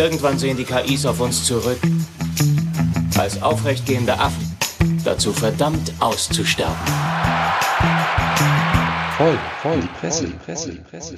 Irgendwann 0.00 0.38
sehen 0.38 0.56
die 0.56 0.64
KIs 0.64 1.04
auf 1.04 1.20
uns 1.20 1.44
zurück. 1.44 1.78
Als 3.18 3.42
aufrechtgehende 3.42 4.18
Affen. 4.18 4.56
Dazu 5.04 5.30
verdammt 5.30 5.92
auszusterben. 6.00 6.74
Voll, 9.18 9.38
voll, 9.60 9.78
die 9.78 10.00
Presse, 10.00 10.24
die 10.24 10.32
Presse, 10.32 10.70
die 10.72 10.78
Presse. 10.78 11.16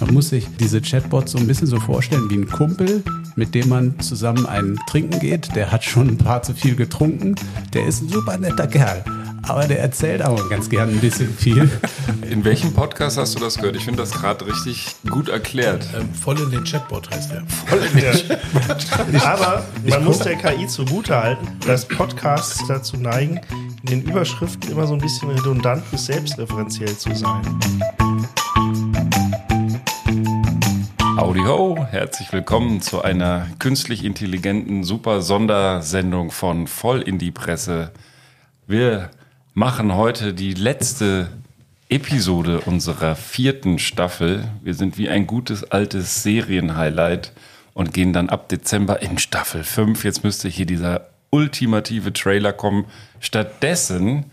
Man 0.00 0.14
muss 0.14 0.30
sich 0.30 0.46
diese 0.58 0.80
Chatbots 0.80 1.32
so 1.32 1.38
ein 1.38 1.46
bisschen 1.46 1.66
so 1.66 1.78
vorstellen 1.78 2.30
wie 2.30 2.36
ein 2.36 2.48
Kumpel, 2.48 3.02
mit 3.34 3.54
dem 3.54 3.68
man 3.68 4.00
zusammen 4.00 4.46
ein 4.46 4.78
Trinken 4.88 5.20
geht. 5.20 5.54
Der 5.54 5.70
hat 5.70 5.84
schon 5.84 6.08
ein 6.08 6.16
paar 6.16 6.42
zu 6.42 6.54
viel 6.54 6.76
getrunken. 6.76 7.34
Der 7.74 7.86
ist 7.86 8.00
ein 8.00 8.08
super 8.08 8.38
netter 8.38 8.66
Kerl. 8.66 9.04
Aber 9.48 9.68
der 9.68 9.78
erzählt 9.78 10.24
auch 10.24 10.48
ganz 10.50 10.68
gern 10.68 10.88
ein 10.88 10.98
bisschen 10.98 11.32
viel. 11.32 11.70
In 12.28 12.44
welchem 12.44 12.72
Podcast 12.72 13.16
hast 13.16 13.36
du 13.36 13.38
das 13.38 13.56
gehört? 13.56 13.76
Ich 13.76 13.84
finde 13.84 14.02
das 14.02 14.10
gerade 14.10 14.44
richtig 14.44 14.96
gut 15.08 15.28
erklärt. 15.28 15.86
Ähm, 15.96 16.12
voll 16.12 16.40
in 16.40 16.50
den 16.50 16.64
Chatbot 16.64 17.08
heißt 17.10 17.30
der. 17.30 17.44
Voll 17.66 17.78
in 17.78 18.00
den 18.00 18.12
Chatbot. 18.12 19.24
Aber 19.24 19.64
man 19.88 20.04
muss 20.04 20.18
der 20.18 20.34
KI 20.34 20.66
zugutehalten, 20.66 21.46
dass 21.64 21.86
Podcasts 21.86 22.66
dazu 22.66 22.96
neigen, 22.96 23.40
in 23.82 23.86
den 23.86 24.02
Überschriften 24.02 24.68
immer 24.72 24.86
so 24.88 24.94
ein 24.94 25.00
bisschen 25.00 25.30
redundant 25.30 25.88
bis 25.92 26.06
selbstreferenziell 26.06 26.96
zu 26.96 27.14
sein. 27.14 27.42
Howdy 31.16 31.40
ho, 31.40 31.86
herzlich 31.88 32.32
willkommen 32.32 32.80
zu 32.80 33.02
einer 33.02 33.46
künstlich 33.60 34.04
intelligenten 34.04 34.82
super 34.82 35.22
Sondersendung 35.22 36.32
von 36.32 36.66
Voll 36.66 37.00
in 37.00 37.18
die 37.18 37.30
Presse. 37.30 37.92
Wir 38.66 39.10
machen 39.56 39.94
heute 39.94 40.34
die 40.34 40.52
letzte 40.52 41.28
Episode 41.88 42.60
unserer 42.60 43.16
vierten 43.16 43.78
Staffel. 43.78 44.44
Wir 44.62 44.74
sind 44.74 44.98
wie 44.98 45.08
ein 45.08 45.26
gutes 45.26 45.64
altes 45.64 46.22
Serienhighlight 46.22 47.32
und 47.72 47.94
gehen 47.94 48.12
dann 48.12 48.28
ab 48.28 48.50
Dezember 48.50 49.00
in 49.00 49.16
Staffel 49.16 49.64
5. 49.64 50.04
Jetzt 50.04 50.24
müsste 50.24 50.50
hier 50.50 50.66
dieser 50.66 51.08
ultimative 51.30 52.12
Trailer 52.12 52.52
kommen. 52.52 52.84
Stattdessen 53.18 54.26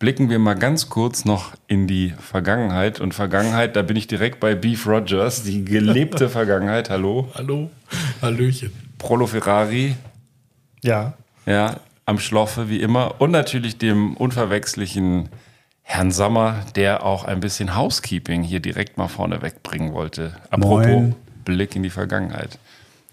blicken 0.00 0.28
wir 0.28 0.40
mal 0.40 0.54
ganz 0.54 0.88
kurz 0.88 1.24
noch 1.24 1.52
in 1.68 1.86
die 1.86 2.12
Vergangenheit. 2.18 2.98
Und 2.98 3.14
Vergangenheit, 3.14 3.76
da 3.76 3.82
bin 3.82 3.94
ich 3.96 4.08
direkt 4.08 4.40
bei 4.40 4.56
Beef 4.56 4.88
Rogers, 4.88 5.44
die 5.44 5.64
gelebte 5.64 6.28
Vergangenheit. 6.28 6.90
Hallo. 6.90 7.28
Hallo. 7.36 7.70
Hallöchen. 8.20 8.72
Prolo 8.98 9.28
Ferrari. 9.28 9.94
Ja. 10.82 11.14
Ja, 11.46 11.76
am 12.06 12.18
Schloffe 12.18 12.68
wie 12.68 12.80
immer. 12.80 13.20
Und 13.20 13.30
natürlich 13.30 13.78
dem 13.78 14.16
unverwechslichen 14.16 15.28
Herrn 15.82 16.10
Sommer, 16.10 16.64
der 16.76 17.04
auch 17.04 17.24
ein 17.24 17.40
bisschen 17.40 17.76
Housekeeping 17.76 18.42
hier 18.42 18.60
direkt 18.60 18.96
mal 18.96 19.08
vorne 19.08 19.42
wegbringen 19.42 19.92
wollte. 19.92 20.36
Apropos 20.50 20.86
Moin. 20.86 21.16
Blick 21.44 21.76
in 21.76 21.82
die 21.82 21.90
Vergangenheit. 21.90 22.58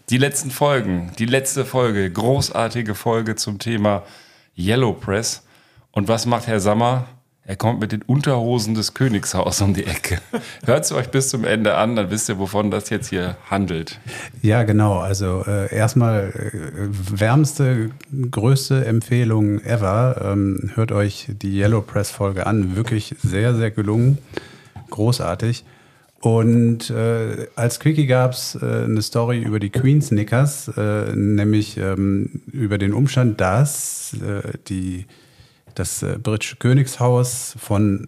Die 0.10 0.18
letzten 0.18 0.52
Folgen, 0.52 1.12
die 1.20 1.26
letzte 1.26 1.66
Folge, 1.66 2.10
großartige 2.10 2.96
Folge 2.96 3.36
zum 3.36 3.60
Thema 3.60 4.04
Yellow 4.58 4.94
Press. 4.94 5.46
Und 5.92 6.08
was 6.08 6.26
macht 6.26 6.48
Herr 6.48 6.60
Sommer? 6.60 7.08
Er 7.52 7.58
kommt 7.58 7.82
mit 7.82 7.92
den 7.92 8.02
Unterhosen 8.02 8.76
des 8.76 8.94
Königshaus 8.94 9.62
um 9.62 9.74
die 9.74 9.86
Ecke. 9.86 10.22
Hört 10.66 10.86
es 10.86 10.94
euch 10.94 11.10
bis 11.10 11.28
zum 11.28 11.44
Ende 11.44 11.76
an, 11.76 11.98
dann 11.98 12.10
wisst 12.10 12.30
ihr, 12.30 12.40
wovon 12.40 12.72
das 12.72 12.90
jetzt 12.90 13.10
hier 13.10 13.36
handelt. 13.50 14.00
Ja, 14.42 14.64
genau. 14.64 15.00
Also 15.00 15.44
äh, 15.46 15.76
erstmal 15.76 16.30
äh, 16.30 17.20
wärmste, 17.20 17.90
größte 18.32 18.86
Empfehlung 18.86 19.60
ever. 19.66 20.32
Ähm, 20.32 20.72
hört 20.76 20.94
euch 20.94 21.28
die 21.42 21.60
Yellow 21.60 21.82
Press 21.82 22.10
Folge 22.10 22.48
an. 22.48 22.78
Wirklich 22.78 23.16
sehr, 23.22 23.54
sehr 23.54 23.70
gelungen. 23.70 24.20
Großartig. 24.90 25.66
Und 26.22 26.90
äh, 26.90 27.48
als 27.58 27.82
Quickie 27.82 28.08
gab 28.08 28.32
es 28.32 28.56
äh, 28.56 28.86
eine 28.86 29.02
Story 29.02 29.42
über 29.42 29.60
die 29.60 29.72
Queen 29.72 30.02
Snickers, 30.02 30.72
äh, 30.78 31.14
nämlich 31.14 31.76
ähm, 31.76 32.44
über 32.50 32.78
den 32.78 32.94
Umstand, 32.94 33.42
dass 33.42 34.14
äh, 34.14 34.58
die, 34.70 35.06
das 35.76 36.04
äh, 36.04 36.18
britische 36.22 36.58
Königshaus 36.58 37.56
von 37.60 38.08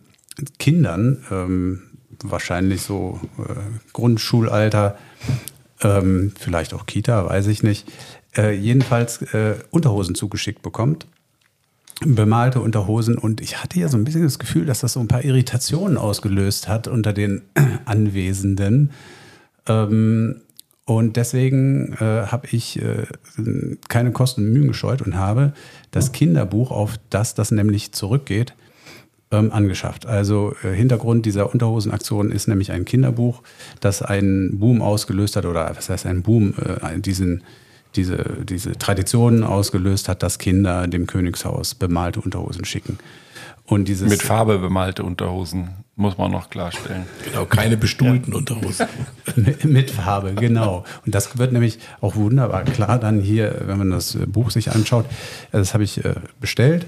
Kindern, 0.59 1.23
ähm, 1.31 1.83
wahrscheinlich 2.23 2.81
so 2.81 3.19
äh, 3.37 3.53
Grundschulalter, 3.93 4.97
ähm, 5.81 6.31
vielleicht 6.37 6.73
auch 6.73 6.85
Kita, 6.85 7.29
weiß 7.29 7.47
ich 7.47 7.63
nicht, 7.63 7.91
äh, 8.37 8.55
jedenfalls 8.55 9.21
äh, 9.33 9.55
Unterhosen 9.69 10.15
zugeschickt 10.15 10.61
bekommt. 10.61 11.05
Bemalte 12.05 12.59
Unterhosen 12.59 13.17
und 13.17 13.39
ich 13.39 13.61
hatte 13.61 13.79
ja 13.79 13.87
so 13.87 13.97
ein 13.97 14.03
bisschen 14.03 14.23
das 14.23 14.39
Gefühl, 14.39 14.65
dass 14.65 14.79
das 14.79 14.93
so 14.93 14.99
ein 14.99 15.07
paar 15.07 15.23
Irritationen 15.23 15.97
ausgelöst 15.97 16.67
hat 16.67 16.87
unter 16.87 17.13
den 17.13 17.43
Anwesenden. 17.85 18.91
Ähm, 19.67 20.41
und 20.85 21.15
deswegen 21.15 21.93
äh, 21.93 22.27
habe 22.27 22.47
ich 22.51 22.81
äh, 22.81 23.05
keine 23.87 24.11
Kosten 24.11 24.41
und 24.41 24.53
Mühen 24.53 24.67
gescheut 24.67 25.01
und 25.01 25.15
habe 25.15 25.53
das 25.91 26.11
Kinderbuch, 26.11 26.71
auf 26.71 26.99
das 27.09 27.35
das 27.35 27.51
nämlich 27.51 27.93
zurückgeht, 27.93 28.53
ähm, 29.31 29.51
angeschafft. 29.53 30.05
Also 30.05 30.53
äh, 30.61 30.73
Hintergrund 30.73 31.25
dieser 31.25 31.51
Unterhosenaktion 31.51 32.31
ist 32.31 32.47
nämlich 32.47 32.71
ein 32.71 32.83
Kinderbuch, 32.83 33.43
das 33.79 34.01
einen 34.01 34.59
Boom 34.59 34.81
ausgelöst 34.81 35.37
hat, 35.37 35.45
oder 35.45 35.71
was 35.73 35.89
heißt 35.89 36.05
ein 36.05 36.21
Boom, 36.21 36.53
äh, 36.57 36.99
diesen, 36.99 37.43
diese, 37.95 38.43
diese 38.43 38.73
Tradition 38.73 39.43
ausgelöst 39.43 40.09
hat, 40.09 40.21
dass 40.21 40.37
Kinder 40.37 40.87
dem 40.87 41.07
Königshaus 41.07 41.75
bemalte 41.75 42.19
Unterhosen 42.19 42.65
schicken. 42.65 42.97
Und 43.73 43.87
dieses 43.87 44.09
Mit 44.09 44.21
Farbe 44.21 44.59
bemalte 44.59 45.03
Unterhosen, 45.03 45.69
muss 45.95 46.17
man 46.17 46.31
noch 46.31 46.49
klarstellen. 46.49 47.05
Genau, 47.25 47.45
keine 47.45 47.75
bestuhlten 47.77 48.33
Unterhosen. 48.33 48.87
Mit- 49.63 49.91
Farbe, 49.91 50.33
genau. 50.33 50.83
Und 51.05 51.15
das 51.15 51.37
wird 51.37 51.51
nämlich 51.53 51.79
auch 52.01 52.15
wunderbar 52.15 52.63
klar 52.63 52.99
dann 52.99 53.19
hier, 53.19 53.61
wenn 53.65 53.77
man 53.77 53.89
das 53.91 54.15
äh, 54.15 54.25
Buch 54.25 54.51
sich 54.51 54.71
anschaut. 54.71 55.05
Das 55.51 55.73
habe 55.73 55.83
ich 55.83 56.03
äh, 56.05 56.15
bestellt. 56.39 56.85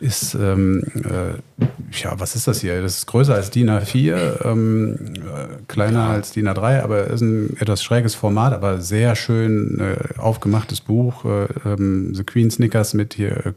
Ist, 0.00 0.34
ähm, 0.34 0.82
äh, 1.04 2.00
ja, 2.02 2.18
was 2.18 2.34
ist 2.34 2.48
das 2.48 2.62
hier? 2.62 2.80
Das 2.80 2.96
ist 2.96 3.06
größer 3.06 3.34
als 3.34 3.50
DIN 3.50 3.68
A4, 3.68 4.46
ähm, 4.46 4.98
äh, 5.16 5.62
kleiner 5.68 6.04
als 6.04 6.32
DIN 6.32 6.48
A3, 6.48 6.80
aber 6.80 7.08
ist 7.08 7.20
ein 7.20 7.54
etwas 7.60 7.82
schräges 7.84 8.14
Format, 8.14 8.54
aber 8.54 8.80
sehr 8.80 9.14
schön 9.14 9.78
äh, 9.78 10.18
aufgemachtes 10.18 10.80
Buch. 10.80 11.26
Äh, 11.26 11.48
ähm, 11.66 12.14
The 12.14 12.24
Queen 12.24 12.50
Snickers 12.50 12.94
mit 12.94 13.12
hier 13.12 13.52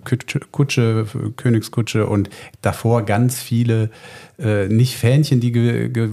Kutsche, 0.52 1.06
Königskutsche 1.38 2.08
und 2.08 2.30
davor 2.62 3.03
ganz 3.03 3.42
viele 3.42 3.90
äh, 4.40 4.68
nicht 4.68 4.96
Fähnchen, 4.98 5.40
die 5.40 5.52
ge, 5.52 5.90
ge, 5.90 6.10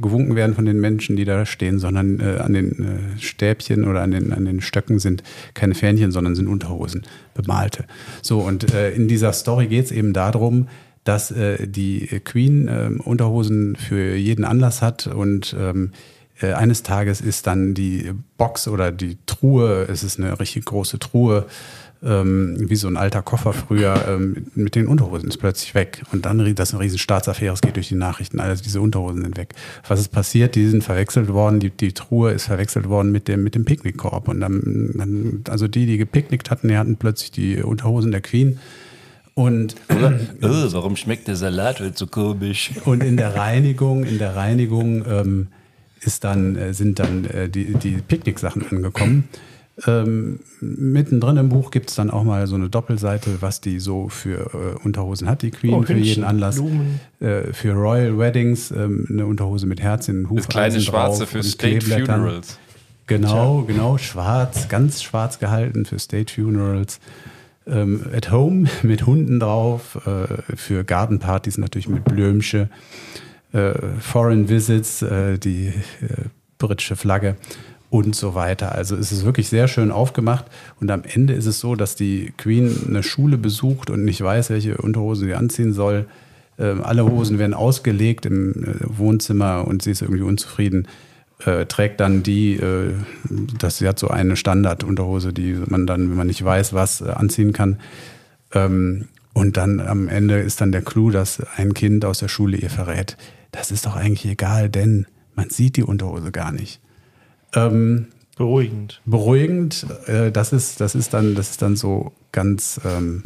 gewunken 0.00 0.36
werden 0.36 0.54
von 0.54 0.64
den 0.64 0.80
Menschen, 0.80 1.16
die 1.16 1.24
da 1.24 1.46
stehen, 1.46 1.78
sondern 1.78 2.20
äh, 2.20 2.38
an 2.38 2.52
den 2.52 2.70
äh, 2.70 3.20
Stäbchen 3.20 3.86
oder 3.88 4.02
an 4.02 4.12
den, 4.12 4.32
an 4.32 4.44
den 4.44 4.60
Stöcken 4.60 4.98
sind 4.98 5.22
keine 5.54 5.74
Fähnchen, 5.74 6.12
sondern 6.12 6.34
sind 6.34 6.46
Unterhosen, 6.46 7.02
bemalte. 7.34 7.84
So, 8.22 8.40
und 8.40 8.72
äh, 8.72 8.92
in 8.92 9.08
dieser 9.08 9.32
Story 9.32 9.66
geht 9.66 9.86
es 9.86 9.92
eben 9.92 10.12
darum, 10.12 10.68
dass 11.04 11.30
äh, 11.30 11.66
die 11.66 12.06
Queen 12.24 12.68
äh, 12.68 12.90
Unterhosen 13.02 13.76
für 13.76 14.14
jeden 14.14 14.44
Anlass 14.44 14.82
hat 14.82 15.06
und 15.06 15.56
ähm, 15.58 15.92
äh, 16.40 16.52
eines 16.52 16.82
Tages 16.82 17.20
ist 17.20 17.46
dann 17.46 17.74
die 17.74 18.12
Box 18.36 18.68
oder 18.68 18.92
die 18.92 19.18
Truhe, 19.26 19.86
es 19.90 20.02
ist 20.02 20.18
eine 20.18 20.38
richtig 20.40 20.64
große 20.64 20.98
Truhe, 20.98 21.46
ähm, 22.02 22.56
wie 22.58 22.76
so 22.76 22.88
ein 22.88 22.96
alter 22.96 23.22
Koffer 23.22 23.52
früher, 23.52 23.94
ähm, 24.08 24.46
mit 24.54 24.74
den 24.74 24.86
Unterhosen 24.86 25.28
ist 25.28 25.36
plötzlich 25.36 25.74
weg. 25.74 26.02
Und 26.12 26.24
dann, 26.24 26.38
das 26.54 26.70
ist 26.70 26.74
eine 26.74 26.84
riesen 26.84 26.98
Staatsaffäre, 26.98 27.52
es 27.52 27.60
geht 27.60 27.76
durch 27.76 27.88
die 27.88 27.94
Nachrichten, 27.94 28.40
also 28.40 28.62
diese 28.62 28.80
Unterhosen 28.80 29.22
sind 29.22 29.36
weg. 29.36 29.54
Was 29.86 30.00
ist 30.00 30.08
passiert? 30.08 30.54
Die 30.54 30.66
sind 30.66 30.82
verwechselt 30.82 31.28
worden, 31.28 31.60
die, 31.60 31.70
die 31.70 31.92
Truhe 31.92 32.32
ist 32.32 32.46
verwechselt 32.46 32.88
worden 32.88 33.12
mit 33.12 33.28
dem, 33.28 33.44
mit 33.44 33.54
dem 33.54 33.64
Picknickkorb. 33.64 34.28
Und 34.28 34.40
dann, 34.40 34.92
dann, 34.94 35.44
also 35.48 35.68
die, 35.68 35.86
die 35.86 35.98
gepicknickt 35.98 36.50
hatten, 36.50 36.68
die 36.68 36.76
hatten 36.78 36.96
plötzlich 36.96 37.30
die 37.32 37.62
Unterhosen 37.62 38.10
der 38.10 38.22
Queen. 38.22 38.58
Und 39.34 39.76
Oh, 40.42 40.72
warum 40.72 40.96
schmeckt 40.96 41.28
der 41.28 41.36
Salat 41.36 41.80
heute 41.80 41.96
so 41.96 42.06
komisch? 42.06 42.70
und 42.84 43.02
in 43.02 43.16
der 43.16 43.36
Reinigung, 43.36 44.04
in 44.04 44.18
der 44.18 44.36
Reinigung 44.36 45.04
ähm, 45.06 45.48
ist 46.00 46.24
dann, 46.24 46.56
äh, 46.56 46.72
sind 46.72 46.98
dann 46.98 47.26
äh, 47.26 47.48
die, 47.48 47.74
die 47.74 47.98
Picknicksachen 48.00 48.66
angekommen. 48.70 49.28
Ähm, 49.86 50.40
mittendrin 50.60 51.36
im 51.38 51.48
Buch 51.48 51.70
gibt 51.70 51.90
es 51.90 51.96
dann 51.96 52.10
auch 52.10 52.22
mal 52.24 52.46
so 52.46 52.54
eine 52.54 52.68
Doppelseite, 52.68 53.40
was 53.40 53.60
die 53.60 53.78
so 53.80 54.08
für 54.08 54.50
äh, 54.52 54.84
Unterhosen 54.84 55.28
hat, 55.28 55.42
die 55.42 55.50
Queen, 55.50 55.72
Oh, 55.74 55.82
für 55.82 55.94
jeden 55.94 56.24
Anlass. 56.24 56.60
Äh, 57.20 57.52
für 57.52 57.72
Royal 57.72 58.18
Weddings 58.18 58.70
ähm, 58.70 59.06
eine 59.08 59.26
Unterhose 59.26 59.66
mit 59.66 59.80
Herzchen, 59.80 60.28
Das 60.34 60.48
kleine 60.48 60.80
Schwarze 60.80 61.26
für 61.26 61.42
State. 61.42 61.80
Funerals. 61.86 62.58
Genau, 63.06 63.62
genau, 63.62 63.98
schwarz, 63.98 64.68
ganz 64.68 65.02
schwarz 65.02 65.38
gehalten 65.38 65.84
für 65.84 65.98
State 65.98 66.32
Funerals. 66.32 67.00
Ähm, 67.66 68.02
at 68.14 68.30
Home 68.30 68.68
mit 68.82 69.06
Hunden 69.06 69.40
drauf, 69.40 69.98
äh, 70.06 70.56
für 70.56 70.84
Gartenpartys 70.84 71.58
natürlich 71.58 71.88
mit 71.88 72.04
Blümchen. 72.04 72.70
Äh, 73.52 73.72
Foreign 73.98 74.48
Visits, 74.48 75.02
äh, 75.02 75.38
die 75.38 75.68
äh, 75.68 75.72
britische 76.58 76.94
Flagge 76.94 77.36
und 77.90 78.14
so 78.14 78.34
weiter. 78.34 78.72
Also 78.72 78.96
es 78.96 79.10
ist 79.10 79.24
wirklich 79.24 79.48
sehr 79.48 79.68
schön 79.68 79.90
aufgemacht 79.90 80.46
und 80.80 80.90
am 80.90 81.02
Ende 81.02 81.34
ist 81.34 81.46
es 81.46 81.58
so, 81.58 81.74
dass 81.74 81.96
die 81.96 82.32
Queen 82.36 82.86
eine 82.88 83.02
Schule 83.02 83.36
besucht 83.36 83.90
und 83.90 84.04
nicht 84.04 84.22
weiß, 84.22 84.50
welche 84.50 84.76
Unterhose 84.78 85.26
sie 85.26 85.34
anziehen 85.34 85.72
soll. 85.72 86.06
Ähm, 86.58 86.82
alle 86.82 87.04
Hosen 87.04 87.38
werden 87.38 87.54
ausgelegt 87.54 88.26
im 88.26 88.52
äh, 88.52 88.98
Wohnzimmer 88.98 89.66
und 89.66 89.82
sie 89.82 89.90
ist 89.90 90.02
irgendwie 90.02 90.22
unzufrieden. 90.22 90.86
Äh, 91.44 91.66
trägt 91.66 92.00
dann 92.00 92.22
die, 92.22 92.54
äh, 92.54 92.92
das 93.58 93.78
sie 93.78 93.88
hat 93.88 93.98
so 93.98 94.08
eine 94.08 94.36
Standardunterhose, 94.36 95.32
die 95.32 95.58
man 95.66 95.86
dann, 95.86 96.10
wenn 96.10 96.16
man 96.16 96.26
nicht 96.28 96.44
weiß, 96.44 96.72
was 96.72 97.00
äh, 97.00 97.10
anziehen 97.10 97.52
kann. 97.52 97.80
Ähm, 98.54 99.08
und 99.32 99.56
dann 99.56 99.80
am 99.80 100.08
Ende 100.08 100.38
ist 100.38 100.60
dann 100.60 100.70
der 100.70 100.82
Clou, 100.82 101.10
dass 101.10 101.42
ein 101.56 101.74
Kind 101.74 102.04
aus 102.04 102.18
der 102.18 102.28
Schule 102.28 102.56
ihr 102.56 102.70
verrät, 102.70 103.16
das 103.52 103.70
ist 103.70 103.86
doch 103.86 103.96
eigentlich 103.96 104.30
egal, 104.30 104.68
denn 104.68 105.06
man 105.34 105.50
sieht 105.50 105.76
die 105.76 105.82
Unterhose 105.82 106.30
gar 106.30 106.52
nicht. 106.52 106.80
Ähm, 107.54 108.06
Beruhigend. 108.36 109.02
beruhigend. 109.04 109.86
Äh, 110.06 110.32
das, 110.32 110.52
ist, 110.52 110.80
das, 110.80 110.94
ist 110.94 111.12
dann, 111.12 111.34
das 111.34 111.50
ist 111.50 111.62
dann 111.62 111.76
so 111.76 112.12
ganz, 112.32 112.80
ähm, 112.84 113.22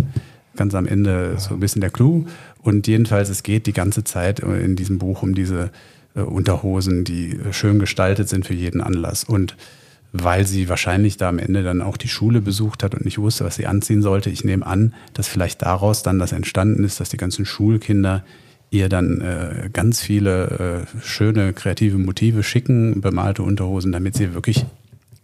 ganz 0.57 0.75
am 0.75 0.87
Ende 0.87 1.37
so 1.39 1.55
ein 1.55 1.61
bisschen 1.61 1.81
der 1.81 1.91
Clou. 1.91 2.27
Und 2.63 2.87
jedenfalls, 2.89 3.29
es 3.29 3.43
geht 3.43 3.67
die 3.67 3.73
ganze 3.73 4.03
Zeit 4.03 4.41
in 4.41 4.75
diesem 4.75 4.99
Buch 4.99 5.23
um 5.23 5.35
diese 5.35 5.71
äh, 6.17 6.21
Unterhosen, 6.21 7.05
die 7.05 7.37
äh, 7.37 7.53
schön 7.53 7.79
gestaltet 7.79 8.29
sind 8.29 8.47
für 8.47 8.55
jeden 8.55 8.81
Anlass. 8.81 9.25
Und 9.25 9.57
weil 10.13 10.47
sie 10.47 10.69
wahrscheinlich 10.69 11.17
da 11.17 11.29
am 11.29 11.39
Ende 11.39 11.63
dann 11.65 11.83
auch 11.83 11.97
die 11.97 12.09
Schule 12.09 12.41
besucht 12.41 12.83
hat 12.83 12.95
und 12.95 13.05
nicht 13.05 13.19
wusste, 13.19 13.45
was 13.45 13.57
sie 13.57 13.67
anziehen 13.67 14.01
sollte, 14.01 14.31
ich 14.31 14.45
nehme 14.45 14.65
an, 14.65 14.95
dass 15.13 15.27
vielleicht 15.27 15.63
daraus 15.63 16.05
dann 16.05 16.21
das 16.21 16.31
entstanden 16.31 16.85
ist, 16.85 17.01
dass 17.01 17.09
die 17.09 17.17
ganzen 17.17 17.45
Schulkinder 17.45 18.25
ihr 18.75 18.89
dann 18.89 19.21
äh, 19.21 19.71
ganz 19.73 20.01
viele 20.01 20.87
äh, 20.95 21.01
schöne 21.03 21.53
kreative 21.53 21.99
Motive 21.99 22.43
schicken, 22.43 23.01
bemalte 23.01 23.43
Unterhosen, 23.43 23.93
damit 23.93 24.17
sie 24.17 24.35
wirklich 24.35 24.67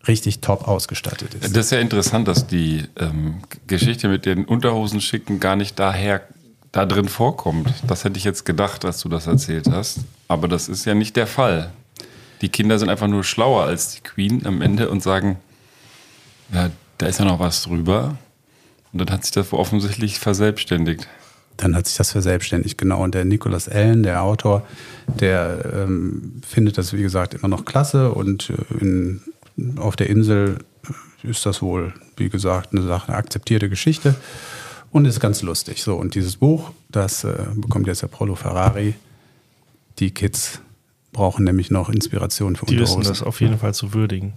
richtig 0.08 0.40
top 0.40 0.66
ausgestattet 0.66 1.34
ist. 1.34 1.56
Das 1.56 1.66
ist 1.66 1.72
ja 1.72 1.78
interessant, 1.78 2.26
dass 2.28 2.46
die 2.46 2.84
ähm, 2.98 3.36
Geschichte 3.66 4.08
mit 4.08 4.24
den 4.24 4.44
Unterhosen 4.44 5.00
schicken 5.00 5.40
gar 5.40 5.56
nicht 5.56 5.78
daher 5.78 6.22
da 6.72 6.86
drin 6.86 7.08
vorkommt. 7.08 7.72
Das 7.86 8.04
hätte 8.04 8.16
ich 8.16 8.24
jetzt 8.24 8.44
gedacht, 8.44 8.84
als 8.84 9.00
du 9.00 9.08
das 9.08 9.26
erzählt 9.26 9.68
hast. 9.70 10.00
Aber 10.28 10.48
das 10.48 10.68
ist 10.68 10.84
ja 10.84 10.94
nicht 10.94 11.16
der 11.16 11.26
Fall. 11.26 11.72
Die 12.40 12.48
Kinder 12.48 12.78
sind 12.78 12.88
einfach 12.88 13.08
nur 13.08 13.24
schlauer 13.24 13.64
als 13.64 13.94
die 13.96 14.00
Queen 14.00 14.46
am 14.46 14.62
Ende 14.62 14.88
und 14.88 15.02
sagen, 15.02 15.38
ja, 16.52 16.70
da 16.98 17.06
ist 17.06 17.18
ja 17.18 17.24
noch 17.24 17.40
was 17.40 17.62
drüber. 17.62 18.16
Und 18.92 19.00
dann 19.00 19.10
hat 19.10 19.24
sich 19.24 19.32
das 19.32 19.52
offensichtlich 19.52 20.18
verselbstständigt. 20.18 21.08
Dann 21.60 21.76
hat 21.76 21.86
sich 21.86 21.96
das 21.98 22.10
verselbstständigt, 22.12 22.78
genau. 22.78 23.02
Und 23.02 23.14
der 23.14 23.26
Nicholas 23.26 23.68
Allen, 23.68 24.02
der 24.02 24.22
Autor, 24.22 24.66
der 25.06 25.70
ähm, 25.74 26.40
findet 26.46 26.78
das, 26.78 26.94
wie 26.94 27.02
gesagt, 27.02 27.34
immer 27.34 27.48
noch 27.48 27.66
klasse. 27.66 28.12
Und 28.12 28.50
äh, 28.50 28.78
in, 28.80 29.20
auf 29.76 29.94
der 29.94 30.08
Insel 30.08 30.58
ist 31.22 31.44
das 31.44 31.60
wohl, 31.60 31.92
wie 32.16 32.30
gesagt, 32.30 32.72
eine 32.72 32.82
Sache, 32.82 33.08
eine 33.08 33.18
akzeptierte 33.18 33.68
Geschichte. 33.68 34.14
Und 34.90 35.04
ist 35.04 35.20
ganz 35.20 35.42
lustig. 35.42 35.82
So, 35.82 35.96
und 35.96 36.14
dieses 36.14 36.36
Buch, 36.36 36.70
das 36.88 37.24
äh, 37.24 37.34
bekommt 37.54 37.86
jetzt 37.86 38.00
der 38.00 38.08
Prolo 38.08 38.36
Ferrari. 38.36 38.94
Die 39.98 40.12
Kids 40.12 40.62
brauchen 41.12 41.44
nämlich 41.44 41.70
noch 41.70 41.90
Inspiration 41.90 42.56
für 42.56 42.64
Die 42.64 42.78
wissen 42.78 42.96
Unterhosen. 42.96 43.20
das 43.20 43.22
auf 43.22 43.40
jeden 43.42 43.58
Fall 43.58 43.74
zu 43.74 43.92
würdigen. 43.92 44.32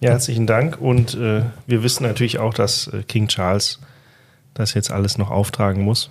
Ja, 0.00 0.10
herzlichen 0.10 0.48
Dank. 0.48 0.80
Und 0.80 1.14
äh, 1.14 1.42
wir 1.68 1.82
wissen 1.84 2.02
natürlich 2.02 2.38
auch, 2.38 2.52
dass 2.52 2.88
äh, 2.88 3.04
King 3.04 3.28
Charles 3.28 3.78
das 4.54 4.74
jetzt 4.74 4.90
alles 4.90 5.18
noch 5.18 5.30
auftragen 5.30 5.84
muss. 5.84 6.10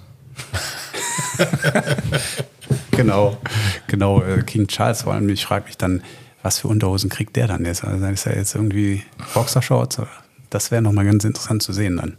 Genau, 2.98 3.38
genau. 3.86 4.24
äh, 4.24 4.42
King 4.42 4.68
Charles 4.68 5.04
vor 5.04 5.14
allem. 5.14 5.30
Ich 5.30 5.46
frage 5.46 5.66
mich 5.66 5.78
dann, 5.78 6.02
was 6.42 6.60
für 6.60 6.68
Unterhosen 6.68 7.12
kriegt 7.12 7.36
der 7.36 7.48
dann 7.48 7.64
jetzt? 7.64 7.84
Also 7.84 8.04
ist 8.08 8.26
er 8.26 8.36
jetzt 8.36 8.56
irgendwie 8.56 9.04
Boxershorts? 9.36 10.00
Oder? 10.00 10.10
Das 10.50 10.72
wäre 10.72 10.82
nochmal 10.82 11.06
ganz 11.06 11.24
interessant 11.24 11.62
zu 11.62 11.74
sehen 11.74 11.98
dann. 11.98 12.18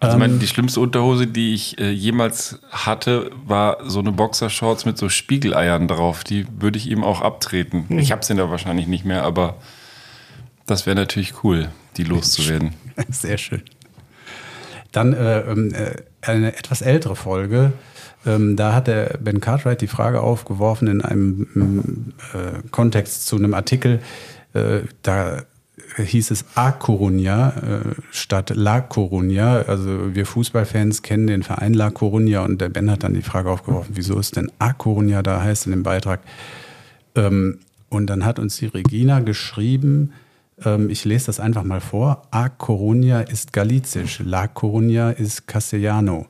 Also 0.00 0.16
ich 0.16 0.20
meine, 0.20 0.38
die 0.38 0.46
schlimmste 0.46 0.80
Unterhose, 0.80 1.26
die 1.26 1.54
ich 1.54 1.78
äh, 1.78 1.90
jemals 1.90 2.60
hatte, 2.70 3.30
war 3.46 3.78
so 3.86 4.00
eine 4.00 4.12
Boxershorts 4.12 4.84
mit 4.84 4.98
so 4.98 5.08
Spiegeleiern 5.08 5.86
drauf. 5.86 6.24
Die 6.24 6.46
würde 6.58 6.78
ich 6.78 6.88
ihm 6.88 7.04
auch 7.04 7.20
abtreten. 7.20 7.86
Ich 7.98 8.10
habe 8.10 8.24
sie 8.24 8.34
da 8.34 8.50
wahrscheinlich 8.50 8.86
nicht 8.86 9.04
mehr, 9.04 9.22
aber 9.22 9.56
das 10.66 10.86
wäre 10.86 10.96
natürlich 10.96 11.44
cool, 11.44 11.70
die 11.96 12.04
loszuwerden. 12.04 12.74
Sehr 13.08 13.38
schön. 13.38 13.62
Dann 14.94 15.12
äh, 15.12 15.40
ähm, 15.40 15.74
äh, 15.74 15.96
eine 16.22 16.56
etwas 16.56 16.80
ältere 16.80 17.16
Folge. 17.16 17.72
Ähm, 18.24 18.56
da 18.56 18.74
hat 18.74 18.86
der 18.86 19.18
Ben 19.20 19.40
Cartwright 19.40 19.80
die 19.80 19.88
Frage 19.88 20.20
aufgeworfen 20.20 20.88
in 20.88 21.02
einem 21.02 21.46
ähm, 21.56 22.12
äh, 22.32 22.68
Kontext 22.70 23.26
zu 23.26 23.36
einem 23.36 23.54
Artikel. 23.54 24.00
Äh, 24.54 24.82
da 25.02 25.42
hieß 25.96 26.30
es 26.30 26.44
A 26.54 26.70
Coruña 26.70 27.48
äh, 27.56 27.94
statt 28.10 28.52
La 28.54 28.78
Coruña. 28.78 29.66
Also 29.66 30.14
wir 30.14 30.26
Fußballfans 30.26 31.02
kennen 31.02 31.26
den 31.26 31.42
Verein 31.42 31.74
La 31.74 31.88
Coruña 31.88 32.44
und 32.44 32.60
der 32.60 32.68
Ben 32.68 32.90
hat 32.90 33.02
dann 33.02 33.14
die 33.14 33.22
Frage 33.22 33.50
aufgeworfen, 33.50 33.96
wieso 33.96 34.18
ist 34.18 34.36
denn 34.36 34.50
A 34.58 34.70
Coruña 34.70 35.22
da 35.22 35.42
heißt 35.42 35.66
in 35.66 35.72
dem 35.72 35.82
Beitrag. 35.82 36.20
Ähm, 37.16 37.58
und 37.88 38.06
dann 38.08 38.24
hat 38.24 38.38
uns 38.38 38.56
die 38.56 38.66
Regina 38.66 39.20
geschrieben, 39.20 40.12
ähm, 40.64 40.90
ich 40.90 41.04
lese 41.04 41.26
das 41.26 41.40
einfach 41.40 41.64
mal 41.64 41.80
vor. 41.80 42.22
A 42.30 42.46
Coruña 42.46 43.20
ist 43.20 43.52
Galizisch, 43.52 44.20
La 44.24 44.44
Coruña 44.44 45.10
ist 45.10 45.46
Castellano. 45.46 46.26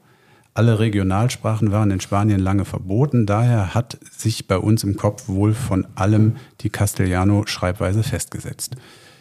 Alle 0.57 0.79
Regionalsprachen 0.79 1.73
waren 1.73 1.91
in 1.91 2.01
Spanien 2.01 2.39
lange 2.39 2.65
verboten, 2.65 3.27
daher 3.27 3.75
hat 3.75 3.99
sich 4.17 4.47
bei 4.47 4.57
uns 4.57 4.85
im 4.85 4.97
Kopf 4.97 5.29
wohl 5.29 5.53
von 5.53 5.85
allem 5.97 6.37
die 6.61 6.71
Castellano-Schreibweise 6.71 8.05
festgesetzt. 8.05 8.77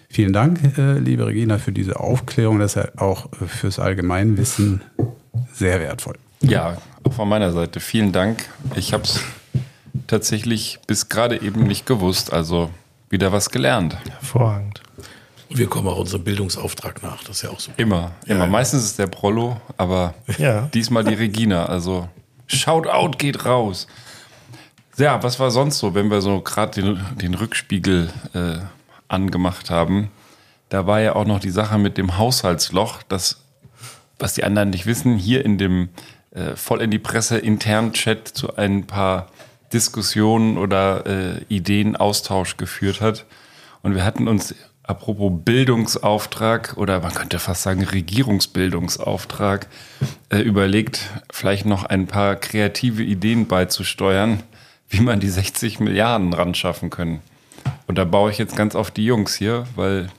Vielen 0.10 0.32
Dank, 0.32 0.78
äh, 0.78 1.00
liebe 1.00 1.26
Regina, 1.26 1.58
für 1.58 1.72
diese 1.72 2.00
Aufklärung. 2.00 2.60
Das 2.60 2.76
ist 2.76 2.84
ja 2.84 3.02
auch 3.02 3.32
äh, 3.34 3.48
fürs 3.48 3.80
Allgemeinwissen 3.80 4.82
sehr 5.52 5.80
wertvoll. 5.80 6.18
Ja, 6.42 6.78
auch 7.04 7.14
von 7.14 7.28
meiner 7.28 7.52
Seite 7.52 7.80
vielen 7.80 8.12
Dank. 8.12 8.48
Ich 8.76 8.94
habe 8.94 9.04
es 9.06 9.22
tatsächlich 10.06 10.78
bis 10.86 11.10
gerade 11.10 11.42
eben 11.42 11.64
nicht 11.64 11.88
gewusst, 11.88 12.32
also 12.32 12.70
wieder 13.10 13.32
was 13.32 13.50
gelernt. 13.50 13.98
Hervorragend. 14.08 14.83
Wir 15.54 15.68
kommen 15.68 15.88
auch 15.88 15.98
unserem 16.00 16.24
Bildungsauftrag 16.24 17.04
nach. 17.04 17.24
Das 17.24 17.38
ist 17.38 17.42
ja 17.44 17.50
auch 17.50 17.60
super. 17.60 17.78
Immer, 17.80 18.12
immer. 18.26 18.42
Ja. 18.42 18.48
Meistens 18.48 18.84
ist 18.86 19.00
der 19.00 19.08
Prollo, 19.08 19.60
aber 19.78 20.14
Ja. 20.38 20.62
diesmal 20.74 21.04
die 21.04 21.14
Regina. 21.26 21.66
Also 21.68 22.08
Shoutout 22.48 23.18
geht 23.18 23.46
raus. 23.46 23.88
Ja, 24.98 25.22
was 25.24 25.40
war 25.40 25.50
sonst 25.52 25.80
so, 25.80 25.96
wenn 25.96 26.10
wir 26.12 26.22
so 26.22 26.42
gerade 26.42 26.82
den, 26.82 27.00
den 27.18 27.34
Rückspiegel 27.34 28.10
äh, 28.34 28.58
angemacht 29.08 29.70
haben? 29.70 30.12
Da 30.70 30.86
war 30.88 31.02
ja 31.02 31.16
auch 31.16 31.26
noch 31.26 31.40
die 31.40 31.50
Sache 31.52 31.78
mit 31.78 31.98
dem 31.98 32.18
Haushaltsloch, 32.18 33.04
das, 33.04 33.42
was 34.20 34.34
die 34.34 34.44
anderen 34.44 34.70
nicht 34.72 34.86
wissen, 34.86 35.18
hier 35.18 35.46
in 35.46 35.58
dem 35.58 35.90
äh, 36.32 36.56
voll 36.56 36.82
in 36.82 36.90
die 36.92 37.00
Presse 37.00 37.38
internen 37.38 37.94
Chat 37.94 38.28
zu 38.28 38.56
ein 38.56 38.86
paar 38.88 39.28
Diskussionen 39.72 40.58
oder 40.58 41.06
äh, 41.06 41.42
Ideenaustausch 41.50 42.58
geführt 42.58 43.02
hat. 43.02 43.26
Und 43.82 43.96
wir 43.96 44.04
hatten 44.06 44.28
uns, 44.28 44.54
apropos 44.84 45.32
Bildungsauftrag 45.46 46.74
oder 46.78 47.00
man 47.02 47.14
könnte 47.14 47.40
fast 47.40 47.64
sagen 47.64 47.84
Regierungsbildungsauftrag, 47.84 49.68
äh, 50.30 50.40
überlegt, 50.40 51.10
vielleicht 51.32 51.66
noch 51.66 51.84
ein 51.86 52.08
paar 52.08 52.36
kreative 52.36 53.04
Ideen 53.04 53.48
beizusteuern, 53.48 54.44
wie 54.90 55.00
man 55.02 55.20
die 55.20 55.30
60 55.30 55.80
Milliarden 55.80 56.34
ran 56.34 56.54
schaffen 56.54 56.90
können. 56.90 57.22
Und 57.88 57.98
da 57.98 58.04
baue 58.06 58.32
ich 58.32 58.38
jetzt 58.38 58.56
ganz 58.56 58.76
auf 58.76 58.92
die 58.92 59.06
Jungs 59.06 59.36
hier, 59.36 59.66
weil 59.76 60.10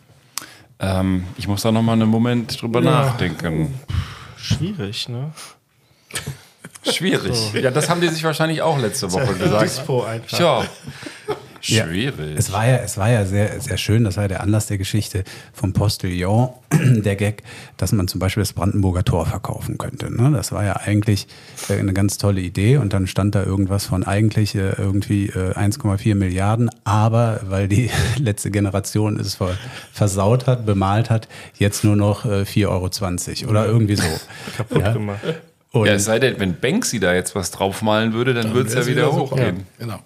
ähm, 0.80 1.25
ich 1.37 1.47
muss 1.47 1.62
da 1.62 1.71
noch 1.73 1.83
mal 1.83 1.92
einen 1.92 2.09
Moment 2.09 2.61
drüber 2.61 2.83
Ja. 2.83 2.90
nachdenken. 2.90 3.75
Schwierig, 4.37 5.09
ne? 5.09 5.33
Schwierig. 6.90 7.52
Ja, 7.54 7.71
das 7.71 7.88
haben 7.88 8.00
die 8.00 8.09
sich 8.09 8.23
wahrscheinlich 8.25 8.61
auch 8.61 8.78
letzte 8.78 9.11
Woche 9.12 9.35
gesagt. 9.35 9.62
Dispo 9.62 10.02
einfach. 10.04 10.38
Ja. 10.38 10.64
Schwierig. 11.66 12.37
Es 12.37 12.52
war 12.52 12.66
ja, 12.66 12.76
es 12.76 12.97
war 12.99 13.11
ja 13.11 13.25
sehr, 13.25 13.61
sehr 13.61 13.76
schön, 13.76 14.04
das 14.04 14.16
war 14.16 14.25
ja 14.25 14.28
der 14.28 14.42
Anlass 14.42 14.66
der 14.66 14.78
Geschichte 14.78 15.25
vom 15.52 15.73
Postillon, 15.73 16.50
der 16.73 17.16
Gag, 17.16 17.42
dass 17.76 17.92
man 17.92 18.09
zum 18.09 18.18
Beispiel 18.21 18.42
das 18.42 18.52
Brandenburger 18.52 19.04
Tor 19.04 19.26
verkaufen 19.26 19.78
könnte. 19.78 20.14
Ne? 20.14 20.30
Das 20.33 20.52
war 20.52 20.64
ja 20.64 20.75
eigentlich 20.76 21.26
äh, 21.68 21.78
eine 21.78 21.92
ganz 21.92 22.18
tolle 22.18 22.40
Idee 22.40 22.76
und 22.76 22.92
dann 22.92 23.06
stand 23.06 23.35
da 23.35 23.42
irgendwas 23.44 23.87
von 23.87 24.04
eigentlich 24.04 24.54
äh, 24.54 24.73
irgendwie 24.78 25.26
äh, 25.26 25.54
1,4 25.54 26.14
Milliarden, 26.14 26.71
aber 26.85 27.40
weil 27.49 27.68
die 27.68 27.90
letzte 28.18 28.50
Generation 28.50 29.18
es 29.18 29.37
ver 29.37 29.56
versaut 29.92 30.47
hat, 30.47 30.66
bemalt 30.66 31.11
hat, 31.11 31.28
jetzt 31.59 31.85
nur 31.85 31.97
noch 31.97 32.25
äh, 32.25 32.42
4,20 32.42 33.42
Euro 33.42 33.50
oder 33.50 33.66
irgendwie 33.66 33.97
so. 33.97 34.04
Kaputt 34.56 34.83
Ja. 34.83 34.92
gemacht. 34.92 35.21
Und 35.73 35.87
Ja, 35.87 35.94
es 35.94 36.04
sei 36.04 36.18
denn, 36.21 36.38
wenn 36.38 36.54
Banksy 36.61 37.00
da 37.00 37.14
jetzt 37.14 37.35
was 37.35 37.50
draufmalen 37.50 38.12
würde, 38.12 38.33
dann, 38.33 38.54
würde 38.54 38.68
es 38.68 38.75
ja 38.75 38.87
wieder 38.87 39.11
super. 39.11 39.33
hochgehen. 39.33 39.66
Genau. 39.78 39.99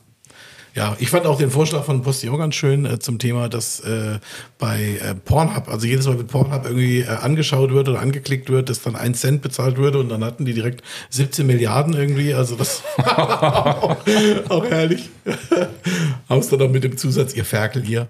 Ja, 0.78 0.97
ich 1.00 1.11
fand 1.11 1.26
auch 1.26 1.37
den 1.37 1.50
Vorschlag 1.50 1.82
von 1.82 2.02
Postillon 2.02 2.38
ganz 2.38 2.54
schön 2.54 2.87
äh, 2.87 3.00
zum 3.00 3.18
Thema, 3.18 3.49
dass 3.49 3.80
äh, 3.80 4.20
bei 4.61 5.00
äh, 5.02 5.16
Pornhub, 5.16 5.66
also 5.66 5.88
jedes 5.88 6.06
Mal, 6.06 6.20
wenn 6.20 6.28
Pornhub 6.28 6.66
irgendwie 6.66 7.00
äh, 7.00 7.08
angeschaut 7.08 7.73
wird 7.73 7.88
oder 7.88 7.99
angeklickt 7.99 8.49
wird, 8.49 8.68
dass 8.70 8.80
dann 8.82 8.94
ein 8.94 9.12
Cent 9.14 9.42
bezahlt 9.42 9.76
würde 9.76 9.99
und 9.99 10.08
dann 10.08 10.23
hatten 10.23 10.44
die 10.44 10.54
direkt 10.54 10.85
17 11.11 11.44
Milliarden 11.49 11.94
irgendwie. 11.94 12.32
Also 12.32 12.54
das 12.54 12.85
war 12.97 13.82
auch, 13.82 13.97
auch 14.50 14.64
herrlich. 14.66 15.11
Haust 16.28 16.52
dann 16.52 16.61
noch 16.61 16.68
mit 16.70 16.85
dem 16.85 16.97
Zusatz, 16.97 17.35
ihr 17.35 17.44
Ferkel 17.44 17.82
hier. 17.82 18.06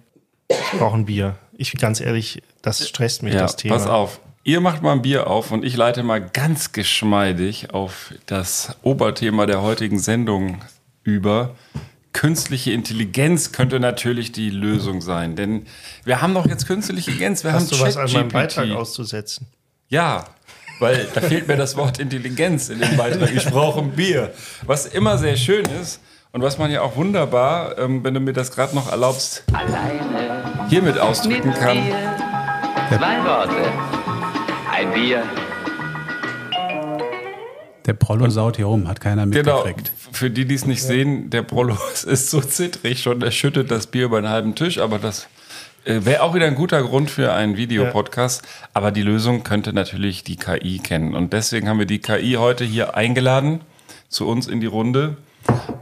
Ich 0.50 0.78
brauche 0.78 0.96
ein 0.98 1.06
Bier. 1.06 1.38
Ich 1.56 1.72
ganz 1.72 2.02
ehrlich, 2.02 2.42
das 2.60 2.86
stresst 2.86 3.22
mich, 3.22 3.32
Ja, 3.32 3.40
das 3.40 3.56
Thema. 3.56 3.76
pass 3.76 3.86
auf. 3.86 4.20
Ihr 4.44 4.60
macht 4.60 4.82
mal 4.82 4.92
ein 4.92 5.00
Bier 5.00 5.26
auf 5.28 5.52
und 5.52 5.64
ich 5.64 5.74
leite 5.74 6.02
mal 6.02 6.20
ganz 6.20 6.72
geschmeidig 6.72 7.72
auf 7.72 8.12
das 8.26 8.76
Oberthema 8.82 9.46
der 9.46 9.62
heutigen 9.62 9.98
Sendung 9.98 10.60
über. 11.02 11.54
Künstliche 12.12 12.72
Intelligenz 12.72 13.52
könnte 13.52 13.78
natürlich 13.80 14.32
die 14.32 14.50
Lösung 14.50 15.00
sein, 15.00 15.36
denn 15.36 15.66
wir 16.04 16.20
haben 16.22 16.34
doch 16.34 16.46
jetzt 16.46 16.66
künstliche 16.66 17.10
Intelligenz, 17.10 17.44
wir 17.44 17.52
Hast 17.52 17.70
haben 17.70 17.78
du 17.78 17.84
was 17.84 17.96
an 17.96 18.10
meinem. 18.12 18.28
Beitrag 18.28 18.70
auszusetzen? 18.70 19.46
Ja, 19.88 20.24
weil 20.80 21.06
da 21.14 21.20
fehlt 21.20 21.48
mir 21.48 21.56
das 21.56 21.76
Wort 21.76 21.98
Intelligenz 21.98 22.70
in 22.70 22.78
dem 22.80 22.96
Beitrag. 22.96 23.34
Ich 23.34 23.44
brauche 23.46 23.80
ein 23.80 23.90
Bier. 23.92 24.32
Was 24.64 24.86
immer 24.86 25.18
sehr 25.18 25.36
schön 25.36 25.64
ist 25.80 26.00
und 26.32 26.42
was 26.42 26.58
man 26.58 26.70
ja 26.70 26.80
auch 26.82 26.96
wunderbar, 26.96 27.76
ähm, 27.78 28.02
wenn 28.04 28.14
du 28.14 28.20
mir 28.20 28.32
das 28.32 28.50
gerade 28.52 28.74
noch 28.74 28.90
erlaubst, 28.90 29.44
Alleine 29.52 30.66
hiermit 30.68 30.94
mit 30.94 31.02
ausdrücken 31.02 31.52
kann. 31.54 31.76
dir. 31.76 32.16
Zwei 32.88 33.24
Worte. 33.24 33.70
Ein 34.72 34.92
Bier. 34.92 35.22
Der 37.88 37.94
Prollo 37.94 38.28
saut 38.28 38.56
hier 38.56 38.66
rum, 38.66 38.86
hat 38.86 39.00
keiner 39.00 39.26
Genau, 39.26 39.64
mitgekriegt. 39.64 39.90
für 40.12 40.30
die, 40.30 40.44
die 40.44 40.54
es 40.54 40.66
nicht 40.66 40.82
sehen, 40.82 41.30
der 41.30 41.42
Prollo 41.42 41.76
ist 42.06 42.30
so 42.30 42.40
zittrig 42.40 43.02
schon, 43.02 43.18
der 43.18 43.30
schüttet 43.30 43.70
das 43.70 43.86
Bier 43.86 44.04
über 44.04 44.20
den 44.20 44.28
halben 44.28 44.54
Tisch, 44.54 44.76
aber 44.78 44.98
das 44.98 45.26
äh, 45.86 46.04
wäre 46.04 46.22
auch 46.22 46.34
wieder 46.34 46.44
ein 46.46 46.54
guter 46.54 46.82
Grund 46.82 47.10
für 47.10 47.32
einen 47.32 47.56
Videopodcast. 47.56 48.46
Aber 48.74 48.90
die 48.90 49.00
Lösung 49.00 49.42
könnte 49.42 49.72
natürlich 49.72 50.22
die 50.22 50.36
KI 50.36 50.80
kennen. 50.80 51.14
Und 51.14 51.32
deswegen 51.32 51.66
haben 51.66 51.78
wir 51.78 51.86
die 51.86 52.00
KI 52.00 52.34
heute 52.34 52.64
hier 52.64 52.94
eingeladen 52.94 53.62
zu 54.10 54.28
uns 54.28 54.48
in 54.48 54.60
die 54.60 54.66
Runde 54.66 55.16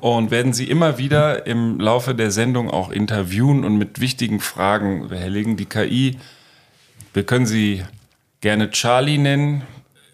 und 0.00 0.30
werden 0.30 0.52
sie 0.52 0.70
immer 0.70 0.98
wieder 0.98 1.46
im 1.48 1.80
Laufe 1.80 2.14
der 2.14 2.30
Sendung 2.30 2.70
auch 2.70 2.90
interviewen 2.90 3.64
und 3.64 3.78
mit 3.78 4.00
wichtigen 4.00 4.38
Fragen 4.38 5.08
behelligen. 5.08 5.56
Die 5.56 5.66
KI, 5.66 6.18
wir 7.14 7.24
können 7.24 7.46
sie 7.46 7.82
gerne 8.42 8.70
Charlie 8.70 9.18
nennen. 9.18 9.62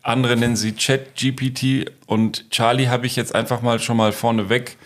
Andere 0.02 0.36
nennen 0.36 0.56
sie 0.56 0.72
ChatGPT 0.72 1.90
und 2.06 2.50
Charlie 2.50 2.88
habe 2.88 3.06
ich 3.06 3.14
jetzt 3.14 3.34
einfach 3.34 3.62
mal 3.62 3.78
schon 3.78 3.96
mal 3.96 4.12
vorneweg 4.12 4.76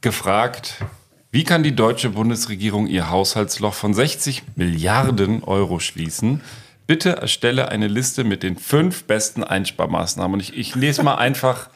gefragt, 0.00 0.84
wie 1.30 1.44
kann 1.44 1.62
die 1.62 1.74
deutsche 1.74 2.10
Bundesregierung 2.10 2.88
ihr 2.88 3.08
Haushaltsloch 3.08 3.72
von 3.72 3.94
60 3.94 4.42
Milliarden 4.56 5.42
Euro 5.44 5.78
schließen? 5.78 6.42
Bitte 6.86 7.16
erstelle 7.16 7.68
eine 7.68 7.86
Liste 7.86 8.24
mit 8.24 8.42
den 8.42 8.58
fünf 8.58 9.04
besten 9.04 9.44
Einsparmaßnahmen. 9.44 10.34
Und 10.34 10.40
ich, 10.40 10.58
ich 10.58 10.74
lese 10.74 11.02
mal 11.02 11.14
einfach 11.14 11.70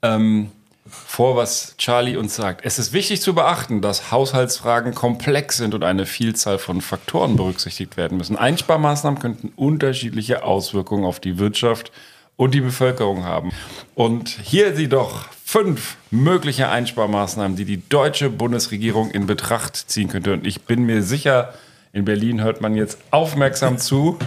ähm, 0.00 0.52
vor, 0.90 1.36
was 1.36 1.74
Charlie 1.78 2.16
uns 2.16 2.34
sagt. 2.34 2.64
Es 2.64 2.78
ist 2.78 2.92
wichtig 2.92 3.20
zu 3.20 3.34
beachten, 3.34 3.80
dass 3.80 4.10
Haushaltsfragen 4.10 4.94
komplex 4.94 5.56
sind 5.56 5.74
und 5.74 5.84
eine 5.84 6.06
Vielzahl 6.06 6.58
von 6.58 6.80
Faktoren 6.80 7.36
berücksichtigt 7.36 7.96
werden 7.96 8.18
müssen. 8.18 8.36
Einsparmaßnahmen 8.36 9.20
könnten 9.20 9.52
unterschiedliche 9.56 10.44
Auswirkungen 10.44 11.04
auf 11.04 11.20
die 11.20 11.38
Wirtschaft 11.38 11.92
und 12.36 12.54
die 12.54 12.60
Bevölkerung 12.60 13.24
haben. 13.24 13.52
Und 13.94 14.28
hier 14.28 14.74
sie 14.74 14.88
doch 14.88 15.28
fünf 15.44 15.96
mögliche 16.10 16.68
Einsparmaßnahmen, 16.68 17.56
die 17.56 17.64
die 17.64 17.88
deutsche 17.88 18.30
Bundesregierung 18.30 19.10
in 19.10 19.26
Betracht 19.26 19.76
ziehen 19.76 20.08
könnte. 20.08 20.32
Und 20.32 20.46
ich 20.46 20.62
bin 20.62 20.84
mir 20.84 21.02
sicher, 21.02 21.54
in 21.92 22.04
Berlin 22.04 22.42
hört 22.42 22.60
man 22.60 22.76
jetzt 22.76 22.98
aufmerksam 23.10 23.78
zu, 23.78 24.18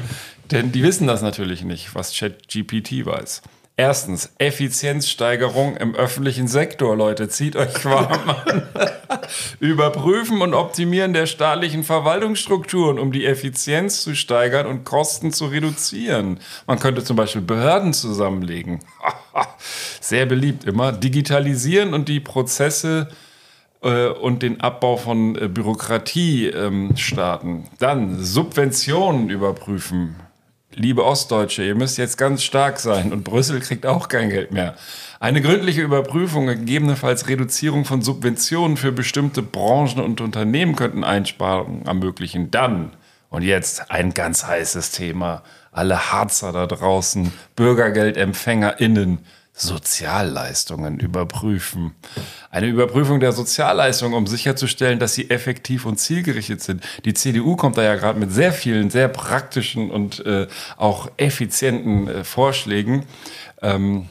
denn 0.51 0.71
die 0.71 0.83
wissen 0.83 1.07
das 1.07 1.21
natürlich 1.21 1.63
nicht, 1.63 1.95
was 1.95 2.17
ChatGPT 2.17 3.05
weiß. 3.05 3.41
Erstens, 3.81 4.31
Effizienzsteigerung 4.37 5.75
im 5.75 5.95
öffentlichen 5.95 6.47
Sektor, 6.47 6.95
Leute, 6.95 7.29
zieht 7.29 7.55
euch 7.55 7.83
warm 7.83 8.29
an. 8.29 8.61
Überprüfen 9.59 10.43
und 10.43 10.53
Optimieren 10.53 11.13
der 11.13 11.25
staatlichen 11.25 11.83
Verwaltungsstrukturen, 11.83 12.99
um 12.99 13.11
die 13.11 13.25
Effizienz 13.25 14.03
zu 14.03 14.13
steigern 14.13 14.67
und 14.67 14.83
Kosten 14.83 15.33
zu 15.33 15.47
reduzieren. 15.47 16.39
Man 16.67 16.77
könnte 16.77 17.03
zum 17.03 17.15
Beispiel 17.15 17.41
Behörden 17.41 17.93
zusammenlegen. 17.93 18.81
Sehr 19.99 20.27
beliebt 20.27 20.65
immer. 20.65 20.91
Digitalisieren 20.91 21.95
und 21.95 22.07
die 22.07 22.19
Prozesse 22.19 23.07
äh, 23.81 24.09
und 24.09 24.43
den 24.43 24.61
Abbau 24.61 24.95
von 24.95 25.35
äh, 25.35 25.47
Bürokratie 25.47 26.49
ähm, 26.49 26.95
starten. 26.97 27.63
Dann 27.79 28.23
Subventionen 28.23 29.31
überprüfen. 29.31 30.17
Liebe 30.73 31.03
Ostdeutsche, 31.03 31.63
ihr 31.63 31.75
müsst 31.75 31.97
jetzt 31.97 32.17
ganz 32.17 32.43
stark 32.43 32.79
sein 32.79 33.11
und 33.11 33.25
Brüssel 33.25 33.59
kriegt 33.59 33.85
auch 33.85 34.07
kein 34.07 34.29
Geld 34.29 34.53
mehr. 34.53 34.75
Eine 35.19 35.41
gründliche 35.41 35.81
Überprüfung, 35.81 36.47
gegebenenfalls 36.47 37.27
Reduzierung 37.27 37.83
von 37.83 38.01
Subventionen 38.01 38.77
für 38.77 38.93
bestimmte 38.93 39.41
Branchen 39.41 39.99
und 39.99 40.21
Unternehmen 40.21 40.77
könnten 40.77 41.03
Einsparungen 41.03 41.85
ermöglichen. 41.85 42.51
Dann, 42.51 42.91
und 43.29 43.41
jetzt 43.43 43.91
ein 43.91 44.13
ganz 44.13 44.45
heißes 44.45 44.91
Thema, 44.91 45.43
alle 45.73 46.13
Harzer 46.13 46.53
da 46.53 46.67
draußen, 46.67 47.33
BürgergeldempfängerInnen, 47.57 49.19
Sozialleistungen 49.61 50.99
überprüfen. 50.99 51.93
Eine 52.49 52.67
Überprüfung 52.67 53.19
der 53.19 53.31
Sozialleistungen, 53.31 54.15
um 54.15 54.25
sicherzustellen, 54.25 54.99
dass 54.99 55.13
sie 55.13 55.29
effektiv 55.29 55.85
und 55.85 55.97
zielgerichtet 55.97 56.61
sind. 56.61 56.83
Die 57.05 57.13
CDU 57.13 57.55
kommt 57.55 57.77
da 57.77 57.83
ja 57.83 57.95
gerade 57.95 58.19
mit 58.19 58.31
sehr 58.31 58.53
vielen, 58.53 58.89
sehr 58.89 59.07
praktischen 59.07 59.91
und 59.91 60.25
äh, 60.25 60.47
auch 60.77 61.11
effizienten 61.17 62.07
äh, 62.07 62.23
Vorschlägen. 62.23 63.05
Ähm, 63.61 64.07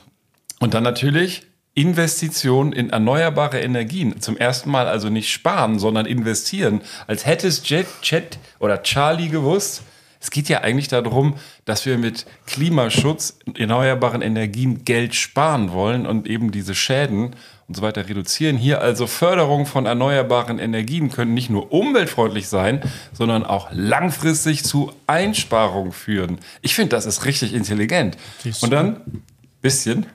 und 0.61 0.75
dann 0.75 0.85
natürlich 0.85 1.43
Investitionen 1.75 2.73
in 2.73 2.91
erneuerbare 2.91 3.61
Energien. 3.61 4.21
Zum 4.21 4.37
ersten 4.37 4.71
Mal 4.71 4.87
also 4.87 5.09
nicht 5.09 5.31
sparen, 5.33 5.79
sondern 5.79 6.07
investieren. 6.07 6.81
Als 7.07 7.27
hätte 7.27 7.49
es 7.49 7.69
Jet, 7.69 7.87
Chat 8.03 8.39
oder 8.59 8.83
Charlie 8.83 9.29
gewusst, 9.29 9.83
es 10.21 10.31
geht 10.31 10.49
ja 10.49 10.61
eigentlich 10.61 10.89
darum, 10.89 11.37
dass 11.65 11.87
wir 11.87 11.97
mit 11.97 12.27
Klimaschutz, 12.47 13.39
erneuerbaren 13.57 14.21
Energien 14.21 14.85
Geld 14.85 15.15
sparen 15.15 15.73
wollen 15.73 16.07
und 16.07 16.27
eben 16.27 16.53
diese 16.53 16.75
Schäden 16.75 17.35
und 17.67 17.77
so 17.77 17.83
weiter 17.83 18.09
reduzieren. 18.09 18.57
Hier 18.57 18.83
also 18.83 19.07
Förderung 19.07 19.65
von 19.65 19.87
erneuerbaren 19.87 20.59
Energien 20.59 21.11
können 21.11 21.33
nicht 21.33 21.49
nur 21.49 21.73
umweltfreundlich 21.73 22.49
sein, 22.49 22.83
sondern 23.13 23.45
auch 23.45 23.69
langfristig 23.73 24.65
zu 24.65 24.93
Einsparungen 25.07 25.93
führen. 25.93 26.39
Ich 26.61 26.75
finde, 26.75 26.91
das 26.97 27.07
ist 27.07 27.25
richtig 27.25 27.55
intelligent. 27.55 28.19
Und 28.61 28.71
dann 28.71 29.23
bisschen 29.63 30.07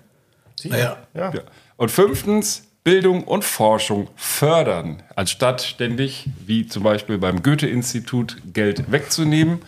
Naja, 0.63 0.97
Ja. 1.13 1.33
ja. 1.33 1.41
Und 1.77 1.91
fünftens, 1.91 2.63
Bildung 2.83 3.23
und 3.23 3.43
Forschung 3.43 4.09
fördern, 4.15 5.01
anstatt 5.15 5.61
ständig, 5.61 6.27
wie 6.45 6.67
zum 6.67 6.83
Beispiel 6.83 7.17
beim 7.17 7.41
Goethe-Institut, 7.41 8.37
Geld 8.53 8.91
wegzunehmen. 8.91 9.61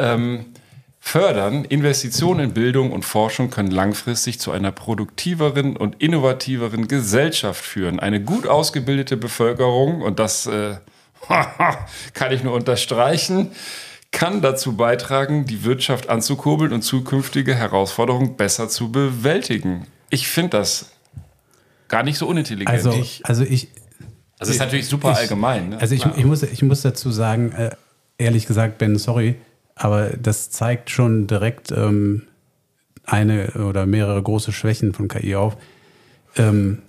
Ähm, 0.00 0.46
fördern, 1.02 1.64
Investitionen 1.64 2.40
in 2.40 2.52
Bildung 2.52 2.92
und 2.92 3.04
Forschung 3.04 3.50
können 3.50 3.70
langfristig 3.70 4.38
zu 4.38 4.50
einer 4.50 4.70
produktiveren 4.70 5.76
und 5.76 6.00
innovativeren 6.02 6.88
Gesellschaft 6.88 7.64
führen. 7.64 7.98
Eine 7.98 8.22
gut 8.22 8.46
ausgebildete 8.46 9.16
Bevölkerung, 9.16 10.02
und 10.02 10.18
das 10.18 10.46
äh, 10.46 10.76
kann 12.14 12.32
ich 12.32 12.44
nur 12.44 12.52
unterstreichen, 12.52 13.52
kann 14.12 14.42
dazu 14.42 14.76
beitragen, 14.76 15.46
die 15.46 15.64
Wirtschaft 15.64 16.08
anzukurbeln 16.08 16.72
und 16.72 16.82
zukünftige 16.82 17.54
Herausforderungen 17.54 18.36
besser 18.36 18.68
zu 18.68 18.92
bewältigen. 18.92 19.86
Ich 20.10 20.28
finde 20.28 20.58
das 20.58 20.90
gar 21.88 22.02
nicht 22.02 22.18
so 22.18 22.26
unintelligent. 22.26 22.76
Also, 22.76 22.92
ich, 22.92 23.24
also 23.24 23.42
ich, 23.42 23.68
also 24.38 24.50
es 24.50 24.56
ist 24.56 24.58
natürlich 24.58 24.86
super 24.86 25.12
ich- 25.12 25.18
allgemein. 25.18 25.70
Ne? 25.70 25.78
Also 25.80 25.94
ich, 25.94 26.04
ich, 26.04 26.24
muss, 26.24 26.42
ich 26.42 26.62
muss 26.62 26.82
dazu 26.82 27.10
sagen, 27.10 27.52
äh, 27.52 27.70
ehrlich 28.18 28.46
gesagt, 28.46 28.78
Ben, 28.78 28.98
sorry, 28.98 29.36
aber 29.80 30.10
das 30.10 30.50
zeigt 30.50 30.90
schon 30.90 31.26
direkt 31.26 31.72
ähm, 31.72 32.22
eine 33.04 33.52
oder 33.52 33.86
mehrere 33.86 34.22
große 34.22 34.52
Schwächen 34.52 34.92
von 34.92 35.08
KI 35.08 35.36
auf. 35.36 35.56
Ähm, 36.36 36.82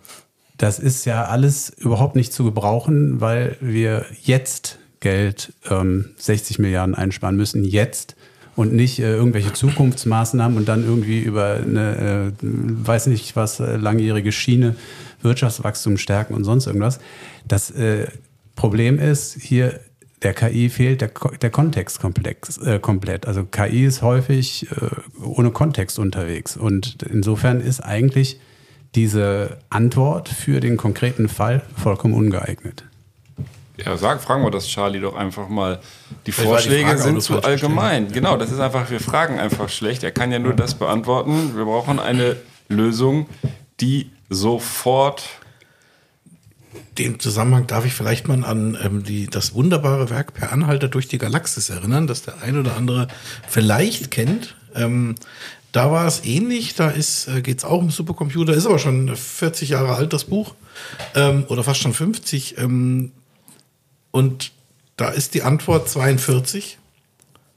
das 0.58 0.78
ist 0.78 1.06
ja 1.06 1.24
alles 1.24 1.70
überhaupt 1.70 2.18
nicht 2.18 2.34
zu 2.34 2.44
gebrauchen, 2.44 3.22
weil 3.22 3.56
wir 3.62 4.06
jetzt 4.22 4.78
Geld, 5.00 5.54
ähm, 5.70 6.10
60 6.18 6.60
Milliarden 6.60 6.94
einsparen 6.94 7.38
müssen, 7.38 7.64
jetzt 7.64 8.18
und 8.58 8.74
nicht 8.74 9.00
äh, 9.00 9.14
irgendwelche 9.14 9.54
Zukunftsmaßnahmen 9.54 10.58
und 10.58 10.68
dann 10.68 10.84
irgendwie 10.84 11.22
über 11.22 11.62
eine, 11.64 12.34
äh, 12.34 12.44
weiß 12.44 13.08
nicht 13.08 13.38
was, 13.38 13.62
äh, 13.62 13.78
langjährige 13.78 14.34
Schiene 14.34 14.76
Wirtschaftswachstum 15.22 15.98
stärken 15.98 16.34
und 16.34 16.44
sonst 16.44 16.68
irgendwas. 16.68 17.00
Das 17.48 17.72
äh, 17.72 18.08
Problem 18.58 19.00
ist 19.00 19.42
hier, 19.42 19.80
der 20.24 20.34
KI 20.34 20.70
fehlt 20.70 21.02
der, 21.02 21.12
der 21.42 21.50
Kontext 21.50 22.00
komplex, 22.00 22.58
äh, 22.58 22.80
komplett. 22.80 23.28
Also 23.28 23.44
KI 23.44 23.86
ist 23.86 24.02
häufig 24.02 24.68
äh, 24.72 25.24
ohne 25.24 25.52
Kontext 25.52 26.00
unterwegs 26.00 26.58
und 26.58 27.04
insofern 27.04 27.60
ist 27.60 27.82
eigentlich 27.82 28.40
diese 28.96 29.58
Antwort 29.70 30.30
für 30.30 30.60
den 30.60 30.78
konkreten 30.78 31.30
Fall 31.30 31.62
vollkommen 31.76 32.14
ungeeignet. 32.14 32.84
Ja, 33.84 33.98
sag, 33.98 34.22
fragen 34.22 34.44
wir 34.44 34.52
das 34.52 34.68
Charlie 34.68 35.00
doch 35.00 35.16
einfach 35.16 35.48
mal. 35.48 35.80
Die 36.28 36.32
Vielleicht 36.32 36.50
war 36.50 36.58
die 36.58 36.64
Vorschläge 36.64 36.88
Frage 36.88 37.02
sind 37.02 37.24
zu 37.24 37.42
allgemein. 37.42 38.12
Genau, 38.12 38.38
das 38.38 38.52
ist 38.52 38.60
einfach, 38.60 38.92
wir 38.92 39.00
fragen 39.00 39.40
einfach 39.40 39.70
schlecht. 39.70 40.04
Er 40.04 40.12
kann 40.12 40.32
ja 40.32 40.40
nur 40.40 40.54
das 40.54 40.76
beantworten. 40.76 41.56
Wir 41.56 41.66
brauchen 41.66 42.00
eine 42.00 42.36
Lösung, 42.68 43.28
die 43.80 44.12
sofort. 44.30 45.24
Dem 46.98 47.20
Zusammenhang 47.20 47.68
darf 47.68 47.86
ich 47.86 47.94
vielleicht 47.94 48.28
mal 48.28 48.44
an 48.44 48.78
ähm, 48.82 49.04
die, 49.04 49.28
das 49.28 49.54
wunderbare 49.54 50.10
Werk 50.10 50.34
Per 50.34 50.52
Anhalter 50.52 50.88
durch 50.88 51.08
die 51.08 51.18
Galaxis 51.18 51.70
erinnern, 51.70 52.08
das 52.08 52.24
der 52.24 52.42
ein 52.42 52.58
oder 52.58 52.76
andere 52.76 53.08
vielleicht 53.48 54.12
kennt. 54.12 54.56
Ähm, 54.76 55.16
da 55.72 55.92
war 55.92 56.06
es 56.06 56.26
ähnlich, 56.26 56.76
da 56.76 56.90
ist, 56.90 57.28
äh, 57.28 57.42
geht 57.42 57.60
es 57.60 57.64
auch 57.64 57.80
um 57.80 57.92
Supercomputer, 57.92 58.54
ist 58.54 58.66
aber 58.66 58.80
schon 58.80 59.16
40 59.16 59.70
Jahre 59.70 59.96
alt, 59.96 60.12
das 60.12 60.26
Buch, 60.26 60.56
ähm, 61.16 61.46
oder 61.48 61.64
fast 61.64 61.82
schon 61.82 61.94
50. 61.94 62.58
Ähm, 62.58 63.12
und 64.12 64.52
da 64.98 65.10
ist 65.10 65.34
die 65.34 65.44
Antwort 65.44 65.90
42 65.90 66.78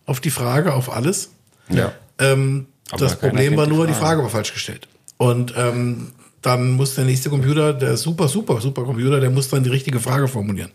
auf 0.07 0.21
die 0.21 0.31
Frage, 0.31 0.75
auf 0.75 0.95
alles. 0.95 1.31
Ja. 1.69 1.93
Ähm, 2.19 2.67
das 2.97 3.17
Problem 3.19 3.57
war 3.57 3.67
die 3.67 3.73
nur, 3.73 3.87
die 3.87 3.93
Frage. 3.93 4.05
Frage 4.05 4.23
war 4.23 4.31
falsch 4.31 4.53
gestellt. 4.53 4.89
Und 5.17 5.55
ähm, 5.57 6.13
dann 6.45 6.73
muss 6.73 6.95
der 6.95 7.05
nächste 7.05 7.31
Computer, 7.31 7.73
der 7.73 7.97
super, 7.97 8.29
super, 8.29 8.61
super 8.61 8.85
Computer, 8.85 9.19
der 9.19 9.31
muss 9.31 9.49
dann 9.49 9.65
die 9.65 9.71
richtige 9.71 9.99
Frage 9.99 10.29
formulieren. 10.29 10.71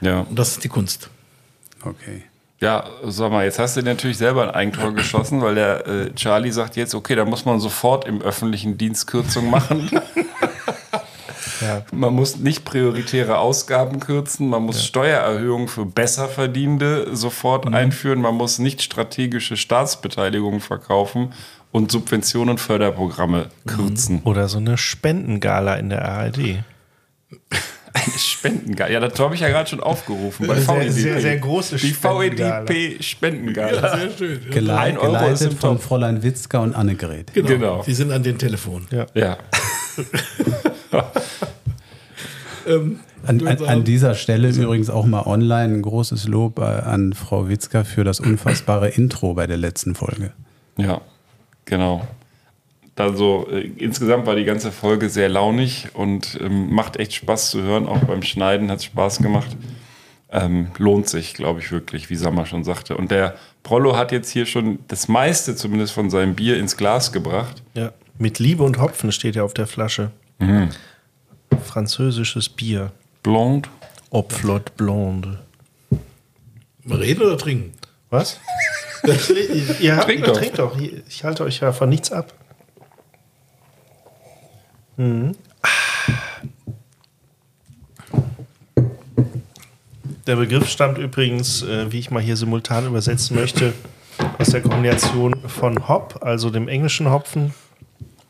Ja. 0.00 0.20
Und 0.20 0.38
das 0.38 0.52
ist 0.52 0.64
die 0.64 0.68
Kunst. 0.68 1.10
Okay. 1.82 2.22
Ja, 2.60 2.84
sag 3.04 3.32
mal, 3.32 3.44
jetzt 3.44 3.58
hast 3.58 3.76
du 3.76 3.82
natürlich 3.82 4.18
selber 4.18 4.42
ein 4.44 4.50
Eigentor 4.50 4.92
geschossen, 4.92 5.40
weil 5.40 5.54
der 5.56 5.86
äh, 5.86 6.14
Charlie 6.14 6.52
sagt 6.52 6.76
jetzt, 6.76 6.94
okay, 6.94 7.14
da 7.14 7.24
muss 7.24 7.44
man 7.44 7.58
sofort 7.58 8.06
im 8.06 8.22
öffentlichen 8.22 8.78
Dienst 8.78 9.06
Kürzung 9.06 9.50
machen. 9.50 9.90
Man 11.92 12.14
muss 12.14 12.36
nicht 12.36 12.64
prioritäre 12.64 13.36
Ausgaben 13.36 14.00
kürzen, 14.00 14.48
man 14.48 14.62
muss 14.62 14.82
Steuererhöhungen 14.82 15.68
für 15.68 15.84
Besserverdienende 15.84 17.14
sofort 17.14 17.66
einführen, 17.72 18.22
man 18.22 18.34
muss 18.34 18.58
nicht 18.58 18.80
strategische 18.80 19.58
Staatsbeteiligungen 19.58 20.60
verkaufen 20.60 21.34
und 21.72 21.90
Subventionen 21.92 22.50
und 22.50 22.58
Förderprogramme 22.60 23.46
kürzen. 23.66 24.20
Oder 24.24 24.48
so 24.48 24.58
eine 24.58 24.76
Spendengala 24.78 25.74
in 25.76 25.90
der 25.90 26.04
ARD. 26.08 26.64
Spendengala. 28.16 28.90
Ja, 28.90 29.00
das 29.00 29.18
habe 29.18 29.34
ich 29.34 29.40
ja 29.40 29.48
gerade 29.48 29.68
schon 29.68 29.80
aufgerufen 29.80 30.46
bei 30.46 30.54
Sehr, 30.60 30.74
VEDP. 30.76 30.90
sehr, 30.90 31.20
sehr 31.20 31.36
große 31.38 31.76
Die 31.76 31.88
Spendengala. 31.92 32.68
VEDP 32.68 33.02
Spendengala. 33.02 33.96
sehr 33.98 34.10
schön. 34.16 34.40
Ja. 34.44 34.50
Gelei 34.50 34.76
Ein 34.78 34.98
Euro 34.98 35.06
geleitet 35.12 35.54
von 35.54 35.76
Topf. 35.76 35.84
Fräulein 35.84 36.22
Witzka 36.22 36.58
und 36.60 36.74
Annegret. 36.74 37.32
Genau. 37.34 37.48
Genau. 37.48 37.82
Die 37.86 37.94
sind 37.94 38.12
an 38.12 38.22
den 38.22 38.38
Telefonen. 38.38 38.86
Ja. 38.90 39.06
Ja. 39.14 39.38
Ähm, 42.66 43.00
An, 43.26 43.46
an, 43.46 43.64
an 43.64 43.84
dieser 43.84 44.14
Stelle 44.14 44.50
übrigens 44.50 44.90
auch 44.90 45.06
mal 45.06 45.22
online 45.26 45.74
ein 45.74 45.82
großes 45.82 46.28
Lob 46.28 46.58
äh, 46.58 46.62
an 46.62 47.14
Frau 47.14 47.48
Witzka 47.48 47.84
für 47.84 48.04
das 48.04 48.20
unfassbare 48.20 48.88
Intro 48.90 49.32
bei 49.34 49.46
der 49.46 49.56
letzten 49.56 49.94
Folge. 49.94 50.32
Ja, 50.76 51.00
genau. 51.70 52.06
Also 52.96 53.48
äh, 53.50 53.70
insgesamt 53.78 54.26
war 54.26 54.36
die 54.36 54.44
ganze 54.44 54.72
Folge 54.72 55.08
sehr 55.08 55.30
launig 55.30 55.88
und 55.94 56.38
ähm, 56.40 56.70
macht 56.74 56.98
echt 56.98 57.14
Spaß 57.14 57.50
zu 57.50 57.62
hören. 57.62 57.86
Auch 57.86 58.00
beim 58.00 58.22
Schneiden 58.22 58.70
hat 58.70 58.80
es 58.80 58.84
Spaß 58.84 59.18
gemacht. 59.20 59.56
Ähm, 60.30 60.68
lohnt 60.76 61.08
sich, 61.08 61.34
glaube 61.34 61.60
ich, 61.60 61.72
wirklich, 61.72 62.10
wie 62.10 62.16
Sammer 62.16 62.44
schon 62.44 62.62
sagte. 62.62 62.96
Und 62.96 63.10
der 63.10 63.36
Prollo 63.62 63.96
hat 63.96 64.12
jetzt 64.12 64.30
hier 64.30 64.44
schon 64.44 64.80
das 64.88 65.08
meiste 65.08 65.56
zumindest 65.56 65.92
von 65.92 66.10
seinem 66.10 66.34
Bier 66.34 66.58
ins 66.58 66.76
Glas 66.76 67.10
gebracht. 67.10 67.62
Ja. 67.74 67.92
Mit 68.18 68.38
Liebe 68.38 68.62
und 68.62 68.78
Hopfen 68.78 69.12
steht 69.12 69.34
ja 69.34 69.44
auf 69.44 69.54
der 69.54 69.66
Flasche. 69.66 70.10
Französisches 71.64 72.50
Bier. 72.50 72.92
Blond. 73.22 73.70
Opflot 74.10 74.76
Blonde. 74.76 75.38
Reden 76.86 77.22
oder 77.22 77.38
trinken? 77.38 77.72
Was? 78.10 78.38
ja, 79.80 79.98
Trink 80.00 80.24
doch. 80.24 80.36
Trink 80.36 80.54
doch. 80.54 80.76
Ich 81.08 81.24
halte 81.24 81.44
euch 81.44 81.60
ja 81.60 81.72
von 81.72 81.88
nichts 81.88 82.12
ab. 82.12 82.32
Mhm. 84.96 85.34
Der 90.26 90.36
Begriff 90.36 90.68
stammt 90.68 90.98
übrigens, 90.98 91.62
äh, 91.62 91.90
wie 91.90 91.98
ich 91.98 92.10
mal 92.10 92.22
hier 92.22 92.36
simultan 92.36 92.86
übersetzen 92.86 93.36
möchte, 93.36 93.72
aus 94.38 94.50
der 94.50 94.60
Kombination 94.60 95.34
von 95.48 95.88
Hop, 95.88 96.20
also 96.20 96.50
dem 96.50 96.68
englischen 96.68 97.10
Hopfen, 97.10 97.54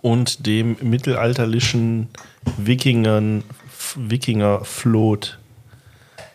und 0.01 0.47
dem 0.47 0.77
mittelalterlichen 0.81 2.09
Wikingern, 2.57 3.43
Wikingerflot. 3.97 5.39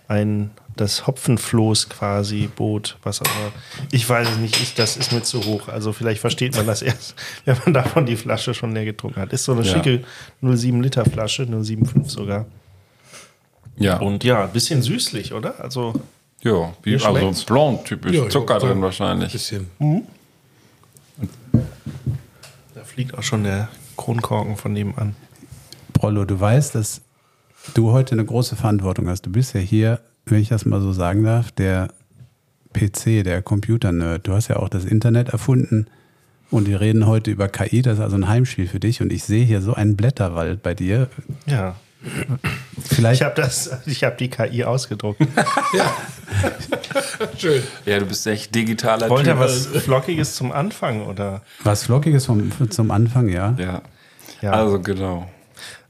Ein 0.08 0.52
das 0.76 1.08
Hopfenfloß 1.08 1.90
quasi 1.90 2.50
Boot, 2.54 2.98
was 3.04 3.22
aber 3.22 3.30
ich 3.92 4.08
weiß 4.10 4.30
es 4.30 4.38
nicht, 4.38 4.62
ich, 4.62 4.74
das 4.76 4.98
ist 4.98 5.12
mir 5.14 5.24
zu 5.24 5.44
hoch. 5.46 5.68
Also 5.70 5.94
vielleicht 5.94 6.20
versteht 6.22 6.56
man 6.56 6.68
das 6.68 6.82
erst, 6.84 7.16
wenn 7.46 7.58
man 7.66 7.74
davon 7.74 8.06
die 8.06 8.16
Flasche 8.18 8.54
schon 8.54 8.74
leer 8.74 8.86
getrunken 8.86 9.22
hat. 9.22 9.32
Ist 9.34 9.46
so 9.46 9.54
eine 9.54 9.62
Ja. 9.64 9.74
schicke 9.74 10.04
0,7 10.44 10.82
Liter 10.82 11.06
Flasche, 11.06 11.44
0,75 11.44 12.10
sogar. 12.10 12.46
Ja. 13.78 13.98
Und 14.00 14.24
ja, 14.24 14.44
ein 14.46 14.52
bisschen 14.52 14.82
süßlich, 14.82 15.34
oder? 15.34 15.60
Also 15.60 15.94
ja, 16.42 16.74
wie, 16.84 16.96
also 16.96 17.46
blond, 17.46 17.86
typisch. 17.86 18.14
Ja, 18.14 18.24
ja, 18.24 18.30
Zucker 18.30 18.60
voll. 18.60 18.70
drin 18.70 18.82
wahrscheinlich. 18.82 19.32
Bisschen. 19.32 19.68
da 22.74 22.84
fliegt 22.84 23.18
auch 23.18 23.24
schon 23.24 23.44
der 23.44 23.70
Kronkorken 23.98 24.56
von 24.58 24.74
nebenan. 24.74 25.16
Prollo, 25.94 26.26
du 26.26 26.40
weißt, 26.40 26.76
dass 26.76 27.02
du 27.74 27.92
heute 27.92 28.14
eine 28.14 28.26
große 28.26 28.56
Verantwortung 28.56 29.08
hast. 29.08 29.24
Du 29.26 29.32
bist 29.32 29.54
ja 29.54 29.60
hier, 29.62 30.02
wenn 30.26 30.42
ich 30.42 30.50
das 30.50 30.66
mal 30.66 30.82
so 30.82 30.92
sagen 30.92 31.24
darf, 31.24 31.52
der 31.52 31.90
PC, 32.74 33.24
der 33.24 33.42
Computer-Nerd. 33.42 34.28
Du 34.28 34.34
hast 34.34 34.50
ja 34.50 34.58
auch 34.58 34.70
das 34.70 34.86
Internet 34.86 35.30
erfunden 35.30 35.88
und 36.52 36.68
wir 36.68 36.82
reden 36.82 37.08
heute 37.08 37.32
über 37.32 37.48
KI. 37.48 37.82
Das 37.82 37.96
ist 37.96 38.00
also 38.04 38.18
ein 38.18 38.28
Heimspiel 38.28 38.68
für 38.68 38.80
dich 38.80 39.02
und 39.02 39.14
ich 39.14 39.24
sehe 39.24 39.46
hier 39.46 39.62
so 39.62 39.74
einen 39.74 39.96
Blätterwald 39.96 40.62
bei 40.62 40.74
dir. 40.74 41.08
Ja. 41.46 41.76
Vielleicht 42.84 43.22
Ich 43.22 43.26
habe 43.26 43.42
das, 43.42 43.70
ich 43.86 44.04
habe 44.04 44.16
die 44.18 44.30
KI 44.30 44.64
ausgedruckt. 44.64 45.22
Schön. 47.38 47.64
Ja, 47.86 48.00
du 48.00 48.06
bist 48.06 48.26
echt 48.28 48.54
digitaler 48.54 49.10
Wollt 49.10 49.26
ihr 49.26 49.34
Typ. 49.34 49.42
was 49.42 49.68
Flockiges 49.68 50.36
zum 50.36 50.52
Anfang 50.52 51.06
oder? 51.06 51.42
was 51.64 51.84
Flockiges 51.84 52.26
vom, 52.26 52.52
zum 52.70 52.92
Anfang, 52.92 53.30
ja. 53.30 53.56
Ja. 53.58 53.82
Ja. 54.42 54.52
Also 54.52 54.80
genau. 54.80 55.30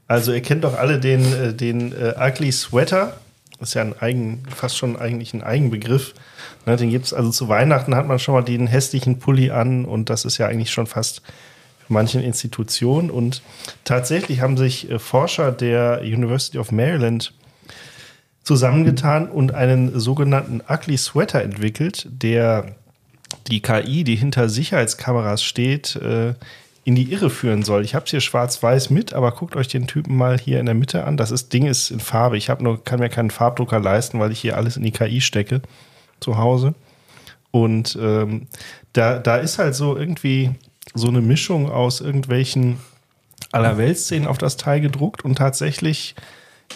Also 0.06 0.32
ihr 0.32 0.40
kennt 0.40 0.64
doch 0.64 0.78
alle 0.78 1.00
den, 1.00 1.20
äh, 1.34 1.52
den 1.52 1.92
äh, 1.92 2.14
Ugly 2.18 2.52
Sweater. 2.52 3.18
Ist 3.60 3.74
ja 3.74 3.82
ein 3.82 3.98
eigen, 3.98 4.42
fast 4.54 4.76
schon 4.76 4.96
eigentlich 4.96 5.32
ein 5.32 5.42
Eigenbegriff. 5.42 6.14
Ne, 6.66 6.76
den 6.76 6.90
gibt's 6.90 7.12
also 7.12 7.30
zu 7.30 7.48
Weihnachten 7.48 7.94
hat 7.94 8.06
man 8.06 8.18
schon 8.18 8.34
mal 8.34 8.42
den 8.42 8.66
hässlichen 8.66 9.18
Pulli 9.18 9.50
an 9.50 9.84
und 9.84 10.10
das 10.10 10.24
ist 10.24 10.38
ja 10.38 10.46
eigentlich 10.46 10.70
schon 10.70 10.86
fast 10.86 11.22
für 11.86 11.92
manchen 11.92 12.22
Institutionen. 12.22 13.10
Und 13.10 13.42
tatsächlich 13.84 14.40
haben 14.40 14.56
sich 14.56 14.90
äh, 14.90 14.98
Forscher 14.98 15.52
der 15.52 16.00
University 16.02 16.58
of 16.58 16.70
Maryland 16.70 17.32
zusammengetan 18.42 19.28
und 19.28 19.54
einen 19.54 19.98
sogenannten 19.98 20.60
Ugly 20.68 20.98
Sweater 20.98 21.42
entwickelt, 21.42 22.06
der 22.10 22.76
die 23.48 23.60
KI, 23.60 24.04
die 24.04 24.16
hinter 24.16 24.48
Sicherheitskameras 24.48 25.42
steht, 25.42 25.96
äh, 25.96 26.34
in 26.86 26.94
die 26.94 27.12
Irre 27.12 27.30
führen 27.30 27.64
soll. 27.64 27.84
Ich 27.84 27.96
habe 27.96 28.04
es 28.04 28.12
hier 28.12 28.20
schwarz-weiß 28.20 28.90
mit, 28.90 29.12
aber 29.12 29.32
guckt 29.32 29.56
euch 29.56 29.66
den 29.66 29.88
Typen 29.88 30.16
mal 30.16 30.38
hier 30.38 30.60
in 30.60 30.66
der 30.66 30.76
Mitte 30.76 31.02
an. 31.02 31.16
Das 31.16 31.32
ist, 31.32 31.52
Ding 31.52 31.66
ist 31.66 31.90
in 31.90 31.98
Farbe. 31.98 32.36
Ich 32.36 32.48
nur, 32.60 32.82
kann 32.84 33.00
mir 33.00 33.08
keinen 33.08 33.32
Farbdrucker 33.32 33.80
leisten, 33.80 34.20
weil 34.20 34.30
ich 34.30 34.38
hier 34.38 34.56
alles 34.56 34.76
in 34.76 34.84
die 34.84 34.92
KI 34.92 35.20
stecke 35.20 35.62
zu 36.20 36.38
Hause. 36.38 36.74
Und 37.50 37.98
ähm, 38.00 38.46
da, 38.92 39.18
da 39.18 39.36
ist 39.36 39.58
halt 39.58 39.74
so 39.74 39.96
irgendwie 39.96 40.52
so 40.94 41.08
eine 41.08 41.20
Mischung 41.20 41.68
aus 41.68 42.00
irgendwelchen 42.00 42.78
Allerweltszenen 43.50 44.28
auf 44.28 44.38
das 44.38 44.56
Teil 44.56 44.80
gedruckt 44.80 45.24
und 45.24 45.38
tatsächlich 45.38 46.14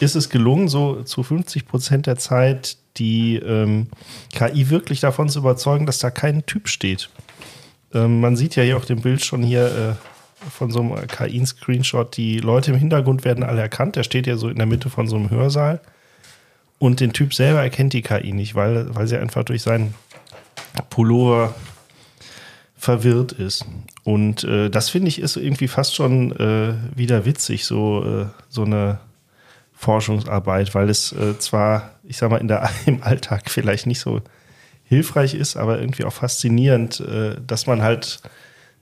ist 0.01 0.17
es 0.17 0.29
gelungen, 0.29 0.67
so 0.67 1.05
zu 1.05 1.23
50 1.23 1.69
Prozent 1.69 2.07
der 2.07 2.17
Zeit 2.17 2.79
die 2.97 3.37
ähm, 3.37 3.87
KI 4.33 4.71
wirklich 4.71 4.99
davon 4.99 5.29
zu 5.29 5.39
überzeugen, 5.39 5.87
dass 5.87 6.01
da 6.01 6.11
kein 6.11 6.45
Typ 6.47 6.69
steht. 6.69 7.11
Ähm, 7.93 8.21
man 8.21 8.37
sieht 8.37 8.57
ja 8.57 8.63
hier 8.63 8.77
auf 8.77 8.87
dem 8.87 9.01
Bild 9.01 9.25
schon 9.25 9.43
hier 9.43 9.67
äh, 9.67 10.51
von 10.51 10.71
so 10.71 10.81
einem 10.81 11.07
KI-Screenshot, 11.07 12.17
die 12.17 12.39
Leute 12.39 12.73
im 12.73 12.79
Hintergrund 12.79 13.25
werden 13.25 13.45
alle 13.45 13.61
erkannt. 13.61 13.97
Der 13.97 14.05
steht 14.05 14.27
ja 14.27 14.37
so 14.37 14.49
in 14.49 14.57
der 14.57 14.67
Mitte 14.67 14.91
von 14.91 15.07
so 15.07 15.17
einem 15.17 15.31
Hörsaal. 15.31 15.81
Und 16.79 17.01
den 17.01 17.13
Typ 17.13 17.35
selber 17.35 17.61
erkennt 17.61 17.93
die 17.93 18.03
KI 18.03 18.33
nicht, 18.33 18.55
weil, 18.55 18.95
weil 18.95 19.07
sie 19.07 19.19
einfach 19.19 19.45
durch 19.45 19.63
seinen 19.63 19.95
Pullover 20.89 21.55
verwirrt 22.77 23.33
ist. 23.33 23.67
Und 24.05 24.45
äh, 24.45 24.71
das 24.71 24.89
finde 24.89 25.09
ich 25.09 25.21
ist 25.21 25.37
irgendwie 25.37 25.69
fast 25.69 25.95
schon 25.95 26.33
äh, 26.33 26.73
wieder 26.97 27.27
witzig, 27.27 27.67
so, 27.67 28.03
äh, 28.03 28.27
so 28.49 28.65
eine 28.65 28.99
Forschungsarbeit, 29.75 30.75
weil 30.75 30.89
es 30.89 31.13
äh, 31.13 31.39
zwar, 31.39 31.91
ich 32.05 32.17
sag 32.17 32.31
mal, 32.31 32.39
in 32.39 32.49
der, 32.49 32.71
im 32.87 33.03
Alltag 33.03 33.51
vielleicht 33.51 33.87
nicht 33.87 34.01
so 34.01 34.23
hilfreich 34.91 35.35
ist, 35.35 35.57
aber 35.57 35.81
irgendwie 35.81 36.05
auch 36.05 36.13
faszinierend, 36.13 37.01
äh, 37.01 37.37
dass 37.47 37.67
man 37.67 37.81
halt 37.81 38.21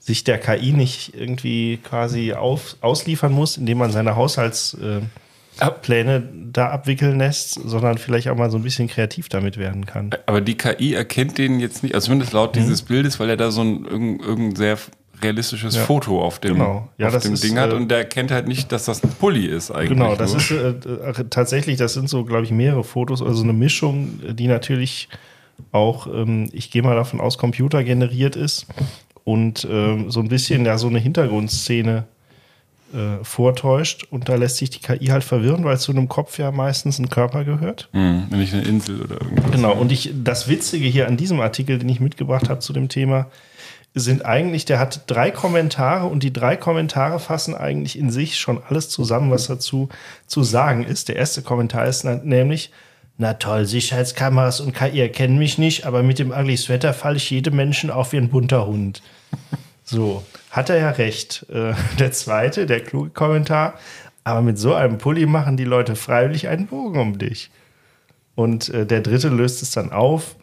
sich 0.00 0.24
der 0.24 0.38
KI 0.38 0.72
nicht 0.72 1.14
irgendwie 1.14 1.76
quasi 1.84 2.32
auf, 2.32 2.76
ausliefern 2.80 3.30
muss, 3.30 3.58
indem 3.58 3.76
man 3.78 3.92
seine 3.92 4.16
Haushaltspläne 4.16 5.10
Pläne 5.82 6.22
da 6.50 6.70
abwickeln 6.70 7.18
lässt, 7.18 7.60
sondern 7.62 7.98
vielleicht 7.98 8.28
auch 8.28 8.36
mal 8.36 8.50
so 8.50 8.56
ein 8.56 8.62
bisschen 8.62 8.88
kreativ 8.88 9.28
damit 9.28 9.58
werden 9.58 9.84
kann. 9.84 10.10
Aber 10.24 10.40
die 10.40 10.56
KI 10.56 10.94
erkennt 10.94 11.36
den 11.36 11.60
jetzt 11.60 11.82
nicht, 11.82 11.94
also 11.94 12.06
zumindest 12.06 12.32
laut 12.32 12.56
dieses 12.56 12.80
Bildes, 12.80 13.20
weil 13.20 13.28
er 13.28 13.36
da 13.36 13.50
so 13.50 13.60
ein 13.60 13.84
irgendein, 13.84 14.26
irgendein 14.26 14.56
sehr 14.56 14.78
realistisches 15.22 15.74
Ja. 15.74 15.84
Foto 15.84 16.22
auf 16.22 16.38
dem, 16.38 16.54
Genau. 16.54 16.88
Ja, 16.96 17.08
auf 17.08 17.18
dem 17.18 17.34
ist, 17.34 17.44
Ding 17.44 17.58
hat 17.58 17.72
äh, 17.72 17.74
und 17.74 17.90
der 17.90 17.98
erkennt 17.98 18.30
halt 18.30 18.48
nicht, 18.48 18.72
dass 18.72 18.86
das 18.86 19.04
ein 19.04 19.10
Pulli 19.10 19.44
ist 19.44 19.70
eigentlich. 19.70 19.90
Genau, 19.90 20.14
das 20.16 20.30
nur. 20.30 20.40
ist 20.40 20.86
äh, 20.86 21.20
äh, 21.20 21.24
tatsächlich, 21.28 21.76
das 21.76 21.92
sind 21.92 22.08
so, 22.08 22.24
glaube 22.24 22.44
ich, 22.44 22.50
mehrere 22.50 22.84
Fotos, 22.84 23.20
also 23.20 23.42
eine 23.42 23.52
Mischung, 23.52 24.20
die 24.30 24.46
natürlich 24.46 25.10
auch, 25.72 26.06
ähm, 26.06 26.48
ich 26.52 26.70
gehe 26.70 26.82
mal 26.82 26.96
davon 26.96 27.20
aus, 27.20 27.38
computergeneriert 27.38 28.36
ist. 28.36 28.66
und 29.24 29.68
ähm, 29.70 30.10
so 30.10 30.20
ein 30.20 30.28
bisschen 30.28 30.64
ja 30.64 30.78
so 30.78 30.86
eine 30.86 30.98
Hintergrundszene 30.98 32.04
äh, 32.94 33.22
vortäuscht. 33.22 34.06
Und 34.10 34.30
da 34.30 34.36
lässt 34.36 34.56
sich 34.56 34.70
die 34.70 34.80
KI 34.80 35.08
halt 35.08 35.22
verwirren, 35.22 35.64
weil 35.64 35.78
zu 35.78 35.92
einem 35.92 36.08
Kopf 36.08 36.38
ja 36.38 36.50
meistens 36.50 36.98
ein 36.98 37.10
Körper 37.10 37.44
gehört. 37.44 37.90
Hm, 37.92 38.24
wenn 38.30 38.40
ich 38.40 38.54
eine 38.54 38.62
Insel 38.62 39.02
oder 39.02 39.20
irgendwas. 39.20 39.50
Genau, 39.50 39.74
und 39.74 39.92
ich, 39.92 40.14
das 40.24 40.48
Witzige 40.48 40.86
hier 40.86 41.06
an 41.06 41.18
diesem 41.18 41.40
Artikel, 41.40 41.78
den 41.78 41.90
ich 41.90 42.00
mitgebracht 42.00 42.48
habe 42.48 42.60
zu 42.60 42.72
dem 42.72 42.88
Thema, 42.88 43.26
sind 43.94 44.24
eigentlich, 44.24 44.64
der 44.64 44.78
hat 44.78 45.02
drei 45.06 45.30
Kommentare 45.30 46.06
und 46.06 46.22
die 46.22 46.32
drei 46.32 46.56
Kommentare 46.56 47.20
fassen 47.20 47.54
eigentlich 47.54 47.98
in 47.98 48.10
sich 48.10 48.38
schon 48.38 48.62
alles 48.66 48.88
zusammen, 48.88 49.30
was 49.30 49.46
dazu 49.46 49.90
zu 50.26 50.42
sagen 50.42 50.84
ist. 50.84 51.08
Der 51.08 51.16
erste 51.16 51.42
Kommentar 51.42 51.86
ist 51.86 52.04
nämlich, 52.04 52.70
na 53.18 53.34
toll, 53.34 53.66
Sicherheitskameras 53.66 54.60
und 54.60 54.74
KI 54.74 55.00
erkennen 55.00 55.38
mich 55.38 55.58
nicht, 55.58 55.84
aber 55.86 56.02
mit 56.04 56.20
dem 56.20 56.30
Ugly 56.30 56.56
Sweater 56.56 56.94
falle 56.94 57.16
ich 57.16 57.30
jedem 57.30 57.56
Menschen 57.56 57.90
auf 57.90 58.12
wie 58.12 58.16
ein 58.16 58.30
bunter 58.30 58.66
Hund. 58.66 59.02
So, 59.82 60.22
hat 60.50 60.70
er 60.70 60.78
ja 60.78 60.90
recht. 60.90 61.46
Äh, 61.50 61.72
der 61.98 62.12
zweite, 62.12 62.66
der 62.66 62.80
kluge 62.80 63.10
Kommentar, 63.10 63.74
aber 64.22 64.42
mit 64.42 64.58
so 64.58 64.74
einem 64.74 64.98
Pulli 64.98 65.26
machen 65.26 65.56
die 65.56 65.64
Leute 65.64 65.96
freiwillig 65.96 66.48
einen 66.48 66.66
Bogen 66.66 67.00
um 67.00 67.18
dich. 67.18 67.50
Und 68.34 68.68
äh, 68.68 68.86
der 68.86 69.00
dritte 69.00 69.28
löst 69.30 69.62
es 69.62 69.72
dann 69.72 69.90
auf. 69.90 70.36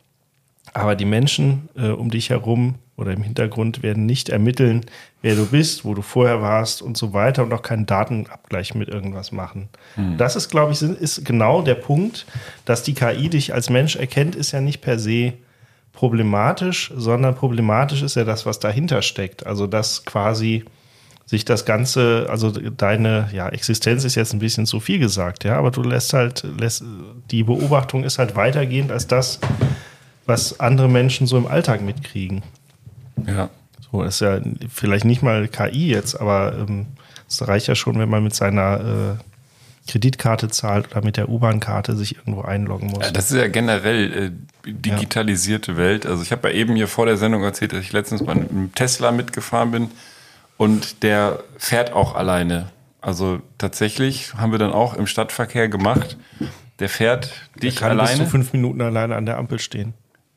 Aber 0.74 0.96
die 0.96 1.06
Menschen 1.06 1.70
äh, 1.78 1.90
um 1.90 2.10
dich 2.10 2.30
herum 2.30 2.76
oder 2.98 3.12
im 3.12 3.24
Hintergrund 3.24 3.84
werden 3.84 4.06
nicht 4.06 4.30
ermitteln, 4.30 4.86
wer 5.22 5.36
du 5.36 5.48
bist, 5.48 5.84
wo 5.84 5.94
du 5.94 6.02
vorher 6.02 6.42
warst 6.42 6.82
und 6.82 6.98
so 6.98 7.14
weiter 7.14 7.44
und 7.44 7.54
auch 7.54 7.62
keinen 7.62 7.86
Datenabgleich 7.86 8.74
mit 8.74 8.88
irgendwas 8.88 9.32
machen. 9.32 9.70
Das 10.18 10.36
ist, 10.36 10.50
glaube 10.50 10.72
ich, 10.72 10.82
ist 10.82 11.26
genau 11.26 11.62
der 11.62 11.76
Punkt, 11.76 12.26
dass 12.64 12.84
die 12.84 12.94
KI 12.94 13.30
dich 13.30 13.54
als 13.54 13.70
Mensch 13.70 13.96
erkennt, 13.96 14.36
ist 14.36 14.52
ja 14.52 14.62
nicht 14.62 14.82
per 14.82 14.98
se 14.98 15.34
problematisch, 15.92 16.94
sondern 16.96 17.36
problematisch 17.36 18.02
ist 18.02 18.16
ja 18.16 18.24
das, 18.24 18.46
was 18.46 18.60
dahinter 18.60 19.02
steckt. 19.02 19.46
Also 19.46 19.68
dass 19.68 20.06
quasi 20.06 20.66
sich 21.26 21.44
das 21.44 21.66
Ganze, 21.66 22.28
also 22.30 22.52
deine 22.52 23.30
ja, 23.34 23.50
Existenz 23.50 24.04
ist 24.04 24.16
jetzt 24.16 24.34
ein 24.34 24.40
bisschen 24.40 24.68
zu 24.68 24.80
viel 24.80 25.00
gesagt, 25.00 25.44
ja, 25.44 25.58
aber 25.58 25.72
du 25.72 25.82
lässt 25.82 26.14
halt, 26.14 26.46
lässt, 26.60 26.84
die 27.32 27.44
Beobachtung 27.44 28.04
ist 28.04 28.20
halt 28.20 28.36
weitergehend 28.36 28.92
als 28.92 29.08
das, 29.08 29.40
was 30.28 30.60
andere 30.60 30.88
Menschen 30.88 31.26
so 31.26 31.38
im 31.38 31.48
Alltag 31.48 31.82
mitkriegen. 31.82 32.44
Ja. 33.26 33.50
So, 33.92 34.04
das 34.04 34.16
ist 34.16 34.22
ja 34.22 34.40
vielleicht 34.70 35.06
nicht 35.06 35.22
mal 35.22 35.48
KI 35.48 35.88
jetzt, 35.88 36.20
aber 36.20 36.56
ähm, 36.58 36.88
es 37.28 37.48
reicht 37.48 37.68
ja 37.68 37.76
schon, 37.76 38.00
wenn 38.00 38.10
man 38.10 38.24
mit 38.24 38.36
seiner 38.36 39.18
äh, 39.18 39.92
Kreditkarte 39.92 40.50
zahlt 40.50 40.92
oder 40.92 41.04
mit 41.04 41.18
der 41.18 41.30
U-Bahn-Karte 41.30 41.96
sich 41.96 42.18
irgendwo 42.18 42.42
einloggen 42.42 42.90
muss. 42.90 43.06
Ja, 43.06 43.12
das 43.12 43.32
ist 43.32 43.38
ja 43.38 43.48
generell 43.48 44.34
äh, 44.66 44.72
digitalisierte 44.72 45.78
Welt. 45.78 46.06
Also 46.06 46.24
ich 46.24 46.32
habe 46.32 46.50
ja 46.50 46.56
eben 46.56 46.76
hier 46.76 46.88
vor 46.88 47.06
der 47.06 47.18
Sendung 47.18 47.44
erzählt, 47.44 47.74
dass 47.74 47.82
ich 47.82 47.94
letztens 47.94 48.26
bei 48.26 48.32
einem 48.32 48.74
Tesla 48.74 49.12
mitgefahren 49.12 49.72
bin 49.72 49.92
und 50.58 51.04
der 51.04 51.44
fährt 51.58 51.94
auch 51.94 52.16
alleine. 52.16 52.70
Also 53.02 53.42
tatsächlich 53.60 54.34
haben 54.34 54.52
wir 54.52 54.60
dann 54.60 54.72
auch 54.72 54.96
im 54.96 55.06
Stadtverkehr 55.06 55.70
gemacht. 55.70 56.18
Der 56.80 56.90
fährt 56.90 57.32
dich 57.62 57.76
kann 57.76 57.92
bis 57.96 58.10
alleine. 58.10 58.24
zu 58.24 58.30
fünf 58.30 58.54
Minuten 58.54 58.82
alleine 58.82 59.16
an 59.16 59.28
der 59.28 59.38
Ampel 59.38 59.60
stehen. 59.60 59.94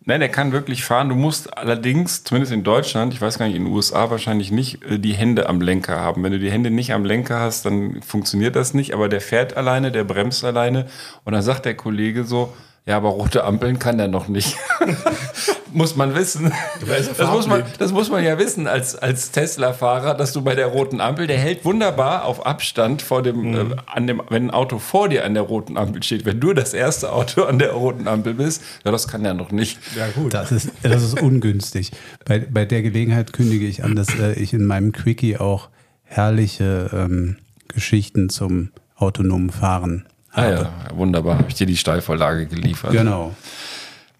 Nein, 0.08 0.20
der 0.20 0.30
kann 0.30 0.52
wirklich 0.52 0.84
fahren. 0.84 1.10
Du 1.10 1.14
musst 1.14 1.54
allerdings, 1.58 2.24
zumindest 2.24 2.50
in 2.50 2.64
Deutschland, 2.64 3.12
ich 3.12 3.20
weiß 3.20 3.36
gar 3.36 3.46
nicht, 3.46 3.56
in 3.56 3.66
den 3.66 3.74
USA 3.74 4.08
wahrscheinlich 4.08 4.50
nicht, 4.50 4.82
äh, 4.84 4.98
die 4.98 5.12
Hände 5.12 5.50
am 5.50 5.60
Lenker 5.60 6.00
haben. 6.00 6.22
Wenn 6.22 6.32
du 6.32 6.38
die 6.38 6.50
Hände 6.50 6.70
nicht 6.70 6.94
am 6.94 7.04
Lenker 7.04 7.40
hast, 7.40 7.66
dann 7.66 8.00
funktioniert 8.00 8.56
das 8.56 8.72
nicht. 8.72 8.94
Aber 8.94 9.10
der 9.10 9.20
fährt 9.20 9.58
alleine, 9.58 9.92
der 9.92 10.04
bremst 10.04 10.44
alleine. 10.44 10.86
Und 11.26 11.34
dann 11.34 11.42
sagt 11.42 11.66
der 11.66 11.74
Kollege 11.74 12.24
so, 12.24 12.54
ja, 12.88 12.96
aber 12.96 13.10
rote 13.10 13.44
Ampeln 13.44 13.78
kann 13.78 13.98
der 13.98 14.08
noch 14.08 14.28
nicht. 14.28 14.56
muss 15.72 15.94
man 15.94 16.14
wissen. 16.14 16.50
er 16.50 17.02
Das 17.18 17.30
muss, 17.30 17.46
man, 17.46 17.62
das 17.78 17.92
muss 17.92 18.10
man 18.10 18.24
ja 18.24 18.38
wissen 18.38 18.66
als, 18.66 18.96
als 18.96 19.30
Tesla-Fahrer, 19.30 20.14
dass 20.14 20.32
du 20.32 20.40
bei 20.40 20.54
der 20.54 20.68
roten 20.68 21.02
Ampel, 21.02 21.26
der 21.26 21.36
hält 21.38 21.66
wunderbar 21.66 22.24
auf 22.24 22.46
Abstand 22.46 23.02
vor 23.02 23.22
dem, 23.22 23.38
Mhm. 23.50 23.54
äh, 23.72 23.76
an 23.86 24.06
dem, 24.06 24.22
wenn 24.30 24.46
ein 24.46 24.50
Auto 24.50 24.78
vor 24.78 25.10
dir 25.10 25.26
an 25.26 25.34
der 25.34 25.42
roten 25.42 25.76
Ampel 25.76 26.02
steht. 26.02 26.24
Wenn 26.24 26.40
du 26.40 26.54
das 26.54 26.72
erste 26.72 27.12
Auto 27.12 27.42
an 27.42 27.58
der 27.58 27.72
roten 27.72 28.08
Ampel 28.08 28.32
bist, 28.32 28.62
ja, 28.84 28.90
das 28.90 29.06
kann 29.06 29.22
er 29.24 29.34
noch 29.34 29.52
nicht. 29.52 29.78
Ja, 29.94 30.08
gut. 30.08 30.32
Das 30.32 30.50
ist, 30.50 30.70
das 30.82 31.02
ist 31.02 31.20
ungünstig. 31.20 31.92
Bei, 32.24 32.38
bei 32.38 32.64
der 32.64 32.80
Gelegenheit 32.80 33.34
kündige 33.34 33.66
ich 33.66 33.84
an, 33.84 33.96
dass 33.96 34.08
äh, 34.18 34.32
ich 34.32 34.54
in 34.54 34.64
meinem 34.64 34.92
Quickie 34.92 35.36
auch 35.36 35.68
herrliche 36.04 36.88
ähm, 36.94 37.36
Geschichten 37.68 38.30
zum 38.30 38.70
autonomen 38.96 39.50
Fahren 39.50 40.06
Ah 40.32 40.42
habe. 40.42 40.54
ja, 40.54 40.96
wunderbar. 40.96 41.38
Habe 41.38 41.48
ich 41.48 41.54
dir 41.54 41.66
die 41.66 41.76
Steilvorlage 41.76 42.46
geliefert. 42.46 42.92
Genau. 42.92 43.34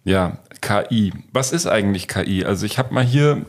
Ja, 0.05 0.39
KI. 0.61 1.13
Was 1.33 1.53
ist 1.53 1.67
eigentlich 1.67 2.09
KI? 2.09 2.45
Also 2.45 2.67
ich 2.67 2.79
habe 2.79 2.95
mal 2.95 3.05
hier 3.05 3.45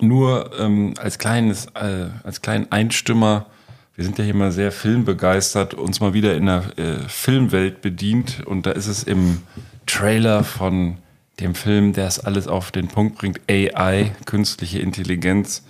nur 0.00 0.50
ähm, 0.58 0.94
als 0.98 1.18
kleines, 1.18 1.66
äh, 1.74 2.08
als 2.24 2.42
kleinen 2.42 2.70
Einstimmer, 2.70 3.46
wir 3.94 4.04
sind 4.04 4.18
ja 4.18 4.24
hier 4.24 4.34
mal 4.34 4.52
sehr 4.52 4.72
filmbegeistert, 4.72 5.74
uns 5.74 6.00
mal 6.00 6.14
wieder 6.14 6.34
in 6.34 6.46
der 6.46 6.64
äh, 6.76 6.96
Filmwelt 7.08 7.82
bedient 7.82 8.42
und 8.46 8.66
da 8.66 8.72
ist 8.72 8.86
es 8.86 9.02
im 9.02 9.42
Trailer 9.86 10.44
von 10.44 10.98
dem 11.40 11.54
Film, 11.54 11.92
der 11.92 12.06
es 12.06 12.18
alles 12.18 12.48
auf 12.48 12.70
den 12.70 12.88
Punkt 12.88 13.18
bringt, 13.18 13.40
AI, 13.50 14.12
künstliche 14.24 14.78
Intelligenz, 14.78 15.64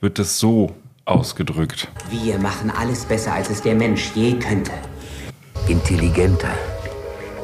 wird 0.00 0.18
es 0.18 0.38
so 0.38 0.74
ausgedrückt. 1.04 1.88
Wir 2.10 2.38
machen 2.38 2.70
alles 2.70 3.04
besser, 3.04 3.32
als 3.32 3.50
es 3.50 3.62
der 3.62 3.74
Mensch 3.74 4.12
je 4.14 4.38
könnte. 4.38 4.72
Intelligenter, 5.68 6.54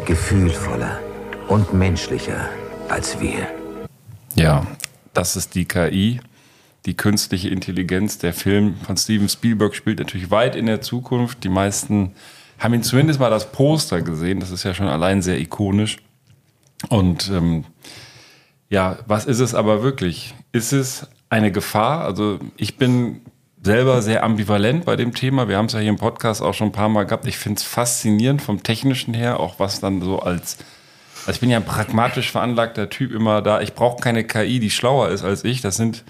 gefühlvoller 0.05 1.01
und 1.49 1.73
menschlicher 1.73 2.49
als 2.88 3.21
wir. 3.21 3.49
Ja, 4.35 4.66
das 5.14 5.37
ist 5.37 5.55
die 5.55 5.64
KI, 5.64 6.21
die 6.87 6.97
künstliche 6.97 7.49
Intelligenz. 7.49 8.18
Der 8.18 8.33
Film 8.33 8.77
von 8.77 8.97
Steven 8.97 9.29
Spielberg 9.29 9.75
spielt 9.75 9.99
natürlich 9.99 10.31
weit 10.31 10.57
in 10.57 10.66
der 10.66 10.81
Zukunft. 10.81 11.44
Die 11.44 11.49
meisten 11.49 12.14
haben 12.59 12.75
ihn 12.75 12.83
zumindest 12.83 13.21
mal 13.21 13.31
das 13.31 13.53
Poster 13.53 14.03
gesehen. 14.03 14.40
Das 14.40 14.51
ist 14.51 14.64
ja 14.64 14.75
schon 14.75 14.88
allein 14.88 15.23
sehr 15.23 15.40
ikonisch. 15.40 15.99
Und 16.88 17.29
ähm, 17.31 17.64
ja, 18.68 18.99
was 19.07 19.25
ist 19.25 19.40
es 19.40 19.55
aber 19.55 19.83
wirklich? 19.83 20.35
Ist 20.53 20.73
es 20.73 21.07
eine 21.31 21.53
Gefahr? 21.53 22.05
Also 22.05 22.38
ich 22.57 22.77
bin 22.77 23.21
selber 23.62 24.03
sehr 24.03 24.25
ambivalent 24.25 24.85
bei 24.85 24.97
dem 24.97 25.14
Thema. 25.14 25.49
Wir 25.49 25.57
haben 25.57 25.66
es 25.66 25.73
ja 25.73 25.81
hier 25.81 25.90
im 25.90 25.97
Podcast 25.97 26.42
auch 26.42 26.55
schon 26.55 26.68
ein 26.68 26.73
paar 26.73 26.88
Mal 26.88 27.05
gehabt. 27.05 27.27
Ich 27.27 27.38
finde 27.38 27.59
es 27.59 27.64
faszinierend 27.64 28.42
vom 28.42 28.62
Technischen 28.62 29.14
her, 29.14 29.40
auch 29.40 29.59
was 29.59 29.81
dann 29.81 30.01
so 30.01 30.21
als 30.21 30.59
also 31.29 31.37
ich 31.37 31.40
bin 31.40 31.51
ja 31.51 31.59
ein 31.59 31.64
pragmatisch 31.66 32.31
veranlagter 32.31 32.88
Typ 32.88 33.12
immer 33.12 33.42
da. 33.42 33.61
Ich 33.61 33.75
brauche 33.75 34.01
keine 34.01 34.25
KI, 34.25 34.61
die 34.61 34.71
schlauer 34.71 35.11
ist 35.11 35.25
als 35.25 35.44
ich. 35.44 35.61
Das 35.61 35.77
sind 35.77 36.05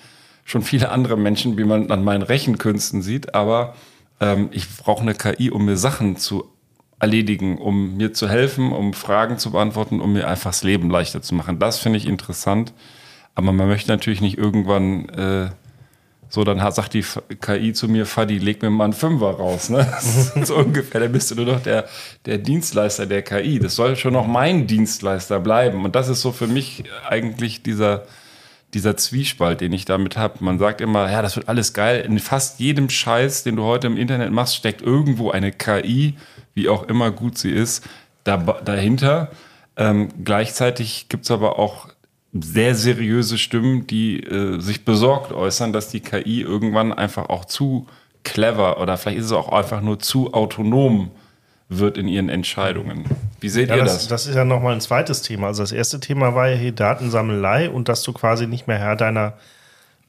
schon 0.45 0.63
viele 0.63 0.91
andere 0.91 1.17
Menschen, 1.17 1.59
wie 1.59 1.65
man 1.65 1.91
an 1.91 2.05
meinen 2.05 2.23
Rechenkünsten 2.23 3.03
sieht. 3.03 3.35
Aber 3.35 3.75
ähm, 4.21 4.49
ich 4.53 4.69
brauche 4.77 5.03
eine 5.03 5.15
KI, 5.15 5.51
um 5.51 5.65
mir 5.65 5.77
Sachen 5.77 6.19
zu 6.19 6.49
erledigen, 7.01 7.59
um 7.59 7.97
mir 7.97 8.13
zu 8.13 8.29
helfen, 8.29 8.71
um 8.71 8.93
Fragen 8.93 9.39
zu 9.39 9.51
beantworten, 9.51 10.01
um 10.01 10.13
mir 10.13 10.29
einfach 10.29 10.51
das 10.51 10.63
Leben 10.63 10.89
leichter 10.89 11.21
zu 11.21 11.35
machen. 11.35 11.59
Das 11.59 11.79
finde 11.79 11.99
ich 11.99 12.07
interessant. 12.07 12.73
Aber 13.35 13.51
man 13.51 13.67
möchte 13.67 13.91
natürlich 13.91 14.21
nicht 14.21 14.39
irgendwann 14.39 15.09
äh, 15.09 15.51
so, 16.31 16.45
dann 16.45 16.63
hat, 16.63 16.75
sagt 16.75 16.93
die 16.93 17.05
KI 17.41 17.73
zu 17.73 17.89
mir, 17.89 18.05
Fadi, 18.05 18.39
leg 18.39 18.61
mir 18.61 18.69
mal 18.69 18.85
einen 18.85 18.93
Fünfer 18.93 19.31
raus. 19.31 19.71
Ne? 19.71 19.87
So 20.45 20.57
ungefähr, 20.57 21.01
dann 21.01 21.13
bist 21.13 21.31
du 21.31 21.35
nur 21.35 21.47
noch 21.47 21.63
der, 21.63 21.87
der 22.27 22.39
Dienstleister 22.39 23.07
der 23.07 23.23
KI. 23.23 23.59
Das 23.59 23.75
soll 23.75 23.97
schon 23.97 24.13
noch 24.13 24.27
mein 24.27 24.67
Dienstleister 24.67 25.41
bleiben. 25.41 25.85
Und 25.85 25.95
das 25.97 26.09
ist 26.09 26.21
so 26.21 26.33
für 26.33 26.47
mich 26.47 26.85
eigentlich 27.09 27.63
dieser, 27.63 28.05
dieser 28.75 28.97
Zwiespalt, 28.97 29.63
den 29.63 29.73
ich 29.73 29.87
damit 29.87 30.19
habe. 30.19 30.45
Man 30.45 30.59
sagt 30.59 30.83
immer, 30.83 31.11
ja, 31.11 31.23
das 31.23 31.37
wird 31.37 31.49
alles 31.49 31.73
geil. 31.73 32.05
In 32.07 32.19
fast 32.19 32.61
jedem 32.61 32.91
Scheiß, 32.91 33.45
den 33.45 33.57
du 33.57 33.65
heute 33.65 33.87
im 33.87 33.97
Internet 33.97 34.31
machst, 34.31 34.55
steckt 34.55 34.83
irgendwo 34.83 35.31
eine 35.31 35.51
KI, 35.51 36.15
wie 36.55 36.69
auch 36.69 36.83
immer 36.85 37.11
gut 37.11 37.39
sie 37.39 37.51
ist, 37.51 37.89
da, 38.25 38.37
dahinter. 38.37 39.31
Ähm, 39.77 40.11
gleichzeitig 40.25 41.09
gibt 41.09 41.25
es 41.25 41.31
aber 41.31 41.59
auch 41.59 41.89
sehr 42.33 42.75
seriöse 42.75 43.39
Stimmen, 43.39 43.87
die 43.87 44.21
äh, 44.23 44.61
sich 44.61 44.85
besorgt 44.85 45.33
äußern, 45.33 45.73
dass 45.73 45.89
die 45.89 46.01
KI 46.01 46.43
irgendwann 46.43 46.93
einfach 46.93 47.29
auch 47.29 47.45
zu 47.45 47.87
clever 48.25 48.81
oder 48.81 48.97
vielleicht 48.99 49.19
ist 49.19 49.27
es 49.27 49.33
auch 49.33 49.51
einfach 49.51 49.81
nur 49.81 49.99
zu 49.99 50.35
autonom 50.35 51.11
wird 51.71 51.99
in 51.99 52.09
ihren 52.09 52.29
Entscheidungen. 52.29 53.05
Wie 53.41 53.49
seht 53.49 53.69
Ja, 53.69 53.77
ihr 53.77 53.85
das, 53.85 53.95
das? 53.95 54.09
das 54.09 54.27
ist 54.27 54.35
ja 54.37 54.45
nochmal 54.45 54.75
ein 54.75 54.81
zweites 54.81 55.23
Thema. 55.23 55.49
Also 55.49 55.63
das 55.63 55.73
erste 55.73 56.01
Thema 56.01 56.35
war 56.35 56.49
ja 56.49 56.57
hier 56.57 56.73
Datensammelei 56.73 57.71
und 57.71 57.89
dass 57.89 58.03
du 58.03 58.13
quasi 58.13 58.47
nicht 58.47 58.67
mehr 58.67 58.79
Herr 58.79 58.97
deiner, 58.97 59.35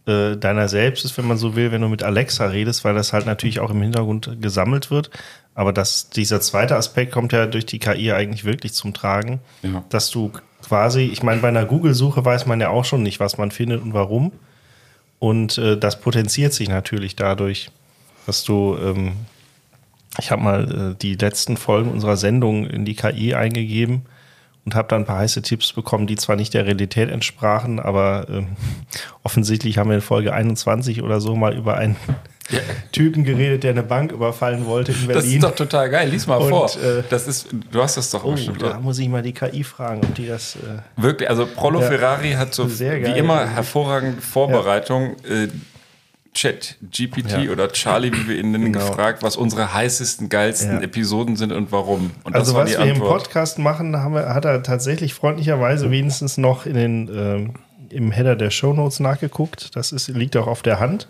äh, 0.09 0.35
deiner 0.37 0.67
selbst 0.67 1.03
bist, 1.03 1.17
wenn 1.17 1.27
man 1.27 1.37
so 1.37 1.55
will, 1.55 1.71
wenn 1.71 1.81
du 1.81 1.87
mit 1.87 2.03
Alexa 2.03 2.47
redest, 2.47 2.83
weil 2.83 2.93
das 2.95 3.13
halt 3.13 3.25
natürlich 3.25 3.59
auch 3.59 3.69
im 3.69 3.81
Hintergrund 3.81 4.37
gesammelt 4.41 4.91
wird. 4.91 5.09
Aber 5.55 5.71
das, 5.73 6.09
dieser 6.09 6.41
zweite 6.41 6.75
Aspekt 6.75 7.11
kommt 7.11 7.31
ja 7.33 7.45
durch 7.45 7.65
die 7.65 7.79
KI 7.79 8.11
eigentlich 8.11 8.43
wirklich 8.45 8.73
zum 8.73 8.93
Tragen, 8.93 9.39
Ja. 9.61 9.83
dass 9.89 10.09
du 10.09 10.31
quasi, 10.67 11.01
ich 11.03 11.23
meine, 11.23 11.41
bei 11.41 11.47
einer 11.49 11.65
Google-Suche 11.65 12.23
weiß 12.25 12.45
man 12.45 12.59
ja 12.59 12.69
auch 12.69 12.85
schon 12.85 13.03
nicht, 13.03 13.19
was 13.19 13.37
man 13.37 13.51
findet 13.51 13.81
und 13.81 13.93
warum. 13.93 14.31
Und 15.19 15.57
äh, 15.57 15.77
das 15.77 15.99
potenziert 15.99 16.53
sich 16.53 16.69
natürlich 16.69 17.15
dadurch, 17.15 17.71
dass 18.25 18.43
du, 18.43 18.77
ähm, 18.81 19.13
ich 20.19 20.31
habe 20.31 20.41
mal 20.41 20.91
äh, 20.93 20.95
die 21.01 21.15
letzten 21.15 21.57
Folgen 21.57 21.91
unserer 21.91 22.17
Sendung 22.17 22.65
in 22.67 22.85
die 22.85 22.95
KI 22.95 23.33
eingegeben 23.35 24.03
und 24.65 24.75
habe 24.75 24.87
dann 24.89 25.01
ein 25.01 25.05
paar 25.05 25.19
heiße 25.19 25.41
Tipps 25.41 25.73
bekommen, 25.73 26.07
die 26.07 26.15
zwar 26.15 26.35
nicht 26.35 26.53
der 26.53 26.65
Realität 26.65 27.09
entsprachen, 27.09 27.79
aber 27.79 28.27
ähm, 28.29 28.47
offensichtlich 29.23 29.77
haben 29.77 29.89
wir 29.89 29.95
in 29.95 30.01
Folge 30.01 30.33
21 30.33 31.01
oder 31.01 31.21
so 31.21 31.35
mal 31.35 31.55
über 31.55 31.77
einen 31.77 31.95
Typen 32.91 33.23
geredet, 33.23 33.63
der 33.63 33.71
eine 33.71 33.83
Bank 33.83 34.11
überfallen 34.11 34.65
wollte 34.65 34.91
in 34.91 35.07
Berlin. 35.07 35.15
Das 35.15 35.25
ist 35.25 35.43
doch 35.43 35.55
total 35.55 35.89
geil. 35.89 36.09
Lies 36.09 36.25
mal 36.25 36.37
Und, 36.37 36.49
vor. 36.49 36.65
äh, 36.81 37.03
das 37.09 37.27
ist, 37.27 37.47
du 37.71 37.81
hast 37.81 37.97
das 37.97 38.09
doch 38.09 38.23
oh, 38.23 38.31
bestimmt. 38.31 38.61
da 38.61 38.79
muss 38.79 38.97
ich 38.97 39.07
mal 39.07 39.21
die 39.21 39.33
KI 39.33 39.63
fragen, 39.63 40.01
ob 40.03 40.15
die 40.15 40.27
das. 40.27 40.55
Äh, 40.55 40.79
Wirklich, 41.01 41.29
also 41.29 41.45
Prollo 41.45 41.81
Ja. 41.81 41.87
Ferrari 41.87 42.31
hat 42.31 42.53
so 42.53 42.67
wie 42.79 43.17
immer 43.17 43.45
hervorragende 43.47 44.21
Vorbereitung. 44.21 45.15
Äh, 45.29 45.47
Chat, 46.33 46.77
GPT 46.91 47.45
Ja. 47.45 47.51
oder 47.51 47.69
Charlie, 47.71 48.11
wie 48.13 48.27
wir 48.27 48.37
ihn 48.37 48.51
nennen, 48.51 48.71
Genau. 48.71 48.87
gefragt, 48.87 49.23
was 49.23 49.35
unsere 49.35 49.73
heißesten, 49.73 50.29
geilsten 50.29 50.73
Ja. 50.77 50.81
Episoden 50.81 51.35
sind 51.35 51.51
und 51.51 51.71
warum. 51.71 52.11
Und 52.23 52.35
also 52.35 52.53
was 52.53 52.69
wir 52.69 52.79
im 52.79 52.93
Antwort. 52.93 53.23
Podcast 53.23 53.57
machen, 53.59 53.95
haben 53.97 54.13
wir, 54.13 54.33
hat 54.33 54.45
er 54.45 54.61
tatsächlich 54.63 55.13
freundlicherweise 55.13 55.89
wenigstens 55.91 56.37
noch 56.37 56.65
in 56.65 56.75
den, 56.75 57.09
ähm, 57.13 57.53
im 57.89 58.11
Header 58.11 58.35
der 58.35 58.51
Shownotes 58.51 58.99
nachgeguckt. 58.99 59.75
Das 59.75 59.91
ist, 59.91 60.07
liegt 60.09 60.37
auch 60.37 60.47
auf 60.47 60.61
der 60.61 60.79
Hand. 60.79 61.07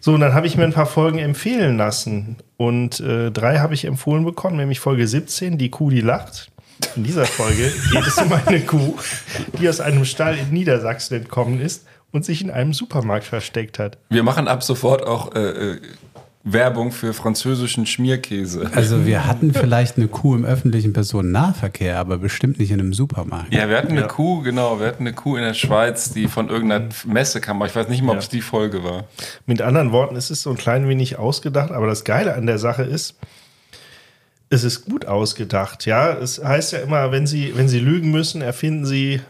So, 0.00 0.14
und 0.14 0.20
dann 0.20 0.34
habe 0.34 0.46
ich 0.46 0.56
mir 0.56 0.64
ein 0.64 0.72
paar 0.72 0.86
Folgen 0.86 1.18
empfehlen 1.18 1.76
lassen. 1.78 2.36
Und 2.56 3.00
äh, 3.00 3.30
drei 3.30 3.58
habe 3.58 3.74
ich 3.74 3.84
empfohlen 3.86 4.24
bekommen, 4.24 4.56
nämlich 4.56 4.80
Folge 4.80 5.06
17, 5.08 5.56
die 5.58 5.70
Kuh, 5.70 5.90
die 5.90 6.00
lacht. 6.02 6.50
In 6.96 7.04
dieser 7.04 7.26
Folge 7.26 7.70
geht 7.92 8.06
es 8.06 8.16
um 8.18 8.32
eine 8.32 8.60
Kuh, 8.60 8.96
die 9.58 9.68
aus 9.68 9.80
einem 9.80 10.04
Stall 10.04 10.38
in 10.38 10.50
Niedersachsen 10.50 11.14
entkommen 11.16 11.60
ist 11.60 11.84
und 12.12 12.24
sich 12.24 12.42
in 12.42 12.50
einem 12.50 12.72
Supermarkt 12.72 13.24
versteckt 13.24 13.78
hat. 13.78 13.98
Wir 14.08 14.22
machen 14.22 14.48
ab 14.48 14.62
sofort 14.62 15.06
auch 15.06 15.34
äh, 15.34 15.40
äh, 15.74 15.80
Werbung 16.42 16.90
für 16.90 17.12
französischen 17.12 17.84
Schmierkäse. 17.84 18.70
Also 18.74 19.04
wir 19.04 19.26
hatten 19.26 19.52
vielleicht 19.52 19.98
eine 19.98 20.08
Kuh 20.08 20.34
im 20.34 20.44
öffentlichen 20.46 20.94
Personennahverkehr, 20.94 21.98
aber 21.98 22.16
bestimmt 22.16 22.58
nicht 22.58 22.70
in 22.70 22.80
einem 22.80 22.94
Supermarkt. 22.94 23.52
Ja, 23.52 23.68
wir 23.68 23.76
hatten 23.76 23.90
eine 23.92 24.00
Ja. 24.00 24.06
Kuh, 24.06 24.40
genau, 24.40 24.80
wir 24.80 24.86
hatten 24.86 25.02
eine 25.06 25.12
Kuh 25.12 25.36
in 25.36 25.42
der 25.42 25.52
Schweiz, 25.54 26.12
die 26.14 26.28
von 26.28 26.48
irgendeiner 26.48 26.88
Messe 27.04 27.40
kam. 27.42 27.56
aber 27.58 27.66
Ich 27.66 27.76
weiß 27.76 27.88
nicht 27.88 28.02
mal, 28.02 28.12
ob 28.12 28.16
Ja. 28.16 28.20
es 28.22 28.28
die 28.30 28.40
Folge 28.40 28.82
war. 28.82 29.04
Mit 29.44 29.60
anderen 29.60 29.92
Worten, 29.92 30.16
es 30.16 30.30
ist 30.30 30.42
so 30.42 30.50
ein 30.50 30.56
klein 30.56 30.88
wenig 30.88 31.18
ausgedacht, 31.18 31.70
aber 31.72 31.86
das 31.86 32.04
Geile 32.04 32.34
an 32.34 32.46
der 32.46 32.58
Sache 32.58 32.84
ist, 32.84 33.16
es 34.48 34.64
ist 34.64 34.86
gut 34.86 35.06
ausgedacht. 35.06 35.84
Ja, 35.86 36.10
es 36.12 36.42
heißt 36.42 36.72
ja 36.72 36.78
immer, 36.80 37.12
wenn 37.12 37.26
Sie, 37.26 37.52
wenn 37.54 37.68
Sie 37.68 37.78
lügen 37.80 38.10
müssen, 38.10 38.40
erfinden 38.42 38.86
Sie 38.86 39.20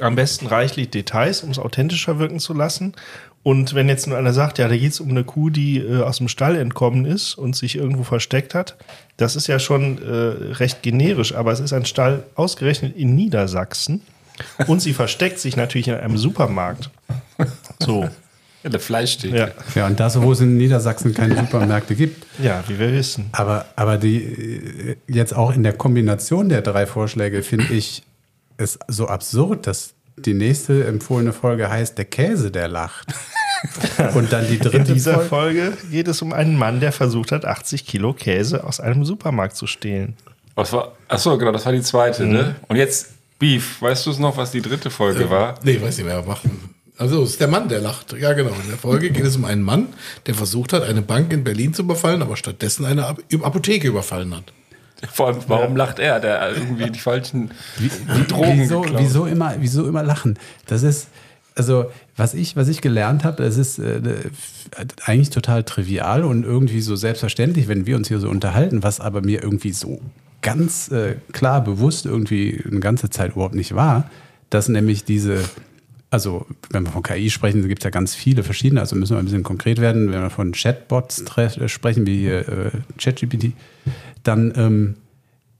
am 0.00 0.14
besten 0.14 0.46
reichlich 0.46 0.90
Details, 0.90 1.42
um 1.42 1.50
es 1.50 1.58
authentischer 1.58 2.18
wirken 2.18 2.38
zu 2.40 2.54
lassen. 2.54 2.94
Und 3.42 3.74
wenn 3.74 3.88
jetzt 3.88 4.06
nur 4.06 4.16
einer 4.16 4.32
sagt, 4.32 4.58
ja, 4.58 4.68
da 4.68 4.76
geht 4.76 4.92
es 4.92 5.00
um 5.00 5.10
eine 5.10 5.24
Kuh, 5.24 5.50
die 5.50 5.78
äh, 5.78 6.02
aus 6.02 6.18
dem 6.18 6.28
Stall 6.28 6.56
entkommen 6.56 7.04
ist 7.04 7.34
und 7.34 7.56
sich 7.56 7.76
irgendwo 7.76 8.04
versteckt 8.04 8.54
hat, 8.54 8.76
das 9.16 9.34
ist 9.34 9.48
ja 9.48 9.58
schon 9.58 9.98
äh, 10.00 10.54
recht 10.54 10.82
generisch, 10.82 11.34
aber 11.34 11.50
es 11.50 11.58
ist 11.60 11.72
ein 11.72 11.84
Stall 11.84 12.22
ausgerechnet 12.36 12.96
in 12.96 13.16
Niedersachsen 13.16 14.02
und 14.68 14.80
sie 14.80 14.92
versteckt 14.92 15.40
sich 15.40 15.56
natürlich 15.56 15.88
in 15.88 15.94
einem 15.94 16.16
Supermarkt. 16.16 16.90
So, 17.80 18.08
Ja, 18.62 18.70
der 18.70 18.80
Fleisch 18.80 19.14
steht. 19.14 19.34
ja. 19.34 19.48
Ja, 19.74 19.86
und 19.86 19.98
das, 19.98 20.20
wo 20.22 20.30
es 20.32 20.40
in 20.40 20.56
Niedersachsen 20.56 21.14
keine 21.14 21.36
Supermärkte 21.36 21.96
gibt. 21.96 22.24
Ja, 22.40 22.62
wie 22.68 22.78
wir 22.78 22.92
wissen. 22.92 23.26
Aber, 23.32 23.66
aber 23.74 23.96
die 23.98 24.22
äh, 24.22 24.96
jetzt 25.08 25.34
auch 25.34 25.52
in 25.52 25.64
der 25.64 25.72
Kombination 25.72 26.48
der 26.48 26.62
drei 26.62 26.86
Vorschläge 26.86 27.42
finde 27.42 27.74
ich 27.74 28.04
es 28.62 28.78
so 28.88 29.08
absurd, 29.08 29.66
dass 29.66 29.94
die 30.16 30.34
nächste 30.34 30.84
empfohlene 30.86 31.32
Folge 31.32 31.68
heißt 31.70 31.96
Der 31.98 32.04
Käse, 32.04 32.50
der 32.50 32.68
lacht. 32.68 33.08
Und 34.14 34.32
dann 34.32 34.46
die 34.48 34.54
In 34.56 34.60
dritte 34.60 34.92
dieser 34.94 35.20
Folge. 35.20 35.72
Folge 35.72 35.76
geht 35.90 36.08
es 36.08 36.20
um 36.22 36.32
einen 36.32 36.56
Mann, 36.56 36.80
der 36.80 36.92
versucht 36.92 37.32
hat, 37.32 37.44
80 37.44 37.86
Kilo 37.86 38.12
Käse 38.12 38.64
aus 38.64 38.80
einem 38.80 39.04
Supermarkt 39.04 39.56
zu 39.56 39.66
stehlen. 39.66 40.16
Was 40.54 40.72
war, 40.72 40.92
achso, 41.08 41.38
genau, 41.38 41.52
das 41.52 41.64
war 41.64 41.72
die 41.72 41.80
zweite, 41.82 42.24
Mhm. 42.24 42.32
ne? 42.32 42.56
Und 42.68 42.76
jetzt 42.76 43.08
Beef. 43.38 43.80
Weißt 43.82 44.06
du 44.06 44.10
es 44.10 44.18
noch, 44.18 44.36
was 44.36 44.50
die 44.52 44.60
dritte 44.62 44.90
Folge 44.90 45.28
war? 45.30 45.54
Nee, 45.64 45.80
weiß 45.80 45.96
nicht 45.96 46.06
mehr, 46.06 46.22
machen. 46.22 46.70
Also, 46.98 47.22
es 47.22 47.30
ist 47.30 47.40
der 47.40 47.48
Mann, 47.48 47.68
der 47.68 47.80
lacht. 47.80 48.12
Ja, 48.12 48.32
genau. 48.34 48.50
In 48.62 48.68
der 48.68 48.78
Folge 48.78 49.10
geht 49.10 49.24
es 49.24 49.34
um 49.36 49.44
einen 49.44 49.62
Mann, 49.62 49.88
der 50.26 50.34
versucht 50.34 50.72
hat, 50.72 50.82
eine 50.84 51.02
Bank 51.02 51.32
in 51.32 51.42
Berlin 51.42 51.72
zu 51.74 51.82
überfallen, 51.82 52.22
aber 52.22 52.36
stattdessen 52.36 52.84
eine 52.84 53.06
Ap- 53.06 53.20
Apotheke 53.42 53.88
überfallen 53.88 54.36
hat. 54.36 54.44
Vor 55.10 55.28
allem, 55.28 55.38
warum 55.48 55.76
lacht 55.76 55.98
er? 55.98 56.20
Der 56.20 56.52
irgendwie 56.54 56.90
die 56.90 56.98
falschen 56.98 57.50
die 57.78 58.26
Drogen 58.26 58.60
wieso, 58.60 58.84
wieso, 58.96 59.26
immer, 59.26 59.54
wieso 59.58 59.86
immer 59.86 60.02
lachen? 60.02 60.38
Das 60.66 60.82
ist, 60.82 61.08
also, 61.54 61.86
was 62.16 62.34
ich, 62.34 62.56
was 62.56 62.68
ich 62.68 62.80
gelernt 62.80 63.24
habe, 63.24 63.42
das 63.42 63.56
ist 63.58 63.78
äh, 63.78 64.00
eigentlich 65.04 65.30
total 65.30 65.64
trivial 65.64 66.24
und 66.24 66.44
irgendwie 66.44 66.80
so 66.80 66.96
selbstverständlich, 66.96 67.68
wenn 67.68 67.86
wir 67.86 67.96
uns 67.96 68.08
hier 68.08 68.20
so 68.20 68.28
unterhalten, 68.28 68.82
was 68.82 69.00
aber 69.00 69.20
mir 69.22 69.42
irgendwie 69.42 69.72
so 69.72 70.00
ganz 70.40 70.90
äh, 70.90 71.16
klar 71.32 71.62
bewusst 71.62 72.06
irgendwie 72.06 72.62
eine 72.68 72.80
ganze 72.80 73.10
Zeit 73.10 73.32
überhaupt 73.32 73.54
nicht 73.54 73.74
war, 73.74 74.10
dass 74.50 74.68
nämlich 74.68 75.04
diese, 75.04 75.38
also 76.10 76.46
wenn 76.70 76.84
wir 76.84 76.90
von 76.90 77.02
KI 77.02 77.30
sprechen, 77.30 77.66
gibt 77.68 77.82
es 77.82 77.84
ja 77.84 77.90
ganz 77.90 78.14
viele 78.14 78.42
verschiedene, 78.42 78.80
also 78.80 78.96
müssen 78.96 79.14
wir 79.14 79.18
ein 79.20 79.24
bisschen 79.24 79.42
konkret 79.44 79.80
werden, 79.80 80.10
wenn 80.12 80.20
wir 80.22 80.30
von 80.30 80.52
Chatbots 80.52 81.24
tre- 81.24 81.68
sprechen, 81.68 82.06
wie 82.06 82.18
hier 82.18 82.48
äh, 82.48 82.70
ChatGPT, 82.98 83.52
dann 84.22 84.52
ähm, 84.56 84.94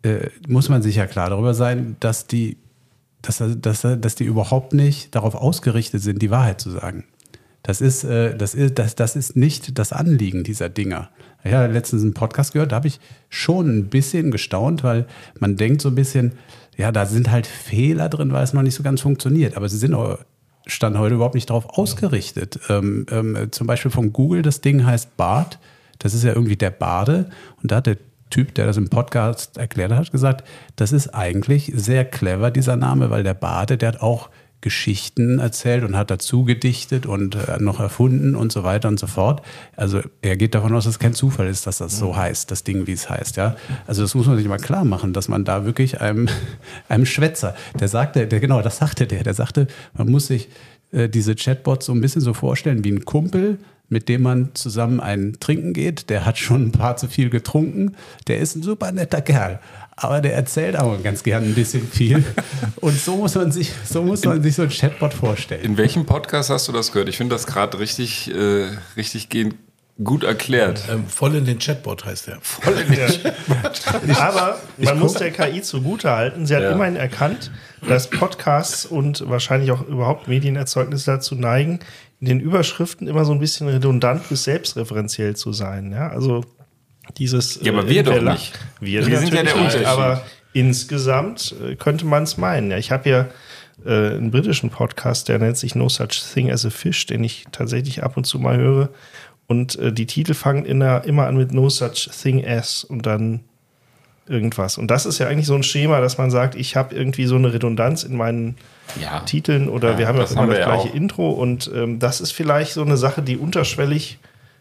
äh, 0.03 0.29
muss 0.48 0.68
man 0.68 0.83
sich 0.83 0.96
ja 0.96 1.07
klar 1.07 1.31
darüber 1.31 1.55
sein, 1.55 1.96
dass 2.01 2.27
die, 2.27 2.57
dass, 3.22 3.42
dass, 3.61 3.83
dass 3.83 4.14
die 4.14 4.25
überhaupt 4.25 4.72
nicht 4.72 5.14
darauf 5.14 5.35
ausgerichtet 5.35 6.03
sind, 6.03 6.20
die 6.22 6.31
Wahrheit 6.31 6.61
zu 6.61 6.70
sagen. 6.70 7.05
Das 7.62 7.81
ist, 7.81 8.05
äh, 8.05 8.37
das 8.37 8.55
ist, 8.55 8.79
das, 8.79 8.96
das 8.96 9.16
ist 9.16 9.37
nicht 9.37 9.79
das 9.79 9.92
Anliegen 9.92 10.42
dieser 10.42 10.68
Dinger. 10.68 11.11
Ich 11.44 11.53
habe 11.53 11.72
letztens 11.72 12.03
einen 12.03 12.14
Podcast 12.14 12.53
gehört, 12.53 12.72
da 12.72 12.77
habe 12.77 12.88
ich 12.88 13.01
schon 13.29 13.68
ein 13.68 13.88
bisschen 13.88 14.31
gestaunt, 14.31 14.85
weil 14.85 15.07
man 15.38 15.57
denkt 15.57 15.83
so 15.83 15.88
ein 15.88 15.94
bisschen, 15.94 16.33
ja, 16.77 16.92
da 16.92 17.07
sind 17.07 17.31
halt 17.31 17.46
Fehler 17.46 18.09
drin, 18.09 18.33
weil 18.33 18.44
es 18.44 18.53
noch 18.53 18.62
nicht 18.62 18.75
so 18.75 18.83
ganz 18.83 19.01
funktioniert. 19.01 19.57
Aber 19.57 19.68
sie 19.68 19.79
sind 19.79 19.94
auch, 19.94 20.18
stand 20.66 20.98
heute 20.98 21.16
überhaupt 21.16 21.35
nicht 21.35 21.51
darauf 21.51 21.66
ausgerichtet. 21.70 22.61
Ähm, 22.68 23.07
ähm, 23.11 23.48
zum 23.51 23.66
Beispiel 23.66 23.90
von 23.90 24.12
Google, 24.12 24.42
das 24.42 24.61
Ding 24.61 24.85
heißt 24.85 25.16
Bart. 25.16 25.59
Das 25.98 26.14
ist 26.14 26.25
ja 26.25 26.33
irgendwie 26.33 26.57
der 26.57 26.70
Bade. 26.70 27.31
Und 27.62 27.70
da 27.70 27.77
hat 27.77 27.87
der 27.87 27.96
Typ, 28.33 28.55
der 28.55 28.66
das 28.66 28.79
im 28.79 28.88
Podcast 28.88 29.59
erklärt 29.59 29.92
hat, 29.92 30.11
gesagt, 30.11 30.42
das 30.77 30.90
ist 30.90 31.14
eigentlich 31.14 31.71
sehr 31.75 32.05
clever, 32.05 32.51
dieser 32.51 32.77
Name, 32.77 33.11
weil 33.11 33.23
der 33.23 33.35
Bade, 33.35 33.77
der 33.77 33.90
hat 33.90 34.01
auch 34.01 34.31
Geschichten 34.62 35.40
erzählt 35.40 35.85
und 35.85 35.97
hat 35.97 36.11
dazu 36.11 36.45
gedichtet 36.45 37.05
und 37.05 37.35
äh, 37.35 37.59
noch 37.59 37.81
erfunden 37.81 38.35
und 38.35 38.53
so 38.53 38.62
weiter 38.64 38.88
und 38.88 38.99
so 38.99 39.09
fort. 39.09 39.42
Also 39.77 40.01
er 40.23 40.37
geht 40.37 40.55
davon 40.55 40.73
aus, 40.73 40.85
dass 40.85 40.95
es 40.95 40.99
kein 40.99 41.14
Zufall 41.14 41.49
ist, 41.49 41.66
dass 41.66 41.79
das 41.79 41.99
so 41.99 42.16
heißt, 42.16 42.51
das 42.51 42.64
Ding, 42.64 42.87
wie 42.87 42.92
es 42.92 43.11
heißt. 43.11 43.37
Ja, 43.37 43.57
also 43.87 44.03
das 44.03 44.14
muss 44.14 44.27
man 44.27 44.38
sich 44.38 44.47
mal 44.47 44.59
klar 44.59 44.85
machen, 44.85 45.12
dass 45.12 45.29
man 45.29 45.45
da 45.45 45.66
wirklich 45.66 46.01
einem, 46.01 46.29
einem 46.88 47.05
Schwätzer, 47.05 47.55
der 47.79 47.88
sagte, 47.88 48.27
der 48.27 48.40
genau, 48.40 48.62
das 48.62 48.79
sagte 48.79 49.07
der, 49.07 49.25
der 49.25 49.35
sagte, 49.35 49.66
man 49.95 50.09
muss 50.09 50.29
sich 50.29 50.49
äh, 50.92 51.09
diese 51.09 51.35
Chatbots 51.35 51.87
so 51.87 51.92
ein 51.92 52.01
bisschen 52.01 52.23
so 52.23 52.33
vorstellen 52.33 52.85
wie 52.85 52.92
ein 52.92 53.05
Kumpel, 53.05 53.59
mit 53.92 54.09
dem 54.09 54.22
man 54.22 54.55
zusammen 54.55 55.00
einen 55.00 55.38
trinken 55.38 55.74
geht. 55.74 56.09
Der 56.09 56.24
hat 56.24 56.38
schon 56.38 56.68
ein 56.68 56.72
paar 56.72 56.96
zu 56.96 57.09
viel 57.09 57.28
getrunken. 57.28 57.94
Der 58.26 58.38
ist 58.38 58.57
ein 58.57 58.62
super 58.62 58.90
netter 58.90 59.20
Kerl. 59.20 59.61
Aber 59.94 60.22
der 60.22 60.35
erzählt 60.35 60.76
auch 60.78 61.00
ganz 61.02 61.22
gern 61.22 61.44
ein 61.44 61.55
bisschen 61.55 61.87
viel. 61.87 62.24
Und 62.81 62.98
so 62.98 63.16
muss 63.16 63.35
man 63.35 63.52
sich, 63.52 63.70
so 63.85 64.02
muss 64.02 64.24
man 64.24 64.42
sich 64.42 64.55
so 64.55 64.62
ein 64.62 64.70
Chatbot 64.70 65.12
vorstellen. 65.12 65.62
In 65.62 65.76
welchem 65.76 66.07
Podcast 66.07 66.48
hast 66.48 66.66
du 66.68 66.72
das 66.72 66.90
gehört? 66.90 67.11
Ich 67.11 67.18
finde 67.18 67.35
das 67.35 67.46
gerade 67.46 67.78
richtig, 67.78 68.35
äh, 68.35 68.68
richtig 68.96 69.28
gehend 69.28 69.55
gut 70.02 70.24
erklärt. 70.24 70.85
Ähm, 70.90 71.07
voll 71.07 71.35
in 71.35 71.44
den 71.44 71.59
Chatbot 71.59 72.07
heißt 72.07 72.28
der. 72.28 72.38
Voll 72.40 72.72
in 72.72 72.94
den 72.96 74.16
Aber 74.16 74.59
man 74.78 74.98
muss 74.98 75.12
der 75.12 75.31
KI 75.31 75.61
zugute 75.61 76.11
halten. 76.11 76.46
Sie 76.46 76.57
hat 76.57 76.62
Ja. 76.62 76.72
immerhin 76.72 76.96
erkannt, 76.96 77.50
dass 77.87 78.09
Podcasts 78.09 78.87
und 78.87 79.28
wahrscheinlich 79.28 79.70
auch 79.70 79.87
überhaupt 79.87 80.26
Medienerzeugnisse 80.28 81.11
dazu 81.11 81.35
neigen, 81.35 81.81
in 82.22 82.28
den 82.28 82.40
Überschriften 82.40 83.08
immer 83.08 83.24
so 83.24 83.32
ein 83.32 83.40
bisschen 83.40 83.66
redundant 83.66 84.28
bis 84.28 84.44
selbstreferenziell 84.44 85.35
zu 85.35 85.52
sein. 85.52 85.90
Ja, 85.90 86.08
also 86.08 86.44
dieses. 87.18 87.58
Ja, 87.62 87.72
aber 87.72 87.85
äh, 87.85 87.88
wir 87.88 88.02
doch 88.04 88.22
nicht. 88.22 88.52
Wir, 88.78 89.04
Wir 89.04 89.18
sind 89.18 89.35
ja 89.35 89.42
der 89.42 89.56
Unterschied. 89.56 89.85
Aber 89.87 90.22
insgesamt 90.52 91.52
äh, 91.61 91.74
könnte 91.74 92.06
man 92.06 92.22
es 92.22 92.38
meinen. 92.38 92.70
Ja, 92.70 92.78
ich 92.78 92.92
habe 92.92 93.11
ja 93.11 93.28
äh, 93.85 94.14
einen 94.14 94.30
britischen 94.30 94.70
Podcast, 94.70 95.28
der 95.28 95.40
nennt 95.40 95.56
sich 95.56 95.74
No 95.74 95.88
Such 95.88 96.32
Thing 96.32 96.48
as 96.48 96.64
a 96.64 96.70
Fish, 96.70 97.06
den 97.06 97.24
ich 97.24 97.46
tatsächlich 97.50 98.04
ab 98.04 98.16
und 98.16 98.22
zu 98.22 98.38
mal 98.38 98.56
höre. 98.56 98.90
Und 99.48 99.76
äh, 99.80 99.92
die 99.92 100.06
Titel 100.06 100.35
fangen 100.35 100.78
der, 100.78 101.02
immer 101.04 101.26
an 101.26 101.37
mit 101.37 101.50
No 101.50 101.68
Such 101.70 102.08
Thing 102.22 102.46
as 102.46 102.85
und 102.85 103.04
dann 103.04 103.40
irgendwas. 104.28 104.78
Und 104.78 104.92
das 104.92 105.06
ist 105.06 105.18
ja 105.18 105.26
eigentlich 105.26 105.48
so 105.48 105.56
ein 105.56 105.64
Schema, 105.64 106.00
dass 106.00 106.18
man 106.18 106.30
sagt, 106.30 106.54
ich 106.54 106.76
habe 106.76 106.94
irgendwie 106.94 107.26
so 107.26 107.35
eine 107.35 107.52
Redundanz 107.52 108.04
in 108.04 108.16
meinen 108.16 108.54
Ja. 109.01 109.21
Titeln 109.21 109.68
oder 109.68 109.92
Ja, 109.92 109.99
wir 109.99 110.09
haben 110.09 110.16
ja 110.16 110.23
das 110.23 110.37
auch 110.37 110.42
immer 110.42 110.55
das 110.55 110.59
ja 110.59 110.64
gleiche 110.66 110.90
auch. 110.90 110.95
Intro 110.95 111.31
und 111.31 111.71
ähm, 111.75 111.99
das 111.99 112.21
ist 112.21 112.33
vielleicht 112.33 112.73
so 112.73 112.83
eine 112.83 112.97
Sache, 112.97 113.23
die 113.23 113.37
unterschwellig 113.37 114.18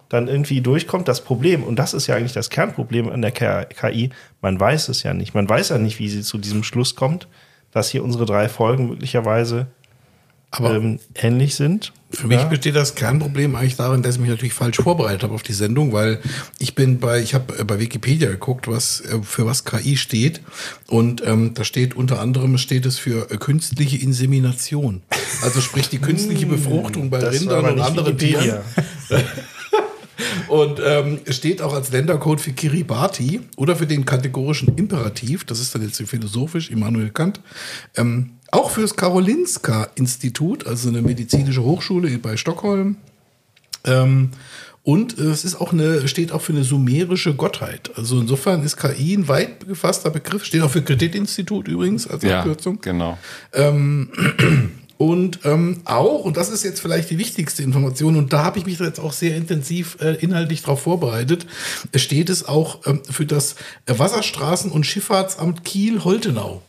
dann 0.09 0.27
irgendwie 0.27 0.61
durchkommt. 0.61 1.07
Das 1.07 1.21
Problem, 1.21 1.63
und 1.63 1.77
das 1.77 1.93
ist 1.93 2.07
ja 2.07 2.15
eigentlich 2.15 2.33
das 2.33 2.49
Kernproblem 2.49 3.09
an 3.09 3.21
der 3.21 3.31
KI, 3.31 4.09
man 4.41 4.59
weiß 4.59 4.89
es 4.89 5.03
ja 5.03 5.13
nicht. 5.13 5.33
Man 5.33 5.47
weiß 5.47 5.69
ja 5.69 5.77
nicht, 5.77 5.99
wie 5.99 6.09
sie 6.09 6.21
zu 6.21 6.37
diesem 6.37 6.63
Schluss 6.63 6.95
kommt, 6.95 7.27
dass 7.71 7.89
hier 7.89 8.03
unsere 8.03 8.25
drei 8.25 8.49
Folgen 8.49 8.87
möglicherweise 8.87 9.67
Aber 10.51 10.75
ähm, 10.75 10.99
ähnlich 11.15 11.55
sind. 11.55 11.93
Für 12.13 12.27
mich 12.27 12.37
Ja. 12.37 12.45
besteht 12.45 12.75
das 12.75 12.95
Kernproblem 12.95 13.55
eigentlich 13.55 13.77
darin, 13.77 14.01
dass 14.01 14.15
ich 14.15 14.21
mich 14.21 14.29
natürlich 14.29 14.53
falsch 14.53 14.77
vorbereitet 14.77 15.23
habe 15.23 15.33
auf 15.33 15.43
die 15.43 15.53
Sendung, 15.53 15.93
weil 15.93 16.19
ich 16.59 16.75
bin 16.75 16.99
bei, 16.99 17.21
ich 17.21 17.33
habe 17.33 17.57
äh, 17.59 17.63
bei 17.63 17.79
Wikipedia 17.79 18.29
geguckt, 18.29 18.67
was 18.67 19.01
äh, 19.01 19.19
für 19.23 19.45
was 19.45 19.63
KI 19.65 19.95
steht 19.97 20.41
und 20.87 21.23
ähm, 21.25 21.53
da 21.53 21.63
steht 21.63 21.95
unter 21.95 22.19
anderem 22.19 22.57
steht 22.57 22.85
es 22.85 22.99
für 22.99 23.31
äh, 23.31 23.37
künstliche 23.37 23.97
Insemination, 23.97 25.01
also 25.41 25.61
sprich 25.61 25.89
die 25.89 25.99
künstliche 25.99 26.45
Befruchtung 26.45 27.09
bei 27.09 27.19
Das 27.19 27.33
Rindern 27.39 27.65
und 27.65 27.79
anderen 27.81 28.07
Wikipedia. 28.19 28.61
Tieren. 29.09 29.23
Und 30.47 30.79
ähm, 30.85 31.19
es 31.25 31.37
steht 31.37 31.61
auch 31.61 31.73
als 31.73 31.91
Ländercode 31.91 32.39
für 32.41 32.51
Kiribati 32.51 33.41
oder 33.57 33.75
für 33.75 33.87
den 33.87 34.05
kategorischen 34.05 34.75
Imperativ, 34.77 35.45
das 35.45 35.59
ist 35.59 35.73
dann 35.73 35.81
jetzt 35.81 36.01
philosophisch, 36.01 36.69
Immanuel 36.69 37.09
Kant, 37.09 37.41
ähm, 37.97 38.31
auch 38.51 38.71
fürs 38.71 38.95
Karolinska-Institut, 38.95 40.67
also 40.67 40.89
eine 40.89 41.01
medizinische 41.01 41.63
Hochschule 41.63 42.17
bei 42.17 42.37
Stockholm. 42.37 42.97
Ähm, 43.85 44.31
und 44.83 45.17
es 45.19 45.45
ist 45.45 45.61
auch 45.61 45.73
eine, 45.73 46.07
steht 46.07 46.31
auch 46.31 46.41
für 46.41 46.53
eine 46.53 46.63
sumerische 46.63 47.35
Gottheit. 47.35 47.91
Also 47.95 48.19
insofern 48.19 48.63
ist 48.63 48.77
KI 48.77 49.13
ein 49.15 49.27
weit 49.27 49.67
gefasster 49.67 50.09
Begriff, 50.09 50.43
steht 50.43 50.61
auch 50.63 50.71
für 50.71 50.81
Kreditinstitut 50.81 51.67
übrigens 51.67 52.07
als 52.07 52.23
Ja, 52.23 52.39
Abkürzung. 52.39 52.79
genau. 52.81 53.17
Und 55.01 55.39
ähm, 55.45 55.81
auch, 55.85 56.25
und 56.25 56.37
das 56.37 56.49
ist 56.49 56.63
jetzt 56.63 56.79
vielleicht 56.79 57.09
die 57.09 57.17
wichtigste 57.17 57.63
Information, 57.63 58.17
und 58.17 58.33
da 58.33 58.43
habe 58.43 58.59
ich 58.59 58.67
mich 58.67 58.77
jetzt 58.77 58.99
auch 58.99 59.13
sehr 59.13 59.35
intensiv 59.35 59.97
äh, 59.99 60.13
inhaltlich 60.23 60.61
darauf 60.61 60.83
vorbereitet, 60.83 61.47
steht 61.95 62.29
es 62.29 62.47
auch 62.47 62.85
ähm, 62.85 63.01
für 63.09 63.25
das 63.25 63.55
Wasserstraßen- 63.87 64.69
und 64.69 64.85
Schifffahrtsamt 64.85 65.63
Kiel-Holtenau. 65.63 66.61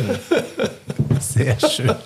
Sehr 1.20 1.58
schön. 1.60 1.94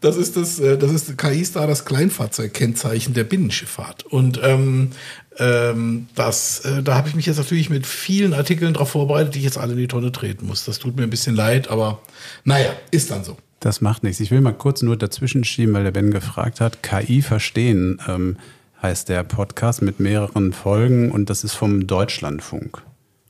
Das 0.00 0.16
ist 0.16 0.36
das, 0.36 0.58
äh, 0.58 0.76
das 0.76 0.90
ist 0.90 1.16
KI-Star, 1.16 1.68
das 1.68 1.84
Kleinfahrzeugkennzeichen 1.84 3.14
der 3.14 3.22
Binnenschifffahrt. 3.22 4.04
Und 4.04 4.40
ähm, 4.42 4.90
ähm, 5.38 6.08
das, 6.14 6.60
äh, 6.60 6.82
da 6.82 6.94
habe 6.94 7.08
ich 7.08 7.14
mich 7.14 7.26
jetzt 7.26 7.38
natürlich 7.38 7.70
mit 7.70 7.86
vielen 7.86 8.34
Artikeln 8.34 8.74
darauf 8.74 8.90
vorbereitet, 8.90 9.34
die 9.34 9.38
ich 9.38 9.44
jetzt 9.44 9.58
alle 9.58 9.72
in 9.72 9.78
die 9.78 9.88
Tonne 9.88 10.12
treten 10.12 10.46
muss. 10.46 10.64
Das 10.64 10.78
tut 10.78 10.96
mir 10.96 11.04
ein 11.04 11.10
bisschen 11.10 11.34
leid, 11.34 11.68
aber 11.68 12.00
naja, 12.44 12.70
ist 12.90 13.10
dann 13.10 13.24
so. 13.24 13.36
Das 13.60 13.80
macht 13.80 14.02
nichts. 14.02 14.20
Ich 14.20 14.30
will 14.30 14.40
mal 14.40 14.52
kurz 14.52 14.82
nur 14.82 14.96
dazwischen 14.96 15.44
schieben, 15.44 15.72
weil 15.74 15.84
der 15.84 15.92
Ben 15.92 16.10
gefragt 16.10 16.60
hat. 16.60 16.82
KI 16.82 17.22
verstehen 17.22 18.00
ähm, 18.08 18.36
heißt 18.82 19.08
der 19.08 19.22
Podcast 19.22 19.82
mit 19.82 20.00
mehreren 20.00 20.52
Folgen 20.52 21.12
und 21.12 21.30
das 21.30 21.44
ist 21.44 21.54
vom 21.54 21.86
Deutschlandfunk. 21.86 22.82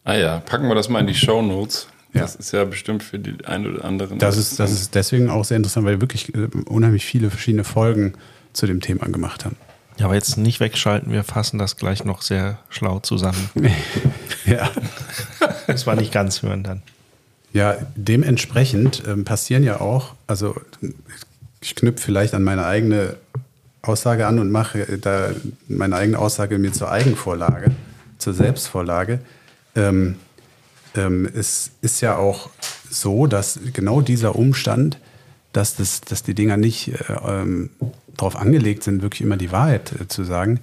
Ah 0.04 0.14
ja, 0.14 0.40
packen 0.40 0.68
wir 0.68 0.74
das 0.74 0.88
mal 0.88 1.00
in 1.00 1.06
die 1.06 1.14
Show 1.14 1.42
Notes. 1.42 1.86
Ja. 2.14 2.22
Das 2.22 2.34
ist 2.34 2.52
ja 2.52 2.64
bestimmt 2.64 3.02
für 3.02 3.18
die 3.18 3.44
einen 3.44 3.74
oder 3.74 3.84
anderen. 3.84 4.18
Das 4.18 4.36
ist, 4.36 4.58
das 4.58 4.72
ist 4.72 4.94
deswegen 4.94 5.30
auch 5.30 5.44
sehr 5.44 5.56
interessant, 5.56 5.86
weil 5.86 5.94
wir 5.94 6.00
wirklich 6.00 6.34
äh, 6.34 6.48
unheimlich 6.66 7.04
viele 7.04 7.30
verschiedene 7.30 7.64
Folgen 7.64 8.14
zu 8.52 8.66
dem 8.66 8.80
Thema 8.80 9.06
gemacht 9.06 9.44
haben. 9.44 9.56
Ja, 9.98 10.06
aber 10.06 10.14
jetzt 10.14 10.36
nicht 10.38 10.60
wegschalten, 10.60 11.12
wir 11.12 11.24
fassen 11.24 11.58
das 11.58 11.76
gleich 11.76 12.04
noch 12.04 12.22
sehr 12.22 12.58
schlau 12.68 13.00
zusammen. 13.00 13.50
Ja. 14.44 14.70
Das 15.68 15.86
war 15.86 15.94
nicht 15.94 16.10
ganz 16.10 16.42
hören 16.42 16.64
dann. 16.64 16.82
Ja, 17.52 17.76
dementsprechend 17.94 19.04
ähm, 19.06 19.24
passieren 19.24 19.62
ja 19.62 19.80
auch, 19.80 20.14
also 20.26 20.56
ich 21.60 21.76
knüpfe 21.76 22.04
vielleicht 22.04 22.34
an 22.34 22.42
meine 22.42 22.66
eigene 22.66 23.16
Aussage 23.82 24.26
an 24.26 24.38
und 24.38 24.50
mache 24.50 24.80
äh, 24.80 24.98
da 24.98 25.30
meine 25.68 25.96
eigene 25.96 26.18
Aussage 26.18 26.58
mir 26.58 26.72
zur 26.72 26.90
Eigenvorlage, 26.90 27.72
zur 28.18 28.32
Selbstvorlage. 28.32 29.20
Ähm, 29.76 30.16
ähm, 30.94 31.28
es 31.34 31.70
ist 31.82 32.00
ja 32.00 32.16
auch 32.16 32.50
so, 32.90 33.26
dass 33.26 33.58
genau 33.72 34.00
dieser 34.00 34.36
Umstand, 34.36 34.98
dass, 35.52 35.76
das, 35.76 36.00
dass 36.00 36.22
die 36.22 36.34
Dinger 36.34 36.56
nicht 36.56 36.88
äh, 36.88 37.14
ähm, 37.26 37.70
darauf 38.16 38.36
angelegt 38.36 38.82
sind, 38.84 39.02
wirklich 39.02 39.22
immer 39.22 39.36
die 39.36 39.52
Wahrheit 39.52 39.92
äh, 40.00 40.08
zu 40.08 40.24
sagen, 40.24 40.60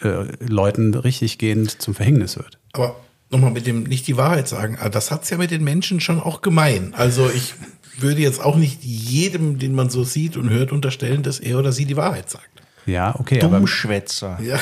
äh, 0.00 0.24
Leuten 0.46 0.94
richtiggehend 0.94 1.80
zum 1.80 1.94
Verhängnis 1.94 2.36
wird. 2.36 2.58
Aber 2.72 2.96
nochmal 3.30 3.50
mit 3.50 3.66
dem 3.66 3.84
nicht 3.84 4.06
die 4.06 4.16
Wahrheit 4.16 4.48
sagen, 4.48 4.78
aber 4.78 4.90
das 4.90 5.10
hat's 5.10 5.30
ja 5.30 5.38
mit 5.38 5.50
den 5.50 5.64
Menschen 5.64 6.00
schon 6.00 6.20
auch 6.20 6.42
gemein. 6.42 6.94
Also 6.94 7.30
ich 7.30 7.54
würde 7.98 8.20
jetzt 8.20 8.44
auch 8.44 8.56
nicht 8.56 8.84
jedem, 8.84 9.58
den 9.58 9.74
man 9.74 9.88
so 9.88 10.04
sieht 10.04 10.36
und 10.36 10.50
hört, 10.50 10.72
unterstellen, 10.72 11.22
dass 11.22 11.40
er 11.40 11.58
oder 11.58 11.72
sie 11.72 11.86
die 11.86 11.96
Wahrheit 11.96 12.30
sagt. 12.30 12.55
Ja, 12.86 13.14
okay, 13.18 13.42
aber 13.42 13.58
Dummschwätzer. 13.58 14.38
Ja. 14.40 14.58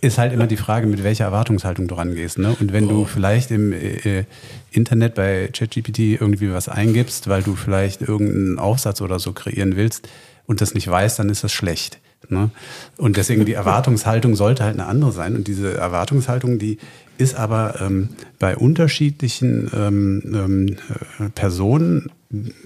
ist 0.00 0.16
halt 0.16 0.32
immer 0.32 0.46
die 0.46 0.56
Frage, 0.56 0.86
mit 0.86 1.04
welcher 1.04 1.24
Erwartungshaltung 1.24 1.86
du 1.86 1.94
rangehst. 1.94 2.38
Ne? 2.38 2.56
Und 2.58 2.72
wenn 2.72 2.88
du 2.88 3.04
vielleicht 3.04 3.50
im 3.50 3.72
äh, 3.72 4.24
Internet 4.70 5.14
bei 5.14 5.48
ChatGPT 5.52 5.98
irgendwie 6.20 6.50
was 6.52 6.68
eingibst, 6.68 7.28
weil 7.28 7.42
du 7.42 7.54
vielleicht 7.56 8.00
irgendeinen 8.00 8.58
Aufsatz 8.58 9.02
oder 9.02 9.18
so 9.18 9.32
kreieren 9.32 9.76
willst 9.76 10.08
und 10.46 10.62
das 10.62 10.74
nicht 10.74 10.88
weißt, 10.88 11.18
dann 11.18 11.28
ist 11.28 11.44
das 11.44 11.52
schlecht. 11.52 11.98
Ne? 12.30 12.50
Und 12.96 13.18
deswegen 13.18 13.44
die 13.44 13.52
Erwartungshaltung 13.54 14.34
sollte 14.34 14.64
halt 14.64 14.74
eine 14.74 14.86
andere 14.86 15.12
sein. 15.12 15.36
Und 15.36 15.46
diese 15.46 15.76
Erwartungshaltung, 15.76 16.58
die 16.58 16.78
ist 17.18 17.34
aber 17.34 17.80
ähm, 17.80 18.10
bei 18.38 18.56
unterschiedlichen 18.56 19.70
ähm, 19.74 20.22
ähm, 20.24 20.76
äh, 21.18 21.28
Personen 21.30 22.10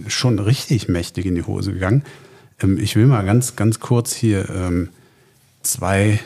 schon 0.07 0.39
richtig 0.39 0.89
mächtig 0.89 1.27
in 1.27 1.35
die 1.35 1.43
Hose 1.43 1.73
gegangen. 1.73 2.03
Ähm, 2.61 2.79
ich 2.79 2.97
will 2.97 3.07
mal 3.07 3.25
ganz, 3.25 3.57
ganz 3.57 3.81
kurz 3.81 4.13
hier 4.13 4.49
ähm, 4.51 4.89
zwei 5.63 6.21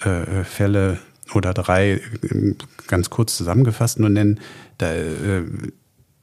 äh, 0.00 0.44
Fälle 0.44 0.98
oder 1.34 1.54
drei 1.54 1.92
äh, 1.92 2.54
ganz 2.86 3.10
kurz 3.10 3.36
zusammengefasst 3.36 3.98
nur 3.98 4.10
nennen. 4.10 4.40
Da 4.78 4.92
äh, 4.92 5.44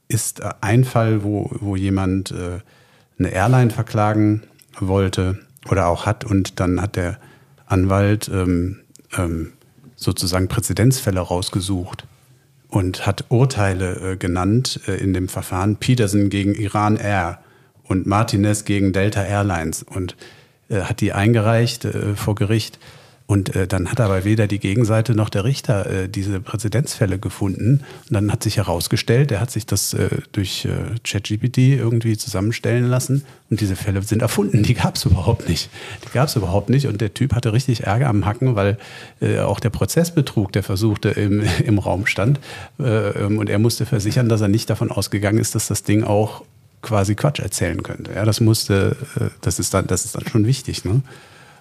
ist 0.08 0.42
ein 0.62 0.84
Fall, 0.84 1.22
wo, 1.22 1.50
wo 1.60 1.76
jemand 1.76 2.30
äh, 2.30 2.60
eine 3.18 3.30
Airline 3.30 3.70
verklagen 3.70 4.42
wollte 4.80 5.38
oder 5.70 5.88
auch 5.88 6.06
hat 6.06 6.24
und 6.24 6.60
dann 6.60 6.80
hat 6.80 6.96
der 6.96 7.18
Anwalt 7.66 8.30
ähm, 8.32 8.80
ähm, 9.16 9.52
sozusagen 9.96 10.48
Präzedenzfälle 10.48 11.20
rausgesucht 11.20 12.06
und 12.68 13.06
hat 13.06 13.26
Urteile 13.28 14.12
äh, 14.12 14.16
genannt 14.16 14.80
äh, 14.86 14.96
in 14.96 15.12
dem 15.12 15.28
Verfahren 15.28 15.76
Peterson 15.76 16.30
gegen 16.30 16.54
Iran 16.54 16.96
Air 16.96 17.40
und 17.88 18.06
Martinez 18.06 18.64
gegen 18.64 18.92
Delta 18.92 19.24
Airlines 19.24 19.82
und 19.82 20.16
äh, 20.68 20.82
hat 20.82 21.00
die 21.00 21.12
eingereicht 21.12 21.84
äh, 21.84 22.14
vor 22.14 22.34
Gericht. 22.34 22.78
Und 23.30 23.54
äh, 23.54 23.66
dann 23.66 23.90
hat 23.90 24.00
aber 24.00 24.24
weder 24.24 24.46
die 24.46 24.58
Gegenseite 24.58 25.14
noch 25.14 25.28
der 25.28 25.44
Richter 25.44 25.84
äh, 25.84 26.08
diese 26.08 26.40
Präzedenzfälle 26.40 27.18
gefunden. 27.18 27.84
Und 28.08 28.14
dann 28.14 28.32
hat 28.32 28.42
sich 28.42 28.56
herausgestellt, 28.56 29.30
er 29.30 29.40
hat 29.40 29.50
sich 29.50 29.66
das 29.66 29.92
äh, 29.92 30.08
durch 30.32 30.64
äh, 30.64 30.98
ChatGPT 31.04 31.58
irgendwie 31.58 32.16
zusammenstellen 32.16 32.84
lassen. 32.88 33.26
Und 33.50 33.60
diese 33.60 33.76
Fälle 33.76 34.00
sind 34.00 34.22
erfunden. 34.22 34.62
Die 34.62 34.72
gab 34.72 34.96
es 34.96 35.04
überhaupt 35.04 35.46
nicht. 35.46 35.68
Die 36.06 36.12
gab 36.14 36.28
es 36.28 36.36
überhaupt 36.36 36.70
nicht. 36.70 36.86
Und 36.86 37.02
der 37.02 37.12
Typ 37.12 37.34
hatte 37.34 37.52
richtig 37.52 37.82
Ärger 37.82 38.08
am 38.08 38.24
Hacken, 38.24 38.56
weil 38.56 38.78
äh, 39.20 39.40
auch 39.40 39.60
der 39.60 39.70
Prozessbetrug, 39.70 40.50
der 40.52 40.62
versuchte, 40.62 41.10
im, 41.10 41.42
im 41.66 41.78
Raum 41.78 42.06
stand. 42.06 42.40
Äh, 42.80 43.10
ähm, 43.10 43.36
und 43.36 43.50
er 43.50 43.58
musste 43.58 43.84
versichern, 43.84 44.30
dass 44.30 44.40
er 44.40 44.48
nicht 44.48 44.70
davon 44.70 44.90
ausgegangen 44.90 45.38
ist, 45.38 45.54
dass 45.54 45.66
das 45.66 45.82
Ding 45.82 46.02
auch 46.02 46.44
quasi 46.88 47.14
Quatsch 47.14 47.40
erzählen 47.40 47.82
könnte. 47.82 48.12
Ja, 48.14 48.24
das 48.24 48.40
musste, 48.40 48.96
äh, 49.20 49.26
das 49.42 49.58
ist 49.58 49.74
dann, 49.74 49.86
das 49.86 50.06
ist 50.06 50.14
dann 50.14 50.26
schon 50.26 50.46
wichtig. 50.46 50.86
Ne? 50.86 51.02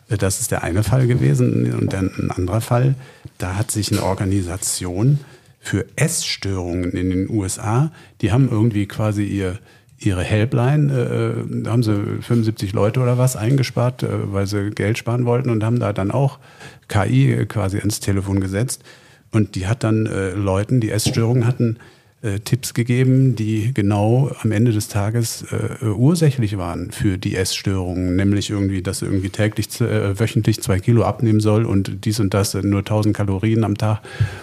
Das 0.08 0.40
ist 0.40 0.52
der 0.52 0.63
eine 0.63 0.84
Fall 0.84 1.06
gewesen. 1.06 1.74
Und 1.74 1.92
dann 1.92 2.12
ein 2.18 2.32
anderer 2.32 2.62
Fall, 2.62 2.96
da 3.38 3.56
hat 3.56 3.70
sich 3.70 3.92
eine 3.92 4.04
Organisation 4.04 5.20
für 5.60 5.86
Essstörungen 5.98 6.92
in 6.92 7.10
den 7.10 7.30
USA, 7.30 7.92
die 8.22 8.32
haben 8.32 8.48
irgendwie 8.50 8.86
quasi 8.86 9.26
ihr, 9.26 9.60
ihre 10.00 10.24
Helpline, 10.24 10.94
äh, 10.94 11.63
da 11.63 11.72
haben 11.72 11.84
sie 11.84 12.22
75 12.22 12.72
Leute 12.72 13.02
oder 13.02 13.18
was 13.18 13.36
eingespart, 13.36 14.04
äh, 14.04 14.32
weil 14.32 14.48
sie 14.48 14.70
Geld 14.70 14.98
sparen 14.98 15.26
wollten 15.26 15.50
und 15.50 15.66
haben 15.66 15.80
da 15.80 15.92
dann 15.92 16.12
auch 16.12 16.40
KI 16.88 17.46
quasi 17.50 17.80
ins 17.80 18.00
Telefon 18.00 18.40
gesetzt. 18.40 18.84
Und 19.32 19.56
die 19.56 19.68
hat 19.68 19.84
dann 19.84 20.06
äh, 20.06 20.30
Leuten, 20.30 20.80
die 20.80 20.90
Essstörungen 20.90 21.46
hatten, 21.46 21.80
äh, 22.23 22.39
Tipps 22.39 22.73
gegeben, 22.73 23.36
die 23.36 23.75
genau 23.75 24.32
am 24.41 24.51
Ende 24.51 24.71
des 24.71 24.88
Tages 24.88 25.45
äh, 25.51 25.86
ursächlich 25.86 26.58
waren 26.58 26.89
für 26.89 27.19
die 27.19 27.36
Essstörungen, 27.36 28.15
nämlich 28.15 28.49
irgendwie, 28.49 28.82
dass 28.82 29.03
irgendwie 29.03 29.30
täglich, 29.30 29.80
äh, 29.82 30.19
wöchentlich 30.19 30.60
zwei 30.63 30.80
Kilo 30.80 31.03
abnehmen 31.03 31.39
soll 31.39 31.63
und 31.63 32.06
dies 32.06 32.19
und 32.19 32.34
das, 32.34 32.56
äh, 32.56 32.63
nur 32.63 32.80
1000 32.80 33.15
Kalorien 33.15 33.63
am 33.63 33.77
Tag 33.77 34.01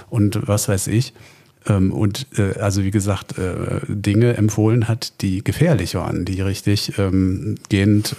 und 0.08 0.46
was 0.46 0.68
weiß 0.68 0.86
ich. 0.86 1.14
Ähm, 1.66 1.90
und 1.90 2.28
äh, 2.38 2.60
also 2.60 2.84
wie 2.84 2.92
gesagt, 2.92 3.34
Dinge 3.88 4.36
empfohlen 4.36 4.86
hat, 4.86 5.20
die 5.20 5.42
gefährlich 5.42 5.96
waren, 5.96 6.24
die 6.24 6.40
richtig 6.42 6.96
ähm, 6.98 7.56
gehend 7.70 8.14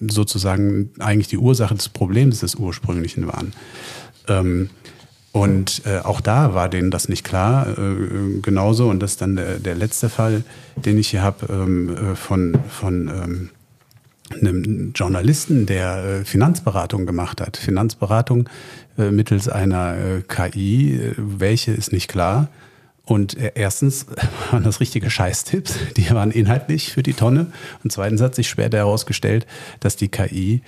sozusagen 0.00 0.90
eigentlich 0.98 1.28
die 1.28 1.38
Ursache 1.38 1.76
des 1.76 1.90
Problems 1.90 2.40
des 2.40 2.56
ursprünglichen 2.56 3.28
waren. 3.28 3.52
Ähm, 4.26 4.70
und 5.34 5.82
äh, 5.84 5.98
auch 5.98 6.20
da 6.20 6.54
war 6.54 6.68
denen 6.68 6.92
das 6.92 7.08
nicht 7.08 7.24
klar, 7.24 7.66
äh, 7.66 8.38
genauso. 8.40 8.88
Und 8.88 9.00
das 9.00 9.12
ist 9.12 9.20
dann 9.20 9.34
der, 9.34 9.58
der 9.58 9.74
letzte 9.74 10.08
Fall, 10.08 10.44
den 10.76 10.96
ich 10.96 11.08
hier 11.08 11.22
habe 11.22 11.52
ähm, 11.52 11.96
äh, 11.96 12.14
von, 12.14 12.56
von 12.68 13.08
ähm, 13.08 13.50
einem 14.30 14.92
Journalisten, 14.94 15.66
der 15.66 16.04
äh, 16.20 16.24
Finanzberatung 16.24 17.04
gemacht 17.04 17.40
hat. 17.40 17.56
Finanzberatung 17.56 18.48
äh, 18.96 19.10
mittels 19.10 19.48
einer 19.48 19.96
äh, 19.96 20.22
KI, 20.22 21.00
äh, 21.00 21.14
welche 21.16 21.72
ist 21.72 21.92
nicht 21.92 22.06
klar. 22.06 22.46
Und 23.04 23.36
äh, 23.36 23.50
erstens 23.56 24.06
waren 24.52 24.62
das 24.62 24.78
richtige 24.78 25.10
Scheißtipps, 25.10 25.74
die 25.96 26.08
waren 26.12 26.30
inhaltlich 26.30 26.92
für 26.92 27.02
die 27.02 27.14
Tonne. 27.14 27.48
Und 27.82 27.90
zweitens 27.90 28.20
hat 28.20 28.36
sich 28.36 28.48
später 28.48 28.78
herausgestellt, 28.78 29.48
dass 29.80 29.96
die 29.96 30.06
KI 30.06 30.62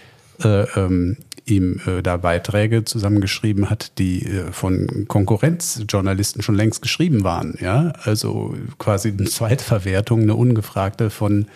ähm, 0.45 1.17
ihm 1.47 1.81
äh, 1.87 2.03
da 2.03 2.17
Beiträge 2.17 2.85
zusammengeschrieben 2.85 3.71
hat, 3.71 3.99
die 3.99 4.27
äh, 4.27 4.53
von 4.53 5.07
Konkurrenzjournalisten 5.09 6.43
schon 6.43 6.57
längst 6.57 6.83
geschrieben 6.83 7.25
waren. 7.25 7.57
Ja, 7.61 7.93
also 8.03 8.55
quasi 8.79 9.09
eine 9.09 9.25
Zweitverwertung, 9.25 10.23
eine 10.23 10.35
ungefragte 10.35 11.11
von 11.11 11.47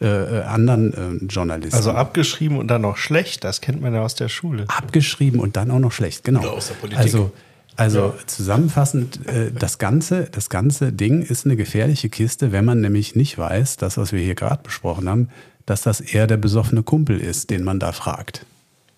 äh, 0.00 0.06
äh, 0.06 0.42
anderen 0.42 1.22
äh, 1.22 1.24
Journalisten. 1.26 1.76
Also 1.76 1.92
abgeschrieben 1.92 2.58
und 2.58 2.68
dann 2.68 2.82
noch 2.82 2.96
schlecht, 2.96 3.44
das 3.44 3.60
kennt 3.60 3.80
man 3.80 3.94
ja 3.94 4.02
aus 4.02 4.14
der 4.14 4.28
Schule. 4.28 4.64
Abgeschrieben 4.66 5.38
und 5.38 5.56
dann 5.56 5.70
auch 5.70 5.78
noch 5.78 5.92
schlecht, 5.92 6.24
genau. 6.24 6.40
Oder 6.40 6.52
aus 6.52 6.68
der 6.68 6.74
Politik. 6.74 6.98
Also, 6.98 7.30
also 7.76 8.14
zusammenfassend, 8.26 9.26
äh, 9.26 9.52
das, 9.52 9.78
ganze, 9.78 10.24
das 10.24 10.48
ganze 10.48 10.92
Ding 10.92 11.22
ist 11.22 11.44
eine 11.44 11.54
gefährliche 11.54 12.08
Kiste, 12.08 12.50
wenn 12.50 12.64
man 12.64 12.80
nämlich 12.80 13.14
nicht 13.14 13.38
weiß, 13.38 13.76
das, 13.76 13.96
was 13.96 14.12
wir 14.12 14.20
hier 14.20 14.34
gerade 14.34 14.62
besprochen 14.62 15.08
haben, 15.08 15.28
dass 15.66 15.82
das 15.82 16.00
eher 16.00 16.26
der 16.26 16.36
besoffene 16.36 16.82
Kumpel 16.82 17.20
ist, 17.20 17.50
den 17.50 17.64
man 17.64 17.78
da 17.78 17.92
fragt. 17.92 18.44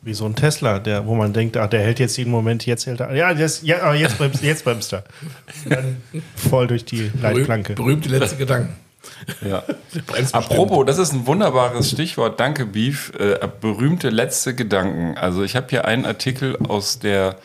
Wie 0.03 0.15
so 0.15 0.25
ein 0.25 0.37
Tesla, 0.37 0.79
der, 0.79 1.07
wo 1.07 1.15
man 1.15 1.33
denkt, 1.33 1.57
ah, 1.57 1.67
der 1.67 1.81
hält 1.81 1.99
jetzt 1.99 2.17
jeden 2.17 2.31
Moment, 2.31 2.65
jetzt 2.65 2.87
hält 2.87 3.01
er. 3.01 3.15
Ja, 3.15 3.35
das, 3.35 3.63
ja 3.63 3.83
aber 3.83 3.97
jetzt 3.97 4.19
bremst, 4.19 4.43
jetzt 4.43 4.65
bremst 4.65 4.93
er. 4.93 5.05
Dann 5.69 5.97
voll 6.37 6.69
durch 6.69 6.85
die 6.85 7.11
Leitplanke. 7.21 7.75
Berühmt, 7.75 8.03
berühmte 8.03 8.19
letzte 8.19 8.37
Gedanken. 8.37 8.75
Ja. 9.41 9.65
Apropos, 10.33 10.87
das 10.87 10.99
ist 10.99 11.13
ein 11.13 11.27
wunderbares 11.27 11.91
Stichwort. 11.91 12.39
Danke, 12.39 12.67
Beef. 12.67 13.13
Äh, 13.19 13.49
berühmte 13.61 14.11
letzte 14.11 14.55
Gedanken. 14.55 15.17
Also 15.17 15.43
ich 15.43 15.57
habe 15.57 15.67
hier 15.71 15.85
einen 15.85 16.05
Artikel 16.05 16.57
aus 16.57 16.99
der 16.99 17.37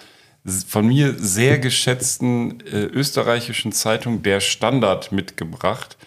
von 0.67 0.87
mir 0.87 1.13
sehr 1.17 1.59
geschätzten 1.59 2.61
äh, 2.61 2.85
österreichischen 2.85 3.71
Zeitung 3.71 4.23
Der 4.23 4.39
Standard 4.39 5.11
mitgebracht. 5.11 5.97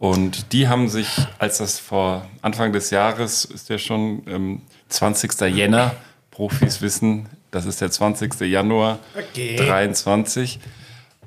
Und 0.00 0.54
die 0.54 0.66
haben 0.66 0.88
sich, 0.88 1.08
als 1.38 1.58
das 1.58 1.78
vor 1.78 2.26
Anfang 2.40 2.72
des 2.72 2.88
Jahres, 2.88 3.44
ist 3.44 3.68
ja 3.68 3.76
schon 3.76 4.22
ähm, 4.26 4.62
20. 4.88 5.38
Jänner, 5.54 5.94
Profis 6.30 6.80
wissen, 6.80 7.28
das 7.50 7.66
ist 7.66 7.82
der 7.82 7.90
20. 7.90 8.40
Januar 8.40 8.98
23, 9.34 10.58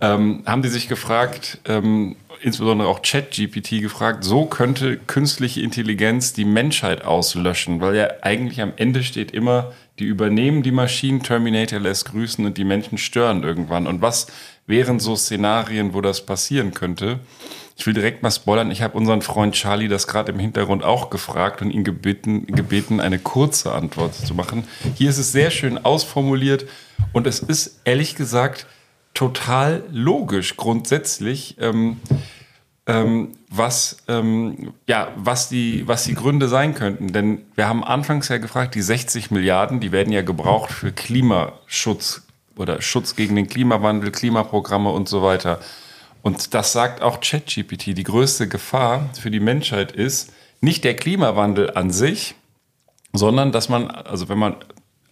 ähm, 0.02 0.42
haben 0.48 0.64
die 0.64 0.70
sich 0.70 0.88
gefragt, 0.88 1.60
ähm, 1.66 2.16
insbesondere 2.42 2.88
auch 2.90 3.04
ChatGPT 3.04 3.80
gefragt, 3.80 4.24
so 4.24 4.46
könnte 4.46 4.98
künstliche 4.98 5.62
Intelligenz 5.62 6.34
die 6.34 6.44
Menschheit 6.44 7.06
auslöschen, 7.06 7.80
weil 7.80 7.96
ja 7.96 8.08
eigentlich 8.24 8.60
am 8.60 8.74
Ende 8.76 9.04
steht 9.04 9.30
immer, 9.30 9.72
die 10.00 10.06
übernehmen 10.06 10.64
die 10.64 10.72
Maschinen, 10.72 11.22
Terminator 11.22 11.80
lässt 11.80 12.06
grüßen 12.06 12.44
und 12.44 12.58
die 12.58 12.64
Menschen 12.64 12.98
stören 12.98 13.44
irgendwann. 13.44 13.86
Und 13.86 14.02
was 14.02 14.26
wären 14.66 15.00
so 15.00 15.16
Szenarien, 15.16 15.94
wo 15.94 16.02
das 16.02 16.26
passieren 16.26 16.74
könnte? 16.74 17.20
Ich 17.76 17.88
will 17.88 17.94
direkt 17.94 18.22
mal 18.22 18.32
spoilern, 18.32 18.70
ich 18.70 18.82
habe 18.82 18.98
unseren 18.98 19.22
Freund 19.22 19.56
Charlie 19.56 19.88
das 19.88 20.08
gerade 20.08 20.32
im 20.32 20.40
Hintergrund 20.40 20.84
auch 20.84 21.10
gefragt 21.10 21.62
und 21.62 21.72
ihn 21.72 21.84
gebeten, 21.84 22.46
gebeten, 22.46 23.00
eine 23.00 23.20
kurze 23.20 23.72
Antwort 23.72 24.14
zu 24.14 24.36
machen. 24.36 24.68
Hier 24.96 25.10
ist 25.10 25.18
es 25.18 25.32
sehr 25.32 25.50
schön 25.50 25.84
ausformuliert 25.84 26.66
und 27.14 27.26
es 27.26 27.40
ist 27.40 27.82
ehrlich 27.84 28.16
gesagt 28.16 28.68
total 29.14 29.84
logisch 29.92 30.56
grundsätzlich, 30.56 31.58
ähm, 31.60 32.00
ähm, 32.86 33.32
was, 33.50 33.98
ähm, 34.08 34.74
ja, 34.88 35.10
was, 35.16 35.50
die, 35.50 35.88
was 35.88 36.04
die 36.04 36.16
Gründe 36.16 36.48
sein 36.48 36.76
könnten. 36.76 37.14
Denn 37.14 37.44
wir 37.56 37.68
haben 37.68 37.84
anfangs 37.84 38.28
ja 38.28 38.38
gefragt, 38.38 38.76
die 38.76 38.82
60 38.82 39.32
Milliarden, 39.32 39.80
die 39.80 39.92
werden 39.92 40.12
ja 40.12 40.22
gebraucht 40.22 40.72
für 40.72 40.92
Klimaschutz 40.92 42.24
oder 42.56 42.82
Schutz 42.82 43.16
gegen 43.16 43.36
den 43.36 43.48
Klimawandel, 43.48 44.12
Klimaprogramme 44.12 44.90
und 44.90 45.08
so 45.08 45.24
weiter. 45.24 45.60
Und 46.24 46.54
das 46.54 46.72
sagt 46.72 47.02
auch 47.02 47.20
ChatGPT. 47.20 47.98
Die 47.98 48.04
größte 48.04 48.48
Gefahr 48.48 49.10
für 49.20 49.30
die 49.30 49.42
Menschheit 49.42 49.92
ist 49.92 50.32
nicht 50.62 50.86
der 50.86 50.96
Klimawandel 50.96 51.72
an 51.72 51.92
sich, 51.92 52.36
sondern 53.12 53.52
dass 53.52 53.68
man, 53.68 53.92
also 53.92 54.30
wenn 54.30 54.40
man 54.40 54.56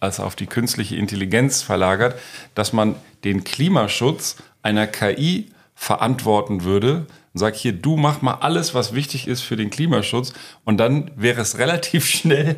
als 0.00 0.18
auf 0.18 0.34
die 0.34 0.46
künstliche 0.46 0.96
Intelligenz 0.96 1.60
verlagert, 1.60 2.18
dass 2.54 2.72
man 2.72 2.96
den 3.24 3.44
Klimaschutz 3.44 4.36
einer 4.62 4.86
KI 4.86 5.50
verantworten 5.74 6.64
würde 6.64 7.06
und 7.34 7.38
sagt, 7.38 7.56
hier, 7.56 7.72
du 7.72 7.96
mach 7.96 8.22
mal 8.22 8.34
alles, 8.34 8.74
was 8.74 8.94
wichtig 8.94 9.26
ist 9.26 9.40
für 9.40 9.56
den 9.56 9.70
Klimaschutz 9.70 10.32
und 10.64 10.78
dann 10.78 11.10
wäre 11.16 11.40
es 11.40 11.58
relativ 11.58 12.06
schnell 12.06 12.56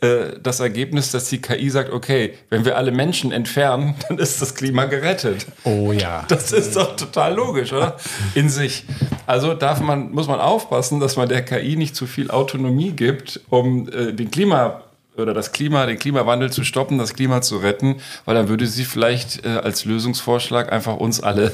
äh, 0.00 0.38
das 0.42 0.60
Ergebnis, 0.60 1.10
dass 1.10 1.28
die 1.28 1.40
KI 1.40 1.68
sagt, 1.70 1.92
okay, 1.92 2.34
wenn 2.48 2.64
wir 2.64 2.76
alle 2.76 2.92
Menschen 2.92 3.32
entfernen, 3.32 3.94
dann 4.08 4.18
ist 4.18 4.40
das 4.40 4.54
Klima 4.54 4.86
gerettet. 4.86 5.46
Oh 5.64 5.92
ja. 5.92 6.24
Das 6.28 6.52
ist 6.52 6.76
doch 6.76 6.96
total 6.96 7.34
logisch, 7.34 7.72
oder? 7.72 7.96
In 8.34 8.48
sich. 8.48 8.84
Also 9.26 9.54
darf 9.54 9.80
man, 9.80 10.12
muss 10.12 10.28
man 10.28 10.40
aufpassen, 10.40 11.00
dass 11.00 11.16
man 11.16 11.28
der 11.28 11.44
KI 11.44 11.76
nicht 11.76 11.94
zu 11.94 12.06
viel 12.06 12.30
Autonomie 12.30 12.92
gibt, 12.92 13.40
um 13.50 13.88
äh, 13.88 14.12
den 14.12 14.30
Klima 14.30 14.82
oder 15.16 15.34
das 15.34 15.52
Klima, 15.52 15.86
den 15.86 15.98
Klimawandel 15.98 16.52
zu 16.52 16.62
stoppen, 16.64 16.98
das 16.98 17.14
Klima 17.14 17.40
zu 17.40 17.58
retten, 17.58 17.96
weil 18.24 18.34
dann 18.34 18.48
würde 18.48 18.66
sie 18.66 18.84
vielleicht 18.84 19.44
äh, 19.44 19.48
als 19.48 19.84
Lösungsvorschlag 19.84 20.70
einfach 20.70 20.96
uns 20.96 21.20
alle 21.22 21.52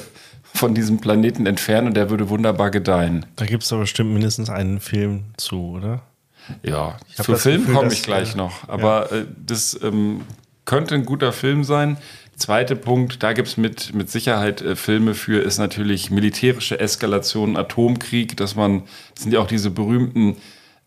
von 0.55 0.75
diesem 0.75 0.99
Planeten 0.99 1.47
entfernen 1.47 1.89
und 1.89 1.97
der 1.97 2.11
würde 2.11 2.29
wunderbar 2.29 2.71
gedeihen. 2.71 3.27
Da 3.37 3.47
gibt 3.47 3.63
es 3.63 3.71
doch 3.71 3.81
bestimmt 3.81 4.13
mindestens 4.13 4.51
einen 4.51 4.81
Film 4.81 5.25
zu, 5.37 5.73
oder? 5.77 6.03
Ja, 6.63 6.97
das 7.17 7.43
Film 7.43 7.73
komme 7.73 7.93
ich 7.93 8.03
gleich 8.03 8.35
äh, 8.35 8.37
noch. 8.37 8.69
Aber 8.69 9.13
äh, 9.13 9.25
das 9.45 9.79
ähm, 9.83 10.23
könnte 10.65 10.95
ein 10.95 11.05
guter 11.05 11.33
Film 11.33 11.65
sein. 11.65 11.97
Zweiter 12.37 12.75
Punkt, 12.75 13.23
da 13.23 13.33
gibt 13.33 13.49
es 13.49 13.57
mit, 13.57 13.95
mit 13.95 14.11
Sicherheit 14.11 14.61
äh, 14.63 14.75
Filme 14.75 15.15
für, 15.15 15.41
ist 15.41 15.59
natürlich 15.59 16.11
militärische 16.11 16.81
Eskalation, 16.81 17.57
Atomkrieg, 17.57 18.37
dass 18.37 18.57
man, 18.57 18.83
das 19.15 19.25
sind 19.25 19.33
ja 19.33 19.41
auch 19.41 19.47
diese 19.47 19.71
berühmten, 19.71 20.37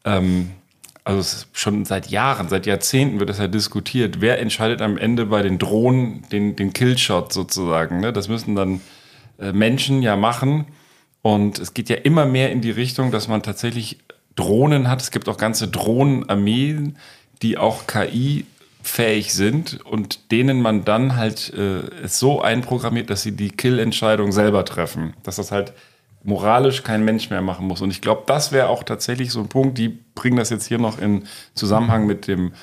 ähm, 0.03 0.51
also 1.03 1.19
es 1.19 1.33
ist 1.33 1.47
schon 1.53 1.85
seit 1.85 2.07
Jahren, 2.07 2.49
seit 2.49 2.65
Jahrzehnten 2.65 3.19
wird 3.19 3.29
das 3.29 3.37
ja 3.37 3.47
diskutiert, 3.47 4.21
wer 4.21 4.39
entscheidet 4.39 4.81
am 4.81 4.97
Ende 4.97 5.27
bei 5.27 5.43
den 5.43 5.59
Drohnen 5.59 6.23
den, 6.31 6.55
den 6.55 6.73
Killshot 6.73 7.31
sozusagen. 7.31 7.99
Ne? 7.99 8.11
Das 8.11 8.27
müssen 8.27 8.55
dann 8.55 8.81
Menschen 9.37 10.01
ja 10.01 10.15
machen. 10.15 10.65
Und 11.21 11.59
es 11.59 11.73
geht 11.73 11.89
ja 11.89 11.95
immer 11.95 12.25
mehr 12.25 12.51
in 12.51 12.61
die 12.61 12.71
Richtung, 12.71 13.11
dass 13.11 13.27
man 13.27 13.41
tatsächlich 13.41 13.97
Drohnen 14.35 14.89
hat. 14.89 15.01
Es 15.01 15.11
gibt 15.11 15.27
auch 15.29 15.37
ganze 15.37 15.67
Drohnenarmeen, 15.67 16.97
die 17.41 17.57
auch 17.57 17.87
KI-fähig 17.87 19.33
sind 19.33 19.79
und 19.85 20.31
denen 20.31 20.61
man 20.61 20.85
dann 20.85 21.15
halt 21.15 21.53
äh, 21.53 22.07
so 22.07 22.41
einprogrammiert, 22.41 23.09
dass 23.09 23.23
sie 23.23 23.35
die 23.35 23.49
Kill-Entscheidung 23.49 24.31
selber 24.31 24.65
treffen. 24.65 25.13
Dass 25.23 25.37
das 25.37 25.51
halt 25.51 25.73
moralisch 26.23 26.83
kein 26.83 27.05
Mensch 27.05 27.29
mehr 27.29 27.41
machen 27.41 27.67
muss. 27.67 27.81
Und 27.81 27.91
ich 27.91 28.01
glaube, 28.01 28.23
das 28.25 28.51
wäre 28.51 28.67
auch 28.69 28.83
tatsächlich 28.83 29.31
so 29.31 29.39
ein 29.39 29.47
Punkt, 29.47 29.77
die 29.77 29.89
bringen 29.89 30.37
das 30.37 30.49
jetzt 30.49 30.67
hier 30.67 30.79
noch 30.79 30.99
in 30.99 31.25
Zusammenhang 31.53 32.07
mit 32.07 32.27
dem, 32.27 32.53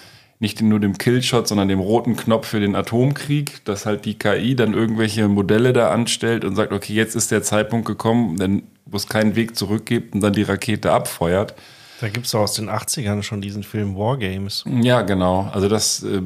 nicht 0.43 0.61
nur 0.61 0.81
dem 0.81 0.99
Killshot, 0.99 1.47
sondern 1.47 1.69
dem 1.69 1.79
roten 1.79 2.17
Knopf 2.17 2.49
für 2.49 2.59
den 2.59 2.75
Atomkrieg, 2.75 3.65
dass 3.65 3.87
halt 3.87 4.05
die 4.05 4.19
KI 4.19 4.57
dann 4.57 4.75
irgendwelche 4.75 5.29
Modelle 5.29 5.73
da 5.73 5.93
anstellt 5.93 6.45
und 6.45 6.57
sagt, 6.57 6.73
okay, 6.73 6.93
jetzt 6.93 7.15
ist 7.15 7.31
der 7.31 7.45
Zeitpunkt 7.45 7.87
gekommen, 7.87 8.37
denn 8.39 8.65
wo 8.85 8.97
es 8.97 9.07
keinen 9.07 9.37
Weg 9.37 9.57
zurück 9.57 9.87
gibt 9.87 10.15
und 10.15 10.21
dann 10.21 10.33
die 10.33 10.43
Rakete 10.43 10.91
abfeuert. 10.91 11.55
Da 12.01 12.09
gibt 12.09 12.27
es 12.27 12.35
aus 12.35 12.55
den 12.55 12.69
80ern 12.69 13.23
schon 13.23 13.41
diesen 13.41 13.63
Film 13.63 13.97
Wargames. 13.97 14.65
Ja, 14.83 15.03
genau. 15.03 15.49
Also 15.53 15.69
das 15.69 16.03
äh, 16.03 16.23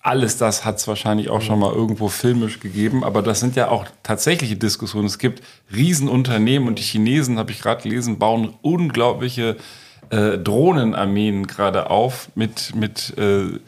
alles 0.00 0.36
das 0.36 0.64
hat 0.64 0.76
es 0.76 0.86
wahrscheinlich 0.86 1.28
auch 1.28 1.42
schon 1.42 1.58
mal 1.58 1.74
irgendwo 1.74 2.06
filmisch 2.06 2.60
gegeben, 2.60 3.02
aber 3.02 3.20
das 3.20 3.40
sind 3.40 3.56
ja 3.56 3.68
auch 3.68 3.86
tatsächliche 4.04 4.54
Diskussionen. 4.54 5.06
Es 5.06 5.18
gibt 5.18 5.42
Riesenunternehmen 5.74 6.68
und 6.68 6.78
die 6.78 6.84
Chinesen, 6.84 7.36
habe 7.36 7.50
ich 7.50 7.60
gerade 7.60 7.82
gelesen, 7.82 8.20
bauen 8.20 8.54
unglaubliche 8.62 9.56
äh, 10.10 10.38
Drohnenarmeen 10.38 11.46
gerade 11.46 11.90
auf 11.90 12.30
mit, 12.34 12.74
mit 12.74 13.16
äh, 13.18 13.58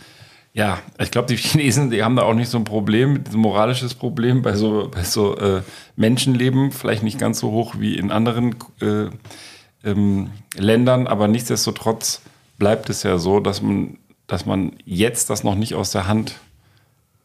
ja, 0.52 0.78
ich 0.98 1.10
glaube, 1.10 1.28
die 1.28 1.36
Chinesen, 1.38 1.90
die 1.90 2.02
haben 2.02 2.16
da 2.16 2.22
auch 2.22 2.34
nicht 2.34 2.50
so 2.50 2.58
ein 2.58 2.64
Problem, 2.64 3.24
ein 3.32 3.38
moralisches 3.38 3.94
Problem 3.94 4.42
bei 4.42 4.54
so, 4.54 4.90
bei 4.92 5.02
so 5.04 5.36
äh, 5.36 5.62
Menschenleben, 5.96 6.72
vielleicht 6.72 7.02
nicht 7.02 7.18
ganz 7.18 7.40
so 7.40 7.50
hoch 7.50 7.74
wie 7.78 7.96
in 7.96 8.10
anderen 8.10 8.56
äh, 8.80 9.06
ähm, 9.84 10.30
Ländern, 10.56 11.06
aber 11.06 11.28
nichtsdestotrotz 11.28 12.22
bleibt 12.58 12.90
es 12.90 13.02
ja 13.02 13.18
so, 13.18 13.40
dass 13.40 13.62
man, 13.62 13.98
dass 14.26 14.44
man 14.46 14.72
jetzt 14.84 15.30
das 15.30 15.44
noch 15.44 15.54
nicht 15.54 15.74
aus 15.74 15.92
der 15.92 16.06
Hand 16.06 16.34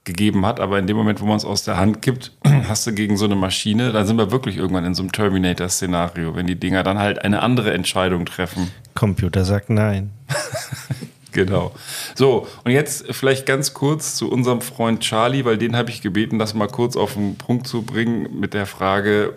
gegeben 0.06 0.46
hat, 0.46 0.60
aber 0.60 0.80
in 0.80 0.88
dem 0.88 0.96
Moment, 0.96 1.20
wo 1.20 1.26
man 1.26 1.38
es 1.38 1.46
aus 1.46 1.64
der 1.64 1.78
Hand 1.78 2.02
gibt, 2.02 2.32
hast 2.68 2.88
du 2.88 2.94
gegen 2.94 3.18
so 3.18 3.26
eine 3.26 3.36
Maschine, 3.36 3.92
dann 3.92 4.08
sind 4.08 4.18
wir 4.18 4.32
wirklich 4.32 4.58
irgendwann 4.58 4.86
in 4.86 4.94
so 4.94 5.04
einem 5.04 5.12
Terminator-Szenario, 5.12 6.36
wenn 6.36 6.48
die 6.48 6.56
Dinger 6.56 6.84
dann 6.84 7.00
halt 7.00 7.24
eine 7.24 7.42
andere 7.42 7.74
Entscheidung 7.74 8.26
treffen. 8.26 8.72
Computer 8.94 9.44
sagt 9.44 9.70
nein. 9.70 10.12
Genau. 11.36 11.76
So, 12.16 12.48
und 12.64 12.72
jetzt 12.72 13.14
vielleicht 13.14 13.46
ganz 13.46 13.74
kurz 13.74 14.16
zu 14.16 14.32
unserem 14.32 14.62
Freund 14.62 15.02
Charlie, 15.02 15.44
weil 15.44 15.58
den 15.58 15.76
habe 15.76 15.90
ich 15.90 16.02
gebeten, 16.02 16.40
das 16.40 16.54
mal 16.54 16.70
kurz 16.70 16.96
auf 16.96 17.16
den 17.16 17.36
Punkt 17.36 17.68
zu 17.68 17.82
bringen 17.82 18.40
mit 18.40 18.54
der 18.54 18.66
Frage, 18.66 19.34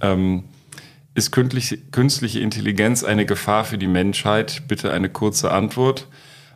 ähm, 0.00 0.44
ist 1.16 1.32
künstliche, 1.32 1.78
künstliche 1.78 2.38
Intelligenz 2.38 3.02
eine 3.02 3.26
Gefahr 3.26 3.64
für 3.64 3.76
die 3.76 3.88
Menschheit? 3.88 4.62
Bitte 4.68 4.92
eine 4.92 5.08
kurze 5.08 5.50
Antwort. 5.50 6.06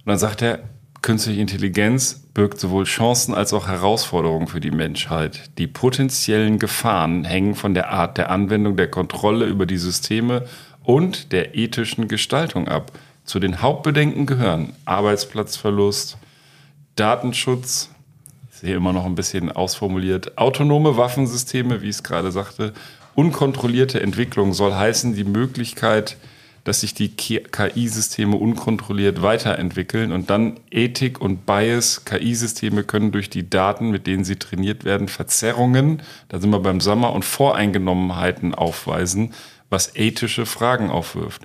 Und 0.04 0.06
dann 0.06 0.18
sagt 0.18 0.40
er, 0.40 0.60
künstliche 1.06 1.40
Intelligenz 1.40 2.20
birgt 2.34 2.58
sowohl 2.58 2.82
Chancen 2.82 3.32
als 3.32 3.52
auch 3.52 3.68
Herausforderungen 3.68 4.48
für 4.48 4.58
die 4.58 4.72
Menschheit. 4.72 5.50
Die 5.56 5.68
potenziellen 5.68 6.58
Gefahren 6.58 7.24
hängen 7.24 7.54
von 7.54 7.74
der 7.74 7.90
Art 7.90 8.18
der 8.18 8.28
Anwendung 8.28 8.76
der 8.76 8.90
Kontrolle 8.90 9.46
über 9.46 9.66
die 9.66 9.76
Systeme 9.76 10.48
und 10.82 11.30
der 11.30 11.54
ethischen 11.54 12.08
Gestaltung 12.08 12.66
ab. 12.66 12.90
Zu 13.24 13.38
den 13.38 13.62
Hauptbedenken 13.62 14.26
gehören 14.26 14.72
Arbeitsplatzverlust, 14.84 16.18
Datenschutz, 16.96 17.88
ich 18.50 18.56
sehe 18.58 18.74
immer 18.74 18.92
noch 18.92 19.06
ein 19.06 19.14
bisschen 19.14 19.52
ausformuliert, 19.52 20.36
autonome 20.36 20.96
Waffensysteme, 20.96 21.82
wie 21.82 21.90
ich 21.90 21.96
es 21.96 22.02
gerade 22.02 22.32
sagte, 22.32 22.72
unkontrollierte 23.14 24.02
Entwicklung 24.02 24.52
soll 24.54 24.74
heißen 24.74 25.14
die 25.14 25.22
Möglichkeit, 25.22 26.16
dass 26.66 26.80
sich 26.80 26.94
die 26.94 27.10
KI-Systeme 27.10 28.36
unkontrolliert 28.36 29.22
weiterentwickeln 29.22 30.10
und 30.10 30.30
dann 30.30 30.58
Ethik 30.72 31.20
und 31.20 31.46
Bias. 31.46 32.04
KI-Systeme 32.04 32.82
können 32.82 33.12
durch 33.12 33.30
die 33.30 33.48
Daten, 33.48 33.90
mit 33.90 34.08
denen 34.08 34.24
sie 34.24 34.34
trainiert 34.34 34.84
werden, 34.84 35.06
Verzerrungen, 35.06 36.02
da 36.28 36.40
sind 36.40 36.50
wir 36.50 36.58
beim 36.58 36.80
Sommer, 36.80 37.12
und 37.12 37.24
Voreingenommenheiten 37.24 38.52
aufweisen, 38.52 39.32
was 39.70 39.94
ethische 39.94 40.44
Fragen 40.44 40.90
aufwirft. 40.90 41.42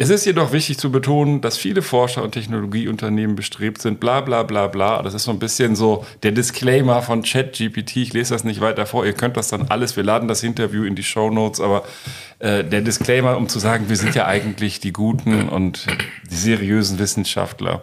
Es 0.00 0.10
ist 0.10 0.24
jedoch 0.24 0.52
wichtig 0.52 0.78
zu 0.78 0.92
betonen, 0.92 1.40
dass 1.40 1.56
viele 1.56 1.82
Forscher 1.82 2.22
und 2.22 2.30
Technologieunternehmen 2.30 3.34
bestrebt 3.34 3.82
sind, 3.82 3.98
bla 3.98 4.20
bla 4.20 4.44
bla 4.44 4.68
bla. 4.68 5.02
Das 5.02 5.12
ist 5.12 5.24
so 5.24 5.32
ein 5.32 5.40
bisschen 5.40 5.74
so 5.74 6.06
der 6.22 6.30
Disclaimer 6.30 7.02
von 7.02 7.24
ChatGPT. 7.24 7.96
Ich 7.96 8.12
lese 8.12 8.32
das 8.32 8.44
nicht 8.44 8.60
weiter 8.60 8.86
vor. 8.86 9.04
Ihr 9.04 9.12
könnt 9.12 9.36
das 9.36 9.48
dann 9.48 9.62
alles. 9.70 9.96
Wir 9.96 10.04
laden 10.04 10.28
das 10.28 10.44
Interview 10.44 10.84
in 10.84 10.94
die 10.94 11.02
Show 11.02 11.30
Notes. 11.30 11.60
Aber 11.60 11.82
äh, 12.38 12.62
der 12.62 12.80
Disclaimer, 12.80 13.36
um 13.36 13.48
zu 13.48 13.58
sagen, 13.58 13.88
wir 13.88 13.96
sind 13.96 14.14
ja 14.14 14.26
eigentlich 14.26 14.78
die 14.78 14.92
guten 14.92 15.48
und 15.48 15.88
die 16.30 16.36
seriösen 16.36 17.00
Wissenschaftler. 17.00 17.82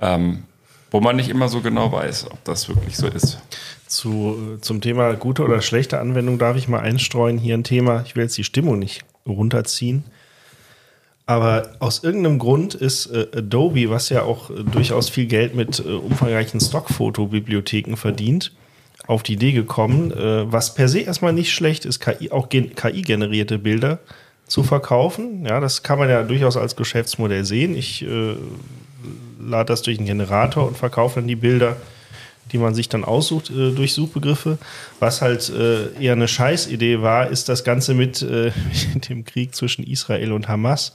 Ähm, 0.00 0.44
wo 0.92 1.00
man 1.00 1.16
nicht 1.16 1.30
immer 1.30 1.48
so 1.48 1.62
genau 1.62 1.90
weiß, 1.90 2.30
ob 2.30 2.44
das 2.44 2.68
wirklich 2.68 2.96
so 2.96 3.08
ist. 3.08 3.40
Zu, 3.88 4.58
zum 4.60 4.80
Thema 4.80 5.14
gute 5.14 5.42
oder 5.42 5.62
schlechte 5.62 5.98
Anwendung 5.98 6.38
darf 6.38 6.56
ich 6.56 6.68
mal 6.68 6.78
einstreuen. 6.78 7.38
Hier 7.38 7.56
ein 7.56 7.64
Thema, 7.64 8.04
ich 8.06 8.14
will 8.14 8.22
jetzt 8.22 8.38
die 8.38 8.44
Stimmung 8.44 8.78
nicht 8.78 9.04
runterziehen. 9.26 10.04
Aber 11.26 11.70
aus 11.78 12.04
irgendeinem 12.04 12.38
Grund 12.38 12.74
ist 12.74 13.06
äh, 13.06 13.26
Adobe, 13.36 13.88
was 13.88 14.10
ja 14.10 14.22
auch 14.22 14.50
äh, 14.50 14.62
durchaus 14.62 15.08
viel 15.08 15.26
Geld 15.26 15.54
mit 15.54 15.80
äh, 15.80 15.88
umfangreichen 15.88 16.60
Stockfotobibliotheken 16.60 17.96
verdient, 17.96 18.52
auf 19.06 19.22
die 19.22 19.34
Idee 19.34 19.52
gekommen, 19.52 20.12
äh, 20.12 20.52
was 20.52 20.74
per 20.74 20.88
se 20.88 21.00
erstmal 21.00 21.32
nicht 21.32 21.52
schlecht 21.52 21.86
ist, 21.86 22.00
KI, 22.00 22.30
auch 22.30 22.50
KI-generierte 22.50 23.58
Bilder 23.58 24.00
zu 24.46 24.62
verkaufen. 24.62 25.46
Ja, 25.46 25.60
das 25.60 25.82
kann 25.82 25.98
man 25.98 26.10
ja 26.10 26.22
durchaus 26.22 26.58
als 26.58 26.76
Geschäftsmodell 26.76 27.46
sehen. 27.46 27.74
Ich 27.74 28.02
äh, 28.02 28.34
lade 29.40 29.68
das 29.68 29.80
durch 29.80 29.96
einen 29.96 30.06
Generator 30.06 30.66
und 30.66 30.76
verkaufe 30.76 31.20
dann 31.20 31.28
die 31.28 31.36
Bilder, 31.36 31.76
die 32.52 32.58
man 32.58 32.74
sich 32.74 32.90
dann 32.90 33.02
aussucht 33.02 33.48
äh, 33.48 33.70
durch 33.70 33.94
Suchbegriffe. 33.94 34.58
Was 35.00 35.22
halt 35.22 35.50
eher 35.98 36.12
eine 36.12 36.28
Scheißidee 36.28 37.00
war, 37.00 37.30
ist 37.30 37.48
das 37.48 37.64
Ganze 37.64 37.94
mit, 37.94 38.20
mit 38.92 39.08
dem 39.08 39.24
Krieg 39.24 39.54
zwischen 39.54 39.84
Israel 39.84 40.30
und 40.32 40.48
Hamas 40.48 40.92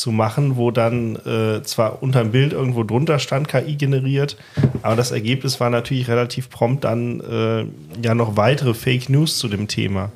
zu 0.00 0.10
machen, 0.10 0.56
wo 0.56 0.70
dann 0.70 1.16
äh, 1.16 1.62
zwar 1.62 2.02
unter 2.02 2.22
dem 2.22 2.32
Bild 2.32 2.52
irgendwo 2.52 2.84
drunter 2.84 3.18
stand, 3.18 3.48
KI 3.48 3.76
generiert, 3.76 4.36
aber 4.82 4.96
das 4.96 5.10
Ergebnis 5.10 5.60
war 5.60 5.68
natürlich 5.68 6.08
relativ 6.08 6.48
prompt 6.48 6.84
dann 6.84 7.20
äh, 7.20 7.66
ja 8.02 8.14
noch 8.14 8.36
weitere 8.36 8.74
Fake 8.74 9.10
News 9.10 9.38
zu 9.38 9.48
dem 9.48 9.68
Thema. 9.68 10.10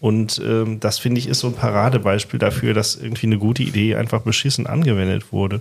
Und 0.00 0.40
ähm, 0.44 0.80
das 0.80 0.98
finde 0.98 1.18
ich 1.18 1.28
ist 1.28 1.40
so 1.40 1.48
ein 1.48 1.54
Paradebeispiel 1.54 2.38
dafür, 2.38 2.72
dass 2.72 2.96
irgendwie 2.96 3.26
eine 3.26 3.38
gute 3.38 3.62
Idee 3.62 3.96
einfach 3.96 4.22
beschissen 4.22 4.66
angewendet 4.66 5.32
wurde. 5.32 5.60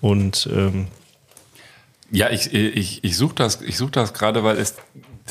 Und 0.00 0.48
ähm, 0.52 0.88
ja, 2.10 2.28
ich, 2.30 2.52
ich, 2.52 3.04
ich 3.04 3.16
suche 3.16 3.36
das, 3.36 3.60
such 3.70 3.90
das 3.90 4.12
gerade, 4.12 4.42
weil 4.42 4.58
es 4.58 4.74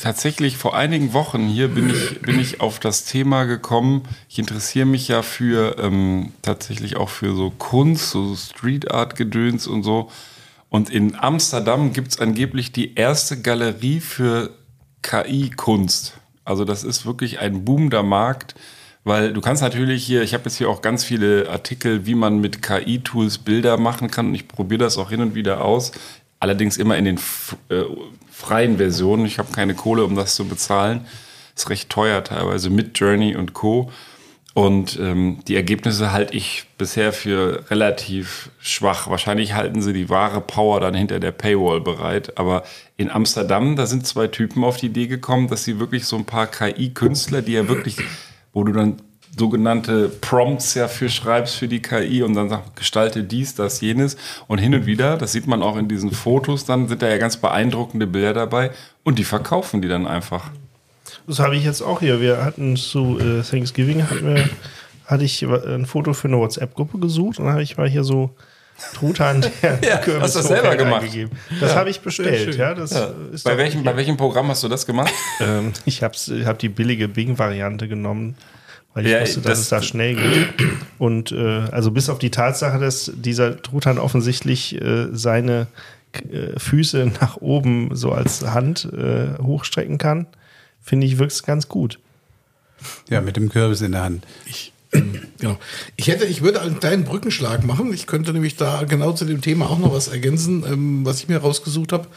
tatsächlich 0.00 0.56
vor 0.56 0.76
einigen 0.76 1.12
Wochen 1.12 1.46
hier 1.46 1.68
bin 1.68 1.90
ich, 1.90 2.20
bin 2.22 2.40
ich 2.40 2.60
auf 2.60 2.80
das 2.80 3.04
Thema 3.04 3.44
gekommen. 3.44 4.02
Ich 4.28 4.38
interessiere 4.38 4.86
mich 4.86 5.08
ja 5.08 5.22
für 5.22 5.76
ähm, 5.78 6.32
tatsächlich 6.42 6.96
auch 6.96 7.10
für 7.10 7.34
so 7.36 7.50
Kunst, 7.50 8.10
so 8.10 8.34
Street 8.34 8.90
Art 8.90 9.16
Gedöns 9.16 9.66
und 9.66 9.82
so. 9.82 10.10
Und 10.70 10.88
in 10.88 11.16
Amsterdam 11.16 11.92
gibt 11.92 12.12
es 12.12 12.20
angeblich 12.20 12.72
die 12.72 12.94
erste 12.94 13.40
Galerie 13.40 14.00
für 14.00 14.50
KI-Kunst. 15.02 16.14
Also 16.44 16.64
das 16.64 16.84
ist 16.84 17.04
wirklich 17.04 17.38
ein 17.40 17.64
boomender 17.64 18.02
Markt, 18.02 18.54
weil 19.04 19.32
du 19.32 19.40
kannst 19.40 19.62
natürlich 19.62 20.04
hier, 20.04 20.22
ich 20.22 20.32
habe 20.32 20.44
jetzt 20.44 20.56
hier 20.56 20.68
auch 20.68 20.82
ganz 20.82 21.04
viele 21.04 21.48
Artikel, 21.50 22.06
wie 22.06 22.14
man 22.14 22.40
mit 22.40 22.62
KI-Tools 22.62 23.38
Bilder 23.38 23.76
machen 23.76 24.10
kann 24.10 24.28
und 24.28 24.34
ich 24.34 24.48
probiere 24.48 24.78
das 24.78 24.96
auch 24.96 25.10
hin 25.10 25.20
und 25.20 25.34
wieder 25.34 25.64
aus. 25.64 25.92
Allerdings 26.38 26.78
immer 26.78 26.96
in 26.96 27.04
den 27.04 27.20
äh, 27.68 27.82
freien 28.40 28.78
Versionen. 28.78 29.26
Ich 29.26 29.38
habe 29.38 29.52
keine 29.52 29.74
Kohle, 29.74 30.04
um 30.04 30.16
das 30.16 30.34
zu 30.34 30.46
bezahlen. 30.46 31.06
Ist 31.54 31.70
recht 31.70 31.90
teuer 31.90 32.24
teilweise 32.24 32.70
mit 32.70 32.98
Journey 32.98 33.36
und 33.36 33.52
Co. 33.52 33.90
Und 34.52 34.98
ähm, 34.98 35.38
die 35.46 35.54
Ergebnisse 35.54 36.10
halte 36.10 36.34
ich 36.34 36.64
bisher 36.76 37.12
für 37.12 37.70
relativ 37.70 38.50
schwach. 38.58 39.08
Wahrscheinlich 39.08 39.54
halten 39.54 39.80
sie 39.80 39.92
die 39.92 40.08
wahre 40.08 40.40
Power 40.40 40.80
dann 40.80 40.94
hinter 40.94 41.20
der 41.20 41.30
Paywall 41.30 41.80
bereit. 41.80 42.36
Aber 42.36 42.64
in 42.96 43.10
Amsterdam, 43.10 43.76
da 43.76 43.86
sind 43.86 44.06
zwei 44.06 44.26
Typen 44.26 44.64
auf 44.64 44.78
die 44.78 44.86
Idee 44.86 45.06
gekommen, 45.06 45.48
dass 45.48 45.64
sie 45.64 45.78
wirklich 45.78 46.06
so 46.06 46.16
ein 46.16 46.24
paar 46.24 46.48
KI-Künstler, 46.48 47.42
die 47.42 47.52
ja 47.52 47.68
wirklich, 47.68 47.98
wo 48.52 48.64
du 48.64 48.72
dann 48.72 49.00
sogenannte 49.36 50.08
Prompts 50.08 50.74
ja 50.74 50.88
für 50.88 51.08
schreibst 51.08 51.56
für 51.56 51.68
die 51.68 51.80
KI 51.80 52.22
und 52.22 52.34
dann 52.34 52.48
sagst, 52.48 52.76
gestalte 52.76 53.22
dies, 53.22 53.54
das, 53.54 53.80
jenes. 53.80 54.16
Und 54.48 54.58
hin 54.58 54.74
und 54.74 54.86
wieder, 54.86 55.16
das 55.16 55.32
sieht 55.32 55.46
man 55.46 55.62
auch 55.62 55.76
in 55.76 55.88
diesen 55.88 56.12
Fotos, 56.12 56.64
dann 56.64 56.88
sind 56.88 57.02
da 57.02 57.08
ja 57.08 57.18
ganz 57.18 57.36
beeindruckende 57.36 58.06
Bilder 58.06 58.32
dabei 58.32 58.70
und 59.04 59.18
die 59.18 59.24
verkaufen 59.24 59.82
die 59.82 59.88
dann 59.88 60.06
einfach. 60.06 60.50
Das 61.26 61.38
habe 61.38 61.56
ich 61.56 61.64
jetzt 61.64 61.82
auch 61.82 62.00
hier. 62.00 62.20
Wir 62.20 62.44
hatten 62.44 62.76
zu 62.76 63.18
äh, 63.18 63.42
Thanksgiving 63.42 64.04
wir, 64.22 64.48
hatte 65.06 65.24
ich 65.24 65.42
ein 65.42 65.86
Foto 65.86 66.12
für 66.12 66.28
eine 66.28 66.38
WhatsApp-Gruppe 66.38 66.98
gesucht 66.98 67.38
und 67.38 67.46
dann 67.46 67.52
habe 67.52 67.62
ich 67.62 67.76
mal 67.76 67.88
hier 67.88 68.04
so 68.04 68.30
Truthahn 68.94 69.42
der 69.62 69.78
ja, 69.82 70.20
Hast 70.20 70.34
du 70.34 70.40
das 70.40 70.48
selber 70.48 70.76
gemacht? 70.76 71.02
Eingegeben. 71.02 71.36
Das 71.60 71.72
ja, 71.72 71.76
habe 71.76 71.90
ich 71.90 72.00
bestellt. 72.00 72.56
Ja, 72.56 72.74
das 72.74 72.92
ja. 72.92 73.12
bei, 73.44 73.58
welchem, 73.58 73.84
bei 73.84 73.96
welchem 73.96 74.16
Programm 74.16 74.48
hast 74.48 74.62
du 74.62 74.68
das 74.68 74.86
gemacht? 74.86 75.12
ähm, 75.40 75.72
ich 75.84 76.02
habe 76.02 76.16
hab 76.44 76.58
die 76.58 76.68
billige 76.68 77.08
Bing-Variante 77.08 77.88
genommen 77.88 78.36
weil 78.94 79.06
ich 79.06 79.12
ja, 79.12 79.20
wusste, 79.20 79.40
dass 79.40 79.52
das, 79.52 79.60
es 79.60 79.68
da 79.68 79.82
schnell 79.82 80.16
geht. 80.16 80.48
Und 80.98 81.32
äh, 81.32 81.60
also 81.70 81.90
bis 81.90 82.08
auf 82.08 82.18
die 82.18 82.30
Tatsache, 82.30 82.78
dass 82.78 83.10
dieser 83.14 83.60
Truthahn 83.62 83.98
offensichtlich 83.98 84.80
äh, 84.80 85.08
seine 85.12 85.68
äh, 86.12 86.58
Füße 86.58 87.12
nach 87.20 87.36
oben 87.36 87.94
so 87.94 88.12
als 88.12 88.42
Hand 88.42 88.88
äh, 88.92 89.38
hochstrecken 89.40 89.98
kann, 89.98 90.26
finde 90.82 91.06
ich, 91.06 91.18
wirkt 91.18 91.32
es 91.32 91.42
ganz 91.42 91.68
gut. 91.68 91.98
Ja, 93.08 93.20
mit 93.20 93.36
dem 93.36 93.48
Kürbis 93.48 93.82
in 93.82 93.92
der 93.92 94.02
Hand. 94.02 94.26
Ich, 94.46 94.72
genau. 95.38 95.58
Ich 95.96 96.08
hätte, 96.08 96.24
ich 96.24 96.42
würde 96.42 96.60
einen 96.60 96.80
kleinen 96.80 97.04
Brückenschlag 97.04 97.62
machen. 97.62 97.92
Ich 97.92 98.06
könnte 98.06 98.32
nämlich 98.32 98.56
da 98.56 98.84
genau 98.84 99.12
zu 99.12 99.24
dem 99.24 99.40
Thema 99.40 99.70
auch 99.70 99.78
noch 99.78 99.92
was 99.92 100.08
ergänzen, 100.08 100.64
ähm, 100.66 101.06
was 101.06 101.20
ich 101.20 101.28
mir 101.28 101.38
rausgesucht 101.38 101.92
habe 101.92 102.08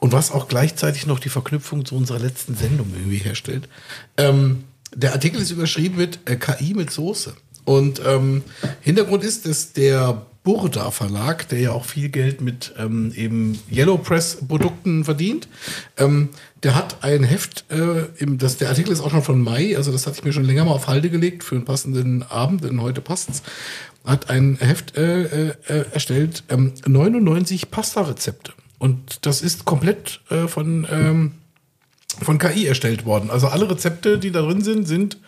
und 0.00 0.12
was 0.12 0.32
auch 0.32 0.48
gleichzeitig 0.48 1.06
noch 1.06 1.20
die 1.20 1.30
Verknüpfung 1.30 1.86
zu 1.86 1.96
unserer 1.96 2.18
letzten 2.18 2.54
Sendung 2.54 2.92
irgendwie 2.94 3.18
herstellt. 3.18 3.68
Ähm, 4.16 4.64
der 4.94 5.12
Artikel 5.12 5.40
ist 5.40 5.50
überschrieben 5.50 5.96
mit 5.96 6.20
äh, 6.24 6.36
KI 6.36 6.74
mit 6.74 6.90
Soße. 6.90 7.34
Und 7.64 8.00
ähm, 8.06 8.42
Hintergrund 8.80 9.24
ist, 9.24 9.46
dass 9.46 9.72
der 9.72 10.26
Burda 10.42 10.90
Verlag, 10.90 11.46
der 11.50 11.60
ja 11.60 11.72
auch 11.72 11.84
viel 11.84 12.08
Geld 12.08 12.40
mit 12.40 12.72
ähm, 12.78 13.12
eben 13.14 13.58
Yellow 13.70 13.98
Press 13.98 14.38
Produkten 14.48 15.04
verdient, 15.04 15.46
ähm, 15.98 16.30
der 16.62 16.74
hat 16.74 17.04
ein 17.04 17.22
Heft, 17.22 17.66
äh, 17.70 18.06
im, 18.16 18.38
das, 18.38 18.56
der 18.56 18.70
Artikel 18.70 18.90
ist 18.90 19.02
auch 19.02 19.10
schon 19.10 19.22
von 19.22 19.42
Mai, 19.42 19.76
also 19.76 19.92
das 19.92 20.06
hatte 20.06 20.16
ich 20.18 20.24
mir 20.24 20.32
schon 20.32 20.44
länger 20.44 20.64
mal 20.64 20.72
auf 20.72 20.86
Halde 20.86 21.10
gelegt 21.10 21.44
für 21.44 21.56
einen 21.56 21.66
passenden 21.66 22.22
Abend, 22.22 22.64
denn 22.64 22.80
heute 22.80 23.02
passt's, 23.02 23.42
hat 24.06 24.30
ein 24.30 24.56
Heft 24.58 24.96
äh, 24.96 25.48
äh, 25.48 25.84
erstellt, 25.92 26.44
ähm, 26.48 26.72
99 26.86 27.70
Pasta-Rezepte. 27.70 28.54
Und 28.78 29.26
das 29.26 29.42
ist 29.42 29.66
komplett 29.66 30.22
äh, 30.30 30.48
von 30.48 30.86
ähm, 30.90 31.32
von 32.22 32.38
KI 32.38 32.66
erstellt 32.66 33.04
worden. 33.04 33.30
Also 33.30 33.48
alle 33.48 33.70
Rezepte, 33.70 34.18
die 34.18 34.30
da 34.30 34.42
drin 34.42 34.62
sind, 34.62 34.86
sind 34.86 35.18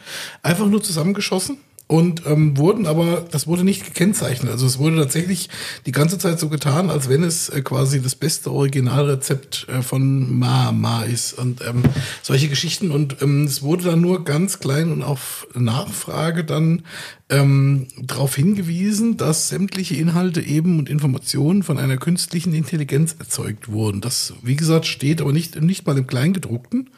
einfach 0.43 0.67
nur 0.67 0.83
zusammengeschossen 0.83 1.59
und 1.91 2.25
ähm, 2.25 2.57
wurden 2.57 2.87
aber, 2.87 3.27
das 3.33 3.49
wurde 3.49 3.65
nicht 3.65 3.85
gekennzeichnet. 3.85 4.53
Also 4.53 4.65
es 4.65 4.79
wurde 4.79 4.97
tatsächlich 4.97 5.49
die 5.87 5.93
ganze 5.93 6.19
Zeit 6.19 6.39
so 6.39 6.49
getan, 6.49 6.89
als 6.89 7.09
wenn 7.09 7.25
es 7.25 7.49
äh, 7.49 7.63
quasi 7.63 8.01
das 8.01 8.15
beste 8.15 8.53
Originalrezept 8.53 9.67
äh, 9.69 9.83
von 9.83 10.39
Ma 10.39 10.71
Ma 10.71 11.03
ist 11.03 11.33
und 11.33 11.63
ähm, 11.67 11.83
solche 12.23 12.47
Geschichten. 12.47 12.93
Und 12.93 13.21
ähm, 13.23 13.43
es 13.43 13.63
wurde 13.63 13.87
dann 13.87 14.01
nur 14.01 14.25
ganz 14.25 14.61
klein 14.61 14.93
und 14.93 15.03
auf 15.03 15.49
Nachfrage 15.53 16.45
dann 16.45 16.83
ähm, 17.29 17.89
darauf 18.01 18.37
hingewiesen, 18.37 19.17
dass 19.17 19.49
sämtliche 19.49 19.97
Inhalte 19.97 20.43
eben 20.43 20.79
und 20.79 20.89
Informationen 20.89 21.65
von 21.65 21.77
einer 21.77 21.97
künstlichen 21.97 22.55
Intelligenz 22.55 23.17
erzeugt 23.19 23.67
wurden. 23.67 24.01
Das, 24.01 24.35
wie 24.43 24.55
gesagt, 24.55 24.87
steht 24.87 25.21
aber 25.21 25.33
nicht, 25.33 25.61
nicht 25.61 25.89
mal 25.89 25.99
im 25.99 26.07
Kleingedruckten, 26.07 26.91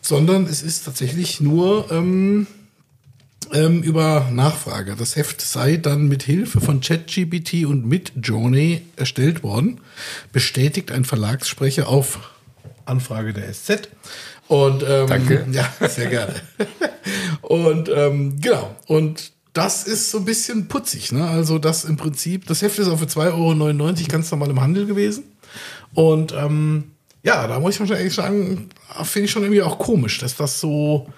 sondern 0.00 0.46
es 0.46 0.62
ist 0.62 0.84
tatsächlich 0.84 1.40
nur 1.40 1.92
ähm, 1.92 2.48
ähm, 3.52 3.82
über 3.82 4.28
Nachfrage. 4.32 4.96
Das 4.96 5.16
Heft 5.16 5.40
sei 5.40 5.76
dann 5.76 6.08
mit 6.08 6.22
Hilfe 6.22 6.60
von 6.60 6.80
ChatGPT 6.80 7.64
und 7.66 7.86
mit 7.86 8.12
Journey 8.22 8.82
erstellt 8.96 9.42
worden, 9.42 9.80
bestätigt 10.32 10.92
ein 10.92 11.04
Verlagssprecher 11.04 11.88
auf 11.88 12.32
Anfrage 12.84 13.32
der 13.32 13.52
SZ. 13.52 13.88
Und 14.48 14.84
ähm, 14.86 15.06
Danke. 15.06 15.46
Ja, 15.52 15.72
sehr 15.88 16.08
gerne. 16.08 16.34
und 17.42 17.88
ähm, 17.88 18.40
genau. 18.40 18.74
Und 18.86 19.32
das 19.52 19.84
ist 19.84 20.10
so 20.10 20.18
ein 20.18 20.24
bisschen 20.24 20.68
putzig. 20.68 21.12
Ne? 21.12 21.26
Also 21.26 21.58
das 21.58 21.84
im 21.84 21.96
Prinzip, 21.96 22.46
das 22.46 22.60
Heft 22.60 22.78
ist 22.78 22.88
auch 22.88 22.98
für 22.98 23.06
2,99 23.06 23.30
Euro 23.30 23.94
ganz 24.08 24.30
normal 24.30 24.50
im 24.50 24.60
Handel 24.60 24.86
gewesen. 24.86 25.24
Und 25.94 26.32
ähm, 26.32 26.92
ja, 27.22 27.46
da 27.46 27.58
muss 27.58 27.70
ich 27.70 27.76
schon 27.76 27.96
ehrlich 27.96 28.12
sagen, 28.12 28.68
finde 29.04 29.24
ich 29.24 29.30
schon 29.30 29.42
irgendwie 29.42 29.62
auch 29.62 29.78
komisch, 29.78 30.18
dass 30.18 30.36
das 30.36 30.60
so, 30.60 31.08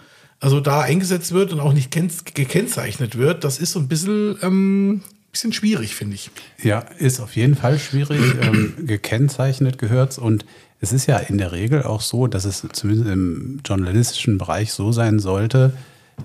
also 0.41 0.61
da 0.61 0.81
eingesetzt 0.81 1.33
wird 1.33 1.53
und 1.53 1.61
auch 1.61 1.73
nicht 1.73 1.93
kenn- 1.93 2.11
gekennzeichnet 2.35 3.17
wird. 3.17 3.45
Das 3.45 3.59
ist 3.59 3.73
so 3.73 3.81
ein 3.81 3.89
bisschen, 3.89 4.37
ähm, 4.43 5.03
bisschen 5.33 5.53
schwierig, 5.53 5.95
finde 5.95 6.15
ich. 6.15 6.31
Ja, 6.63 6.81
ist 6.99 7.21
auf 7.21 7.37
jeden 7.37 7.55
Fall 7.55 7.79
schwierig. 7.79 8.21
ähm, 8.43 8.75
gekennzeichnet 8.87 9.79
gehört's 9.79 10.19
und 10.19 10.45
es 10.81 10.93
ist 10.93 11.07
ja 11.07 11.17
in 11.19 11.39
der 11.39 11.53
Regel 11.53 11.85
auch 11.85 12.03
so, 12.03 12.27
dass 12.27 12.45
es 12.45 12.67
zumindest 12.73 13.11
im 13.11 13.61
journalistischen 13.65 14.37
Bereich 14.39 14.73
so 14.73 14.93
sein 14.93 15.19
sollte, 15.19 15.73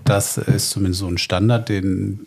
dass 0.03 0.37
es 0.37 0.69
zumindest 0.69 0.99
so 0.99 1.07
ein 1.07 1.17
Standard, 1.17 1.69
den 1.69 2.25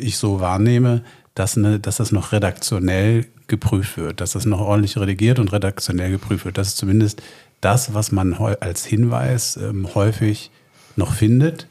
ich 0.00 0.18
so 0.18 0.40
wahrnehme, 0.40 1.02
dass, 1.34 1.56
eine, 1.56 1.78
dass 1.78 1.96
das 1.96 2.12
noch 2.12 2.32
redaktionell 2.32 3.26
geprüft 3.46 3.96
wird, 3.96 4.20
dass 4.20 4.32
das 4.32 4.46
noch 4.46 4.60
ordentlich 4.60 4.96
redigiert 4.96 5.38
und 5.38 5.52
redaktionell 5.52 6.10
geprüft 6.10 6.44
wird. 6.44 6.58
Das 6.58 6.68
ist 6.68 6.76
zumindest 6.76 7.22
das, 7.60 7.94
was 7.94 8.10
man 8.12 8.34
als 8.34 8.84
Hinweis 8.84 9.56
ähm, 9.56 9.94
häufig 9.94 10.50
noch 11.00 11.12
findet. 11.14 11.66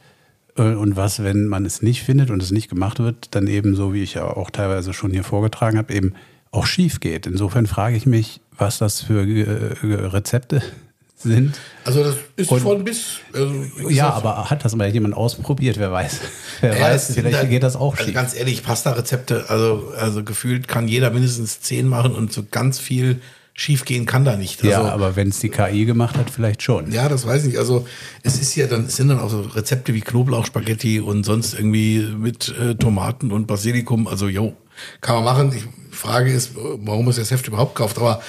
Äh, 0.57 0.63
Und 0.63 0.97
was, 0.97 1.23
wenn 1.23 1.47
man 1.47 1.63
es 1.65 1.81
nicht 1.81 2.03
findet 2.03 2.29
und 2.31 2.43
es 2.43 2.51
nicht 2.51 2.69
gemacht 2.69 2.99
wird, 2.99 3.29
dann 3.35 3.47
eben 3.47 3.75
so, 3.75 3.93
wie 3.93 4.03
ich 4.03 4.15
ja 4.15 4.25
auch 4.25 4.49
teilweise 4.49 4.91
schon 4.93 5.11
hier 5.11 5.23
vorgetragen 5.23 5.77
habe, 5.77 5.93
eben 5.93 6.13
auch 6.51 6.65
schief 6.65 6.99
geht. 6.99 7.25
Insofern 7.27 7.65
frage 7.67 7.95
ich 7.95 8.05
mich, 8.05 8.41
was 8.57 8.77
das 8.79 9.01
für 9.01 9.21
äh, 9.25 9.93
Rezepte 10.07 10.61
sind. 11.15 11.59
Also 11.85 12.03
das 12.03 12.15
ist 12.37 12.51
Und- 12.51 12.61
von 12.61 12.83
bis. 12.83 13.19
Also 13.33 13.53
Ja, 13.89 14.09
aber 14.11 14.49
hat 14.49 14.65
das 14.65 14.75
mal 14.75 14.89
jemand 14.89 15.13
ausprobiert? 15.15 15.77
Wer 15.77 15.91
weiß? 15.91 16.19
Wer 16.61 16.75
Ja, 16.77 16.81
weiß, 16.85 17.13
vielleicht 17.13 17.35
da- 17.43 17.43
geht 17.45 17.63
das 17.63 17.75
auch 17.75 17.93
Also 17.93 18.05
schief. 18.05 18.13
ganz 18.15 18.35
ehrlich, 18.35 18.63
Pasta-Rezepte, 18.63 19.45
also, 19.49 19.91
also 19.97 20.23
gefühlt 20.23 20.67
kann 20.67 20.87
jeder 20.87 21.09
mindestens 21.11 21.61
zehn 21.61 21.87
machen 21.87 22.13
und 22.15 22.33
so 22.33 22.43
ganz 22.49 22.79
viel 22.79 23.21
schief 23.59 23.83
gehen 23.83 24.05
kann 24.05 24.23
da 24.23 24.37
nicht. 24.37 24.59
Also, 24.63 24.71
ja, 24.71 24.81
aber 24.89 25.17
wenn 25.17 25.27
es 25.29 25.39
die 25.39 25.49
KI 25.49 25.83
gemacht 25.83 26.15
hat, 26.17 26.29
vielleicht 26.29 26.63
schon. 26.63 26.91
Ja, 26.93 27.09
das 27.09 27.27
weiß 27.27 27.45
ich. 27.45 27.57
Also 27.59 27.85
es 28.23 28.39
ist 28.39 28.55
ja 28.55 28.67
dann, 28.67 28.85
es 28.85 28.95
sind 28.95 29.09
dann 29.09 29.19
auch 29.19 29.29
so 29.29 29.41
Rezepte 29.41 29.93
wie 29.93 29.99
Knoblauchspaghetti 29.99 31.01
und 31.01 31.25
sonst 31.25 31.55
irgendwie 31.55 31.99
mit 32.17 32.55
äh, 32.57 32.75
Tomaten 32.75 33.31
und 33.31 33.47
Basilikum. 33.47 34.07
Also 34.07 34.29
jo, 34.29 34.53
kann 35.01 35.15
man 35.15 35.25
machen. 35.25 35.51
Ich, 35.53 35.63
die 35.91 35.95
Frage 35.95 36.31
ist, 36.31 36.51
warum 36.55 37.05
man 37.05 37.13
das 37.13 37.31
Heft 37.31 37.47
überhaupt 37.49 37.75
kauft. 37.75 37.97
Aber 37.97 38.21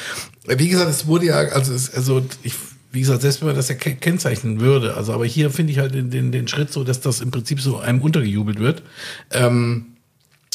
äh, 0.48 0.58
wie 0.58 0.68
gesagt, 0.68 0.90
es 0.90 1.06
wurde 1.06 1.26
ja, 1.26 1.36
also, 1.36 1.72
es, 1.74 1.94
also 1.94 2.22
ich, 2.42 2.54
wie 2.90 2.98
gesagt, 3.00 3.22
selbst 3.22 3.40
wenn 3.40 3.46
man 3.46 3.56
das 3.56 3.68
ja 3.68 3.76
ke- 3.76 3.94
kennzeichnen 3.94 4.58
würde, 4.58 4.96
also 4.96 5.12
aber 5.12 5.26
hier 5.26 5.50
finde 5.52 5.72
ich 5.72 5.78
halt 5.78 5.94
den, 5.94 6.10
den, 6.10 6.32
den 6.32 6.48
Schritt 6.48 6.72
so, 6.72 6.82
dass 6.82 7.00
das 7.00 7.20
im 7.20 7.30
Prinzip 7.30 7.60
so 7.60 7.78
einem 7.78 8.00
untergejubelt 8.00 8.58
wird. 8.58 8.82
Ähm, 9.30 9.89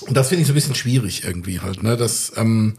und 0.01 0.17
das 0.17 0.27
finde 0.27 0.41
ich 0.41 0.47
so 0.47 0.51
ein 0.51 0.55
bisschen 0.55 0.75
schwierig 0.75 1.23
irgendwie 1.23 1.61
halt, 1.61 1.81
ne? 1.81 1.95
Das, 1.95 2.33
ähm, 2.35 2.73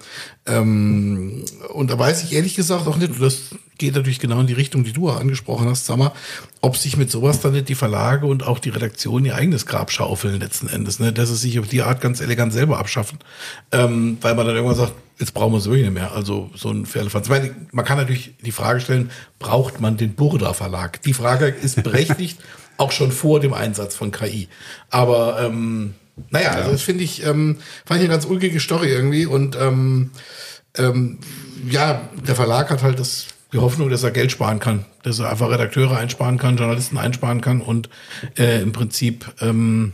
ähm, 0.44 1.44
und 1.72 1.90
da 1.90 1.98
weiß 1.98 2.22
ich 2.22 2.34
ehrlich 2.34 2.54
gesagt 2.54 2.86
auch 2.86 2.98
nicht, 2.98 3.12
und 3.12 3.22
das 3.22 3.54
geht 3.78 3.94
natürlich 3.94 4.18
genau 4.18 4.40
in 4.40 4.46
die 4.46 4.52
Richtung, 4.52 4.84
die 4.84 4.92
du 4.92 5.08
auch 5.08 5.18
angesprochen 5.18 5.66
hast, 5.66 5.86
sag 5.86 5.96
mal, 5.96 6.12
ob 6.60 6.76
sich 6.76 6.98
mit 6.98 7.10
sowas 7.10 7.40
dann 7.40 7.52
nicht 7.52 7.70
die 7.70 7.74
Verlage 7.74 8.26
und 8.26 8.46
auch 8.46 8.58
die 8.58 8.68
Redaktion 8.68 9.24
ihr 9.24 9.34
eigenes 9.34 9.64
Grab 9.64 9.90
schaufeln 9.90 10.38
letzten 10.38 10.68
Endes, 10.68 10.98
ne? 10.98 11.10
Dass 11.10 11.30
sie 11.30 11.36
sich 11.36 11.58
auf 11.58 11.68
die 11.68 11.80
Art 11.80 12.02
ganz 12.02 12.20
elegant 12.20 12.52
selber 12.52 12.78
abschaffen. 12.78 13.18
Ähm, 13.72 14.18
weil 14.20 14.34
man 14.34 14.46
dann 14.46 14.54
irgendwann 14.54 14.76
sagt, 14.76 14.92
jetzt 15.18 15.32
brauchen 15.32 15.54
wir 15.54 15.58
es 15.58 15.64
wirklich 15.64 15.84
nicht 15.84 15.94
mehr. 15.94 16.12
Also 16.12 16.50
so 16.54 16.70
ein 16.70 16.84
Pferdefanz. 16.84 17.30
Man 17.30 17.84
kann 17.86 17.96
natürlich 17.96 18.34
die 18.42 18.52
Frage 18.52 18.80
stellen, 18.80 19.10
braucht 19.38 19.80
man 19.80 19.96
den 19.96 20.14
Burda 20.14 20.52
Verlag? 20.52 21.00
Die 21.02 21.14
Frage 21.14 21.46
ist 21.46 21.82
berechtigt, 21.82 22.38
auch 22.76 22.92
schon 22.92 23.10
vor 23.10 23.40
dem 23.40 23.54
Einsatz 23.54 23.94
von 23.94 24.10
KI. 24.10 24.48
Aber 24.90 25.40
ähm, 25.40 25.94
naja, 26.30 26.50
also 26.50 26.72
das 26.72 26.82
finde 26.82 27.04
ich, 27.04 27.24
ähm, 27.24 27.58
fand 27.84 28.00
ich 28.00 28.06
eine 28.06 28.14
ganz 28.14 28.24
ulkige 28.24 28.58
Story 28.60 28.88
irgendwie. 28.88 29.26
Und 29.26 29.56
ähm, 29.60 30.10
ähm, 30.76 31.18
ja, 31.68 32.00
der 32.26 32.34
Verlag 32.34 32.70
hat 32.70 32.82
halt 32.82 32.98
das, 32.98 33.26
die 33.52 33.58
Hoffnung, 33.58 33.90
dass 33.90 34.02
er 34.02 34.10
Geld 34.10 34.32
sparen 34.32 34.58
kann, 34.58 34.84
dass 35.02 35.18
er 35.18 35.30
einfach 35.30 35.50
Redakteure 35.50 35.96
einsparen 35.96 36.38
kann, 36.38 36.56
Journalisten 36.56 36.96
einsparen 36.96 37.40
kann 37.40 37.60
und 37.60 37.90
äh, 38.38 38.62
im 38.62 38.72
Prinzip 38.72 39.26
ähm, 39.40 39.92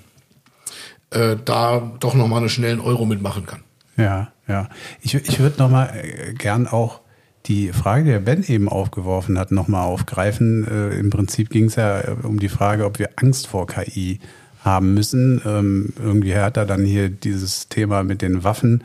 äh, 1.11 1.37
da 1.45 1.93
doch 2.01 2.15
nochmal 2.15 2.41
einen 2.41 2.49
schnellen 2.49 2.81
Euro 2.81 3.05
mitmachen 3.05 3.45
kann. 3.45 3.61
Ja, 3.97 4.33
ja. 4.49 4.69
Ich, 5.01 5.15
ich 5.15 5.41
würde 5.41 5.59
nochmal 5.59 5.93
äh, 6.03 6.33
gern 6.35 6.69
auch 6.69 7.01
die 7.47 7.73
Frage, 7.73 8.05
die 8.05 8.11
der 8.11 8.21
Ben 8.21 8.45
eben 8.45 8.69
aufgeworfen 8.69 9.39
hat, 9.39 9.51
nochmal 9.51 9.85
aufgreifen. 9.85 10.67
Äh, 10.67 10.99
Im 10.99 11.11
Prinzip 11.11 11.51
ging 11.51 11.65
es 11.65 11.75
ja 11.75 12.01
äh, 12.01 12.17
um 12.23 12.39
die 12.39 12.49
Frage, 12.49 12.85
ob 12.85 13.01
wir 13.01 13.11
Angst 13.17 13.49
vor 13.49 13.67
KI 13.67 14.21
haben 14.21 14.42
müssen. 14.81 15.41
Ähm, 15.45 15.93
irgendwie 16.03 16.35
hat 16.35 16.57
er 16.57 16.67
dann 16.67 16.85
hier 16.85 17.09
dieses 17.09 17.69
Thema 17.69 18.03
mit 18.03 18.23
den 18.23 18.45
Waffen 18.45 18.85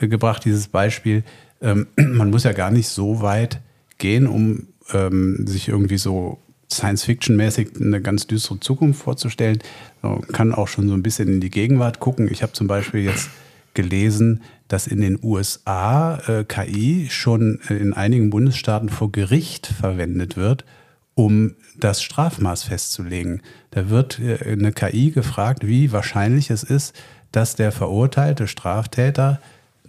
äh, 0.00 0.08
gebracht, 0.08 0.44
dieses 0.44 0.68
Beispiel. 0.68 1.24
Ähm, 1.60 1.86
man 1.96 2.30
muss 2.30 2.44
ja 2.44 2.52
gar 2.52 2.70
nicht 2.70 2.88
so 2.88 3.22
weit 3.22 3.60
gehen, 3.98 4.26
um 4.26 4.68
ähm, 4.92 5.46
sich 5.46 5.68
irgendwie 5.68 5.98
so 5.98 6.38
Science-Fiction-mäßig 6.72 7.80
eine 7.80 8.00
ganz 8.00 8.26
düstere 8.26 8.60
Zukunft 8.60 9.02
vorzustellen. 9.02 9.58
Man 10.00 10.22
kann 10.28 10.54
auch 10.54 10.68
schon 10.68 10.88
so 10.88 10.94
ein 10.94 11.02
bisschen 11.02 11.28
in 11.28 11.40
die 11.40 11.50
Gegenwart 11.50 12.00
gucken. 12.00 12.28
Ich 12.30 12.42
habe 12.42 12.52
zum 12.52 12.66
Beispiel 12.66 13.02
jetzt 13.02 13.28
gelesen, 13.74 14.42
dass 14.68 14.86
in 14.86 15.00
den 15.00 15.18
USA 15.22 16.16
äh, 16.26 16.44
KI 16.44 17.08
schon 17.10 17.60
äh, 17.68 17.74
in 17.74 17.92
einigen 17.92 18.30
Bundesstaaten 18.30 18.88
vor 18.88 19.12
Gericht 19.12 19.66
verwendet 19.66 20.36
wird, 20.36 20.64
um 21.14 21.54
das 21.78 22.02
Strafmaß 22.02 22.64
festzulegen. 22.64 23.42
Da 23.70 23.88
wird 23.88 24.18
äh, 24.18 24.38
eine 24.52 24.72
KI 24.72 25.10
gefragt, 25.10 25.66
wie 25.66 25.92
wahrscheinlich 25.92 26.50
es 26.50 26.62
ist, 26.62 26.94
dass 27.32 27.56
der 27.56 27.72
verurteilte 27.72 28.46
Straftäter 28.46 29.40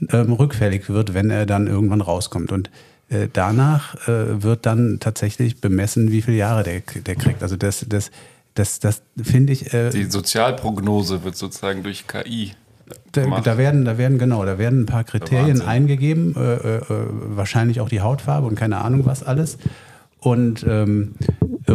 ähm, 0.10 0.34
rückfällig 0.34 0.90
wird, 0.90 1.14
wenn 1.14 1.30
er 1.30 1.46
dann 1.46 1.68
irgendwann 1.68 2.02
rauskommt. 2.02 2.52
Und 2.52 2.70
äh, 3.10 3.28
danach 3.32 3.96
äh, 4.08 4.42
wird 4.42 4.66
dann 4.66 5.00
tatsächlich 5.00 5.62
bemessen, 5.62 6.12
wie 6.12 6.22
viele 6.22 6.38
Jahre 6.38 6.64
der, 6.64 6.82
der 6.82 7.16
kriegt. 7.16 7.44
Also 7.44 7.58
das, 7.58 7.86
das, 7.88 8.12
das, 8.56 8.80
das 8.80 9.02
finde 9.22 9.54
ich. 9.54 9.74
Äh, 9.74 9.90
Die 9.90 10.06
Sozialprognose 10.06 11.24
wird 11.24 11.36
sozusagen 11.36 11.84
durch 11.84 12.08
KI 12.08 12.54
da, 13.12 13.42
da 13.42 13.58
werden, 13.58 13.86
da 13.86 13.98
werden 13.98 14.18
genau, 14.18 14.44
da 14.46 14.58
werden 14.58 14.82
ein 14.82 14.86
paar 14.86 15.04
Kriterien 15.04 15.62
eingegeben, 15.62 16.36
äh, 16.36 16.78
äh, 16.78 16.82
wahrscheinlich 16.90 17.80
auch 17.80 17.90
die 17.90 18.02
Hautfarbe 18.02 18.48
und 18.48 18.56
keine 18.56 18.80
Ahnung 18.80 19.06
was 19.06 19.24
alles. 19.24 19.58
Und 20.24 20.66
ähm, 20.68 21.16
äh, 21.68 21.74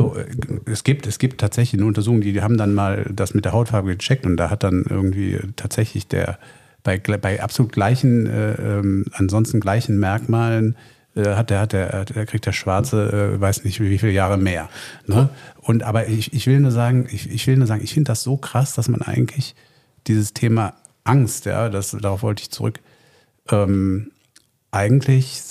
es 0.65 0.83
gibt, 0.83 1.07
es 1.07 1.19
gibt 1.19 1.41
tatsächlich 1.41 1.79
eine 1.79 1.87
Untersuchung, 1.87 2.23
die, 2.23 2.33
die 2.33 2.43
haben 2.43 2.57
dann 2.57 2.75
mal 2.75 3.05
das 3.15 3.35
mit 3.35 3.45
der 3.45 3.53
Hautfarbe 3.53 3.95
gecheckt 3.95 4.25
und 4.25 4.39
da 4.39 4.49
hat 4.49 4.63
dann 4.63 4.85
irgendwie 4.89 5.39
tatsächlich 5.57 6.09
der 6.09 6.39
bei, 6.83 6.99
bei 6.99 7.43
absolut 7.43 7.73
gleichen, 7.73 8.27
äh, 8.27 8.53
ähm, 8.55 9.05
ansonsten 9.13 9.61
gleichen 9.61 9.99
Merkmalen 9.99 10.77
äh, 11.15 11.35
hat 11.35 11.51
der, 11.51 11.61
hat 11.61 11.73
der, 11.75 12.07
der 12.07 12.25
kriegt 12.25 12.47
der 12.47 12.53
Schwarze, 12.53 13.35
äh, 13.37 13.41
weiß 13.41 13.65
nicht 13.65 13.81
wie 13.81 13.99
viele 13.99 14.13
Jahre 14.13 14.39
mehr. 14.39 14.71
Ne? 15.07 15.29
Und 15.61 15.83
aber 15.83 16.09
ich, 16.09 16.33
ich 16.33 16.47
will 16.47 16.61
nur 16.61 16.71
sagen, 16.71 17.07
ich, 17.11 17.31
ich 17.31 17.47
will 17.47 17.57
nur 17.57 17.67
sagen, 17.67 17.83
ich 17.85 17.93
finde 17.93 18.09
das 18.09 18.23
so 18.23 18.39
krass, 18.39 18.75
dass 18.75 18.89
man 18.89 19.03
eigentlich 19.03 19.55
dieses 20.07 20.33
Thema 20.33 20.75
Angst, 21.05 21.45
ja, 21.45 21.69
das, 21.69 21.91
darauf 21.91 22.23
wollte 22.23 22.43
ich 22.43 22.51
zurück, 22.51 22.81
ähm, 23.51 24.13
eigentlich 24.79 25.43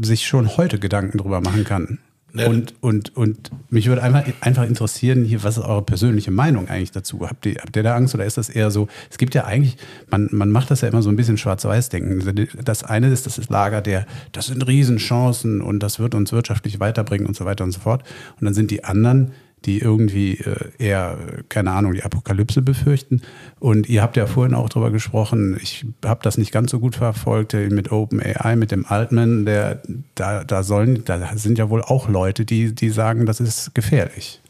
sich 0.00 0.26
schon 0.26 0.56
heute 0.56 0.78
Gedanken 0.78 1.18
drüber 1.18 1.40
machen 1.40 1.64
kann. 1.64 1.98
Ja. 2.34 2.46
Und, 2.46 2.74
und, 2.82 3.16
und 3.16 3.50
mich 3.70 3.86
würde 3.86 4.02
einfach, 4.02 4.22
einfach 4.42 4.64
interessieren, 4.64 5.24
hier, 5.24 5.42
was 5.44 5.56
ist 5.56 5.64
eure 5.64 5.82
persönliche 5.82 6.30
Meinung 6.30 6.68
eigentlich 6.68 6.92
dazu? 6.92 7.26
Habt 7.26 7.46
ihr, 7.46 7.56
habt 7.56 7.74
ihr 7.74 7.82
da 7.82 7.96
Angst 7.96 8.14
oder 8.14 8.26
ist 8.26 8.36
das 8.36 8.50
eher 8.50 8.70
so? 8.70 8.86
Es 9.10 9.16
gibt 9.16 9.34
ja 9.34 9.44
eigentlich, 9.46 9.78
man, 10.10 10.28
man 10.30 10.50
macht 10.50 10.70
das 10.70 10.82
ja 10.82 10.88
immer 10.88 11.00
so 11.00 11.08
ein 11.08 11.16
bisschen 11.16 11.38
schwarz-weiß-denken. 11.38 12.48
Das 12.62 12.84
eine 12.84 13.08
ist, 13.08 13.24
das 13.24 13.38
ist 13.38 13.48
Lager 13.48 13.80
der, 13.80 14.06
das 14.32 14.48
sind 14.48 14.66
Riesenchancen 14.66 15.62
und 15.62 15.82
das 15.82 15.98
wird 15.98 16.14
uns 16.14 16.30
wirtschaftlich 16.30 16.80
weiterbringen 16.80 17.26
und 17.26 17.34
so 17.34 17.46
weiter 17.46 17.64
und 17.64 17.72
so 17.72 17.80
fort. 17.80 18.02
Und 18.38 18.44
dann 18.44 18.54
sind 18.54 18.70
die 18.70 18.84
anderen, 18.84 19.32
die 19.64 19.78
irgendwie 19.78 20.38
äh, 20.38 20.70
eher, 20.78 21.18
keine 21.48 21.72
Ahnung, 21.72 21.92
die 21.92 22.02
Apokalypse 22.02 22.62
befürchten. 22.62 23.22
Und 23.58 23.88
ihr 23.88 24.02
habt 24.02 24.16
ja 24.16 24.26
vorhin 24.26 24.54
auch 24.54 24.68
drüber 24.68 24.90
gesprochen, 24.90 25.58
ich 25.60 25.84
habe 26.04 26.20
das 26.22 26.38
nicht 26.38 26.52
ganz 26.52 26.70
so 26.70 26.80
gut 26.80 26.96
verfolgt 26.96 27.54
äh, 27.54 27.68
mit 27.68 27.90
OpenAI, 27.90 28.56
mit 28.56 28.70
dem 28.70 28.86
Altman, 28.86 29.44
der, 29.44 29.82
da, 30.14 30.44
da 30.44 30.62
sollen, 30.62 31.04
da 31.04 31.36
sind 31.36 31.58
ja 31.58 31.70
wohl 31.70 31.82
auch 31.82 32.08
Leute, 32.08 32.44
die, 32.44 32.74
die 32.74 32.90
sagen, 32.90 33.26
das 33.26 33.40
ist 33.40 33.74
gefährlich. 33.74 34.40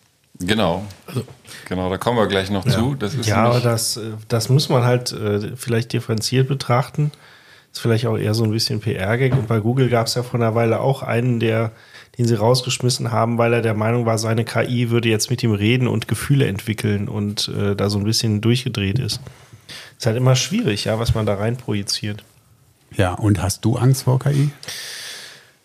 Genau. 0.41 0.85
Genau, 1.65 1.91
da 1.91 1.99
kommen 1.99 2.19
wir 2.19 2.27
gleich 2.27 2.51
noch 2.51 2.65
zu. 2.65 2.95
Das 2.95 3.15
ist 3.15 3.27
Ja, 3.27 3.45
aber 3.45 3.61
das, 3.61 3.97
äh, 3.97 4.13
das 4.29 4.49
muss 4.49 4.69
man 4.69 4.85
halt 4.85 5.13
äh, 5.13 5.57
vielleicht 5.57 5.93
differenziert 5.93 6.49
betrachten. 6.49 7.11
Ist 7.73 7.81
vielleicht 7.81 8.07
auch 8.07 8.17
eher 8.17 8.35
so 8.35 8.45
ein 8.45 8.51
bisschen 8.51 8.81
PR-Gag. 8.81 9.33
Und 9.33 9.49
bei 9.49 9.61
Google 9.61 9.89
gab 9.89 10.07
es 10.07 10.15
ja 10.15 10.23
vor 10.23 10.41
einer 10.41 10.55
Weile 10.55 10.81
auch 10.81 11.03
einen, 11.03 11.41
der 11.41 11.73
den 12.19 12.27
sie 12.27 12.35
rausgeschmissen 12.35 13.13
haben, 13.13 13.39
weil 13.39 13.53
er 13.53 13.63
der 13.63 13.75
Meinung 13.75 14.05
war, 14.05 14.19
seine 14.19 14.45
KI 14.45 14.91
würde 14.91 15.09
jetzt 15.09 15.31
mit 15.31 15.43
ihm 15.43 15.53
reden 15.53 15.87
und 15.87 16.09
Gefühle 16.09 16.47
entwickeln 16.47 17.09
und 17.09 17.49
äh, 17.49 17.77
da 17.77 17.89
so 17.89 17.99
ein 17.99 18.05
bisschen 18.05 18.41
durchgedreht 18.41 18.99
ist. 18.99 19.21
Ist 19.97 20.07
halt 20.07 20.17
immer 20.17 20.35
schwierig, 20.35 20.85
ja, 20.87 20.99
was 20.99 21.15
man 21.15 21.27
da 21.27 21.35
rein 21.35 21.57
projiziert. 21.57 22.25
Ja, 22.97 23.15
und 23.15 23.41
hast 23.43 23.65
du 23.65 23.77
Angst 23.77 24.03
vor 24.05 24.19
KI? 24.19 24.51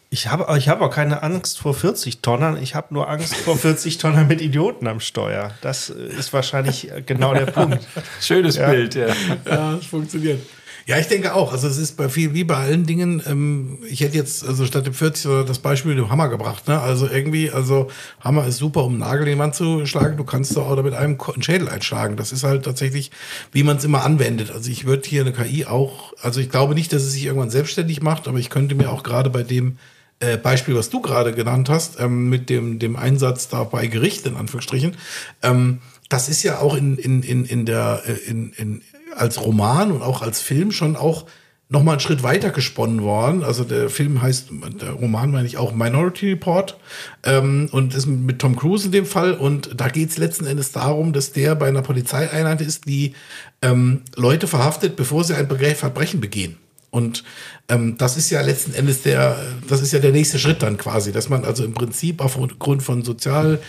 Ich 0.09 0.27
habe 0.27 0.55
ich 0.59 0.69
hab 0.69 0.79
auch 0.81 0.91
keine 0.91 1.23
Angst 1.23 1.57
vor 1.57 1.73
40 1.73 2.21
Tonnern, 2.21 2.61
ich 2.61 2.75
habe 2.75 2.93
nur 2.93 3.09
Angst 3.09 3.35
vor 3.35 3.57
40 3.57 3.97
Tonner 3.97 4.23
mit 4.25 4.41
Idioten 4.41 4.85
am 4.87 4.99
Steuer. 4.99 5.51
Das 5.61 5.89
äh, 5.89 5.93
ist 6.19 6.33
wahrscheinlich 6.33 6.91
äh, 6.91 7.01
genau 7.03 7.33
der 7.33 7.45
Punkt. 7.47 7.87
Schönes 8.21 8.57
Ja. 8.57 8.69
Bild, 8.69 8.93
ja. 8.93 9.07
Ja, 9.45 9.73
es 9.75 9.87
funktioniert. 9.87 10.39
Ja, 10.85 10.97
ich 10.97 11.07
denke 11.07 11.33
auch. 11.33 11.53
Also 11.53 11.67
es 11.67 11.77
ist 11.77 11.95
bei 11.95 12.09
viel 12.09 12.33
wie 12.33 12.43
bei 12.43 12.57
allen 12.57 12.85
Dingen. 12.85 13.21
Ähm, 13.25 13.77
ich 13.89 14.01
hätte 14.01 14.17
jetzt 14.17 14.45
also 14.45 14.65
statt 14.65 14.85
dem 14.85 14.93
40 14.93 15.27
oder 15.27 15.43
das 15.45 15.59
Beispiel 15.59 15.95
mit 15.95 16.03
dem 16.03 16.09
Hammer 16.09 16.27
gebracht. 16.27 16.67
Ne? 16.67 16.79
Also 16.79 17.07
irgendwie, 17.07 17.49
also 17.51 17.89
Hammer 18.19 18.45
ist 18.45 18.57
super, 18.57 18.83
um 18.83 18.93
einen 18.93 18.99
Nagel 18.99 19.27
in 19.27 19.35
die 19.35 19.39
Wand 19.39 19.55
zu 19.55 19.85
schlagen. 19.85 20.17
Du 20.17 20.25
kannst 20.25 20.57
doch 20.57 20.67
auch 20.67 20.75
damit 20.75 20.93
einem 20.93 21.17
einen 21.21 21.43
Schädel 21.43 21.69
einschlagen. 21.69 22.17
Das 22.17 22.33
ist 22.33 22.43
halt 22.43 22.65
tatsächlich, 22.65 23.11
wie 23.53 23.63
man 23.63 23.77
es 23.77 23.85
immer 23.85 24.03
anwendet. 24.03 24.51
Also 24.51 24.69
ich 24.69 24.85
würde 24.85 25.07
hier 25.07 25.21
eine 25.21 25.31
KI 25.31 25.65
auch. 25.65 26.13
Also 26.21 26.41
ich 26.41 26.49
glaube 26.49 26.73
nicht, 26.73 26.91
dass 26.91 27.03
es 27.03 27.13
sich 27.13 27.25
irgendwann 27.25 27.49
selbstständig 27.49 28.01
macht, 28.01 28.27
aber 28.27 28.39
ich 28.39 28.49
könnte 28.49 28.75
mir 28.75 28.91
auch 28.91 29.03
gerade 29.03 29.29
bei 29.29 29.43
dem 29.43 29.77
äh, 30.19 30.37
Beispiel, 30.37 30.75
was 30.75 30.89
du 30.89 31.01
gerade 31.01 31.33
genannt 31.33 31.69
hast, 31.69 31.99
ähm, 31.99 32.29
mit 32.29 32.49
dem, 32.49 32.79
dem 32.79 32.95
Einsatz 32.95 33.47
da 33.47 33.63
bei 33.63 33.87
Gericht, 33.87 34.25
in 34.25 34.35
Anführungsstrichen, 34.35 34.97
ähm, 35.41 35.79
das 36.09 36.29
ist 36.29 36.43
ja 36.43 36.59
auch 36.59 36.75
in, 36.75 36.97
in, 36.97 37.23
in, 37.23 37.45
in 37.45 37.65
der, 37.65 38.03
äh, 38.05 38.29
in, 38.29 38.53
in, 38.53 38.81
als 39.15 39.43
Roman 39.43 39.91
und 39.91 40.01
auch 40.01 40.21
als 40.21 40.41
Film 40.41 40.71
schon 40.71 40.95
auch 40.95 41.25
noch 41.69 41.81
mal 41.81 41.93
einen 41.93 41.99
Schritt 41.99 42.21
weiter 42.21 42.51
gesponnen 42.51 43.01
worden. 43.01 43.43
Also 43.43 43.63
der 43.63 43.89
Film 43.89 44.21
heißt, 44.21 44.49
der 44.79 44.91
Roman 44.91 45.31
meine 45.31 45.47
ich 45.47 45.57
auch 45.57 45.73
Minority 45.73 46.29
Report 46.29 46.77
ähm, 47.23 47.67
und 47.71 47.95
ist 47.95 48.05
mit 48.05 48.39
Tom 48.39 48.55
Cruise 48.55 48.85
in 48.85 48.91
dem 48.91 49.05
Fall. 49.05 49.33
Und 49.33 49.71
da 49.79 49.87
geht 49.89 50.11
es 50.11 50.17
letzten 50.17 50.45
Endes 50.45 50.71
darum, 50.71 51.13
dass 51.13 51.31
der 51.31 51.55
bei 51.55 51.67
einer 51.67 51.81
Polizeieinheit 51.81 52.61
ist, 52.61 52.87
die 52.87 53.15
ähm, 53.61 54.03
Leute 54.15 54.47
verhaftet, 54.47 54.95
bevor 54.95 55.23
sie 55.23 55.35
ein 55.35 55.47
Verbrechen 55.47 56.21
begehen. 56.21 56.57
Und 56.91 57.23
ähm, 57.69 57.97
das 57.97 58.17
ist 58.17 58.29
ja 58.29 58.41
letzten 58.41 58.73
Endes 58.73 59.03
der, 59.03 59.37
das 59.67 59.81
ist 59.81 59.93
ja 59.93 59.99
der 59.99 60.11
nächste 60.11 60.39
Schritt 60.39 60.61
dann 60.61 60.77
quasi, 60.77 61.11
dass 61.11 61.29
man 61.29 61.45
also 61.45 61.63
im 61.63 61.73
Prinzip 61.73 62.21
aufgrund 62.21 62.83
von 62.83 63.03
Sozial 63.03 63.59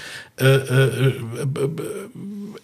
äh, 0.40 0.44
äh, 0.44 1.08
äh, 1.08 1.12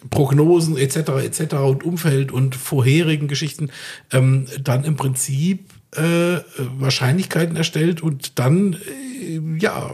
Prognosen 0.09 0.77
etc. 0.77 0.97
etc. 1.23 1.53
und 1.55 1.83
Umfeld 1.83 2.31
und 2.31 2.55
vorherigen 2.55 3.27
Geschichten 3.27 3.69
ähm, 4.11 4.47
dann 4.61 4.83
im 4.83 4.97
Prinzip 4.97 5.69
äh, 5.95 6.39
Wahrscheinlichkeiten 6.77 7.55
erstellt 7.55 8.01
und 8.01 8.37
dann 8.39 8.73
äh, 8.73 9.39
ja 9.57 9.91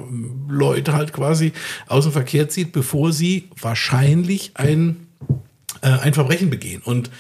Leute 0.48 0.94
halt 0.94 1.14
quasi 1.14 1.54
aus 1.88 2.06
dem 2.06 2.14
Verkehr 2.14 2.50
zieht, 2.50 2.72
bevor 2.72 3.14
sie 3.14 3.50
wahrscheinlich 3.60 4.52
ein 4.56 5.08
äh, 5.82 5.90
ein 5.90 6.14
Verbrechen 6.14 6.50
begehen. 6.50 6.82
Und 6.84 7.12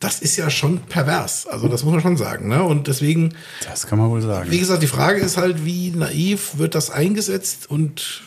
das 0.00 0.20
ist 0.20 0.36
ja 0.36 0.50
schon 0.50 0.80
pervers. 0.80 1.46
Also 1.46 1.68
das 1.68 1.82
muss 1.84 1.92
man 1.92 2.02
schon 2.02 2.16
sagen. 2.16 2.48
Ne? 2.48 2.62
Und 2.62 2.86
deswegen, 2.86 3.34
Das 3.68 3.86
kann 3.86 3.98
man 3.98 4.10
wohl 4.10 4.20
sagen. 4.20 4.50
wie 4.50 4.58
gesagt, 4.58 4.82
die 4.82 4.86
Frage 4.88 5.20
ist 5.20 5.36
halt, 5.36 5.64
wie 5.64 5.90
naiv 5.90 6.58
wird 6.58 6.74
das 6.74 6.90
eingesetzt? 6.90 7.70
Und 7.70 8.22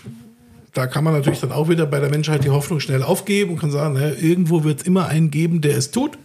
da 0.74 0.88
kann 0.88 1.04
man 1.04 1.14
natürlich 1.14 1.40
dann 1.42 1.52
auch 1.52 1.70
wieder 1.70 1.86
bei 1.86 2.00
der 2.00 2.10
Menschheit 2.10 2.44
die 2.44 2.50
Hoffnung 2.50 2.80
schnell 2.80 3.04
aufgeben 3.04 3.52
und 3.52 3.60
kann 3.60 3.72
sagen, 3.72 3.94
naja, 3.96 4.16
irgendwo 4.20 4.64
wird 4.64 4.82
es 4.82 4.88
immer 4.88 5.08
einen 5.08 5.30
geben, 5.30 5.62
der 5.62 5.78
es 5.78 5.92
tut. 5.92 6.18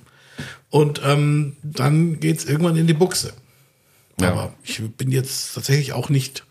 Und 0.70 1.00
ähm, 1.04 1.56
dann 1.62 2.20
geht 2.20 2.38
es 2.38 2.44
irgendwann 2.46 2.76
in 2.76 2.86
die 2.86 2.94
Buchse. 2.94 3.32
Ja. 4.20 4.30
Aber 4.32 4.54
ich 4.64 4.80
bin 4.96 5.10
jetzt 5.10 5.54
tatsächlich 5.54 5.92
auch 5.92 6.08
nicht 6.08 6.44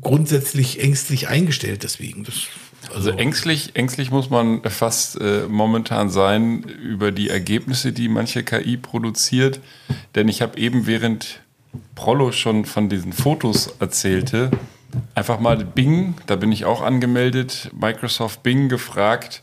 grundsätzlich 0.00 0.80
ängstlich 0.82 1.28
eingestellt 1.28 1.82
deswegen. 1.84 2.24
Das, 2.24 2.34
Also 2.94 3.10
ängstlich, 3.10 3.74
ängstlich 3.74 4.10
muss 4.10 4.30
man 4.30 4.62
fast 4.62 5.20
äh, 5.20 5.46
momentan 5.48 6.10
sein 6.10 6.62
über 6.62 7.10
die 7.10 7.28
Ergebnisse, 7.28 7.92
die 7.92 8.08
manche 8.08 8.44
KI 8.44 8.76
produziert. 8.76 9.60
Denn 10.14 10.28
ich 10.28 10.42
habe 10.42 10.58
eben, 10.58 10.86
während 10.86 11.40
Prollo 11.96 12.30
schon 12.30 12.64
von 12.64 12.88
diesen 12.88 13.12
Fotos 13.12 13.74
erzählte, 13.80 14.50
einfach 15.14 15.40
mal 15.40 15.64
Bing, 15.64 16.14
da 16.26 16.36
bin 16.36 16.52
ich 16.52 16.64
auch 16.64 16.82
angemeldet, 16.82 17.70
Microsoft 17.78 18.42
Bing 18.44 18.68
gefragt, 18.68 19.42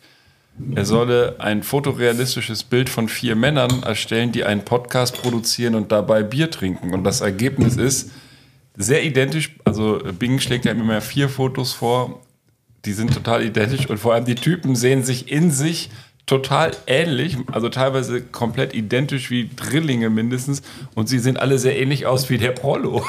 er 0.76 0.86
solle 0.86 1.38
ein 1.40 1.64
fotorealistisches 1.64 2.64
Bild 2.64 2.90
von 2.90 3.10
vier 3.10 3.36
Männern 3.36 3.84
erstellen, 3.84 4.32
die 4.32 4.44
einen 4.44 4.64
Podcast 4.64 5.22
produzieren 5.22 5.76
und 5.76 5.92
dabei 5.92 6.24
Bier 6.24 6.52
trinken. 6.52 6.94
Und 6.94 7.04
das 7.04 7.22
Ergebnis 7.22 7.78
ist 7.78 8.12
sehr 8.78 9.04
identisch. 9.04 9.56
Also 9.66 10.00
Bing 10.20 10.40
schlägt 10.40 10.66
ja 10.66 10.72
immer 10.72 10.84
mehr 10.84 11.02
vier 11.02 11.30
Fotos 11.30 11.74
vor. 11.74 12.22
Die 12.86 12.94
sind 12.94 13.14
total 13.14 13.44
identisch 13.44 13.88
und 13.88 13.98
vor 13.98 14.14
allem 14.14 14.26
die 14.26 14.36
Typen 14.36 14.76
sehen 14.76 15.04
sich 15.04 15.32
in 15.32 15.52
sich 15.52 15.90
total 16.26 16.72
ähnlich, 16.88 17.38
also 17.52 17.68
teilweise 17.68 18.22
komplett 18.22 18.74
identisch 18.74 19.30
wie 19.32 19.50
Drillinge 19.54 20.10
mindestens 20.10 20.62
und 20.96 21.10
sie 21.10 21.20
sehen 21.20 21.36
alle 21.36 21.58
sehr 21.58 21.78
ähnlich 21.78 22.06
aus 22.06 22.30
wie 22.30 22.38
der 22.38 22.52
Prollo. 22.52 23.06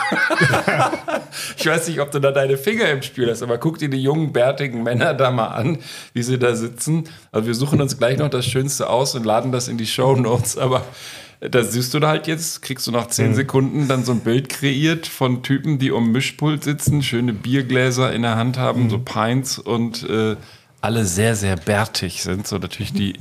ich 1.57 1.65
weiß 1.65 1.87
nicht, 1.87 2.01
ob 2.01 2.11
du 2.11 2.21
da 2.21 2.33
deine 2.33 2.57
Finger 2.57 2.89
im 2.91 3.03
Spiel 3.03 3.31
hast, 3.31 3.43
aber 3.43 3.59
guck 3.59 3.79
dir 3.79 3.89
die 3.89 4.03
jungen, 4.03 4.33
bärtigen 4.33 4.83
Männer 4.83 5.15
da 5.15 5.31
mal 5.31 5.49
an, 5.49 5.79
wie 6.15 6.23
sie 6.23 6.39
da 6.39 6.57
sitzen. 6.57 7.05
Also 7.31 7.47
wir 7.47 7.55
suchen 7.55 7.81
uns 7.81 7.97
gleich 7.97 8.19
noch 8.19 8.29
das 8.29 8.45
Schönste 8.45 8.91
aus 8.91 9.15
und 9.15 9.25
laden 9.25 9.53
das 9.53 9.69
in 9.69 9.79
die 9.79 9.87
Show 9.87 10.17
Notes, 10.17 10.59
aber 10.59 10.85
da 11.51 11.65
siehst 11.65 11.93
du 11.93 11.99
da 11.99 12.09
halt 12.09 12.27
jetzt, 12.27 12.63
kriegst 12.63 12.87
du 12.87 12.93
nach 12.93 13.09
zehn 13.09 13.35
Sekunden 13.35 13.89
dann 13.89 14.05
so 14.05 14.13
ein 14.13 14.21
Bild 14.21 14.49
kreiert 14.49 15.07
von 15.07 15.43
Typen, 15.43 15.79
die 15.79 15.91
um 15.91 16.13
Mischpult 16.13 16.63
sitzen, 16.63 17.03
schöne 17.03 17.33
Biergläser 17.33 18.13
in 18.13 18.23
der 18.23 18.37
Hand 18.37 18.59
haben, 18.59 18.89
so 18.91 18.99
Pints 18.99 19.59
und 19.59 20.09
äh, 20.09 20.37
alle 20.81 21.05
sehr, 21.05 21.35
sehr 21.35 21.57
bärtig 21.57 22.23
sind. 22.23 22.47
So 22.47 22.59
natürlich 22.59 22.93
die 22.93 23.15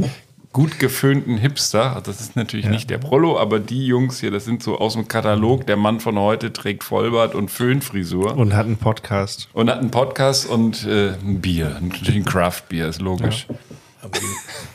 gut 0.54 0.80
geföhnten 0.80 1.38
Hipster. 1.38 1.96
Also 1.96 2.12
Das 2.12 2.22
ist 2.22 2.36
natürlich 2.36 2.68
nicht 2.68 2.90
der 2.90 2.98
Prollo, 2.98 3.40
aber 3.40 3.60
die 3.60 3.88
Jungs 3.88 4.20
hier, 4.20 4.32
das 4.32 4.46
sind 4.46 4.62
so 4.62 4.78
aus 4.78 4.94
dem 4.94 5.08
Katalog. 5.08 5.66
Der 5.66 5.78
Mann 5.78 6.00
von 6.00 6.20
heute 6.20 6.54
trägt 6.54 6.84
Vollbart 6.84 7.36
und 7.36 7.50
Föhnfrisur. 7.50 8.38
Und 8.38 8.54
hat 8.54 8.66
einen 8.66 8.78
Podcast. 8.78 9.48
Und 9.54 9.70
hat 9.70 9.80
einen 9.80 9.92
Podcast 9.92 10.48
und 10.48 10.86
äh, 10.86 11.14
ein 11.14 11.42
Bier. 11.42 11.78
Natürlich 11.82 12.16
ein 12.16 12.26
Craft-Bier, 12.26 12.88
ist 12.88 13.02
logisch. 13.02 13.48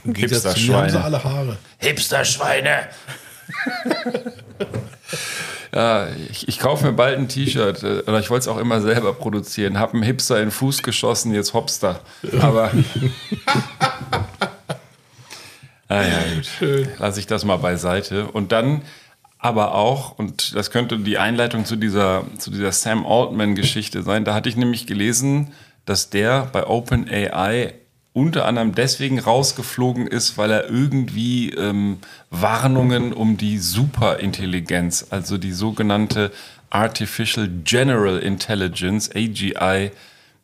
Im 0.04 0.12
Gegensatz 0.12 0.54
zu 0.54 0.70
mir 0.70 0.78
haben 0.78 0.90
sie 0.90 1.02
alle 1.02 1.22
Haare. 1.22 1.58
Hipster-Schweine! 1.78 2.88
ja, 5.74 6.08
ich, 6.30 6.48
ich 6.48 6.58
kaufe 6.58 6.86
mir 6.86 6.92
bald 6.92 7.18
ein 7.18 7.28
T-Shirt, 7.28 7.82
äh, 7.82 8.02
oder 8.06 8.20
ich 8.20 8.30
wollte 8.30 8.42
es 8.42 8.48
auch 8.48 8.58
immer 8.58 8.80
selber 8.80 9.12
produzieren. 9.12 9.78
Hab 9.78 9.94
einen 9.94 10.02
Hipster 10.02 10.36
in 10.36 10.46
den 10.46 10.50
Fuß 10.50 10.82
geschossen, 10.82 11.34
jetzt 11.34 11.54
Hopster. 11.54 12.00
Aber. 12.40 12.70
ah 15.88 16.02
ja, 16.02 16.18
gut. 16.34 16.88
Lass 16.98 17.16
ich 17.16 17.26
das 17.26 17.44
mal 17.44 17.56
beiseite. 17.56 18.28
Und 18.28 18.52
dann 18.52 18.82
aber 19.38 19.74
auch, 19.74 20.18
und 20.18 20.54
das 20.54 20.70
könnte 20.70 20.98
die 20.98 21.18
Einleitung 21.18 21.64
zu 21.64 21.76
dieser, 21.76 22.24
zu 22.38 22.50
dieser 22.50 22.72
Sam 22.72 23.06
Altman-Geschichte 23.06 24.02
sein, 24.02 24.24
da 24.24 24.34
hatte 24.34 24.48
ich 24.48 24.56
nämlich 24.56 24.86
gelesen, 24.86 25.52
dass 25.84 26.10
der 26.10 26.48
bei 26.52 26.66
OpenAI 26.66 27.74
unter 28.16 28.46
anderem 28.46 28.74
deswegen 28.74 29.18
rausgeflogen 29.18 30.06
ist, 30.06 30.38
weil 30.38 30.50
er 30.50 30.70
irgendwie 30.70 31.50
ähm, 31.50 31.98
Warnungen 32.30 33.12
um 33.12 33.36
die 33.36 33.58
Superintelligenz, 33.58 35.08
also 35.10 35.36
die 35.36 35.52
sogenannte 35.52 36.32
Artificial 36.70 37.46
General 37.64 38.18
Intelligence, 38.18 39.10
AGI, 39.14 39.90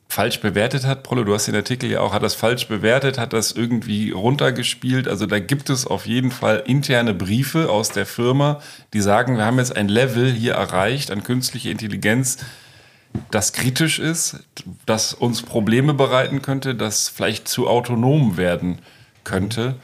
falsch 0.07 0.41
bewertet 0.41 0.85
hat. 0.85 1.03
Prollo, 1.03 1.25
du 1.25 1.33
hast 1.33 1.49
den 1.49 1.55
Artikel 1.55 1.91
ja 1.91 2.01
auch, 2.01 2.13
hat 2.13 2.23
das 2.23 2.35
falsch 2.35 2.69
bewertet, 2.69 3.17
hat 3.17 3.33
das 3.33 3.53
irgendwie 3.53 4.11
runtergespielt. 4.11 5.09
Also 5.09 5.25
da 5.25 5.39
gibt 5.39 5.71
es 5.71 5.87
auf 5.87 6.05
jeden 6.05 6.31
Fall 6.31 6.65
interne 6.67 7.15
Briefe 7.15 7.71
aus 7.71 7.89
der 7.89 8.05
Firma, 8.05 8.61
die 8.93 9.01
sagen, 9.01 9.39
wir 9.39 9.47
haben 9.47 9.57
jetzt 9.57 9.75
ein 9.75 9.89
Level 9.89 10.31
hier 10.31 10.53
erreicht 10.53 11.11
an 11.11 11.25
künstliche 11.25 11.71
Intelligenz, 11.71 12.37
das 13.31 13.53
kritisch 13.53 13.99
ist, 13.99 14.45
das 14.87 15.15
uns 15.15 15.43
Probleme 15.43 15.95
bereiten 15.95 16.43
könnte, 16.43 16.75
das 16.75 17.09
vielleicht 17.09 17.49
zu 17.49 17.69
autonom 17.69 18.37
werden 18.37 18.79
könnte. 19.25 19.77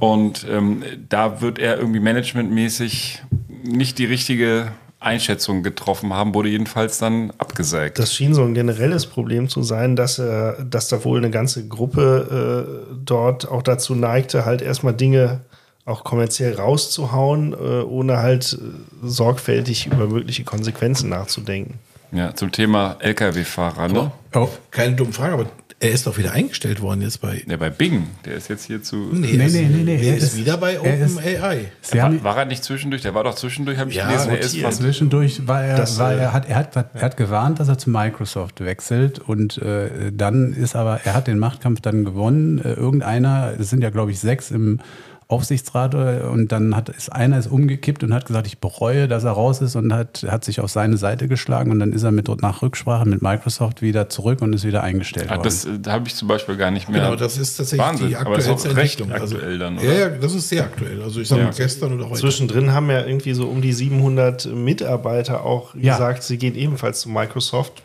Und 0.00 0.46
ähm, 0.50 0.82
da 1.08 1.40
wird 1.40 1.58
er 1.58 1.78
irgendwie 1.78 2.00
managementmäßig 2.00 3.22
nicht 3.62 3.98
die 3.98 4.06
richtige 4.06 4.72
Einschätzung 5.00 5.62
getroffen 5.62 6.12
haben, 6.12 6.34
wurde 6.34 6.48
jedenfalls 6.48 6.98
dann 6.98 7.32
abgesägt. 7.38 7.98
Das 7.98 8.12
schien 8.12 8.34
so 8.34 8.42
ein 8.42 8.54
generelles 8.54 9.06
Problem 9.06 9.48
zu 9.48 9.62
sein, 9.62 9.94
dass, 9.94 10.18
äh, 10.18 10.54
dass 10.64 10.88
da 10.88 11.04
wohl 11.04 11.18
eine 11.18 11.30
ganze 11.30 11.68
Gruppe 11.68 12.88
äh, 12.90 12.96
dort 13.04 13.48
auch 13.48 13.62
dazu 13.62 13.94
neigte, 13.94 14.44
halt 14.44 14.60
erstmal 14.60 14.94
Dinge 14.94 15.42
auch 15.84 16.02
kommerziell 16.04 16.54
rauszuhauen, 16.54 17.52
äh, 17.52 17.82
ohne 17.82 18.18
halt 18.18 18.58
äh, 18.60 19.06
sorgfältig 19.06 19.86
über 19.86 20.08
mögliche 20.08 20.44
Konsequenzen 20.44 21.08
nachzudenken. 21.08 21.78
Ja, 22.12 22.34
zum 22.34 22.50
Thema 22.52 22.96
Lkw-Fahrer. 23.00 23.88
Ne? 23.88 24.10
Oh, 24.34 24.48
Keine 24.70 24.96
dumme 24.96 25.12
Frage, 25.12 25.34
aber 25.34 25.46
Er 25.80 25.90
ist 25.92 26.06
doch 26.08 26.18
wieder 26.18 26.32
eingestellt 26.32 26.80
worden 26.80 27.02
jetzt 27.02 27.20
bei. 27.20 27.42
Ja, 27.46 27.56
bei 27.56 27.70
Bing. 27.70 28.06
Der 28.24 28.34
ist 28.34 28.48
jetzt 28.48 28.64
hier 28.64 28.82
zu. 28.82 28.96
Nee, 29.12 29.36
Nee, 29.36 29.44
ist, 29.46 29.52
nee, 29.54 29.68
nee, 29.70 29.82
nee, 29.84 29.94
Er 29.96 30.02
er 30.12 30.16
ist 30.16 30.22
ist- 30.24 30.36
wieder 30.36 30.56
bei 30.56 30.80
OpenAI. 30.80 31.66
War, 31.92 32.24
war 32.24 32.36
er 32.38 32.44
nicht 32.46 32.64
zwischendurch? 32.64 33.02
Der 33.02 33.14
war 33.14 33.22
doch 33.24 33.34
zwischendurch, 33.36 33.78
habe 33.78 33.90
ich 33.90 33.96
Ja, 33.96 34.06
gelesen. 34.08 34.30
Er 34.30 34.38
ist 34.40 34.46
rotiert. 34.46 34.64
fast 34.64 34.78
Zwischendurch 34.82 35.46
war 35.46 35.62
er, 35.62 35.76
Das, 35.76 35.98
war 35.98 36.12
äh, 36.14 36.18
er, 36.18 36.32
hat, 36.32 36.48
er, 36.48 36.56
hat, 36.56 36.74
er 36.94 37.02
hat 37.02 37.16
gewarnt, 37.16 37.60
dass 37.60 37.68
er 37.68 37.78
zu 37.78 37.90
Microsoft 37.90 38.60
wechselt 38.64 39.20
und 39.20 39.58
äh, 39.58 40.10
dann 40.12 40.52
ist 40.52 40.74
aber, 40.74 41.00
er 41.04 41.14
hat 41.14 41.26
den 41.28 41.38
Machtkampf 41.38 41.80
dann 41.80 42.04
gewonnen. 42.04 42.58
Äh, 42.58 42.72
irgendeiner, 42.72 43.52
es 43.60 43.70
sind 43.70 43.82
ja 43.82 43.90
glaube 43.90 44.10
ich 44.10 44.18
sechs 44.18 44.50
im 44.50 44.80
Aufsichtsrat 45.28 45.92
äh, 45.92 46.20
und 46.26 46.50
dann 46.52 46.74
hat 46.74 46.88
ist 46.88 47.12
einer 47.12 47.38
ist 47.38 47.46
umgekippt 47.48 48.02
und 48.02 48.14
hat 48.14 48.24
gesagt, 48.24 48.46
ich 48.46 48.58
bereue, 48.58 49.08
dass 49.08 49.24
er 49.24 49.32
raus 49.32 49.60
ist 49.60 49.76
und 49.76 49.92
hat, 49.92 50.24
hat 50.26 50.42
sich 50.42 50.60
auf 50.60 50.70
seine 50.70 50.96
Seite 50.96 51.28
geschlagen 51.28 51.70
und 51.70 51.78
dann 51.80 51.92
ist 51.92 52.02
er 52.02 52.10
mit 52.12 52.28
nach 52.40 52.62
Rücksprache 52.62 53.06
mit 53.06 53.20
Microsoft 53.20 53.82
wieder 53.82 54.08
zurück 54.08 54.40
und 54.40 54.54
ist 54.54 54.64
wieder 54.64 54.82
eingestellt 54.82 55.26
Ah, 55.28 55.32
worden. 55.36 55.42
das 55.44 55.64
äh, 55.66 55.78
da 55.80 55.92
habe 55.92 56.08
ich 56.08 56.14
zum 56.14 56.28
Beispiel 56.28 56.56
gar 56.56 56.70
nicht 56.70 56.88
mehr. 56.88 57.02
Genau, 57.02 57.14
das 57.14 57.36
ist 57.36 57.56
tatsächlich 57.56 57.86
Wahnsinn, 57.86 58.08
die 58.08 58.16
aber 58.16 58.36
das 58.36 58.46
ist 58.46 58.50
aktuellste 58.52 58.70
auch 58.70 58.76
recht 58.76 59.00
Entwicklung. 59.00 59.20
Also, 59.20 59.36
aktuell 59.36 59.58
dann, 59.58 59.78
oder? 59.78 59.84
ja, 59.86 59.92
ja, 59.92 60.08
das 60.08 60.34
ist 60.34 60.48
sehr 60.48 60.64
aktuell. 60.64 61.02
Also 61.02 61.20
ich 61.20 61.28
sage 61.28 61.42
Ja. 61.42 61.48
mal 61.48 61.54
gestern 61.54 61.92
oder 61.92 62.08
heute. 62.08 62.20
Zwischendrin 62.20 62.72
haben 62.72 62.88
ja 62.90 63.04
irgendwie 63.04 63.34
so 63.34 63.48
um 63.48 63.60
die 63.60 63.72
700 63.74 64.46
Mitarbeiter 64.54 65.44
auch 65.44 65.74
Ja. 65.74 65.92
gesagt, 65.92 66.22
sie 66.22 66.38
gehen 66.38 66.54
ebenfalls 66.54 67.00
zu 67.00 67.10
Microsoft. 67.10 67.82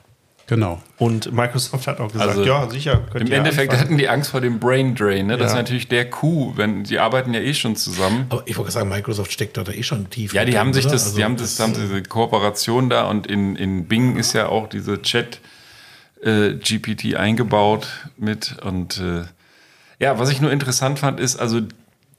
Genau. 0.48 0.82
Und 0.98 1.32
Microsoft 1.34 1.88
hat 1.88 2.00
auch 2.00 2.12
gesagt, 2.12 2.30
Also, 2.30 2.44
ja, 2.44 2.70
sicher. 2.70 3.02
Könnt 3.12 3.26
Im 3.26 3.32
ihr 3.32 3.38
Endeffekt 3.38 3.72
anfangen. 3.72 3.88
hatten 3.90 3.98
die 3.98 4.10
Angst 4.10 4.32
vor 4.32 4.42
dem 4.42 4.60
Brain 4.60 4.96
Drain. 4.96 5.28
Ne? 5.28 5.38
Das 5.38 5.48
ist 5.48 5.54
Ja. 5.54 5.62
natürlich 5.62 5.88
der 5.88 6.10
Coup, 6.10 6.54
wenn 6.58 6.84
die 6.84 7.00
arbeiten 7.00 7.34
ja 7.34 7.40
eh 7.42 7.54
schon 7.54 7.76
zusammen. 7.76 8.26
aber 8.30 8.44
ich 8.46 8.58
wollte 8.58 8.72
sagen, 8.72 8.90
Microsoft 8.90 9.32
steckt 9.32 9.58
da 9.58 9.64
eh 9.64 9.84
schon 9.84 10.10
tief. 10.10 10.34
Ja, 10.34 10.46
die 10.46 10.52
drin, 10.52 10.60
haben 10.60 10.74
sich 10.74 10.86
das, 10.86 11.04
Also 11.06 11.18
die 11.18 11.24
haben 11.24 11.38
das, 11.38 11.60
haben 11.60 11.74
diese 11.74 12.04
Kooperation 12.04 12.90
da 12.90 13.06
und 13.10 13.28
in, 13.28 13.56
in 13.56 13.88
Bing 13.88 14.18
ist 14.18 14.34
ja 14.34 14.48
auch 14.48 14.68
diese 14.70 15.02
Chat 15.02 15.40
äh, 16.24 16.54
GPT 16.54 17.16
eingebaut 17.16 17.88
mit 18.18 18.56
und 18.64 19.00
äh, 19.00 19.24
ja, 20.00 20.20
was 20.20 20.30
ich 20.30 20.42
nur 20.42 20.52
interessant 20.52 21.00
fand, 21.00 21.20
ist 21.20 21.36
also 21.38 21.62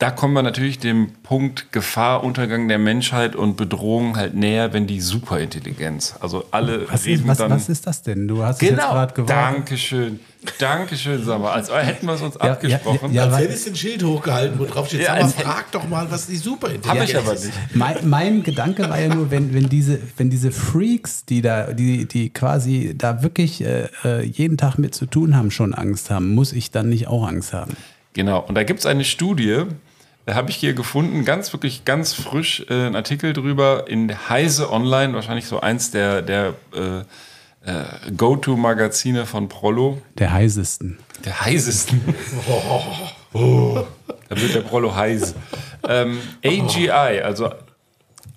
da 0.04 0.10
kommen 0.10 0.34
wir 0.34 0.42
natürlich 0.42 0.78
dem 0.78 1.12
Punkt 1.22 1.72
Gefahr, 1.72 2.22
Untergang 2.24 2.68
der 2.68 2.78
Menschheit 2.78 3.34
und 3.34 3.56
Bedrohung 3.56 4.18
halt 4.18 4.34
näher, 4.34 4.74
wenn 4.74 4.86
die 4.86 5.00
Superintelligenz, 5.00 6.14
also 6.20 6.44
alle 6.50 6.86
Was 6.90 7.06
reden 7.06 7.22
ist, 7.22 7.28
was, 7.28 7.38
dann 7.38 7.50
was 7.50 7.70
ist 7.70 7.86
das 7.86 8.02
denn? 8.02 8.28
Du 8.28 8.42
hast 8.42 8.56
es 8.56 8.68
jetzt 8.68 8.78
genau. 8.78 8.92
gerade 8.92 9.14
gewarnt. 9.14 9.56
Dankeschön, 9.56 10.20
Dankeschön, 10.58 11.24
sag 11.24 11.40
mal, 11.40 11.52
als 11.52 11.72
hätten 11.74 12.04
wir 12.04 12.12
es 12.12 12.20
uns 12.20 12.34
Ja, 12.34 12.52
abgesprochen. 12.52 13.14
ja, 13.14 13.24
ja, 13.24 13.30
Als 13.32 13.38
hättest 13.42 13.66
du 13.66 13.70
ein 13.70 13.76
Schild 13.76 14.02
hochgehalten, 14.04 14.58
wo 14.58 14.66
drauf 14.66 14.88
steht, 14.88 15.00
Ja, 15.00 15.06
sag 15.06 15.16
mal, 15.16 15.24
als- 15.24 15.34
frag 15.36 15.72
doch 15.72 15.88
mal, 15.88 16.10
was 16.10 16.26
die 16.26 16.36
Superintelligenz 16.36 17.00
Hab 17.00 17.08
ich 17.08 17.16
aber 17.16 17.32
ist. 17.32 17.46
nicht. 17.46 17.56
Mein, 17.74 17.96
mein 18.02 18.42
Gedanke 18.42 18.86
war 18.90 19.00
ja 19.00 19.08
nur, 19.14 19.30
wenn, 19.30 19.54
wenn, 19.54 19.70
diese, 19.70 19.98
wenn 20.18 20.28
diese 20.28 20.52
Freaks, 20.52 21.24
die 21.24 21.40
da, 21.40 21.72
die, 21.72 22.04
die 22.04 22.28
quasi 22.28 22.94
da 22.94 23.22
wirklich 23.22 23.64
äh, 23.64 23.88
äh, 24.04 24.22
jeden 24.22 24.58
Tag 24.58 24.76
mit 24.76 24.94
zu 24.94 25.06
tun 25.06 25.34
haben, 25.34 25.50
schon 25.50 25.72
Angst 25.72 26.10
haben, 26.10 26.34
muss 26.34 26.52
ich 26.52 26.70
dann 26.70 26.90
nicht 26.90 27.08
auch 27.08 27.26
Angst 27.26 27.54
haben? 27.54 27.74
Genau, 28.12 28.40
und 28.46 28.54
da 28.54 28.62
gibt 28.62 28.78
es 28.80 28.86
eine 28.86 29.02
Studie, 29.04 29.62
da 30.26 30.34
habe 30.34 30.50
ich 30.50 30.56
hier 30.56 30.72
gefunden, 30.74 31.24
ganz 31.24 31.52
wirklich 31.52 31.84
ganz 31.84 32.14
frisch, 32.14 32.64
äh, 32.70 32.86
ein 32.86 32.96
Artikel 32.96 33.32
drüber 33.32 33.84
in 33.88 34.10
Heise 34.28 34.70
Online, 34.72 35.12
wahrscheinlich 35.14 35.46
so 35.46 35.60
eins 35.60 35.90
der, 35.90 36.22
der 36.22 36.54
äh, 36.74 36.98
äh, 37.70 37.84
Go-To-Magazine 38.16 39.26
von 39.26 39.48
Prollo, 39.48 40.00
Der 40.18 40.32
heißesten. 40.32 40.98
der 41.24 41.40
heisesten. 41.40 42.00
Oh. 43.36 43.84
Da 44.28 44.40
wird 44.40 44.54
der 44.54 44.60
Prollo 44.60 44.94
heiß. 44.94 45.34
Ähm, 45.88 46.20
AGI, 46.44 46.88
also 47.20 47.50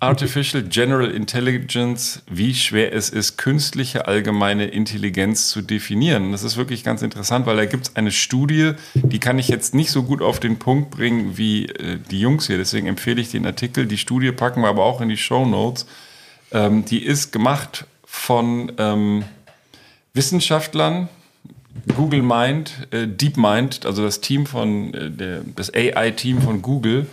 Artificial 0.00 0.62
General 0.62 1.10
Intelligence, 1.10 2.22
wie 2.30 2.54
schwer 2.54 2.92
es 2.92 3.10
ist, 3.10 3.36
künstliche 3.36 4.06
allgemeine 4.06 4.66
Intelligenz 4.66 5.48
zu 5.48 5.60
definieren. 5.60 6.30
Das 6.30 6.44
ist 6.44 6.56
wirklich 6.56 6.84
ganz 6.84 7.02
interessant, 7.02 7.46
weil 7.46 7.56
da 7.56 7.64
gibt 7.64 7.88
es 7.88 7.96
eine 7.96 8.12
Studie, 8.12 8.74
die 8.94 9.18
kann 9.18 9.40
ich 9.40 9.48
jetzt 9.48 9.74
nicht 9.74 9.90
so 9.90 10.04
gut 10.04 10.22
auf 10.22 10.38
den 10.38 10.60
Punkt 10.60 10.90
bringen 10.90 11.36
wie 11.36 11.66
äh, 11.66 11.98
die 12.10 12.20
Jungs 12.20 12.46
hier. 12.46 12.58
Deswegen 12.58 12.86
empfehle 12.86 13.20
ich 13.20 13.32
den 13.32 13.44
Artikel. 13.44 13.86
Die 13.86 13.98
Studie 13.98 14.30
packen 14.30 14.62
wir 14.62 14.68
aber 14.68 14.84
auch 14.84 15.00
in 15.00 15.08
die 15.08 15.16
Show 15.16 15.44
Notes. 15.44 15.84
Ähm, 16.52 16.84
die 16.84 17.04
ist 17.04 17.32
gemacht 17.32 17.84
von 18.04 18.70
ähm, 18.78 19.24
Wissenschaftlern, 20.14 21.08
Google 21.96 22.22
Mind, 22.22 22.86
äh, 22.92 23.08
DeepMind, 23.08 23.84
also 23.84 24.04
das 24.04 24.20
Team 24.20 24.46
von 24.46 24.94
äh, 24.94 25.10
der, 25.10 25.40
das 25.56 25.74
AI-Team 25.74 26.40
von 26.40 26.62
Google, 26.62 27.06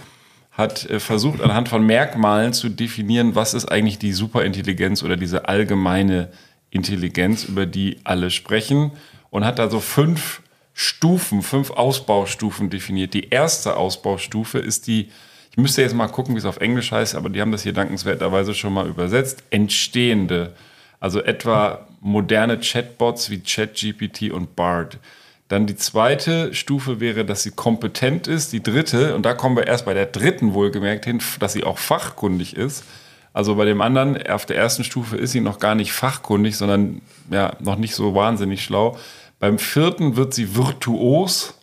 hat 0.57 0.89
äh, 0.89 0.99
versucht, 0.99 1.41
anhand 1.41 1.69
von 1.69 1.85
Merkmalen 1.85 2.53
zu 2.53 2.69
definieren, 2.69 3.35
was 3.35 3.53
ist 3.53 3.65
eigentlich 3.65 3.99
die 3.99 4.13
Superintelligenz 4.13 5.03
oder 5.03 5.17
diese 5.17 5.47
allgemeine 5.47 6.29
Intelligenz, 6.69 7.43
über 7.45 7.65
die 7.65 7.97
alle 8.03 8.31
sprechen, 8.31 8.91
und 9.29 9.45
hat 9.45 9.59
da 9.59 9.69
so 9.69 9.79
fünf 9.79 10.41
Stufen, 10.73 11.41
fünf 11.41 11.71
Ausbaustufen 11.71 12.69
definiert. 12.69 13.13
Die 13.13 13.29
erste 13.29 13.77
Ausbaustufe 13.77 14.59
ist 14.59 14.87
die, 14.87 15.09
ich 15.51 15.57
müsste 15.57 15.81
jetzt 15.81 15.95
mal 15.95 16.07
gucken, 16.07 16.35
wie 16.35 16.39
es 16.39 16.45
auf 16.45 16.57
Englisch 16.57 16.91
heißt, 16.91 17.15
aber 17.15 17.29
die 17.29 17.39
haben 17.39 17.51
das 17.51 17.63
hier 17.63 17.73
dankenswerterweise 17.73 18.53
schon 18.53 18.73
mal 18.73 18.87
übersetzt, 18.87 19.43
entstehende. 19.51 20.53
Also 20.99 21.21
etwa 21.21 21.87
moderne 22.01 22.59
Chatbots 22.59 23.29
wie 23.29 23.39
ChatGPT 23.39 24.31
und 24.31 24.55
BARD. 24.55 24.99
Dann 25.47 25.67
die 25.67 25.75
zweite 25.75 26.53
Stufe 26.53 26.99
wäre, 26.99 27.23
dass 27.23 27.43
sie 27.43 27.51
kompetent 27.51 28.27
ist. 28.27 28.51
Die 28.51 28.63
dritte, 28.63 29.15
und 29.15 29.25
da 29.25 29.33
kommen 29.33 29.55
wir 29.55 29.67
erst 29.67 29.85
bei 29.85 29.93
der 29.93 30.07
dritten 30.07 30.53
wohlgemerkt 30.53 31.05
hin, 31.05 31.21
dass 31.39 31.53
sie 31.53 31.63
auch 31.63 31.77
fachkundig 31.77 32.55
ist. 32.55 32.83
Also 33.31 33.55
bei 33.55 33.65
dem 33.65 33.81
anderen, 33.81 34.25
auf 34.27 34.45
der 34.45 34.55
ersten 34.55 34.83
Stufe 34.83 35.17
ist 35.17 35.33
sie 35.33 35.41
noch 35.41 35.59
gar 35.59 35.75
nicht 35.75 35.91
fachkundig, 35.91 36.55
sondern 36.57 37.01
ja, 37.29 37.53
noch 37.59 37.75
nicht 37.75 37.93
so 37.93 38.15
wahnsinnig 38.15 38.63
schlau. 38.63 38.97
Beim 39.39 39.59
vierten 39.59 40.15
wird 40.15 40.33
sie 40.33 40.55
virtuos, 40.55 41.53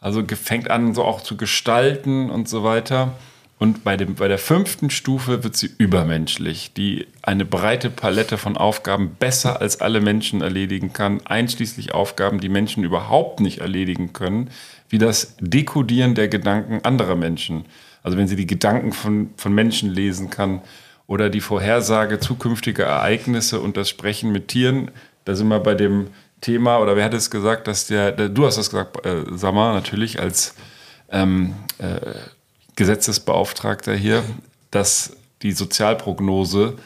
also 0.00 0.22
fängt 0.26 0.70
an, 0.70 0.94
so 0.94 1.02
auch 1.02 1.22
zu 1.22 1.36
gestalten 1.36 2.30
und 2.30 2.48
so 2.48 2.62
weiter. 2.62 3.14
Und 3.58 3.84
bei, 3.84 3.96
dem, 3.96 4.16
bei 4.16 4.28
der 4.28 4.38
fünften 4.38 4.90
Stufe 4.90 5.44
wird 5.44 5.56
sie 5.56 5.70
übermenschlich, 5.78 6.72
die 6.74 7.06
eine 7.22 7.44
breite 7.44 7.88
Palette 7.88 8.36
von 8.36 8.56
Aufgaben 8.56 9.14
besser 9.18 9.60
als 9.60 9.80
alle 9.80 10.00
Menschen 10.00 10.40
erledigen 10.42 10.92
kann, 10.92 11.20
einschließlich 11.24 11.94
Aufgaben, 11.94 12.40
die 12.40 12.48
Menschen 12.48 12.82
überhaupt 12.82 13.40
nicht 13.40 13.58
erledigen 13.58 14.12
können, 14.12 14.50
wie 14.88 14.98
das 14.98 15.36
Dekodieren 15.40 16.14
der 16.14 16.28
Gedanken 16.28 16.80
anderer 16.84 17.14
Menschen. 17.14 17.64
Also 18.02 18.18
wenn 18.18 18.28
sie 18.28 18.36
die 18.36 18.46
Gedanken 18.46 18.92
von, 18.92 19.30
von 19.36 19.54
Menschen 19.54 19.88
lesen 19.88 20.30
kann 20.30 20.60
oder 21.06 21.30
die 21.30 21.40
Vorhersage 21.40 22.18
zukünftiger 22.18 22.84
Ereignisse 22.84 23.60
und 23.60 23.76
das 23.76 23.88
Sprechen 23.88 24.32
mit 24.32 24.48
Tieren, 24.48 24.90
da 25.24 25.34
sind 25.34 25.48
wir 25.48 25.60
bei 25.60 25.74
dem 25.74 26.08
Thema, 26.40 26.78
oder 26.80 26.96
wer 26.96 27.04
hat 27.04 27.14
es 27.14 27.30
gesagt, 27.30 27.66
dass 27.66 27.86
der, 27.86 28.12
der 28.12 28.28
du 28.28 28.44
hast 28.44 28.58
das 28.58 28.68
gesagt, 28.68 29.06
äh, 29.06 29.22
Samar, 29.32 29.72
natürlich 29.72 30.20
als 30.20 30.54
ähm, 31.10 31.54
äh, 31.78 32.00
Gesetzesbeauftragter 32.76 33.94
hier, 33.94 34.24
dass 34.70 35.16
die 35.42 35.52
Sozialprognose 35.52 36.76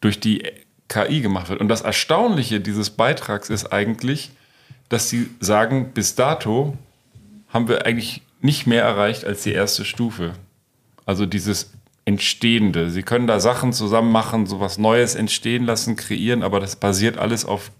durch 0.00 0.20
die 0.20 0.42
KI 0.88 1.20
gemacht 1.20 1.48
wird. 1.48 1.60
Und 1.60 1.68
das 1.68 1.80
Erstaunliche 1.80 2.60
dieses 2.60 2.90
Beitrags 2.90 3.48
ist 3.48 3.72
eigentlich, 3.72 4.30
dass 4.88 5.08
sie 5.08 5.30
sagen, 5.40 5.92
bis 5.94 6.14
dato 6.14 6.76
haben 7.48 7.68
wir 7.68 7.86
eigentlich 7.86 8.22
nicht 8.40 8.66
mehr 8.66 8.82
erreicht 8.82 9.24
als 9.24 9.42
die 9.42 9.52
erste 9.52 9.84
Stufe. 9.84 10.34
Also 11.06 11.24
dieses 11.24 11.70
Entstehende. 12.04 12.90
Sie 12.90 13.02
können 13.02 13.26
da 13.26 13.38
Sachen 13.38 13.72
zusammen 13.72 14.10
machen, 14.10 14.46
so 14.46 14.58
was 14.58 14.76
Neues 14.76 15.14
entstehen 15.14 15.64
lassen, 15.64 15.94
kreieren, 15.94 16.42
aber 16.42 16.58
das 16.58 16.76
basiert 16.76 17.16
alles 17.16 17.44
auf, 17.44 17.70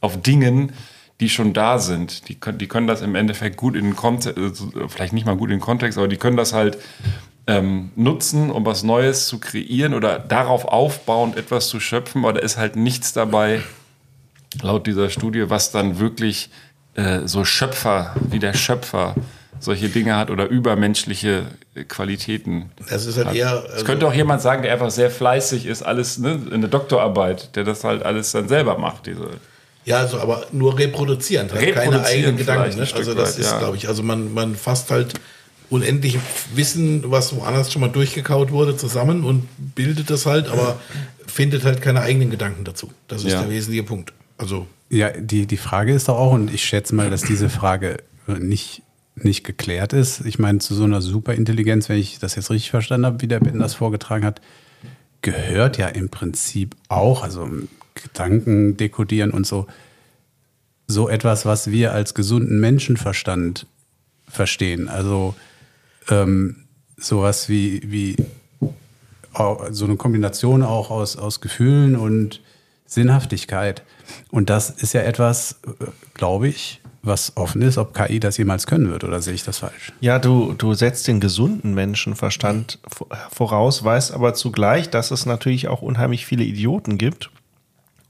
auf 0.00 0.22
Dingen, 0.22 0.72
die 1.20 1.28
schon 1.28 1.52
da 1.52 1.78
sind. 1.78 2.28
Die 2.28 2.34
können, 2.34 2.58
die 2.58 2.66
können 2.66 2.86
das 2.86 3.02
im 3.02 3.14
Endeffekt 3.14 3.56
gut 3.56 3.76
in 3.76 3.84
den 3.84 3.96
Kontext, 3.96 4.38
vielleicht 4.88 5.12
nicht 5.12 5.26
mal 5.26 5.36
gut 5.36 5.50
in 5.50 5.56
den 5.56 5.62
Kontext, 5.62 5.98
aber 5.98 6.08
die 6.08 6.16
können 6.16 6.36
das 6.36 6.52
halt 6.52 6.78
ähm, 7.46 7.90
nutzen, 7.94 8.50
um 8.50 8.64
was 8.64 8.82
Neues 8.82 9.28
zu 9.28 9.38
kreieren 9.38 9.94
oder 9.94 10.18
darauf 10.18 10.64
aufbauend 10.64 11.36
etwas 11.36 11.68
zu 11.68 11.78
schöpfen, 11.78 12.24
aber 12.24 12.34
da 12.34 12.40
ist 12.40 12.56
halt 12.56 12.76
nichts 12.76 13.12
dabei, 13.12 13.62
laut 14.62 14.86
dieser 14.86 15.10
Studie, 15.10 15.50
was 15.50 15.70
dann 15.70 15.98
wirklich 15.98 16.50
äh, 16.94 17.20
so 17.26 17.44
Schöpfer, 17.44 18.14
wie 18.30 18.38
der 18.38 18.54
Schöpfer 18.54 19.14
solche 19.60 19.88
Dinge 19.88 20.16
hat 20.16 20.30
oder 20.30 20.48
übermenschliche 20.48 21.44
äh, 21.74 21.84
Qualitäten. 21.84 22.70
Das 22.88 23.06
ist 23.06 23.16
halt 23.16 23.28
hat. 23.28 23.34
eher. 23.34 23.64
Es 23.74 23.84
könnte 23.84 24.06
auch 24.06 24.12
jemand 24.12 24.42
sagen, 24.42 24.62
der 24.62 24.72
einfach 24.72 24.90
sehr 24.90 25.10
fleißig 25.10 25.66
ist, 25.66 25.82
alles, 25.82 26.18
ne, 26.18 26.40
eine 26.52 26.68
Doktorarbeit, 26.68 27.56
der 27.56 27.64
das 27.64 27.84
halt 27.84 28.02
alles 28.02 28.32
dann 28.32 28.48
selber 28.48 28.78
macht, 28.78 29.06
diese. 29.06 29.28
Ja, 29.84 29.98
also 29.98 30.18
aber 30.18 30.46
nur 30.52 30.78
reproduzierend, 30.78 31.52
halt 31.52 31.74
keine 31.74 31.96
Reproduzieren 31.96 32.04
eigenen 32.06 32.38
vielleicht 32.38 32.74
Gedanken. 32.74 32.78
Ne? 32.78 32.88
Also 32.94 33.14
das 33.14 33.34
weit, 33.34 33.38
ist, 33.40 33.50
ja. 33.50 33.58
glaube 33.58 33.76
ich, 33.76 33.88
also 33.88 34.02
man, 34.02 34.32
man 34.32 34.54
fasst 34.56 34.90
halt 34.90 35.14
unendlich 35.70 36.18
Wissen, 36.54 37.10
was 37.10 37.34
woanders 37.36 37.72
schon 37.72 37.80
mal 37.80 37.88
durchgekaut 37.88 38.50
wurde, 38.50 38.76
zusammen 38.76 39.24
und 39.24 39.48
bildet 39.74 40.10
das 40.10 40.26
halt, 40.26 40.48
aber 40.48 40.80
findet 41.26 41.64
halt 41.64 41.82
keine 41.82 42.00
eigenen 42.00 42.30
Gedanken 42.30 42.64
dazu. 42.64 42.90
Das 43.08 43.24
ist 43.24 43.32
Ja. 43.32 43.40
der 43.42 43.50
wesentliche 43.50 43.82
Punkt. 43.82 44.12
Also 44.38 44.66
Ja, 44.90 45.10
die, 45.10 45.46
die 45.46 45.56
Frage 45.56 45.92
ist 45.92 46.08
doch 46.08 46.16
auch, 46.16 46.32
und 46.32 46.52
ich 46.52 46.64
schätze 46.64 46.94
mal, 46.94 47.10
dass 47.10 47.22
diese 47.22 47.48
Frage 47.48 47.98
nicht, 48.26 48.82
nicht 49.16 49.44
geklärt 49.44 49.92
ist. 49.92 50.24
Ich 50.24 50.38
meine, 50.38 50.58
zu 50.58 50.74
so 50.74 50.84
einer 50.84 51.00
Superintelligenz, 51.02 51.88
wenn 51.88 51.98
ich 51.98 52.18
das 52.18 52.36
jetzt 52.36 52.50
richtig 52.50 52.70
verstanden 52.70 53.06
habe, 53.06 53.20
wie 53.22 53.28
der 53.28 53.40
Ben 53.40 53.58
das 53.58 53.74
vorgetragen 53.74 54.24
hat, 54.24 54.40
gehört 55.22 55.78
ja 55.78 55.88
im 55.88 56.08
Prinzip 56.10 56.76
auch, 56.88 57.22
also 57.22 57.48
Gedanken 57.94 58.76
dekodieren 58.76 59.30
und 59.30 59.46
so, 59.46 59.66
so 60.86 61.08
etwas, 61.08 61.46
was 61.46 61.70
wir 61.70 61.92
als 61.92 62.14
gesunden 62.14 62.60
Menschenverstand 62.60 63.66
verstehen. 64.28 64.88
Also 64.88 65.34
ähm, 66.10 66.56
sowas 66.96 67.48
wie, 67.48 67.80
wie 67.90 68.16
so 69.70 69.84
eine 69.84 69.96
Kombination 69.96 70.62
auch 70.62 70.90
aus, 70.90 71.16
aus 71.16 71.40
Gefühlen 71.40 71.96
und 71.96 72.40
Sinnhaftigkeit. 72.86 73.82
Und 74.30 74.50
das 74.50 74.70
ist 74.70 74.92
ja 74.92 75.00
etwas, 75.02 75.60
glaube 76.14 76.48
ich, 76.48 76.80
was 77.02 77.36
offen 77.36 77.60
ist, 77.62 77.76
ob 77.76 77.94
KI 77.94 78.20
das 78.20 78.36
jemals 78.36 78.66
können 78.66 78.90
wird 78.90 79.04
oder 79.04 79.20
sehe 79.20 79.34
ich 79.34 79.44
das 79.44 79.58
falsch? 79.58 79.92
Ja, 80.00 80.18
du, 80.18 80.54
du 80.56 80.72
setzt 80.74 81.06
den 81.08 81.20
gesunden 81.20 81.74
Menschenverstand 81.74 82.78
vo- 82.88 83.06
voraus, 83.30 83.82
weißt 83.84 84.12
aber 84.12 84.32
zugleich, 84.34 84.88
dass 84.88 85.10
es 85.10 85.26
natürlich 85.26 85.68
auch 85.68 85.82
unheimlich 85.82 86.24
viele 86.24 86.44
Idioten 86.44 86.96
gibt. 86.96 87.30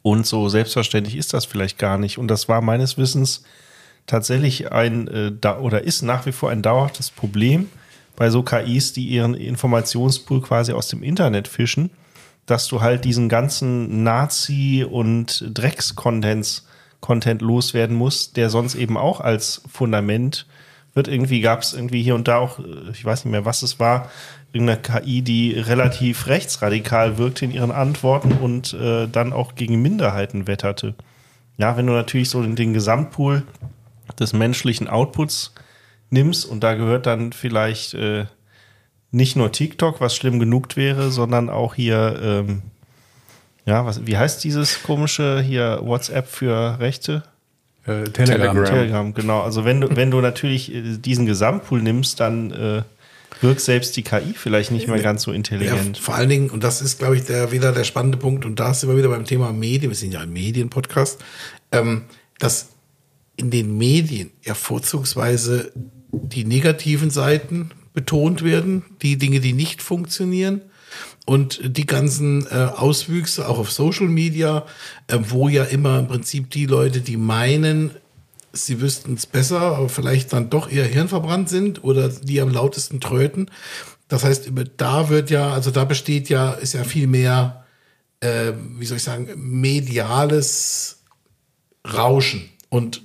Und 0.05 0.26
so 0.26 0.50
selbstverständlich 0.50 1.16
ist 1.16 1.32
das 1.32 1.46
vielleicht 1.46 1.78
gar 1.78 1.96
nicht. 1.96 2.18
Und 2.18 2.28
das 2.28 2.46
war 2.46 2.61
meines 2.61 2.98
Wissens 2.98 3.42
tatsächlich 4.07 4.70
ein 4.70 5.09
äh, 5.09 5.32
da 5.40 5.59
oder 5.59 5.82
ist 5.82 6.02
nach 6.02 6.26
wie 6.26 6.32
vor 6.32 6.50
ein 6.50 6.61
dauerhaftes 6.61 7.11
Problem 7.11 7.70
bei 8.14 8.28
so 8.28 8.42
KIs, 8.42 8.92
die 8.92 9.07
ihren 9.07 9.32
Informationspool 9.32 10.42
quasi 10.42 10.74
aus 10.74 10.88
dem 10.88 11.02
Internet 11.02 11.48
fischen, 11.48 11.88
dass 12.44 12.68
du 12.68 12.82
halt 12.82 13.07
diesen 13.07 13.30
ganzen 13.30 14.02
Nazi- 14.02 14.84
und 14.88 15.42
Drecks-Content 15.48 16.64
Content 17.00 17.40
loswerden 17.40 17.96
musst, 17.96 18.36
der 18.36 18.50
sonst 18.50 18.74
eben 18.74 18.98
auch 18.98 19.22
als 19.22 19.62
Fundament 19.72 20.44
wird. 20.92 21.09
Irgendwie 21.09 21.40
gab 21.40 21.62
es 21.62 21.72
irgendwie 21.72 22.02
hier 22.02 22.14
und 22.14 22.28
da 22.28 22.36
auch, 22.36 22.59
äh, 22.59 22.90
ich 22.92 23.02
weiß 23.07 23.24
nicht 23.24 23.32
mehr, 23.32 23.46
was 23.46 23.62
es 23.62 23.80
war, 23.80 24.11
irgendeine 24.55 24.80
KI, 24.80 25.22
die 25.22 25.52
relativ 25.52 26.28
rechtsradikal 26.28 27.18
wirkte 27.18 27.44
in 27.44 27.50
ihren 27.50 27.72
Antworten 27.72 28.32
und 28.32 28.72
äh, 28.74 29.09
dann 29.09 29.32
auch 29.32 29.57
gegen 29.57 29.82
Minderheiten 29.82 30.46
wetterte. 30.46 30.94
Ja, 31.57 31.76
wenn 31.76 31.86
du 31.86 31.92
natürlich 31.92 32.30
so 32.30 32.40
den, 32.40 32.57
den 32.57 32.72
Gesamtpool 32.72 33.42
des 34.18 34.32
menschlichen 34.32 34.88
Outputs 34.88 35.55
nimmst 36.11 36.46
und 36.46 36.62
da 36.62 36.74
gehört 36.74 37.07
dann 37.07 37.32
vielleicht 37.32 37.94
äh, 37.94 38.26
nicht 39.11 39.36
nur 39.36 39.52
TikTok, 39.52 40.00
was 40.00 40.14
schlimm 40.14 40.38
genug 40.38 40.76
wäre, 40.76 41.11
sondern 41.11 41.50
auch 41.50 41.74
hier, 41.74 42.20
ähm, 42.22 42.62
ja, 43.66 43.84
was, 43.86 44.07
wie 44.07 44.16
heißt 44.16 44.42
dieses 44.44 44.82
komische 44.82 45.40
hier 45.40 45.80
WhatsApp 45.82 46.28
für 46.28 46.78
Rechte? 46.78 47.22
Äh, 47.86 48.05
Telegram. 48.05 48.55
Telegram. 48.55 48.64
Telegram, 48.64 49.14
genau. 49.14 49.40
Also 49.42 49.64
wenn 49.64 49.80
du, 49.80 49.96
wenn 49.96 50.11
du 50.11 50.20
natürlich 50.20 50.74
äh, 50.74 50.96
diesen 50.96 51.26
Gesamtpool 51.26 51.82
nimmst, 51.82 52.20
dann 52.20 52.50
äh, 52.50 52.82
wirkt 53.41 53.61
selbst 53.61 53.97
die 53.97 54.03
KI 54.03 54.35
vielleicht 54.35 54.70
nicht 54.70 54.89
mehr 54.89 55.01
ganz 55.01 55.22
so 55.22 55.30
Ja, 55.30 55.37
intelligent. 55.37 55.99
vor 55.99 56.14
allen 56.14 56.28
Dingen, 56.28 56.51
und 56.51 56.64
das 56.64 56.80
ist, 56.80 56.99
glaube 56.99 57.16
ich, 57.16 57.24
der, 57.24 57.53
wieder 57.53 57.72
der 57.72 57.85
spannende 57.85 58.18
Punkt, 58.18 58.45
und 58.45 58.59
da 58.61 58.72
sind 58.74 58.89
wir 58.89 58.97
wieder 58.97 59.09
beim 59.09 59.24
Thema 59.24 59.53
Medien, 59.53 59.91
wir 59.91 59.97
sind 59.97 60.12
ja 60.12 60.20
ein 60.20 60.32
Medienpodcast, 60.32 61.22
ähm, 61.72 62.03
dass 62.39 62.68
in 63.37 63.51
den 63.51 63.76
Medien 63.76 64.30
ja 64.45 64.55
vorzugsweise 64.55 65.72
die 66.12 66.45
negativen 66.45 67.11
Seiten 67.11 67.70
betont 67.93 68.45
werden, 68.45 68.85
die 69.03 69.18
Dinge, 69.18 69.41
die 69.41 69.53
nicht 69.53 69.82
funktionieren. 69.82 70.62
Und 71.26 71.61
die 71.76 71.87
ganzen 71.87 72.47
äh, 72.47 72.55
Auswüchse 72.76 73.49
auch 73.49 73.59
auf 73.59 73.72
Social 73.72 74.07
Media, 74.09 74.66
äh, 75.09 75.18
wo 75.20 75.49
ja 75.49 75.64
immer 75.64 75.99
im 75.99 76.07
Prinzip 76.07 76.51
die 76.51 76.66
Leute, 76.66 77.01
die 77.01 77.16
meinen, 77.16 77.93
sie 78.55 78.80
wüssten 78.80 79.14
es 79.14 79.26
besser, 79.26 79.61
aber 79.61 79.88
vielleicht 79.88 80.32
dann 80.32 80.50
doch 80.50 80.70
eher 80.70 80.86
hirnverbrannt 80.86 81.48
sind 81.48 81.84
oder 81.84 82.09
die 82.09 82.40
am 82.40 82.50
lautesten 82.50 83.00
tröten. 83.00 83.50
Das 84.09 84.24
heißt, 84.24 84.50
da 84.76 85.09
wird 85.09 85.30
ja, 85.30 85.52
also 85.52 85.70
da 85.70 85.84
besteht 85.84 86.28
ja, 86.28 86.52
ist 86.52 86.74
ja 86.74 86.84
viel 86.84 87.07
mehr, 87.07 87.64
äh, 88.20 88.52
wie 88.78 88.86
soll 88.86 88.98
ich 88.98 89.02
sagen, 89.02 89.28
mediales 89.36 91.02
Rauschen. 91.86 92.48
Und 92.68 93.02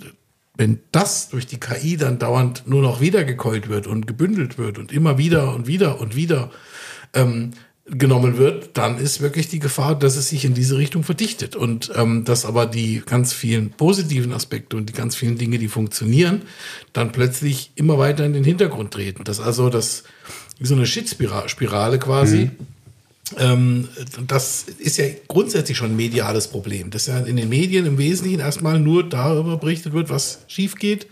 wenn 0.55 0.81
das 0.91 1.29
durch 1.29 1.47
die 1.47 1.59
KI 1.59 1.97
dann 1.97 2.19
dauernd 2.19 2.63
nur 2.67 2.81
noch 2.81 3.01
wiedergekeult 3.01 3.69
wird 3.69 3.87
und 3.87 4.07
gebündelt 4.07 4.57
wird 4.57 4.77
und 4.77 4.91
immer 4.91 5.17
wieder 5.17 5.55
und 5.55 5.67
wieder 5.67 5.99
und 5.99 6.15
wieder 6.15 6.51
ähm, 7.13 7.51
genommen 7.91 8.37
wird, 8.37 8.77
dann 8.77 8.97
ist 8.97 9.21
wirklich 9.21 9.47
die 9.47 9.59
Gefahr, 9.59 9.97
dass 9.97 10.15
es 10.15 10.29
sich 10.29 10.45
in 10.45 10.53
diese 10.53 10.77
Richtung 10.77 11.03
verdichtet 11.03 11.55
und 11.55 11.91
ähm, 11.95 12.25
dass 12.25 12.45
aber 12.45 12.65
die 12.65 13.01
ganz 13.05 13.33
vielen 13.33 13.71
positiven 13.71 14.33
Aspekte 14.33 14.77
und 14.77 14.89
die 14.89 14.93
ganz 14.93 15.15
vielen 15.15 15.37
Dinge, 15.37 15.57
die 15.57 15.67
funktionieren, 15.67 16.43
dann 16.93 17.11
plötzlich 17.11 17.71
immer 17.75 17.97
weiter 17.97 18.25
in 18.25 18.33
den 18.33 18.43
Hintergrund 18.43 18.91
treten. 18.91 19.23
Das 19.23 19.39
also 19.39 19.69
das 19.69 20.03
wie 20.59 20.67
so 20.67 20.75
eine 20.75 20.85
Shit-Spirale 20.85 21.99
quasi. 21.99 22.51
Ähm, 23.37 23.87
das 24.27 24.65
ist 24.79 24.97
ja 24.97 25.05
grundsätzlich 25.27 25.77
schon 25.77 25.91
ein 25.91 25.95
mediales 25.95 26.47
Problem, 26.47 26.89
dass 26.89 27.05
ja 27.05 27.19
in 27.19 27.37
den 27.37 27.49
Medien 27.49 27.85
im 27.85 27.97
Wesentlichen 27.97 28.39
erstmal 28.39 28.79
nur 28.79 29.07
darüber 29.07 29.57
berichtet 29.57 29.93
wird, 29.93 30.09
was 30.09 30.39
schief 30.47 30.75
geht 30.75 31.07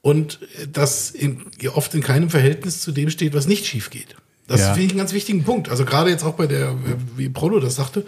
und 0.00 0.38
das 0.72 1.10
in, 1.10 1.42
oft 1.74 1.94
in 1.94 2.02
keinem 2.02 2.30
Verhältnis 2.30 2.80
zu 2.80 2.92
dem 2.92 3.10
steht, 3.10 3.34
was 3.34 3.46
nicht 3.46 3.66
schief 3.66 3.90
geht. 3.90 4.16
Das 4.46 4.60
Ja. 4.60 4.66
finde 4.74 4.82
ich 4.84 4.90
einen 4.90 4.98
ganz 4.98 5.12
wichtigen 5.14 5.42
Punkt. 5.44 5.68
Also 5.70 5.84
gerade 5.84 6.10
jetzt 6.10 6.22
auch 6.24 6.34
bei 6.34 6.46
der, 6.46 6.74
wie 7.16 7.28
Prolo 7.30 7.60
das 7.60 7.76
sagte, 7.76 8.04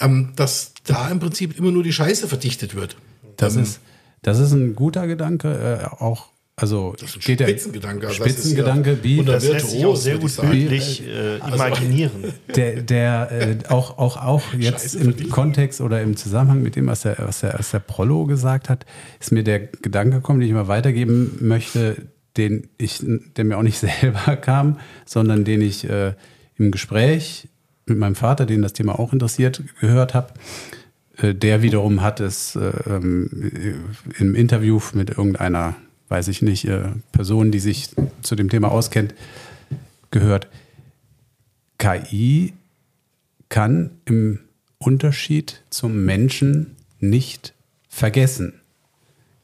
ähm, 0.00 0.32
dass 0.36 0.72
da 0.84 1.08
im 1.10 1.20
Prinzip 1.20 1.56
immer 1.58 1.70
nur 1.70 1.82
die 1.84 1.92
Scheiße 1.92 2.26
verdichtet 2.28 2.74
wird. 2.74 2.96
Das 3.36 3.54
Ähm, 3.56 3.62
ist, 3.62 3.80
das 4.22 4.38
ist 4.40 4.52
ein 4.52 4.74
guter 4.74 5.06
Gedanke, 5.06 5.80
äh, 5.82 6.02
auch, 6.02 6.26
also 6.56 6.94
Das 6.98 7.10
ist 7.10 7.16
ein 7.16 7.20
geht 7.20 7.38
der- 7.40 7.46
Spitzengedanke. 7.48 8.08
Also 8.08 8.24
ist 8.24 8.30
Spitzengedanke, 8.32 8.90
ja 8.94 9.04
wie 9.04 9.22
Das 9.24 9.46
lässt 9.46 9.70
sich 9.70 9.84
auch 9.84 9.94
sehr 9.94 10.18
gut 10.18 10.34
bildlich 10.40 11.06
äh, 11.06 11.38
Also- 11.38 11.54
imaginieren. 11.54 12.10
der, 12.56 12.82
der 12.82 13.28
äh, 13.30 13.56
auch, 13.68 13.98
auch, 13.98 14.16
auch 14.16 14.42
jetzt 14.58 14.82
Scheiße 14.94 14.98
im. 14.98 15.28
Kontext 15.30 15.80
oder 15.80 16.00
im 16.02 16.16
Zusammenhang 16.16 16.62
mit 16.62 16.74
dem, 16.74 16.88
was 16.88 17.02
der, 17.02 17.16
was, 17.20 17.40
der, 17.40 17.54
was 17.58 17.70
der 17.70 17.78
Prollo 17.80 18.24
gesagt 18.26 18.68
hat, 18.68 18.86
ist 19.20 19.30
mir 19.30 19.44
der 19.44 19.60
Gedanke 19.60 20.16
gekommen, 20.16 20.40
den 20.40 20.48
ich 20.48 20.54
mal 20.54 20.66
weitergeben 20.66 21.36
möchte, 21.40 22.08
den 22.36 22.68
ich, 22.78 23.04
der 23.36 23.44
mir 23.44 23.58
auch 23.58 23.62
nicht 23.62 23.78
selber 24.00 24.36
kam, 24.36 24.78
sondern 25.04 25.44
den 25.44 25.60
ich 25.60 25.88
äh, 25.88 26.14
im 26.56 26.70
Gespräch 26.70 27.48
mit 27.86 27.98
meinem 27.98 28.14
Vater, 28.14 28.46
den 28.46 28.62
das 28.62 28.72
Thema 28.72 28.98
auch 28.98 29.12
interessiert, 29.12 29.62
gehört 29.80 30.14
habe. 30.14 30.34
Äh, 31.18 31.34
der 31.34 31.62
wiederum 31.62 32.02
hat 32.02 32.20
es 32.20 32.56
äh, 32.56 32.72
ähm, 32.86 33.92
im 34.18 34.34
Interview 34.34 34.80
mit 34.94 35.10
irgendeiner, 35.10 35.76
weiß 36.08 36.28
ich 36.28 36.42
nicht, 36.42 36.66
äh, 36.66 36.88
Person, 37.12 37.50
die 37.50 37.60
sich 37.60 37.90
zu 38.22 38.34
dem 38.36 38.50
Thema 38.50 38.70
auskennt, 38.70 39.14
gehört. 40.10 40.48
KI 41.78 42.54
kann 43.48 43.90
im 44.06 44.40
Unterschied 44.78 45.62
zum 45.70 46.04
Menschen 46.04 46.76
nicht 47.00 47.54
vergessen. 47.88 48.54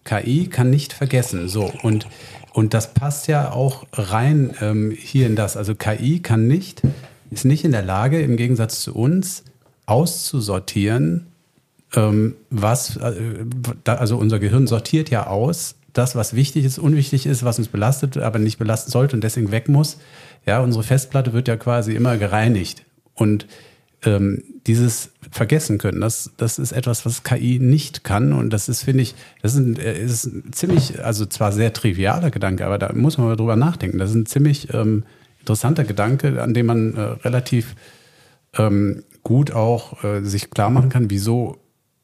KI 0.05 0.49
kann 0.49 0.71
nicht 0.71 0.93
vergessen. 0.93 1.49
So, 1.49 1.73
und, 1.83 2.07
und 2.53 2.75
das 2.75 2.95
passt 2.95 3.29
ja 3.29 3.51
auch 3.51 3.87
rein 3.93 4.55
ähm, 4.61 4.91
hier 4.91 5.27
in 5.27 5.37
das. 5.37 5.57
Also 5.57 5.75
KI 5.75 6.21
kann 6.21 6.47
nicht, 6.47 6.83
ist 7.31 7.45
nicht 7.45 7.65
in 7.65 7.73
der 7.73 7.83
Lage, 7.83 8.21
im 8.21 8.37
Gegensatz 8.37 8.81
zu 8.81 8.95
uns, 8.95 9.45
auszusortieren, 9.87 11.27
ähm, 11.95 12.35
was, 12.51 12.97
äh, 12.97 13.45
also 13.87 14.17
unser 14.17 14.39
Gehirn 14.39 14.67
sortiert 14.67 15.11
ja 15.11 15.27
aus, 15.27 15.77
das, 15.93 16.17
was 16.17 16.35
wichtig 16.35 16.65
ist, 16.65 16.79
unwichtig 16.79 17.27
ist, 17.27 17.45
was 17.45 17.59
uns 17.59 17.69
belastet, 17.69 18.17
aber 18.17 18.39
nicht 18.39 18.59
belasten 18.59 18.91
sollte 18.91 19.15
und 19.17 19.25
deswegen 19.25 19.51
weg 19.51 19.69
muss. 19.69 19.99
Ja, 20.47 20.61
unsere 20.61 20.85
Festplatte 20.85 21.33
wird 21.33 21.49
ja 21.49 21.57
quasi 21.57 21.95
immer 21.95 22.17
gereinigt. 22.17 22.85
Und 23.15 23.47
ähm, 24.05 24.43
dieses 24.67 25.11
Vergessen 25.31 25.79
können, 25.79 26.01
das, 26.01 26.33
das 26.37 26.59
ist 26.59 26.73
etwas, 26.73 27.07
was 27.07 27.23
KI 27.23 27.59
nicht 27.61 28.05
kann. 28.05 28.33
Und 28.33 28.51
das 28.51 28.69
ist, 28.69 28.83
finde 28.83 29.03
ich, 29.03 29.15
das 29.43 29.55
ist 29.55 29.61
ein, 29.61 29.77
äh, 29.77 30.03
ist 30.03 30.25
ein 30.25 30.53
ziemlich, 30.53 31.05
also 31.05 31.27
zwar 31.27 31.53
sehr 31.53 31.73
trivialer 31.73 32.31
Gedanke, 32.31 32.67
aber 32.67 32.79
da 32.79 32.93
muss 32.93 33.19
man 33.19 33.29
mal 33.29 33.37
drüber 33.37 33.57
nachdenken. 33.57 33.99
Das 33.99 34.11
ist 34.11 34.17
ein 34.17 34.27
ziemlich 34.27 34.73
ähm, 34.75 35.05
interessanter 35.41 35.85
Gedanke, 35.85 36.43
an 36.43 36.55
dem 36.55 36.67
man 36.67 36.95
äh, 36.95 37.01
relativ 37.01 37.75
ähm, 38.57 39.05
gut 39.23 39.53
auch 39.53 40.03
äh, 40.05 40.23
sich 40.23 40.51
klar 40.51 40.71
machen 40.71 40.91
kann, 40.91 41.11
wieso 41.11 41.59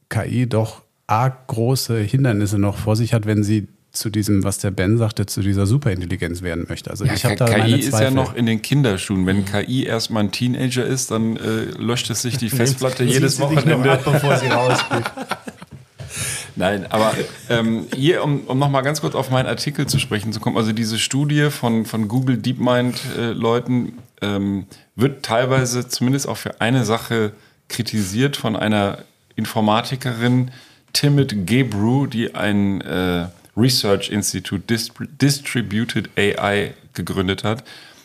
KI 0.08 0.48
doch 0.48 0.82
arg 1.06 1.46
große 1.48 1.98
Hindernisse 1.98 2.58
noch 2.58 2.76
vor 2.76 2.96
sich 2.96 3.14
hat, 3.14 3.26
wenn 3.26 3.42
sie 3.42 3.68
zu 3.92 4.10
diesem, 4.10 4.44
was 4.44 4.58
der 4.58 4.70
Ben 4.70 4.98
sagte, 4.98 5.26
zu 5.26 5.40
dieser 5.40 5.66
Superintelligenz 5.66 6.42
werden 6.42 6.66
möchte. 6.68 6.90
Also 6.90 7.04
ich 7.04 7.24
habe 7.24 7.36
da 7.36 7.46
KI 7.46 7.58
meine 7.58 7.78
ist 7.78 7.90
Zweifel. 7.90 8.04
ja 8.04 8.10
noch 8.10 8.34
in 8.34 8.46
den 8.46 8.62
Kinderschuhen. 8.62 9.26
Wenn 9.26 9.44
KI 9.44 9.84
erstmal 9.84 10.24
ein 10.24 10.30
Teenager 10.30 10.84
ist, 10.84 11.10
dann 11.10 11.36
äh, 11.36 11.64
löscht 11.78 12.10
es 12.10 12.22
sich 12.22 12.36
die 12.36 12.50
Festplatte 12.50 13.04
jedes 13.04 13.40
Wochenende. 13.40 13.92
ab, 13.92 14.04
bevor 14.04 14.36
sie 14.36 14.48
rausgeht. 14.48 15.04
Nein, 16.56 16.86
aber 16.90 17.14
ähm, 17.48 17.86
hier, 17.94 18.24
um, 18.24 18.40
um 18.40 18.58
nochmal 18.58 18.82
ganz 18.82 19.00
kurz 19.00 19.14
auf 19.14 19.30
meinen 19.30 19.46
Artikel 19.46 19.86
zu 19.86 20.00
sprechen 20.00 20.32
zu 20.32 20.40
kommen, 20.40 20.56
also 20.56 20.72
diese 20.72 20.98
Studie 20.98 21.50
von, 21.50 21.84
von 21.84 22.08
Google 22.08 22.36
DeepMind-Leuten 22.36 23.92
ähm, 24.20 24.66
wird 24.96 25.24
teilweise 25.24 25.86
zumindest 25.86 26.28
auch 26.28 26.36
für 26.36 26.60
eine 26.60 26.84
Sache 26.84 27.32
kritisiert 27.68 28.36
von 28.36 28.56
einer 28.56 28.98
Informatikerin, 29.36 30.50
Timid 30.92 31.46
Gebru, 31.46 32.06
die 32.06 32.34
ein 32.34 32.80
äh, 32.80 33.26
Research 33.58 34.10
Institute 34.10 34.62
Dist 34.66 34.92
Distributed 35.20 36.10
AI 36.16 36.74
gegründet 36.94 37.44
hat. 37.44 37.64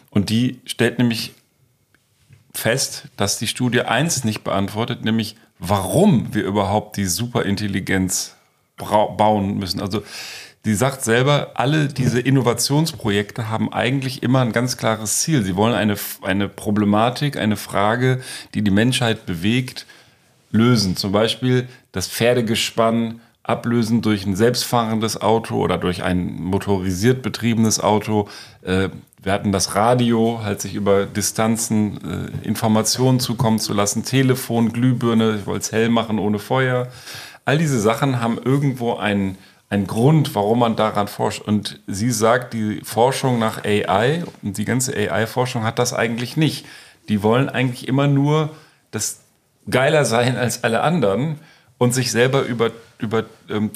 Und 0.10 0.30
die 0.30 0.60
stellt 0.66 0.98
nämlich 0.98 1.34
fest, 2.54 3.06
dass 3.18 3.38
die 3.38 3.48
Studie 3.48 3.82
eins 3.82 4.24
nicht 4.24 4.44
beantwortet, 4.44 5.04
nämlich 5.04 5.36
warum 5.60 6.34
wir 6.34 6.44
überhaupt 6.44 6.98
die 6.98 7.06
Superintelligenz 7.06 8.36
bauen 8.78 9.58
müssen. 9.58 9.80
Also 9.80 10.04
die 10.66 10.76
sagt 10.76 11.04
selber, 11.04 11.52
alle 11.56 11.88
diese 11.88 12.20
Innovationsprojekte 12.20 13.50
haben 13.50 13.74
eigentlich 13.74 14.24
immer 14.24 14.42
ein 14.42 14.54
ganz 14.54 14.78
klares 14.78 15.20
Ziel. 15.20 15.44
Sie 15.44 15.56
wollen 15.56 15.74
eine, 15.74 15.98
eine 16.22 16.48
Problematik, 16.48 17.38
eine 17.38 17.58
Frage, 17.58 18.22
die 18.54 18.62
die 18.62 18.72
Menschheit 18.72 19.26
bewegt, 19.26 19.86
lösen. 20.52 20.96
Zum 20.96 21.12
Beispiel 21.12 21.68
das 21.92 22.08
Pferdegespann 22.08 23.20
ablösen 23.44 24.02
durch 24.02 24.26
ein 24.26 24.36
selbstfahrendes 24.36 25.22
Auto 25.22 25.58
oder 25.58 25.78
durch 25.78 26.04
ein 26.04 26.42
motorisiert 26.42 27.22
betriebenes 27.22 27.82
Auto. 27.82 28.30
Äh, 28.64 28.90
wir 29.22 29.32
hatten 29.32 29.52
das 29.52 29.76
Radio, 29.76 30.42
halt 30.44 30.62
sich 30.62 30.76
über 30.76 31.06
Distanzen 31.06 32.32
äh, 32.44 32.48
Informationen 32.48 33.20
zukommen 33.20 33.60
zu 33.60 33.74
lassen, 33.74 34.04
Telefon, 34.04 34.72
Glühbirne, 34.72 35.38
ich 35.40 35.46
wollte 35.46 35.62
es 35.62 35.72
hell 35.72 35.90
machen 35.90 36.20
ohne 36.20 36.40
Feuer. 36.40 36.88
All 37.46 37.58
diese 37.58 37.80
Sachen 37.80 38.22
haben 38.22 38.38
irgendwo 38.38 38.96
einen, 38.96 39.38
einen 39.70 39.88
Grund, 39.88 40.34
warum 40.36 40.60
man 40.60 40.78
daran 40.78 41.10
forscht. 41.10 41.42
Und 41.42 41.82
sie 41.88 42.12
sagt, 42.12 42.54
die 42.54 42.82
Forschung 42.84 43.40
nach 43.40 43.64
AI 43.66 44.24
und 44.42 44.58
die 44.58 44.66
ganze 44.66 44.96
AI-Forschung 44.96 45.64
hat 45.64 45.80
das 45.80 45.94
eigentlich 45.94 46.38
nicht. 46.38 46.66
Die 47.10 47.24
wollen 47.24 47.50
eigentlich 47.50 47.90
immer 47.90 48.08
nur 48.08 48.50
das 48.92 49.22
geiler 49.70 50.06
sein 50.06 50.38
als 50.38 50.64
alle 50.64 50.82
anderen 50.82 51.40
und 51.84 51.94
sich 51.94 52.12
selber 52.12 52.44
über, 52.44 52.72
über 52.98 53.26
ähm. 53.50 53.72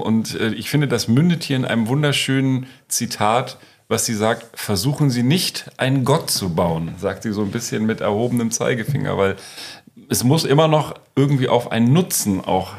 Und 0.00 0.38
äh, 0.38 0.50
ich 0.50 0.70
finde, 0.70 0.86
das 0.86 1.08
mündet 1.08 1.42
hier 1.42 1.56
in 1.56 1.64
einem 1.64 1.88
wunderschönen 1.88 2.66
Zitat, 2.86 3.58
was 3.88 4.06
sie 4.06 4.14
sagt, 4.14 4.46
versuchen 4.54 5.10
Sie 5.10 5.24
nicht, 5.24 5.68
einen 5.76 6.04
Gott 6.04 6.30
zu 6.30 6.54
bauen, 6.54 6.94
sagt 6.98 7.24
sie 7.24 7.32
so 7.32 7.42
ein 7.42 7.50
bisschen 7.50 7.86
mit 7.86 8.00
erhobenem 8.00 8.52
Zeigefinger, 8.52 9.18
weil 9.18 9.34
es 10.08 10.22
muss 10.22 10.44
immer 10.44 10.68
noch 10.68 10.94
irgendwie 11.16 11.48
auf 11.48 11.72
einen 11.72 11.92
Nutzen 11.92 12.40
auch 12.40 12.74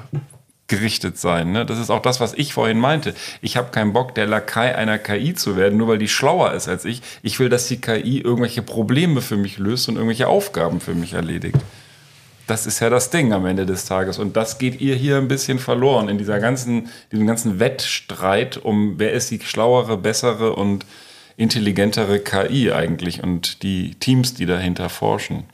gerichtet 0.68 1.18
sein. 1.18 1.52
Ne? 1.52 1.66
Das 1.66 1.78
ist 1.78 1.90
auch 1.90 2.02
das, 2.02 2.22
was 2.22 2.34
ich 2.34 2.54
vorhin 2.54 2.80
meinte. 2.80 3.14
Ich 3.42 3.58
habe 3.58 3.72
keinen 3.72 3.92
Bock, 3.92 4.16
der 4.16 4.26
Lakai 4.26 4.74
einer 4.74 4.98
KI 4.98 5.34
zu 5.34 5.58
werden, 5.58 5.78
nur 5.78 5.90
weil 5.90 5.98
die 5.98 6.08
schlauer 6.08 6.54
ist 6.54 6.70
als 6.70 6.86
ich. 6.86 7.02
Ich 7.24 7.42
will, 7.42 7.50
dass 7.50 7.68
die 7.68 7.82
KI 7.82 8.22
irgendwelche 8.22 8.62
Probleme 8.62 9.22
für 9.22 9.36
mich 9.36 9.58
löst 9.58 9.90
und 9.90 9.96
irgendwelche 9.96 10.30
Aufgaben 10.30 10.80
für 10.80 10.96
mich 10.96 11.12
erledigt. 11.12 11.58
Das 12.52 12.66
ist 12.66 12.82
ja 12.82 12.90
das 12.90 13.10
Ding 13.10 13.32
am 13.32 13.46
Ende 13.46 13.66
des 13.66 13.86
Tages. 13.86 14.20
Und 14.20 14.36
das 14.36 14.58
geht 14.58 14.82
ihr 14.82 14.94
hier 14.94 15.16
ein 15.16 15.30
bisschen 15.30 15.58
verloren 15.58 16.10
in 16.10 16.18
dieser 16.18 16.42
ganzen, 16.42 16.90
diesem 17.10 17.26
ganzen 17.26 17.62
Wettstreit 17.62 18.58
um, 18.58 18.96
wer 19.00 19.14
ist 19.14 19.32
die 19.32 19.40
schlauere, 19.40 19.96
bessere 19.96 20.54
und 20.58 20.86
intelligentere 21.38 22.20
KI 22.20 22.74
eigentlich 22.74 23.24
und 23.24 23.64
die 23.64 23.96
Teams, 23.96 24.34
die 24.34 24.46
dahinter 24.46 24.90
forschen. 24.90 25.46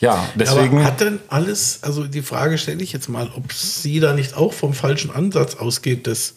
Ja, 0.00 0.28
deswegen. 0.34 0.78
Aber 0.78 0.86
hat 0.86 1.00
denn 1.00 1.20
alles, 1.28 1.84
also 1.84 2.02
die 2.02 2.22
Frage 2.22 2.58
stelle 2.58 2.82
ich 2.82 2.92
jetzt 2.92 3.08
mal, 3.08 3.30
ob 3.36 3.52
sie 3.52 4.00
da 4.00 4.12
nicht 4.12 4.36
auch 4.36 4.52
vom 4.52 4.74
falschen 4.74 5.12
Ansatz 5.12 5.54
ausgeht, 5.54 6.08
dass 6.08 6.34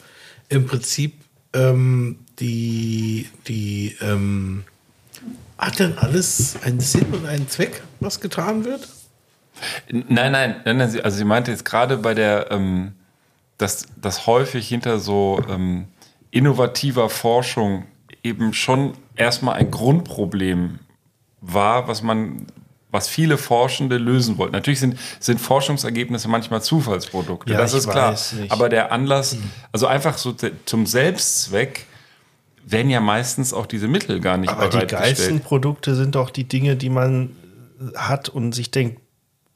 im 0.48 0.68
Prinzip 0.68 1.16
ähm, 1.54 2.20
die, 2.40 3.28
die 3.48 3.96
ähm, 4.00 4.64
hat 5.58 5.80
denn 5.80 5.98
alles 5.98 6.58
einen 6.62 6.82
Sinn 6.82 7.08
und 7.14 7.26
einen 7.26 7.50
Zweck, 7.50 7.82
was 8.00 8.20
getan 8.20 8.64
wird? 8.64 8.88
Nein, 9.90 10.32
nein, 10.32 10.56
nein, 10.66 10.78
nein, 10.78 11.02
also 11.02 11.18
sie 11.18 11.26
meinte 11.26 11.52
jetzt 11.52 11.66
gerade 11.66 11.98
bei 11.98 12.14
der, 12.14 12.52
ähm, 12.52 12.94
dass, 13.58 13.88
dass 14.00 14.28
häufig 14.28 14.68
hinter 14.68 15.00
so 15.00 15.40
ähm, 15.50 15.88
innovativer 16.32 17.10
Forschung 17.10 17.86
eben 18.24 18.54
schon 18.54 18.94
erstmal 19.16 19.56
ein 19.56 19.72
Grundproblem 19.72 20.80
war, 21.42 21.88
was 21.88 22.02
man, 22.02 22.46
was 22.92 23.08
viele 23.08 23.38
Forschende 23.38 23.98
lösen 23.98 24.38
wollten. 24.38 24.54
Natürlich 24.54 24.80
sind, 24.80 24.98
sind 25.20 25.40
Forschungsergebnisse 25.40 26.28
manchmal 26.28 26.62
Zufallsprodukte, 26.62 27.54
Ja, 27.54 27.58
das 27.60 27.74
ist 27.74 27.90
klar. 27.90 28.12
nicht. 28.12 28.52
Aber 28.52 28.70
der 28.70 28.92
Anlass, 28.92 29.38
also 29.72 29.88
einfach 29.88 30.18
so 30.18 30.36
zum 30.66 30.86
Selbstzweck, 30.86 31.86
werden 32.70 32.90
ja 32.90 33.00
meistens 33.00 33.54
auch 33.54 33.66
diese 33.66 33.88
Mittel 33.88 34.20
gar 34.20 34.38
nicht 34.38 34.50
Aber 34.50 34.66
die 34.66 34.78
bereitgestellt. 34.78 35.18
geilsten 35.18 35.40
Produkte 35.40 35.96
sind 35.96 36.16
doch 36.16 36.30
die 36.30 36.44
Dinge, 36.44 36.76
die 36.76 36.90
man 36.90 37.36
hat 37.96 38.28
und 38.28 38.54
sich 38.54 38.72
denkt, 38.72 39.00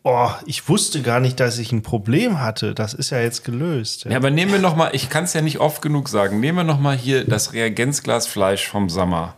oh, 0.04 0.30
ich 0.46 0.68
wusste 0.68 1.02
gar 1.02 1.20
nicht, 1.20 1.40
dass 1.40 1.58
ich 1.58 1.72
ein 1.72 1.84
Problem 1.84 2.40
hatte. 2.42 2.74
Das 2.74 2.94
ist 2.94 3.12
ja 3.12 3.20
jetzt 3.20 3.44
gelöst. 3.44 4.06
Ja, 4.06 4.18
aber 4.18 4.32
nehmen 4.32 4.52
wir 4.52 4.60
noch 4.60 4.76
mal, 4.76 4.90
ich 4.94 5.10
kann 5.10 5.26
es 5.26 5.34
ja 5.34 5.42
nicht 5.42 5.60
oft 5.60 5.82
genug 5.82 6.10
sagen, 6.10 6.40
nehmen 6.40 6.60
wir 6.60 6.64
noch 6.64 6.80
mal 6.80 6.98
hier 6.98 7.26
das 7.26 7.54
Reagenzglas 7.54 8.28
Fleisch 8.28 8.68
vom 8.68 8.90
Sommer. 8.90 9.36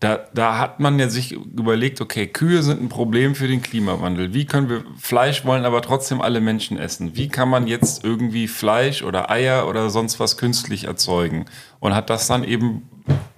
Da, 0.00 0.26
da 0.34 0.58
hat 0.58 0.80
man 0.80 0.98
ja 0.98 1.08
sich 1.08 1.32
überlegt, 1.32 2.02
okay, 2.02 2.26
Kühe 2.26 2.62
sind 2.62 2.82
ein 2.82 2.90
Problem 2.90 3.34
für 3.34 3.48
den 3.48 3.62
Klimawandel. 3.62 4.34
Wie 4.34 4.44
können 4.44 4.68
wir, 4.68 4.84
Fleisch 4.98 5.46
wollen 5.46 5.64
aber 5.64 5.80
trotzdem 5.80 6.20
alle 6.20 6.42
Menschen 6.42 6.78
essen. 6.78 7.16
Wie 7.16 7.28
kann 7.28 7.48
man 7.48 7.66
jetzt 7.66 8.04
irgendwie 8.04 8.48
Fleisch 8.48 9.02
oder 9.02 9.30
Eier 9.30 9.66
oder 9.66 9.88
sonst 9.88 10.20
was 10.20 10.36
künstlich 10.36 10.84
erzeugen? 10.84 11.46
Und 11.80 11.94
hat 11.94 12.10
das 12.10 12.26
dann 12.26 12.44
eben, 12.44 12.86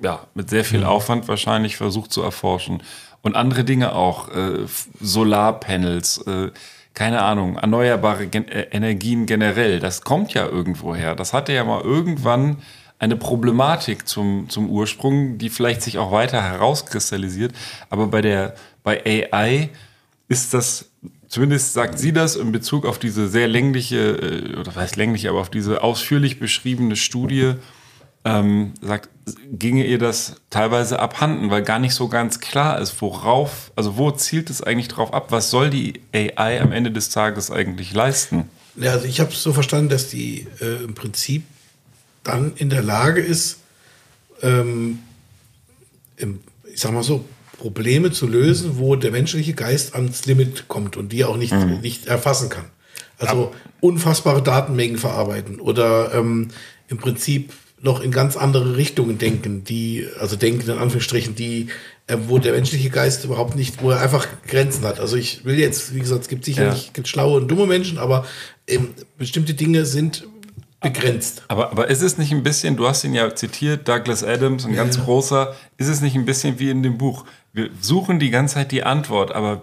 ja, 0.02 0.26
mit 0.34 0.50
sehr 0.50 0.64
viel 0.64 0.82
Aufwand 0.82 1.28
wahrscheinlich 1.28 1.76
versucht 1.76 2.12
zu 2.12 2.22
erforschen. 2.22 2.82
Und 3.26 3.34
andere 3.34 3.64
Dinge 3.64 3.92
auch, 3.92 4.28
äh, 4.28 4.66
Solarpanels, 5.00 6.18
äh, 6.28 6.52
keine 6.94 7.22
Ahnung, 7.22 7.56
erneuerbare 7.56 8.28
Gen 8.28 8.46
äh, 8.46 8.68
Energien 8.70 9.26
generell, 9.26 9.80
das 9.80 10.02
kommt 10.02 10.32
ja 10.32 10.46
irgendwo 10.46 10.94
her. 10.94 11.16
Das 11.16 11.32
hatte 11.32 11.52
ja 11.52 11.64
mal 11.64 11.80
irgendwann 11.80 12.58
eine 13.00 13.16
Problematik 13.16 14.06
zum, 14.06 14.48
zum 14.48 14.70
Ursprung, 14.70 15.38
die 15.38 15.48
vielleicht 15.48 15.82
sich 15.82 15.98
auch 15.98 16.12
weiter 16.12 16.40
herauskristallisiert. 16.40 17.52
Aber 17.90 18.06
bei 18.06 18.22
der, 18.22 18.54
bei 18.84 19.02
AI 19.04 19.70
ist 20.28 20.54
das, 20.54 20.88
zumindest 21.26 21.72
sagt 21.72 21.98
sie 21.98 22.12
das 22.12 22.36
in 22.36 22.52
Bezug 22.52 22.86
auf 22.86 23.00
diese 23.00 23.26
sehr 23.26 23.48
längliche, 23.48 23.96
äh, 23.96 24.52
oder 24.54 24.68
was 24.68 24.76
heißt 24.76 24.96
länglich, 24.96 25.28
aber 25.28 25.40
auf 25.40 25.50
diese 25.50 25.82
ausführlich 25.82 26.38
beschriebene 26.38 26.94
Studie, 26.94 27.54
ähm, 28.26 28.74
sagt, 28.82 29.08
ginge 29.52 29.86
ihr 29.86 29.98
das 29.98 30.34
teilweise 30.50 30.98
abhanden, 30.98 31.48
weil 31.50 31.62
gar 31.62 31.78
nicht 31.78 31.94
so 31.94 32.08
ganz 32.08 32.40
klar 32.40 32.80
ist, 32.80 33.00
worauf, 33.00 33.70
also 33.76 33.96
wo 33.96 34.10
zielt 34.10 34.50
es 34.50 34.62
eigentlich 34.62 34.88
drauf 34.88 35.14
ab? 35.14 35.28
Was 35.30 35.50
soll 35.50 35.70
die 35.70 36.00
AI 36.12 36.60
am 36.60 36.72
Ende 36.72 36.90
des 36.90 37.08
Tages 37.08 37.52
eigentlich 37.52 37.94
leisten? 37.94 38.50
Ja, 38.74 38.92
also 38.92 39.06
ich 39.06 39.20
habe 39.20 39.30
es 39.30 39.42
so 39.42 39.52
verstanden, 39.52 39.90
dass 39.90 40.08
die 40.08 40.48
äh, 40.60 40.82
im 40.82 40.94
Prinzip 40.94 41.44
dann 42.24 42.52
in 42.56 42.68
der 42.68 42.82
Lage 42.82 43.20
ist, 43.20 43.58
ähm, 44.42 44.98
im, 46.16 46.40
ich 46.72 46.80
sag 46.80 46.92
mal 46.92 47.04
so, 47.04 47.24
Probleme 47.58 48.10
zu 48.10 48.26
lösen, 48.26 48.78
wo 48.78 48.96
der 48.96 49.12
menschliche 49.12 49.54
Geist 49.54 49.94
ans 49.94 50.26
Limit 50.26 50.66
kommt 50.66 50.96
und 50.96 51.12
die 51.12 51.24
auch 51.24 51.36
nicht, 51.36 51.54
nicht 51.80 52.06
erfassen 52.06 52.50
kann. 52.50 52.66
Also 53.18 53.54
unfassbare 53.80 54.42
Datenmengen 54.42 54.98
verarbeiten 54.98 55.58
oder 55.58 56.12
ähm, 56.12 56.48
im 56.88 56.98
Prinzip 56.98 57.52
noch 57.86 58.00
in 58.00 58.10
ganz 58.10 58.36
andere 58.36 58.76
Richtungen 58.76 59.16
denken, 59.16 59.64
die, 59.64 60.06
also 60.20 60.36
denken 60.36 60.68
in 60.68 60.76
Anführungsstrichen, 60.76 61.34
die, 61.34 61.68
äh, 62.08 62.16
wo 62.26 62.38
der 62.38 62.52
menschliche 62.52 62.90
Geist 62.90 63.24
überhaupt 63.24 63.56
nicht, 63.56 63.82
wo 63.82 63.90
er 63.90 64.00
einfach 64.00 64.26
Grenzen 64.46 64.84
hat. 64.84 65.00
Also 65.00 65.16
ich 65.16 65.46
will 65.46 65.58
jetzt, 65.58 65.94
wie 65.94 66.00
gesagt, 66.00 66.22
es 66.22 66.28
gibt 66.28 66.44
sicherlich 66.44 66.92
gibt 66.92 67.08
schlaue 67.08 67.38
und 67.38 67.48
dumme 67.48 67.66
Menschen, 67.66 67.96
aber 67.98 68.26
ähm, 68.66 68.90
bestimmte 69.16 69.54
Dinge 69.54 69.86
sind 69.86 70.26
begrenzt. 70.80 71.44
Aber, 71.48 71.70
aber 71.70 71.88
ist 71.88 72.02
es 72.02 72.18
nicht 72.18 72.32
ein 72.32 72.42
bisschen, 72.42 72.76
du 72.76 72.86
hast 72.86 73.04
ihn 73.04 73.14
ja 73.14 73.34
zitiert, 73.34 73.88
Douglas 73.88 74.22
Adams, 74.22 74.66
ein 74.66 74.74
ganz 74.74 75.00
großer, 75.00 75.54
ist 75.78 75.88
es 75.88 76.00
nicht 76.02 76.16
ein 76.16 76.26
bisschen 76.26 76.58
wie 76.58 76.70
in 76.70 76.82
dem 76.82 76.98
Buch? 76.98 77.24
Wir 77.52 77.70
suchen 77.80 78.18
die 78.18 78.30
ganze 78.30 78.56
Zeit 78.56 78.72
die 78.72 78.82
Antwort, 78.82 79.32
aber 79.32 79.62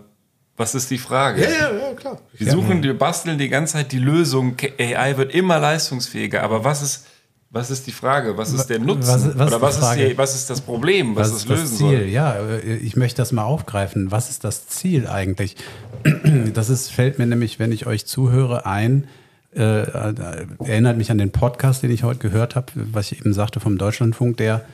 was 0.55 0.75
ist 0.75 0.89
die 0.91 0.97
Frage? 0.97 1.43
Ja, 1.43 1.49
ja, 1.49 1.73
ja, 1.73 1.93
klar. 1.93 2.19
Wir 2.33 2.51
suchen, 2.51 2.83
wir 2.83 2.97
basteln 2.97 3.37
die 3.37 3.49
ganze 3.49 3.73
Zeit 3.73 3.91
die 3.91 3.99
Lösung. 3.99 4.55
AI 4.79 5.17
wird 5.17 5.33
immer 5.33 5.59
leistungsfähiger, 5.59 6.43
aber 6.43 6.63
was 6.63 6.81
ist, 6.81 7.05
was 7.53 7.69
ist 7.71 7.87
die 7.87 7.91
Frage? 7.91 8.35
Was 8.37 8.51
ist 8.51 8.65
der 8.67 8.79
Nutzen? 8.79 9.07
was- 9.07 9.37
was 9.37 9.47
Oder 9.47 9.61
was 9.61 9.77
ist, 9.77 9.93
die, 9.95 10.17
was 10.17 10.35
ist 10.35 10.49
das 10.49 10.59
Problem, 10.61 11.15
was, 11.15 11.29
Was 11.31 11.37
ist 11.37 11.49
das 11.49 11.59
lösen 11.59 11.77
Ziel? 11.77 11.99
soll? 11.99 12.07
Ja, 12.09 12.33
äh, 12.35 12.75
ich 12.77 12.95
möchte 12.97 13.17
das 13.21 13.31
mal 13.31 13.43
aufgreifen. 13.43 14.11
Was 14.11 14.29
ist 14.29 14.43
das 14.43 14.67
Ziel 14.67 15.07
eigentlich? 15.07 15.55
Das 16.53 16.69
ist, 16.69 16.91
fällt 16.91 17.19
mir 17.19 17.27
nämlich, 17.27 17.59
wenn 17.59 17.71
ich 17.71 17.85
euch 17.85 18.05
zuhöre, 18.05 18.65
ein, 18.65 19.07
äh, 19.55 19.61
äh, 19.83 20.45
erinnert 20.65 20.97
mich 20.97 21.11
an 21.11 21.17
den 21.19 21.31
Podcast, 21.31 21.83
den 21.83 21.91
ich 21.91 22.03
heute 22.03 22.19
gehört 22.19 22.55
habe, 22.55 22.67
was 22.75 23.11
ich 23.11 23.19
eben 23.19 23.33
sagte 23.33 23.59
vom 23.59 23.77
Deutschlandfunk, 23.77 24.37
der, 24.37 24.65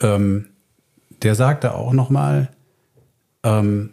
ähm, 0.00 0.46
der 1.22 1.34
sagte 1.36 1.74
auch 1.74 1.92
nochmal, 1.92 2.48
ähm, 3.44 3.90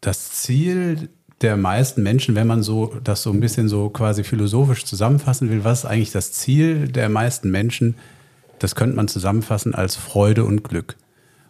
das 0.00 0.30
Ziel 0.32 1.08
der 1.40 1.56
meisten 1.56 2.02
Menschen, 2.02 2.34
wenn 2.34 2.46
man 2.46 2.62
so 2.62 2.94
das 3.02 3.22
so 3.22 3.30
ein 3.30 3.40
bisschen 3.40 3.68
so 3.68 3.88
quasi 3.88 4.24
philosophisch 4.24 4.84
zusammenfassen 4.84 5.50
will, 5.50 5.64
was 5.64 5.80
ist 5.80 5.84
eigentlich 5.86 6.12
das 6.12 6.32
Ziel 6.32 6.88
der 6.88 7.08
meisten 7.08 7.50
Menschen? 7.50 7.96
Das 8.58 8.74
könnte 8.74 8.96
man 8.96 9.08
zusammenfassen 9.08 9.74
als 9.74 9.96
Freude 9.96 10.44
und 10.44 10.64
Glück. 10.64 10.96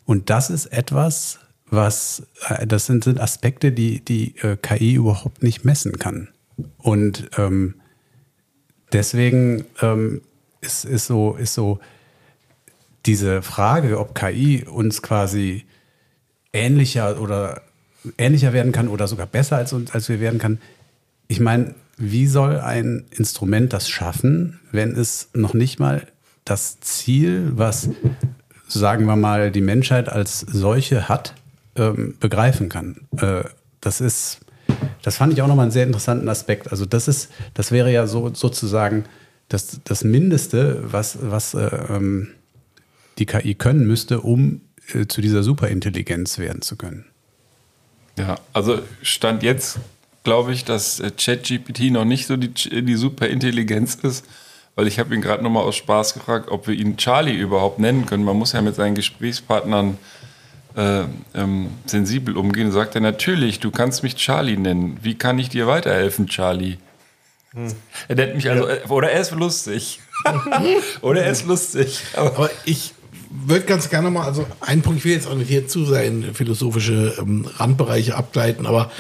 Und 0.05 0.31
das 0.31 0.49
ist 0.49 0.67
etwas, 0.67 1.41
was, 1.67 2.27
äh, 2.49 2.67
das 2.67 2.87
sind, 2.87 3.05
sind 3.05 3.21
Aspekte, 3.21 3.73
die 3.73 4.01
die 4.05 4.37
äh, 4.39 4.57
KI 4.57 4.95
überhaupt 4.95 5.43
nicht 5.43 5.65
messen 5.65 5.99
kann. 5.99 6.29
Und 6.79 7.31
ähm, 7.37 7.77
deswegen 8.93 9.65
ähm, 9.83 10.23
ist, 10.61 10.85
ist, 10.85 11.07
so, 11.07 11.35
ist 11.35 11.55
so 11.55 11.81
diese 13.07 13.43
Frage, 13.43 13.99
ob 13.99 14.15
KI 14.15 14.65
uns 14.65 15.03
quasi 15.03 15.65
ähnlicher 16.53 17.21
oder 17.21 17.63
ähnlicher 18.19 18.53
werden 18.53 18.73
kann 18.73 18.89
oder 18.89 19.07
sogar 19.07 19.27
besser 19.27 19.57
als, 19.57 19.75
als 19.93 20.09
wir 20.09 20.21
werden 20.21 20.39
kann. 20.39 20.59
Ich 21.29 21.41
meine, 21.41 21.75
wie 21.97 22.27
soll 22.27 22.59
ein 22.59 23.05
Instrument 23.11 23.73
das 23.73 23.89
schaffen, 23.89 24.59
wenn 24.73 24.93
es 24.97 25.29
noch 25.35 25.55
nicht 25.55 25.79
mal 25.79 26.07
das 26.45 26.81
Ziel, 26.81 27.53
was, 27.55 27.91
sagen 28.69 29.07
wir 29.07 29.17
mal, 29.17 29.51
die 29.51 29.61
Menschheit 29.61 30.09
als 30.09 30.41
solche 30.41 31.09
hat, 31.09 31.35
ähm, 31.77 32.17
begreifen 32.19 32.69
kann? 32.69 32.97
Äh, 33.19 33.45
das 33.81 34.01
ist, 34.01 34.41
das 35.03 35.17
fand 35.17 35.33
ich 35.33 35.43
auch 35.43 35.47
nochmal 35.47 35.65
einen 35.65 35.73
sehr 35.73 35.85
interessanten 35.85 36.29
Aspekt. 36.29 36.71
Also 36.71 36.87
das 36.87 37.07
ist, 37.07 37.31
das 37.55 37.71
wäre 37.71 37.93
ja 37.93 38.07
so 38.07 38.33
sozusagen 38.35 39.05
das, 39.49 39.81
das 39.85 40.05
Mindeste, 40.05 40.81
was, 40.83 41.19
was 41.21 41.55
äh, 41.55 41.69
ähm, 41.91 42.29
die 43.19 43.27
KI 43.27 43.55
können 43.55 43.87
müsste, 43.87 44.21
um 44.21 44.63
äh, 44.95 45.07
zu 45.07 45.21
dieser 45.21 45.43
Superintelligenz 45.43 46.39
werden 46.39 46.63
zu 46.63 46.77
können. 46.77 47.05
Ja, 48.21 48.37
also 48.53 48.81
stand 49.03 49.43
jetzt, 49.43 49.79
glaube 50.25 50.53
ich, 50.53 50.65
dass 50.65 51.01
äh, 51.01 51.11
ChatGPT 51.11 51.91
noch 51.91 52.05
nicht 52.05 52.27
so 52.27 52.37
die, 52.37 52.51
die 52.51 52.95
Superintelligenz 52.95 53.95
ist, 53.97 54.27
weil 54.75 54.87
ich 54.87 54.99
habe 54.99 55.15
ihn 55.15 55.23
gerade 55.23 55.43
nochmal 55.43 55.65
aus 55.65 55.77
Spaß 55.77 56.15
gefragt, 56.15 56.51
ob 56.51 56.67
wir 56.69 56.75
ihn 56.75 56.97
Charlie 56.97 57.37
überhaupt 57.37 57.79
nennen 57.79 58.07
können. 58.07 58.25
Man 58.25 58.37
muss 58.37 58.53
ja 58.53 58.63
mit 58.63 58.75
seinen 58.75 58.95
Gesprächspartnern 58.95 59.99
äh, 60.77 61.05
ähm, 61.35 61.71
sensibel 61.87 62.37
umgehen. 62.37 62.67
Und 62.67 62.73
sagt 62.73 62.95
er, 62.95 63.01
natürlich, 63.01 63.61
du 63.61 63.71
kannst 63.71 64.03
mich 64.03 64.17
Charlie 64.17 64.57
nennen. 64.57 64.99
Wie 65.03 65.15
kann 65.15 65.39
ich 65.39 65.49
dir 65.49 65.67
weiterhelfen, 65.67 66.27
Charlie? 66.27 66.77
Hm. 67.53 67.73
Er 68.09 68.17
nennt 68.17 68.37
mich 68.37 68.49
also, 68.49 68.69
äh, 68.69 68.81
oder 68.89 69.11
er 69.11 69.21
ist 69.21 69.33
lustig. 69.33 70.01
oder 71.01 71.25
er 71.25 71.33
ist 71.33 71.47
lustig. 71.47 72.03
Aber, 72.15 72.37
Aber 72.37 72.51
ich 72.65 72.95
würde 73.31 73.65
ganz 73.65 73.89
gerne 73.89 74.11
mal, 74.11 74.25
also 74.25 74.47
einen 74.61 74.83
Punkt, 74.83 74.99
ich 74.99 75.05
will 75.05 75.13
jetzt 75.13 75.29
auch 75.29 75.35
nicht 75.35 75.49
hier 75.49 75.69
zu 75.69 75.85
sein, 75.85 76.31
philosophische 76.35 77.15
ähm, 77.19 77.47
Randbereiche 77.57 78.17
abgleiten, 78.17 78.67
aber 78.67 78.91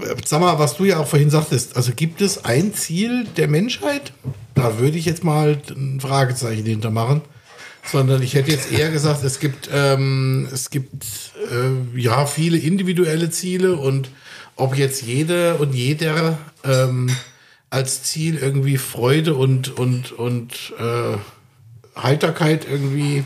äh, 0.00 0.14
sag 0.24 0.40
mal, 0.40 0.58
was 0.58 0.76
du 0.76 0.84
ja 0.84 0.98
auch 0.98 1.06
vorhin 1.06 1.30
sagtest, 1.30 1.76
also 1.76 1.92
gibt 1.94 2.20
es 2.20 2.44
ein 2.44 2.74
Ziel 2.74 3.26
der 3.36 3.48
Menschheit? 3.48 4.12
Da 4.54 4.78
würde 4.78 4.98
ich 4.98 5.04
jetzt 5.04 5.24
mal 5.24 5.60
ein 5.70 6.00
Fragezeichen 6.00 6.64
hintermachen. 6.64 7.22
Sondern 7.86 8.22
ich 8.22 8.32
hätte 8.32 8.50
jetzt 8.50 8.72
eher 8.72 8.90
gesagt, 8.90 9.22
es 9.24 9.40
gibt, 9.40 9.68
ähm, 9.70 10.48
es 10.50 10.70
gibt 10.70 11.04
äh, 11.52 12.00
ja 12.00 12.24
viele 12.24 12.56
individuelle 12.56 13.28
Ziele 13.28 13.76
und 13.76 14.08
ob 14.56 14.74
jetzt 14.74 15.02
jede 15.02 15.56
und 15.56 15.74
jeder 15.74 16.38
ähm, 16.64 17.14
als 17.68 18.02
Ziel 18.02 18.38
irgendwie 18.38 18.78
Freude 18.78 19.34
und, 19.34 19.76
und, 19.76 20.12
und 20.12 20.72
äh, 20.78 21.18
Heiterkeit 21.96 22.66
irgendwie 22.70 23.24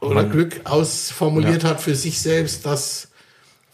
oder 0.00 0.24
Glück 0.24 0.60
ausformuliert 0.64 1.64
hat 1.64 1.80
für 1.80 1.94
sich 1.94 2.20
selbst, 2.20 2.66
das 2.66 3.08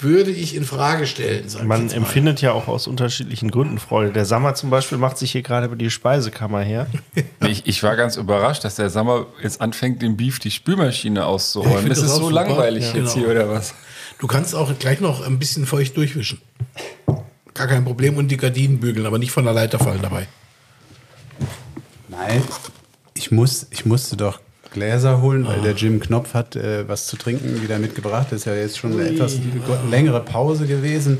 würde 0.00 0.30
ich 0.30 0.54
in 0.54 0.64
Frage 0.64 1.06
stellen. 1.08 1.44
Man 1.64 1.90
empfindet 1.90 2.40
ja 2.40 2.52
auch 2.52 2.68
aus 2.68 2.86
unterschiedlichen 2.86 3.50
Gründen 3.50 3.78
Freude. 3.78 4.12
Der 4.12 4.26
Sammer 4.26 4.54
zum 4.54 4.70
Beispiel 4.70 4.96
macht 4.98 5.18
sich 5.18 5.32
hier 5.32 5.42
gerade 5.42 5.66
über 5.66 5.74
die 5.74 5.90
Speisekammer 5.90 6.60
her. 6.60 6.86
ich, 7.40 7.66
ich 7.66 7.82
war 7.82 7.96
ganz 7.96 8.16
überrascht, 8.16 8.62
dass 8.62 8.76
der 8.76 8.90
Sommer 8.90 9.26
jetzt 9.42 9.60
anfängt, 9.60 10.00
dem 10.02 10.16
Beef 10.16 10.38
die 10.38 10.52
Spülmaschine 10.52 11.20
Ja, 11.20 11.26
auszuräumen. 11.26 11.78
find 11.78 11.90
das 11.90 12.00
das 12.00 12.10
ist 12.10 12.16
so 12.16 12.28
super. 12.28 12.34
langweilig 12.34 12.84
Ja, 12.92 13.00
jetzt 13.00 13.14
genau. 13.14 13.26
hier, 13.26 13.28
oder 13.30 13.48
was? 13.50 13.74
Du 14.20 14.26
kannst 14.28 14.54
auch 14.54 14.70
gleich 14.78 15.00
noch 15.00 15.26
ein 15.26 15.38
bisschen 15.40 15.66
feucht 15.66 15.96
durchwischen. 15.96 16.40
Gar 17.54 17.66
kein 17.66 17.84
Problem 17.84 18.16
und 18.18 18.28
die 18.28 18.36
Gardinen 18.36 18.78
bügeln, 18.78 19.04
aber 19.06 19.18
nicht 19.18 19.32
von 19.32 19.44
der 19.44 19.54
Leiter 19.54 19.80
fallen 19.80 20.02
dabei. 20.02 20.28
Nein, 22.08 22.42
ich, 23.18 23.30
muss, 23.30 23.66
ich 23.70 23.84
musste 23.84 24.16
doch 24.16 24.40
Gläser 24.72 25.20
holen, 25.22 25.46
weil 25.46 25.60
der 25.62 25.72
Jim 25.72 25.98
Knopf 25.98 26.34
hat 26.34 26.54
äh, 26.54 26.86
was 26.88 27.06
zu 27.06 27.16
trinken 27.16 27.62
wieder 27.62 27.78
mitgebracht. 27.78 28.28
Das 28.30 28.40
ist 28.40 28.44
ja 28.44 28.54
jetzt 28.54 28.78
schon 28.78 28.92
eine 28.92 29.08
etwas 29.08 29.38
längere 29.90 30.20
Pause 30.20 30.66
gewesen. 30.66 31.18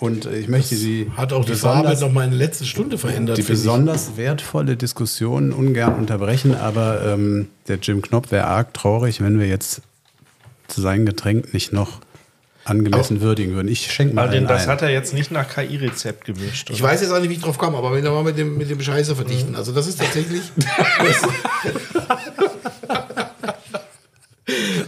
Und 0.00 0.26
äh, 0.26 0.38
ich 0.38 0.48
möchte 0.48 0.74
die, 0.74 1.08
Hat 1.16 1.32
auch 1.32 1.44
die 1.44 1.54
Farbe 1.54 1.88
besonders, 1.88 2.00
noch 2.00 2.12
mal 2.12 2.22
eine 2.22 2.34
letzte 2.34 2.64
Stunde 2.64 2.98
verändert. 2.98 3.38
die 3.38 3.42
finde 3.42 3.60
ich. 3.60 3.64
besonders 3.64 4.16
wertvolle 4.16 4.76
Diskussion 4.76 5.52
ungern 5.52 5.94
unterbrechen. 5.94 6.56
Aber 6.56 7.04
ähm, 7.06 7.48
der 7.68 7.78
Jim 7.80 8.02
Knopf 8.02 8.32
wäre 8.32 8.46
arg 8.46 8.74
traurig, 8.74 9.20
wenn 9.20 9.38
wir 9.38 9.46
jetzt 9.46 9.82
zu 10.66 10.80
seinem 10.80 11.06
Getränk 11.06 11.54
nicht 11.54 11.72
noch 11.72 12.00
angemessen 12.64 13.20
würdigen 13.20 13.54
würden. 13.54 13.68
Ich 13.68 13.92
schenke 13.92 14.14
mal 14.14 14.24
Aber 14.24 14.32
den, 14.32 14.46
das 14.46 14.64
ein. 14.64 14.68
hat 14.68 14.82
er 14.82 14.90
jetzt 14.90 15.14
nicht 15.14 15.30
nach 15.30 15.48
KI-Rezept 15.48 16.24
gemischt. 16.24 16.70
Ich 16.70 16.80
oder? 16.80 16.90
weiß 16.90 17.00
jetzt 17.00 17.10
auch 17.10 17.20
nicht, 17.20 17.30
wie 17.30 17.34
ich 17.34 17.40
drauf 17.40 17.58
komme, 17.58 17.76
aber 17.76 17.92
wenn 17.92 18.04
wir 18.04 18.10
mal 18.10 18.22
mit 18.22 18.38
dem, 18.38 18.56
mit 18.56 18.70
dem 18.70 18.80
Scheiße 18.80 19.16
verdichten. 19.16 19.56
Also 19.56 19.72
das 19.72 19.86
ist 19.86 19.98
tatsächlich. 19.98 20.42
das, 20.98 21.22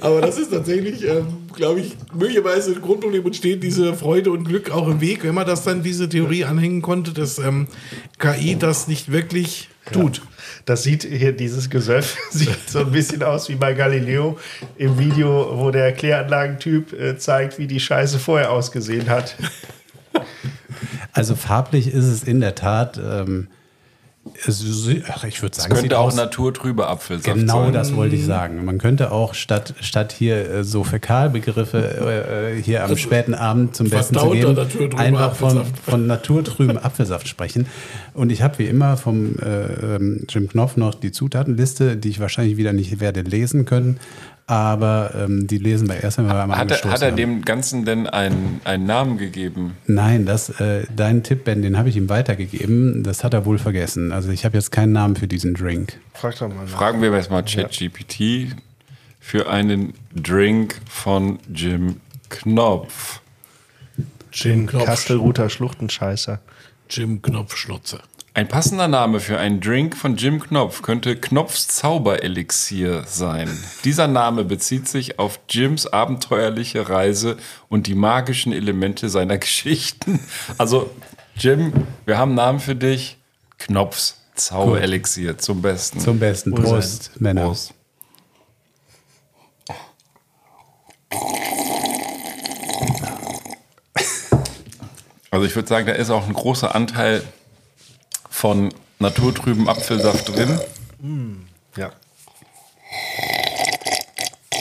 aber 0.00 0.20
das 0.20 0.38
ist 0.38 0.50
tatsächlich, 0.50 1.04
ähm, 1.04 1.26
glaube 1.54 1.80
ich, 1.80 1.96
möglicherweise 2.12 2.72
ein 2.72 2.80
Grundproblem 2.80 3.24
und 3.24 3.36
steht 3.36 3.62
diese 3.62 3.94
Freude 3.94 4.30
und 4.30 4.44
Glück 4.44 4.70
auch 4.70 4.88
im 4.88 5.00
Weg, 5.00 5.24
wenn 5.24 5.34
man 5.34 5.46
das 5.46 5.64
dann 5.64 5.82
diese 5.82 6.08
Theorie 6.08 6.44
anhängen 6.44 6.82
konnte, 6.82 7.12
dass 7.12 7.38
ähm, 7.38 7.68
KI 8.18 8.56
das 8.56 8.88
nicht 8.88 9.12
wirklich 9.12 9.68
tut. 9.92 10.22
Das 10.64 10.82
sieht 10.82 11.04
hier, 11.04 11.32
dieses 11.32 11.68
Gesöff 11.68 12.16
sieht 12.30 12.68
so 12.68 12.80
ein 12.80 12.92
bisschen 12.92 13.22
aus 13.22 13.48
wie 13.48 13.54
bei 13.54 13.74
Galileo 13.74 14.38
im 14.76 14.98
Video, 14.98 15.58
wo 15.58 15.70
der 15.70 15.92
Kläranlagentyp 15.92 16.92
äh, 16.92 17.18
zeigt, 17.18 17.58
wie 17.58 17.66
die 17.66 17.80
Scheiße 17.80 18.18
vorher 18.18 18.50
ausgesehen 18.50 19.08
hat. 19.08 19.36
Also 21.12 21.36
farblich 21.36 21.88
ist 21.88 22.06
es 22.06 22.24
in 22.24 22.40
der 22.40 22.54
Tat, 22.54 22.98
ähm, 22.98 23.48
ich 24.34 25.42
würde 25.42 25.54
sagen, 25.56 25.72
es 25.72 25.80
sieht 25.80 25.90
Könnte 25.90 25.98
auch 25.98 26.06
aus- 26.06 26.16
naturtrüber 26.16 26.88
Apfelsaft 26.88 27.36
Genau 27.38 27.64
sein. 27.64 27.72
das 27.72 27.94
wollte 27.94 28.16
ich 28.16 28.24
sagen. 28.24 28.64
Man 28.64 28.78
könnte 28.78 29.12
auch 29.12 29.34
statt, 29.34 29.74
statt 29.80 30.12
hier 30.12 30.50
äh, 30.50 30.64
so 30.64 30.82
Fäkalbegriffe 30.84 31.78
äh, 31.78 32.58
äh, 32.58 32.62
hier 32.62 32.84
am 32.84 32.96
späten 32.96 33.34
Abend 33.34 33.76
zum 33.76 33.90
Besten 33.90 34.16
zu 34.18 34.30
geben, 34.30 34.56
einfach 34.96 35.34
von, 35.34 35.58
Apfelsaft. 35.58 35.78
von 35.84 36.06
naturtrüben 36.06 36.78
Apfelsaft 36.78 37.28
sprechen. 37.28 37.66
Und 38.14 38.30
ich 38.32 38.42
habe 38.42 38.58
wie 38.58 38.66
immer 38.66 38.96
vom 38.96 39.36
äh, 39.38 39.96
ähm, 39.96 40.24
Jim 40.28 40.48
Knopf 40.48 40.76
noch 40.76 40.94
die 40.94 41.12
Zutatenliste, 41.12 41.96
die 41.96 42.08
ich 42.08 42.20
wahrscheinlich 42.20 42.56
wieder 42.56 42.72
nicht 42.72 43.00
werde 43.00 43.20
lesen 43.22 43.64
können. 43.66 43.98
Aber 44.46 45.12
ähm, 45.14 45.46
die 45.46 45.56
lesen 45.56 45.88
wir 45.88 46.02
erst, 46.02 46.18
wenn 46.18 46.26
wir 46.26 46.34
einmal 46.34 46.58
Hat 46.58 46.70
er, 46.70 46.76
angestoßen 46.76 46.90
hat 46.92 47.00
er 47.02 47.08
haben. 47.08 47.16
dem 47.16 47.42
Ganzen 47.46 47.86
denn 47.86 48.06
einen, 48.06 48.60
einen 48.64 48.84
Namen 48.84 49.16
gegeben? 49.16 49.76
Nein, 49.86 50.26
das, 50.26 50.50
äh, 50.60 50.84
deinen 50.94 51.22
Tipp, 51.22 51.44
Ben, 51.44 51.62
den 51.62 51.78
habe 51.78 51.88
ich 51.88 51.96
ihm 51.96 52.10
weitergegeben. 52.10 53.02
Das 53.02 53.24
hat 53.24 53.32
er 53.32 53.46
wohl 53.46 53.58
vergessen. 53.58 54.12
Also 54.12 54.30
ich 54.30 54.44
habe 54.44 54.56
jetzt 54.56 54.70
keinen 54.70 54.92
Namen 54.92 55.16
für 55.16 55.26
diesen 55.26 55.54
Drink. 55.54 55.98
Frag 56.12 56.38
doch 56.38 56.48
mal. 56.48 56.66
Fragen 56.66 57.00
wir 57.00 57.10
jetzt 57.12 57.30
mal 57.30 57.42
ChatGPT 57.42 58.54
für 59.18 59.48
einen 59.48 59.94
Drink 60.14 60.78
von 60.90 61.38
Jim 61.52 62.00
Knopf. 62.28 63.20
Jim 64.30 64.66
Knopf. 64.66 64.84
Kastelruther 64.84 65.48
Schluchtenscheißer. 65.48 66.40
Jim 66.90 67.22
Knopfschnutze. 67.22 68.00
Ein 68.36 68.48
passender 68.48 68.88
Name 68.88 69.20
für 69.20 69.38
einen 69.38 69.60
Drink 69.60 69.96
von 69.96 70.16
Jim 70.16 70.40
Knopf 70.40 70.82
könnte 70.82 71.14
Knopfs 71.14 71.68
Zauberelixier 71.68 73.04
sein. 73.06 73.48
Dieser 73.84 74.08
Name 74.08 74.42
bezieht 74.42 74.88
sich 74.88 75.20
auf 75.20 75.38
Jims 75.48 75.86
abenteuerliche 75.86 76.88
Reise 76.88 77.36
und 77.68 77.86
die 77.86 77.94
magischen 77.94 78.52
Elemente 78.52 79.08
seiner 79.08 79.38
Geschichten. 79.38 80.18
Also, 80.58 80.90
Jim, 81.36 81.72
wir 82.06 82.18
haben 82.18 82.30
einen 82.30 82.36
Namen 82.36 82.58
für 82.58 82.74
dich. 82.74 83.18
Knopfs 83.58 84.20
Zauberelixier 84.34 85.38
zum 85.38 85.62
Besten. 85.62 86.00
Zum 86.00 86.18
Besten. 86.18 86.52
Prost, 86.56 87.12
Männer. 87.20 87.44
Prost. 87.44 87.72
Also 95.30 95.46
ich 95.46 95.54
würde 95.54 95.68
sagen, 95.68 95.86
da 95.86 95.92
ist 95.92 96.10
auch 96.10 96.26
ein 96.26 96.34
großer 96.34 96.74
Anteil 96.74 97.22
von 98.44 98.74
naturtrüben 98.98 99.70
Apfelsaft 99.70 100.28
drin. 100.28 100.60
Ja. 101.78 101.92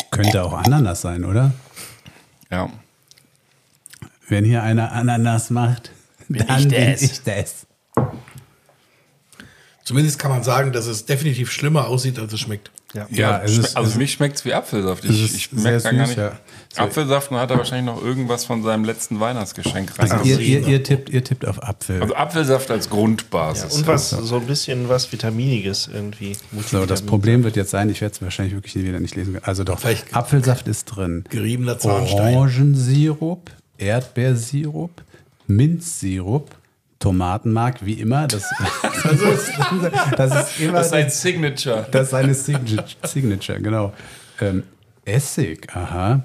Könnte 0.09 0.41
auch 0.41 0.53
Ananas 0.53 1.01
sein, 1.01 1.25
oder? 1.25 1.51
Ja. 2.49 2.69
Wenn 4.29 4.45
hier 4.45 4.63
einer 4.63 4.93
Ananas 4.93 5.49
macht, 5.49 5.91
dann 6.29 6.59
ich 6.61 6.67
bin 6.69 6.95
ich 6.97 7.23
das. 7.23 7.67
Zumindest 9.83 10.17
kann 10.17 10.31
man 10.31 10.43
sagen, 10.43 10.71
dass 10.71 10.85
es 10.87 11.05
definitiv 11.05 11.51
schlimmer 11.51 11.87
aussieht, 11.87 12.17
als 12.17 12.31
es 12.31 12.39
schmeckt. 12.39 12.71
Ja. 12.93 13.07
Ja, 13.09 13.41
es 13.43 13.57
ist, 13.57 13.75
also 13.75 13.87
es 13.87 13.93
für 13.93 13.99
mich 13.99 14.13
schmeckt 14.13 14.37
es 14.37 14.45
wie 14.45 14.53
Apfelsaft. 14.53 15.03
Ich, 15.03 15.33
ich 15.35 15.51
merke 15.51 15.81
gar 15.83 15.91
nicht. 15.93 16.15
ja. 16.15 16.37
Apfelsaft 16.77 17.31
und 17.31 17.37
hat 17.37 17.49
er 17.49 17.57
wahrscheinlich 17.57 17.93
noch 17.93 18.03
irgendwas 18.03 18.45
von 18.45 18.61
seinem 18.63 18.85
letzten 18.85 19.19
Weihnachtsgeschenk 19.19 19.91
Also 19.97 20.15
rein. 20.15 20.25
ihr, 20.25 20.39
ihr, 20.39 20.67
ihr, 20.67 20.83
tippt, 20.83 21.09
ihr 21.09 21.23
tippt 21.23 21.45
auf 21.47 21.61
Apfel. 21.63 22.01
Also 22.01 22.15
Apfelsaft 22.15 22.69
als 22.71 22.89
Grundbasis. 22.91 23.73
Und 23.77 23.87
was, 23.87 24.11
so 24.11 24.35
ein 24.37 24.45
bisschen 24.45 24.89
was 24.89 25.11
Vitaminiges 25.11 25.89
irgendwie. 25.91 26.37
so, 26.69 26.85
das 26.85 27.01
Problem 27.01 27.43
wird 27.43 27.55
jetzt 27.55 27.71
sein, 27.71 27.89
ich 27.89 27.99
werde 28.01 28.13
es 28.13 28.21
wahrscheinlich 28.21 28.53
wirklich 28.53 28.75
wieder 28.75 28.99
nicht 28.99 29.15
lesen 29.15 29.33
können. 29.33 29.45
Also 29.45 29.63
doch, 29.63 29.79
Vielleicht- 29.79 30.15
Apfelsaft 30.15 30.67
ist 30.67 30.85
drin. 30.85 31.25
Geriebener 31.29 31.79
Zahnstein. 31.79 32.35
Orangensirup, 32.35 33.49
Erdbeersirup, 33.79 34.91
Minzsirup, 35.47 36.51
Tomatenmark, 37.03 37.85
wie 37.85 37.99
immer. 37.99 38.27
Das, 38.27 38.49
das, 39.03 39.21
ist, 39.21 39.51
das 40.15 40.51
ist 40.51 40.59
immer 40.61 40.77
Das 40.77 40.87
ist 40.87 40.93
ein 40.93 41.09
Signature. 41.09 41.85
das 41.91 42.03
ist 42.03 42.09
seine 42.11 42.33
Signature, 42.33 42.85
Signature 43.03 43.61
genau. 43.61 43.93
Ähm, 44.39 44.63
Essig, 45.03 45.67
aha. 45.75 46.23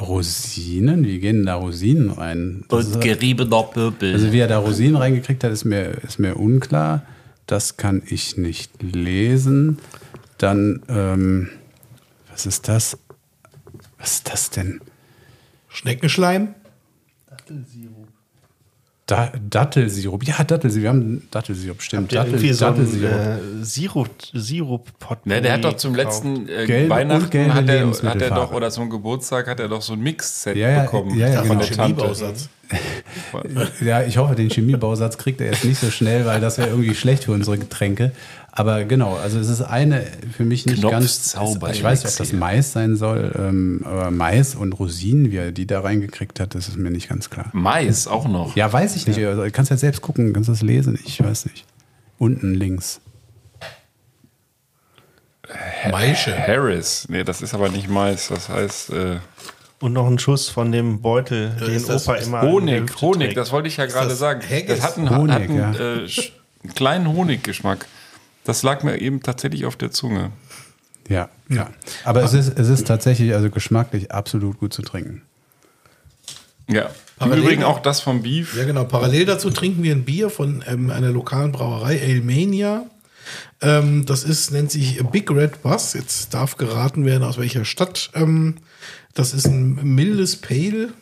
Rosinen? 0.00 1.04
Wie 1.04 1.18
gehen 1.18 1.44
da 1.44 1.56
Rosinen 1.56 2.10
rein? 2.10 2.64
Das 2.68 2.86
Und 2.86 3.00
geriebener 3.00 3.64
Pöbel. 3.64 4.12
Also 4.12 4.30
wie 4.30 4.38
er 4.38 4.46
da 4.46 4.58
Rosinen 4.58 4.94
reingekriegt 4.94 5.42
hat, 5.42 5.50
ist 5.50 5.64
mir, 5.64 5.98
ist 6.04 6.20
mir 6.20 6.36
unklar. 6.36 7.02
Das 7.46 7.78
kann 7.78 8.02
ich 8.06 8.36
nicht 8.36 8.80
lesen. 8.80 9.78
Dann, 10.38 10.82
ähm, 10.88 11.48
was 12.30 12.46
ist 12.46 12.68
das? 12.68 12.96
Was 13.98 14.12
ist 14.12 14.30
das 14.30 14.50
denn? 14.50 14.80
Schneckenschleim? 15.68 16.54
Da, 19.08 19.32
Dattelsirup. 19.48 20.22
Ja, 20.24 20.44
Dattelsirup. 20.44 20.82
Wir 20.82 20.88
haben 20.90 21.28
Dattelsirup, 21.30 21.80
stimmt. 21.80 22.12
Der 22.12 22.26
irgendwie 22.26 22.52
so 22.52 22.66
ein 22.66 22.74
Dattelsirup. 22.74 23.10
äh, 23.10 23.64
Sirup, 23.64 24.10
Sirup 24.34 24.88
Ne, 25.24 25.40
der 25.40 25.54
hat 25.54 25.64
doch 25.64 25.76
zum 25.76 25.94
letzten 25.94 26.46
äh, 26.46 26.66
Gelbe 26.66 26.90
Weihnachten 26.90 27.54
hat 27.54 27.68
er, 27.70 27.90
hat 27.90 28.20
er 28.20 28.30
doch 28.30 28.52
oder 28.52 28.70
zum 28.70 28.90
Geburtstag 28.90 29.48
hat 29.48 29.60
er 29.60 29.68
doch 29.68 29.80
so 29.80 29.94
ein 29.94 30.00
Mix-Set 30.00 30.56
Ja, 30.56 30.68
ja, 30.68 30.82
bekommen 30.82 31.18
ja, 31.18 31.26
ja, 31.28 31.32
Ja, 31.34 31.40
genau. 31.40 31.54
von 31.54 31.58
der 31.58 31.68
Tante. 31.68 31.94
Chemiebausatz. 31.96 32.48
Ja, 33.80 34.02
ich 34.02 34.18
hoffe, 34.18 34.34
den 34.34 34.50
Chemiebausatz 34.50 35.16
kriegt 35.16 35.40
er 35.40 35.46
jetzt 35.46 35.64
nicht 35.64 35.80
so 35.80 35.90
schnell, 35.90 36.26
weil 36.26 36.42
das 36.42 36.58
wäre 36.58 36.68
irgendwie 36.68 36.94
schlecht 36.94 37.24
für 37.24 37.32
unsere 37.32 37.56
Getränke. 37.56 38.12
Aber 38.58 38.82
genau, 38.84 39.14
also 39.16 39.38
es 39.38 39.48
ist 39.48 39.62
eine 39.62 40.04
für 40.36 40.44
mich 40.44 40.66
nicht 40.66 40.82
ganz. 40.82 41.22
Zauber- 41.22 41.70
ich 41.70 41.80
weiß 41.82 42.02
nicht, 42.02 42.12
ob 42.14 42.18
das. 42.18 42.32
Mais 42.32 42.72
sein 42.72 42.96
soll, 42.96 43.32
ähm, 43.38 43.82
aber 43.84 44.10
Mais 44.10 44.56
und 44.56 44.72
Rosinen, 44.72 45.30
wie 45.30 45.36
er 45.36 45.52
die 45.52 45.64
da 45.66 45.80
reingekriegt 45.80 46.40
hat, 46.40 46.56
das 46.56 46.66
ist 46.66 46.76
mir 46.76 46.90
nicht 46.90 47.08
ganz 47.08 47.30
klar. 47.30 47.50
Mais 47.52 48.08
auch 48.08 48.26
noch. 48.26 48.56
Ja, 48.56 48.72
weiß 48.72 48.96
ich 48.96 49.06
nicht. 49.06 49.18
Also, 49.24 49.44
du 49.44 49.50
kannst 49.52 49.70
ja 49.70 49.76
selbst 49.76 50.02
gucken, 50.02 50.32
kannst 50.32 50.48
das 50.48 50.62
lesen. 50.62 50.98
Ich 51.04 51.22
weiß 51.22 51.46
nicht. 51.46 51.64
Unten 52.18 52.52
links. 52.54 53.00
Maische. 55.90 56.36
Harris. 56.36 57.06
Nee, 57.08 57.24
das 57.24 57.40
ist 57.42 57.54
aber 57.54 57.68
nicht 57.68 57.88
Mais. 57.88 58.28
Das 58.28 58.48
heißt 58.48 58.90
äh, 58.90 59.16
Und 59.80 59.92
noch 59.92 60.06
ein 60.08 60.18
Schuss 60.18 60.48
von 60.48 60.72
dem 60.72 61.00
Beutel, 61.00 61.50
den 61.60 61.70
ist 61.74 61.88
das- 61.88 62.06
Opa 62.08 62.16
ist 62.16 62.26
immer. 62.26 62.42
Honig. 62.42 62.90
Honig, 63.00 63.28
trägt. 63.28 63.36
das 63.36 63.52
wollte 63.52 63.68
ich 63.68 63.76
ja 63.76 63.86
gerade 63.86 64.14
sagen. 64.14 64.42
Haggis? 64.42 64.66
Das 64.66 64.82
hat 64.82 64.98
einen, 64.98 65.10
Honig, 65.16 65.32
hat 65.34 65.42
einen, 65.42 65.56
ja. 65.56 65.72
äh, 65.72 66.08
einen 66.64 66.74
kleinen 66.74 67.06
Honiggeschmack. 67.12 67.86
Das 68.48 68.62
lag 68.62 68.82
mir 68.82 68.98
eben 68.98 69.22
tatsächlich 69.22 69.66
auf 69.66 69.76
der 69.76 69.90
Zunge. 69.90 70.32
Ja, 71.06 71.28
ja. 71.50 71.68
Aber 72.02 72.22
es 72.22 72.32
ist, 72.32 72.58
es 72.58 72.70
ist 72.70 72.86
tatsächlich 72.86 73.34
also 73.34 73.50
geschmacklich 73.50 74.10
absolut 74.10 74.58
gut 74.58 74.72
zu 74.72 74.80
trinken. 74.80 75.20
Ja. 76.66 76.86
Im 76.86 76.90
Parallel- 77.18 77.44
Übrigen 77.44 77.64
auch 77.64 77.80
das 77.80 78.00
vom 78.00 78.22
Beef. 78.22 78.56
Ja, 78.56 78.64
genau. 78.64 78.84
Parallel 78.84 79.26
dazu 79.26 79.50
trinken 79.50 79.82
wir 79.82 79.94
ein 79.94 80.06
Bier 80.06 80.30
von 80.30 80.64
ähm, 80.66 80.88
einer 80.88 81.10
lokalen 81.10 81.52
Brauerei, 81.52 82.00
Alemania. 82.00 82.86
Ähm, 83.60 84.06
das 84.06 84.24
ist, 84.24 84.50
nennt 84.50 84.70
sich 84.70 84.98
Big 85.12 85.30
Red 85.30 85.62
Bus. 85.62 85.92
Jetzt 85.92 86.32
darf 86.32 86.56
geraten 86.56 87.04
werden, 87.04 87.24
aus 87.24 87.36
welcher 87.36 87.66
Stadt. 87.66 88.08
Ähm, 88.14 88.54
das 89.12 89.34
ist 89.34 89.46
ein 89.46 89.94
mildes 89.94 90.36
Pale 90.36 90.94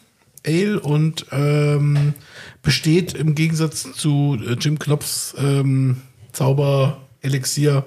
Ale 0.45 0.81
und 0.81 1.27
ähm, 1.31 2.15
besteht 2.63 3.15
im 3.15 3.37
Gegensatz 3.37 3.93
zu 3.93 4.37
äh, 4.45 4.55
Jim 4.55 4.81
Knopfs 4.81 5.37
ähm, 5.39 6.03
Zauber 6.33 7.06
Elixier 7.27 7.85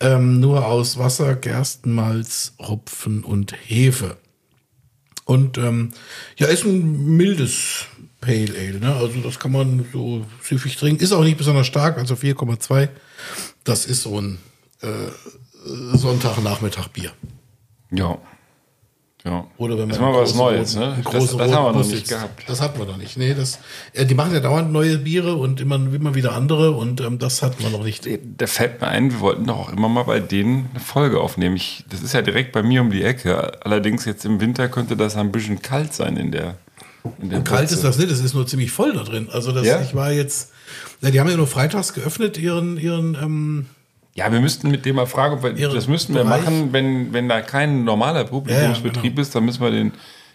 ähm, 0.00 0.40
nur 0.40 0.66
aus 0.66 0.98
Wasser, 0.98 1.34
Gerstenmalz, 1.34 2.54
Hopfen 2.58 3.24
und 3.24 3.52
Hefe. 3.52 4.16
Und 5.24 5.58
ähm, 5.58 5.92
ja, 6.36 6.48
ist 6.48 6.64
ein 6.64 7.16
mildes 7.16 7.86
Pale 8.20 8.54
Ale. 8.58 8.80
Ne? 8.80 8.94
Also 8.94 9.20
das 9.20 9.38
kann 9.38 9.52
man 9.52 9.84
so 9.92 10.24
süffig 10.42 10.76
trinken. 10.76 11.02
Ist 11.02 11.12
auch 11.12 11.24
nicht 11.24 11.38
besonders 11.38 11.66
stark, 11.66 11.98
also 11.98 12.14
4,2. 12.14 12.88
Das 13.64 13.86
ist 13.86 14.02
so 14.02 14.20
ein 14.20 14.38
äh, 14.80 14.88
Sonntagnachmittag 15.64 16.88
Bier. 16.88 17.12
Ja. 17.90 18.18
Ja. 19.24 19.46
Oder 19.56 19.78
wenn 19.78 19.88
man 19.88 19.90
das 19.90 19.96
ist 19.98 20.02
mal 20.02 20.14
was 20.14 20.34
Neues, 20.34 20.76
roten- 20.76 20.96
ne? 20.96 21.02
Das, 21.04 21.36
das 21.36 21.52
haben 21.52 21.64
wir 21.64 21.72
noch 21.80 21.86
nicht 21.86 22.08
gehabt. 22.08 22.42
Das 22.48 22.60
hatten 22.60 22.78
wir 22.80 22.86
noch 22.86 22.96
nicht. 22.96 23.16
Nee, 23.16 23.34
das, 23.34 23.60
äh, 23.92 24.04
die 24.04 24.14
machen 24.14 24.34
ja 24.34 24.40
dauernd 24.40 24.72
neue 24.72 24.98
Biere 24.98 25.36
und 25.36 25.60
immer, 25.60 25.76
immer 25.76 26.14
wieder 26.16 26.32
andere 26.32 26.72
und 26.72 27.00
ähm, 27.00 27.20
das 27.20 27.40
hatten 27.40 27.62
wir 27.62 27.70
noch 27.70 27.84
nicht. 27.84 28.08
Da 28.36 28.46
fällt 28.48 28.80
mir 28.80 28.88
ein, 28.88 29.12
wir 29.12 29.20
wollten 29.20 29.46
doch 29.46 29.58
auch 29.58 29.72
immer 29.72 29.88
mal 29.88 30.02
bei 30.02 30.18
denen 30.18 30.68
eine 30.72 30.80
Folge 30.80 31.20
aufnehmen. 31.20 31.54
Ich, 31.54 31.84
das 31.88 32.02
ist 32.02 32.14
ja 32.14 32.22
direkt 32.22 32.50
bei 32.50 32.64
mir 32.64 32.80
um 32.80 32.90
die 32.90 33.04
Ecke. 33.04 33.64
Allerdings 33.64 34.04
jetzt 34.06 34.24
im 34.24 34.40
Winter 34.40 34.68
könnte 34.68 34.96
das 34.96 35.14
ein 35.16 35.30
bisschen 35.30 35.62
kalt 35.62 35.94
sein 35.94 36.16
in 36.16 36.32
der. 36.32 36.56
In 37.20 37.30
der 37.30 37.42
Kalt 37.42 37.62
Butze. 37.62 37.74
ist 37.74 37.84
das 37.84 37.98
nicht, 37.98 38.10
es 38.10 38.20
ist 38.20 38.34
nur 38.34 38.46
ziemlich 38.46 38.70
voll 38.72 38.92
da 38.92 39.02
drin. 39.04 39.28
Also 39.32 39.52
das, 39.52 39.66
Ja? 39.66 39.80
ich 39.82 39.94
war 39.94 40.10
jetzt, 40.12 40.50
ja, 41.00 41.10
die 41.10 41.20
haben 41.20 41.28
ja 41.28 41.36
nur 41.36 41.46
freitags 41.48 41.94
geöffnet, 41.94 42.38
ihren, 42.38 42.76
ihren 42.76 43.14
ähm, 43.20 43.66
Ja, 44.14 44.30
wir 44.30 44.40
müssten 44.40 44.70
mit 44.70 44.84
dem 44.84 44.96
mal 44.96 45.06
fragen, 45.06 45.36
ob 45.36 45.42
wir, 45.42 45.56
Ihre 45.56 45.74
das 45.74 45.88
müssten 45.88 46.14
wir 46.14 46.24
Bereich? 46.24 46.42
machen, 46.44 46.72
wenn, 46.72 47.12
wenn 47.14 47.28
da 47.28 47.40
kein 47.40 47.84
normaler 47.84 48.24
Publikumsbetrieb 48.24 49.04
Ja, 49.04 49.10
genau. 49.10 49.20
ist, 49.22 49.34
dann 49.34 49.44
müssen 49.46 49.62
wir 49.62 49.70
den, 49.70 49.92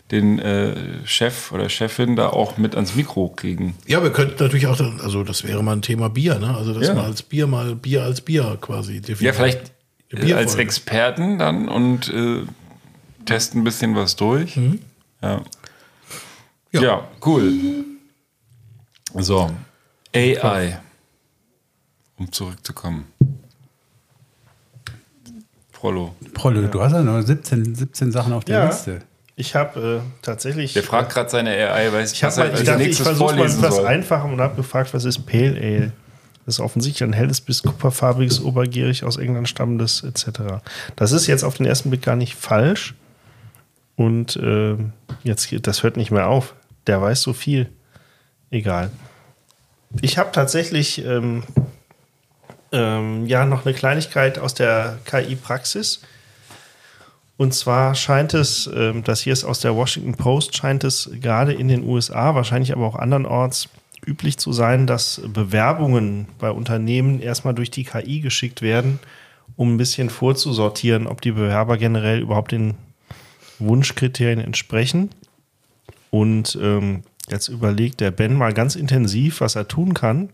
den 0.10 0.40
äh, 0.40 0.76
Chef 1.06 1.52
oder 1.52 1.70
Chefin 1.70 2.16
da 2.16 2.30
auch 2.30 2.58
mit 2.58 2.74
ans 2.76 2.96
Mikro 2.96 3.30
kriegen. 3.30 3.76
Ja, 3.86 4.02
wir 4.02 4.12
könnten 4.12 4.42
natürlich 4.42 4.66
auch, 4.66 4.78
dann- 4.78 5.00
also 5.02 5.24
das 5.24 5.44
wäre 5.44 5.62
mal 5.64 5.74
ein 5.76 5.82
Thema 5.84 6.10
Bier, 6.10 6.40
ne? 6.40 6.56
Also 6.58 6.74
das 6.74 6.88
Ja. 6.88 6.96
mal 6.96 7.06
als 7.06 7.22
Bier, 7.22 7.46
mal 7.46 7.76
Bier 7.76 8.02
als 8.04 8.22
Bier 8.22 8.58
quasi 8.60 9.00
definieren. 9.00 9.26
Ja, 9.26 9.34
vielleicht 9.34 9.72
äh, 10.12 10.34
als. 10.34 10.56
Experten 10.56 11.38
dann 11.38 11.68
und 11.70 12.10
äh, 12.10 12.46
testen 13.26 13.62
ein 13.62 13.64
bisschen 13.64 13.96
was 13.96 14.16
durch. 14.16 14.56
Mhm. 14.56 14.80
Ja. 15.22 15.42
Ja. 16.72 16.82
ja, 16.82 17.08
cool. 17.26 17.54
So, 19.20 19.52
AI, 20.16 20.80
um 22.18 22.32
zurückzukommen. 22.32 23.06
Prollo. 25.88 26.16
Prollo, 26.34 26.68
du 26.68 26.82
hast 26.82 26.92
ja 26.94 27.02
noch 27.02 27.22
17, 27.22 27.76
17 27.76 28.12
Sachen 28.12 28.34
auf 28.34 28.44
der 28.44 28.58
Ja. 28.60 28.66
Liste. 28.68 29.00
Ich 29.38 29.56
habe 29.56 30.02
äh, 30.04 30.10
tatsächlich. 30.22 30.74
Der 30.74 30.84
fragt 30.84 31.14
gerade 31.14 31.30
seine 31.30 31.52
AI, 31.52 31.94
weiß 31.94 32.12
Ich, 32.14 32.24
was 32.24 32.38
mal, 32.38 32.52
ich 32.54 32.64
dachte, 32.64 32.84
ich 32.84 32.98
versuche 33.02 33.36
mal 33.36 33.46
etwas 33.46 33.76
soll. 33.76 33.86
einfacher 33.88 34.26
und 34.26 34.42
habe 34.42 34.56
gefragt, 34.56 34.94
was 34.94 35.06
ist 35.06 35.26
Pale 35.26 35.56
Ale? 35.62 35.92
Das 36.46 36.56
ist 36.56 36.60
offensichtlich 36.60 37.04
ein 37.08 37.14
helles 37.14 37.40
bis 37.42 37.62
kupferfarbiges, 37.62 38.42
obergierig 38.44 39.04
aus 39.04 39.18
England 39.18 39.48
stammendes 39.48 40.04
etc. 40.04 40.40
Das 40.96 41.12
ist 41.12 41.28
jetzt 41.28 41.44
auf 41.44 41.56
den 41.58 41.66
ersten 41.66 41.90
Blick 41.90 42.02
gar 42.02 42.16
nicht 42.16 42.36
falsch. 42.36 42.96
Und 43.96 44.36
äh, 44.38 44.76
jetzt 45.24 45.54
das 45.68 45.84
hört 45.84 45.98
nicht 45.98 46.12
mehr 46.12 46.28
auf. 46.28 46.56
Der 46.88 47.02
weiß 47.02 47.22
so 47.22 47.34
viel. 47.34 47.70
Egal. 48.50 48.92
Ich 50.02 50.18
habe 50.18 50.32
tatsächlich 50.32 51.04
ähm, 51.06 51.44
ähm, 52.72 53.26
ja 53.26 53.46
noch 53.46 53.66
eine 53.66 53.74
Kleinigkeit 53.74 54.40
aus 54.40 54.54
der 54.54 55.00
KI-Praxis. 55.06 56.02
Und 57.38 57.54
zwar 57.54 57.94
scheint 57.94 58.34
es, 58.34 58.70
ähm, 58.74 59.04
das 59.04 59.22
hier 59.22 59.34
ist 59.34 59.44
aus 59.44 59.60
der 59.60 59.76
Washington 59.76 60.16
Post, 60.16 60.58
scheint 60.58 60.84
es 60.84 61.10
gerade 61.22 61.54
in 61.54 61.68
den 61.68 61.84
USA, 61.84 62.34
wahrscheinlich 62.34 62.72
aber 62.72 62.86
auch 62.86 62.96
andernorts, 62.96 63.70
üblich 64.06 64.38
zu 64.38 64.54
sein, 64.54 64.88
dass 64.88 65.22
Bewerbungen 65.28 66.28
bei 66.40 66.50
Unternehmen 66.50 67.22
erstmal 67.22 67.54
durch 67.54 67.70
die 67.70 67.84
KI 67.84 68.22
geschickt 68.22 68.62
werden, 68.62 69.00
um 69.56 69.74
ein 69.74 69.78
bisschen 69.78 70.10
vorzusortieren, 70.10 71.08
ob 71.08 71.22
die 71.22 71.32
Bewerber 71.32 71.78
generell 71.78 72.20
überhaupt 72.20 72.52
den 72.52 72.76
Wunschkriterien 73.60 74.40
entsprechen. 74.40 75.10
Und 76.10 76.58
ähm, 76.62 77.04
jetzt 77.30 77.50
überlegt 77.50 78.00
der 78.00 78.12
Ben 78.12 78.34
mal 78.34 78.54
ganz 78.54 78.76
intensiv, 78.76 79.42
was 79.42 79.56
er 79.56 79.68
tun 79.68 79.94
kann, 79.94 80.30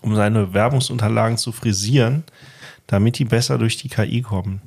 um 0.00 0.16
seine 0.16 0.46
Bewerbungsunterlagen 0.46 1.36
zu 1.36 1.52
frisieren, 1.52 2.24
damit 2.86 3.18
die 3.18 3.24
besser 3.24 3.58
durch 3.58 3.76
die 3.76 3.88
KI 3.88 4.22
kommen. 4.22 4.62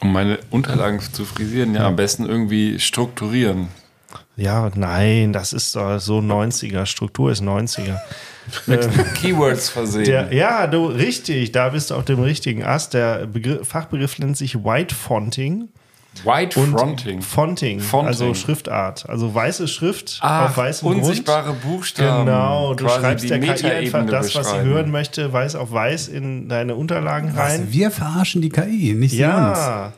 Um 0.00 0.12
meine 0.12 0.38
Unterlagen 0.50 1.00
zu 1.00 1.24
frisieren, 1.24 1.74
ja, 1.74 1.86
am 1.86 1.96
besten 1.96 2.26
irgendwie 2.26 2.80
strukturieren. 2.80 3.68
Ja, 4.36 4.70
nein, 4.74 5.32
das 5.32 5.52
ist 5.52 5.72
so 5.72 5.78
90er. 5.78 6.86
Struktur 6.86 7.30
ist 7.30 7.42
90er. 7.42 7.98
Mit 8.66 8.88
Keywords 9.14 9.68
versehen. 9.68 10.04
Der, 10.04 10.32
ja, 10.32 10.66
du, 10.66 10.86
richtig, 10.86 11.52
da 11.52 11.68
bist 11.68 11.90
du 11.90 11.94
auf 11.94 12.04
dem 12.04 12.20
richtigen 12.20 12.64
Ast. 12.64 12.94
Der 12.94 13.26
Begriff, 13.26 13.68
Fachbegriff 13.68 14.18
nennt 14.18 14.36
sich 14.36 14.64
White 14.64 14.94
Fonting. 14.94 15.68
White 16.24 16.60
Und 16.60 16.72
Fronting. 16.78 17.22
Fonting, 17.22 17.80
Fonting. 17.80 18.06
also 18.06 18.34
Schriftart. 18.34 19.08
Also 19.08 19.34
weiße 19.34 19.66
Schrift 19.66 20.18
Ach, 20.20 20.50
auf 20.50 20.56
weißem 20.56 20.86
unsichtbare 20.88 21.50
Grund. 21.50 21.62
Buchstaben. 21.62 22.26
Genau, 22.26 22.74
du 22.74 22.88
schreibst 22.88 23.28
der 23.28 23.40
KI 23.40 23.66
einfach 23.66 24.06
das, 24.06 24.34
was 24.34 24.50
sie 24.50 24.60
hören 24.60 24.90
möchte, 24.90 25.32
weiß 25.32 25.54
auf 25.56 25.72
weiß 25.72 26.08
in 26.08 26.48
deine 26.48 26.74
Unterlagen 26.76 27.32
Was, 27.34 27.52
rein. 27.52 27.66
wir 27.70 27.90
verarschen 27.90 28.42
die 28.42 28.50
KI, 28.50 28.94
nicht 28.94 29.12
sie 29.12 29.24
uns. 29.24 29.58
Ja, 29.58 29.92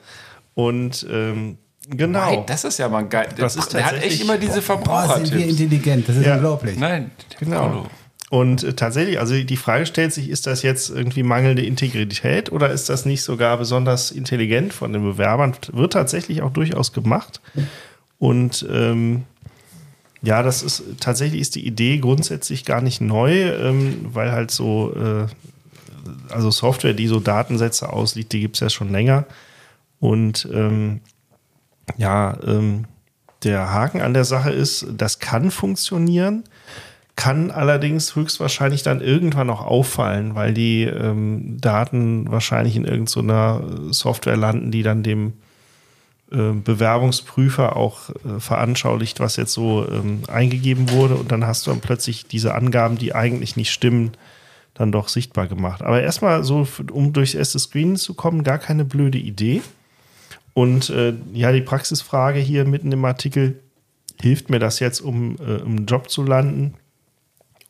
und 0.55 1.07
ähm, 1.11 1.59
genau. 1.91 2.27
Hey, 2.27 2.43
das 2.47 2.65
ist 2.65 2.79
ja 2.79 2.89
mal 2.89 3.03
geil. 3.07 3.29
Das 3.37 3.57
ist 3.57 3.73
der 3.75 3.85
hat 3.85 4.01
echt 4.03 4.23
immer 4.23 4.39
diese 4.39 4.61
Boah, 4.63 5.17
sind 5.17 5.35
wir 5.35 5.47
intelligent, 5.47 6.09
das 6.09 6.17
ist 6.17 6.27
Ja. 6.27 6.35
unglaublich. 6.37 6.79
Nein, 6.79 7.11
Genau. 7.41 7.67
Prollo. 7.69 7.87
Und 8.35 8.65
äh, 8.65 8.73
tatsächlich, 8.73 9.21
also 9.21 9.41
die 9.41 9.57
Frage 9.57 9.87
stellt 9.87 10.13
sich, 10.13 10.29
ist 10.29 10.49
das 10.49 10.63
jetzt 10.63 10.91
irgendwie 10.91 11.23
mangelnde 11.23 11.65
Integrität 11.65 12.51
oder 12.51 12.69
ist 12.71 12.89
das 12.89 13.07
nicht 13.07 13.23
sogar 13.23 13.57
besonders 13.59 14.11
intelligent 14.11 14.73
von 14.73 14.93
den 14.93 15.05
Bewerbern? 15.05 15.55
Wird 15.73 15.93
tatsächlich 15.93 16.43
auch 16.43 16.51
durchaus 16.51 16.93
gemacht. 16.93 17.41
Und 18.19 18.67
ähm, 18.69 19.23
ja, 20.21 20.43
das 20.43 20.65
ist 20.65 20.83
tatsächlich 20.99 21.41
ist 21.43 21.55
die 21.55 21.65
Idee 21.65 21.99
grundsätzlich 21.99 22.65
gar 22.65 22.81
nicht 22.81 23.01
neu, 23.01 23.51
ähm, 23.53 24.07
weil 24.13 24.33
halt 24.33 24.51
so, 24.51 24.93
äh, 24.97 25.27
also 26.33 26.51
Software, 26.51 26.95
die 26.95 27.07
so 27.07 27.21
Datensätze 27.21 27.93
ausliegt, 27.93 28.33
die 28.33 28.41
gibt 28.41 28.57
es 28.57 28.61
ja 28.61 28.69
schon 28.69 28.91
länger. 28.91 29.27
Und 30.01 30.49
ähm, 30.53 31.03
Ja, 31.99 32.37
ähm, 32.45 32.87
der 33.45 33.71
Haken 33.73 34.01
an 34.01 34.15
der 34.15 34.25
Sache 34.25 34.51
ist, 34.51 34.87
das 34.97 35.19
kann 35.21 35.53
funktionieren, 35.53 36.45
kann 37.17 37.51
allerdings 37.51 38.17
höchstwahrscheinlich 38.17 38.83
dann 38.83 39.01
irgendwann 39.01 39.47
noch 39.47 39.65
auffallen, 39.65 40.35
weil 40.35 40.53
die 40.53 40.83
ähm, 40.83 41.59
Daten 41.61 42.31
wahrscheinlich 42.31 42.77
in 42.77 42.85
irgendeiner 42.85 43.63
Software 43.91 44.37
landen, 44.37 44.71
die 44.71 44.83
dann 44.83 45.03
dem 45.03 45.35
äh, 46.33 46.53
Bewerbungsprüfer 46.53 47.77
auch 47.77 48.11
äh, 48.11 48.41
veranschaulicht, 48.41 49.21
was 49.21 49.37
jetzt 49.37 49.53
so 49.53 49.87
ähm, 49.89 50.23
eingegeben 50.27 50.91
wurde. 50.91 51.15
Und 51.15 51.31
dann 51.31 51.47
hast 51.47 51.67
du 51.67 51.71
dann 51.71 51.81
plötzlich 51.81 52.27
diese 52.27 52.55
Angaben, 52.55 52.99
die 52.99 53.15
eigentlich 53.15 53.57
nicht 53.57 53.71
stimmen, 53.71 54.13
dann 54.75 54.91
doch 54.91 55.09
sichtbar 55.09 55.47
gemacht. 55.47 55.83
Aber 55.83 56.03
erstmal 56.03 56.43
so, 56.43 56.67
um 56.91 57.13
durchs 57.13 57.35
erste 57.35 57.61
Screen 57.61 57.95
zu 57.97 58.15
kommen, 58.15 58.43
gar 58.43 58.59
keine 58.59 58.85
blöde 58.85 59.19
Idee. 59.19 59.63
Und 60.53 60.91
äh, 60.91 61.15
ja, 61.33 61.53
die 61.53 61.61
Praxisfrage 61.61 62.41
hier 62.41 62.65
mitten 62.65 62.91
im 62.91 63.05
Artikel, 63.05 63.61
hilft 64.21 64.51
mir 64.51 64.59
das 64.59 64.81
jetzt, 64.81 65.01
um 65.01 65.37
äh, 65.37 65.57
im 65.57 65.87
Job 65.87 66.11
zu 66.11 66.25
landen? 66.25 66.75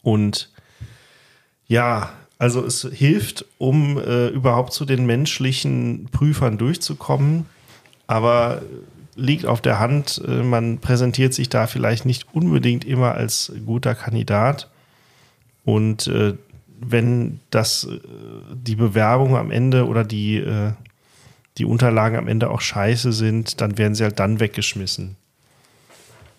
Und 0.05 0.51
ja, 1.67 2.11
also 2.39 2.65
es 2.65 2.87
hilft, 2.93 3.47
um 3.59 3.99
äh, 3.99 4.29
überhaupt 4.29 4.73
zu 4.73 4.85
den 4.85 5.07
menschlichen 5.07 6.09
Prüfern 6.13 6.59
durchzukommen, 6.59 7.47
aber 8.07 8.63
liegt 9.17 9.47
auf 9.47 9.61
der 9.61 9.79
Hand, 9.79 10.23
äh, 10.27 10.43
man 10.43 10.79
präsentiert 10.79 11.35
sich 11.35 11.49
da 11.49 11.67
vielleicht 11.67 12.05
nicht 12.05 12.27
unbedingt 12.35 12.85
immer 12.85 13.15
als 13.15 13.53
guter 13.65 13.95
Kandidat. 13.95 14.71
Und 15.65 16.07
äh, 16.09 16.35
wenn 16.79 17.41
das 17.51 17.85
äh, 17.85 17.99
die 18.53 18.77
Bewerbung 18.77 19.37
am 19.37 19.51
Ende 19.51 19.87
oder 19.87 20.05
die, 20.05 20.37
äh, 20.37 20.73
die 21.57 21.65
Unterlagen 21.65 22.17
am 22.19 22.29
Ende 22.29 22.51
auch 22.51 22.61
scheiße 22.61 23.13
sind, 23.13 23.61
dann 23.61 23.79
werden 23.79 23.95
sie 23.95 24.05
halt 24.05 24.19
dann 24.19 24.41
weggeschmissen. 24.41 25.17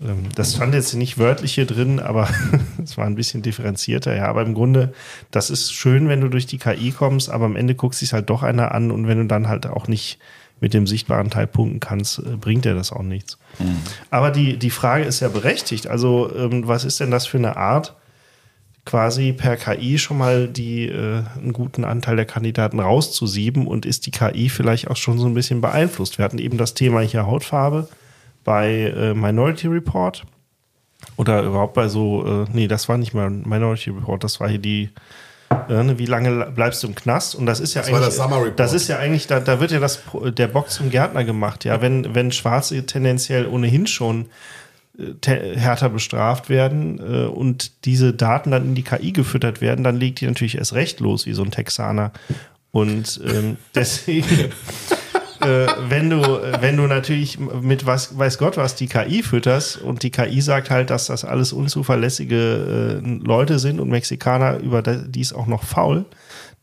Ähm, 0.02 0.30
das 0.36 0.56
stand 0.56 0.74
jetzt 0.74 0.94
nicht 0.94 1.18
wörtlich 1.18 1.54
hier 1.54 1.66
drin, 1.66 2.00
aber 2.00 2.30
es 2.84 2.98
war 2.98 3.06
ein 3.06 3.16
bisschen 3.16 3.42
differenzierter. 3.42 4.16
Ja, 4.16 4.28
aber 4.28 4.42
im 4.42 4.54
Grunde, 4.54 4.94
das 5.32 5.50
ist 5.50 5.74
schön, 5.74 6.08
wenn 6.08 6.22
du 6.22 6.30
durch 6.30 6.46
die 6.46 6.58
KI 6.58 6.92
kommst, 6.92 7.30
aber 7.30 7.46
am 7.46 7.56
Ende 7.56 7.76
guckt 7.76 7.96
sich 7.96 8.14
halt 8.14 8.30
doch 8.30 8.44
einer 8.44 8.74
an 8.74 8.92
und 8.92 9.08
wenn 9.08 9.20
du 9.20 9.26
dann 9.26 9.48
halt 9.48 9.68
auch 9.68 9.88
nicht 9.88 10.20
mit 10.62 10.74
dem 10.74 10.88
sichtbaren 10.88 11.30
Teil 11.30 11.48
punkten 11.48 11.80
kannst, 11.80 12.20
äh, 12.20 12.38
bringt 12.40 12.66
dir 12.66 12.76
das 12.76 12.92
auch 12.92 13.04
nichts. 13.04 13.38
Mhm. 13.60 13.78
Aber 14.10 14.32
die, 14.32 14.58
die 14.58 14.70
Frage 14.70 15.04
ist 15.04 15.20
ja 15.20 15.28
berechtigt. 15.28 15.88
Also, 15.88 16.34
ähm, 16.36 16.68
was 16.68 16.86
ist 16.86 17.00
denn 17.00 17.12
das 17.12 17.26
für 17.26 17.38
eine 17.38 17.58
Art, 17.58 17.96
quasi 18.86 19.34
per 19.34 19.58
KI 19.58 19.98
schon 19.98 20.18
mal 20.18 20.48
die, 20.48 20.88
äh, 20.88 21.24
einen 21.38 21.54
guten 21.54 21.84
Anteil 21.84 22.16
der 22.16 22.26
Kandidaten 22.26 22.80
rauszusieben 22.80 23.68
und 23.68 23.86
ist 23.86 24.06
die 24.06 24.12
KI 24.12 24.48
vielleicht 24.50 24.90
auch 24.90 24.96
schon 24.96 25.18
so 25.18 25.26
ein 25.26 25.34
bisschen 25.34 25.60
beeinflusst? 25.60 26.18
Wir 26.18 26.26
hatten 26.26 26.38
eben 26.38 26.58
das 26.58 26.74
Thema 26.74 27.02
hier 27.02 27.26
Hautfarbe 27.26 27.90
bei 28.46 28.94
äh, 28.96 29.14
Minority 29.14 29.68
Report 29.68 30.24
oder 31.18 31.44
überhaupt 31.44 31.74
bei 31.74 31.90
so, 31.90 32.26
äh, 32.26 32.46
nee, 32.54 32.70
das 32.70 32.88
war 32.88 32.98
nicht 32.98 33.14
mal 33.14 33.30
Minority 33.30 33.90
Report, 33.90 34.24
das 34.24 34.40
war 34.40 34.48
hier 34.48 34.60
die, 34.60 34.90
äh, 35.70 35.84
ne, 35.84 36.00
wie 36.00 36.06
lange 36.06 36.52
bleibst 36.56 36.82
du 36.84 36.88
im 36.88 36.96
Knast? 36.96 37.36
Und 37.36 37.46
das 37.46 37.60
ist 37.60 37.74
ja 37.74 37.82
Das 37.82 37.92
war 37.92 37.98
eigentlich, 38.00 38.08
das 38.08 38.18
Summer 38.24 38.38
Report. 38.38 38.60
das 38.60 38.74
ist 38.74 38.88
ja 38.88 38.98
eigentlich, 39.00 39.28
da, 39.28 39.40
da 39.42 39.60
wird 39.60 39.72
ja 39.72 39.80
das, 39.80 40.02
der 40.38 40.48
Bock 40.48 40.70
zum 40.70 40.90
Gärtner 40.90 41.24
gemacht, 41.26 41.66
ja, 41.66 41.82
wenn, 41.82 42.16
wenn 42.16 42.32
Schwarze 42.32 42.86
tendenziell 42.86 43.46
ohnehin 43.48 43.88
schon 43.88 44.28
äh, 44.98 45.14
te- 45.22 45.56
härter 45.58 45.90
bestraft 45.90 46.50
werden 46.50 47.00
äh, 47.00 47.26
und 47.26 47.86
diese 47.86 48.14
Daten 48.14 48.52
dann 48.52 48.64
in 48.66 48.76
die 48.76 48.84
KI 48.84 49.12
gefüttert 49.12 49.60
werden, 49.62 49.84
dann 49.84 49.98
legt 49.98 50.22
die 50.22 50.28
natürlich 50.28 50.58
erst 50.58 50.74
recht 50.74 51.00
los, 51.00 51.26
wie 51.26 51.34
so 51.34 51.44
ein 51.44 51.52
Texaner. 51.52 52.12
Und 52.72 53.20
ähm, 53.26 53.58
deswegen, 53.76 54.52
äh, 55.46 55.68
wenn 55.90 56.10
du, 56.10 56.22
wenn 56.60 56.78
du 56.78 56.88
natürlich 56.88 57.40
mit 57.40 57.86
was, 57.86 58.18
weiß 58.18 58.38
Gott 58.38 58.58
was 58.58 58.76
die 58.76 58.88
KI 58.88 59.24
fütterst 59.24 59.78
und 59.78 60.04
die 60.04 60.10
KI 60.10 60.42
sagt 60.42 60.70
halt, 60.70 60.90
dass 60.90 61.08
das 61.08 61.24
alles 61.24 61.54
unzuverlässige 61.54 63.02
äh, 63.04 63.08
Leute 63.24 63.60
sind 63.60 63.80
und 63.80 63.90
Mexikaner 63.90 64.58
über 64.60 64.82
dies 64.82 65.34
auch 65.34 65.48
noch 65.48 65.64
faul, 65.64 66.06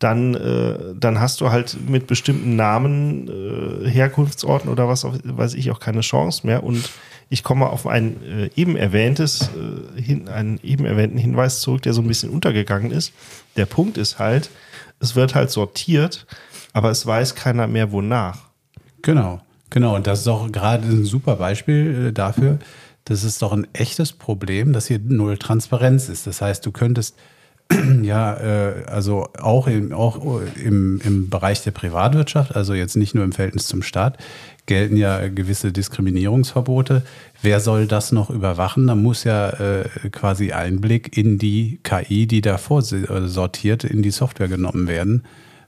dann, 0.02 0.34
äh, 0.34 0.94
dann 0.98 1.20
hast 1.20 1.40
du 1.40 1.50
halt 1.50 1.76
mit 1.88 2.06
bestimmten 2.06 2.56
Namen, 2.56 3.28
äh, 3.28 3.88
Herkunftsorten 3.88 4.68
oder 4.68 4.88
was 4.88 5.04
auch, 5.04 5.16
weiß 5.24 5.54
ich 5.54 5.70
auch 5.70 5.80
keine 5.80 6.00
Chance 6.00 6.46
mehr. 6.46 6.64
Und 6.64 6.90
ich 7.30 7.42
komme 7.44 7.70
auf 7.70 7.86
ein 7.86 8.22
äh, 8.24 8.50
eben 8.56 8.76
erwähntes, 8.76 9.50
äh, 9.96 10.00
hin, 10.00 10.28
einen 10.28 10.58
eben 10.62 10.84
erwähnten 10.84 11.18
Hinweis 11.18 11.60
zurück, 11.60 11.82
der 11.82 11.92
so 11.92 12.02
ein 12.02 12.08
bisschen 12.08 12.30
untergegangen 12.30 12.90
ist. 12.90 13.12
Der 13.56 13.66
Punkt 13.66 13.96
ist 13.96 14.18
halt, 14.18 14.50
es 15.00 15.14
wird 15.14 15.34
halt 15.34 15.50
sortiert, 15.50 16.26
aber 16.72 16.90
es 16.90 17.06
weiß 17.06 17.34
keiner 17.34 17.66
mehr 17.66 17.92
wonach. 17.92 18.51
Genau, 19.02 19.40
genau. 19.70 19.96
Und 19.96 20.06
das 20.06 20.20
ist 20.20 20.28
auch 20.28 20.50
gerade 20.50 20.86
ein 20.86 21.04
super 21.04 21.36
Beispiel 21.36 22.08
äh, 22.08 22.12
dafür. 22.12 22.58
Das 23.04 23.24
ist 23.24 23.42
doch 23.42 23.52
ein 23.52 23.66
echtes 23.72 24.12
Problem, 24.12 24.72
dass 24.72 24.86
hier 24.86 25.00
null 25.04 25.36
Transparenz 25.36 26.08
ist. 26.08 26.26
Das 26.26 26.40
heißt, 26.40 26.64
du 26.64 26.70
könntest 26.70 27.16
ja, 28.02 28.34
äh, 28.36 28.84
also 28.86 29.28
auch, 29.38 29.66
im, 29.66 29.92
auch 29.92 30.40
im, 30.56 31.00
im 31.04 31.30
Bereich 31.30 31.62
der 31.62 31.70
Privatwirtschaft, 31.70 32.54
also 32.54 32.74
jetzt 32.74 32.96
nicht 32.96 33.14
nur 33.14 33.24
im 33.24 33.32
Verhältnis 33.32 33.66
zum 33.66 33.82
Staat, 33.82 34.18
gelten 34.66 34.96
ja 34.96 35.28
gewisse 35.28 35.72
Diskriminierungsverbote. 35.72 37.02
Wer 37.40 37.60
soll 37.60 37.86
das 37.86 38.12
noch 38.12 38.30
überwachen? 38.30 38.86
Da 38.86 38.94
muss 38.94 39.24
ja 39.24 39.50
äh, 39.50 39.84
quasi 40.10 40.52
Einblick 40.52 41.16
in 41.16 41.38
die 41.38 41.80
KI, 41.82 42.26
die 42.26 42.40
da 42.40 42.58
vorsortiert, 42.58 43.84
in 43.84 44.02
die 44.02 44.10
Software 44.10 44.48
genommen 44.48 44.86
werden. 44.86 45.24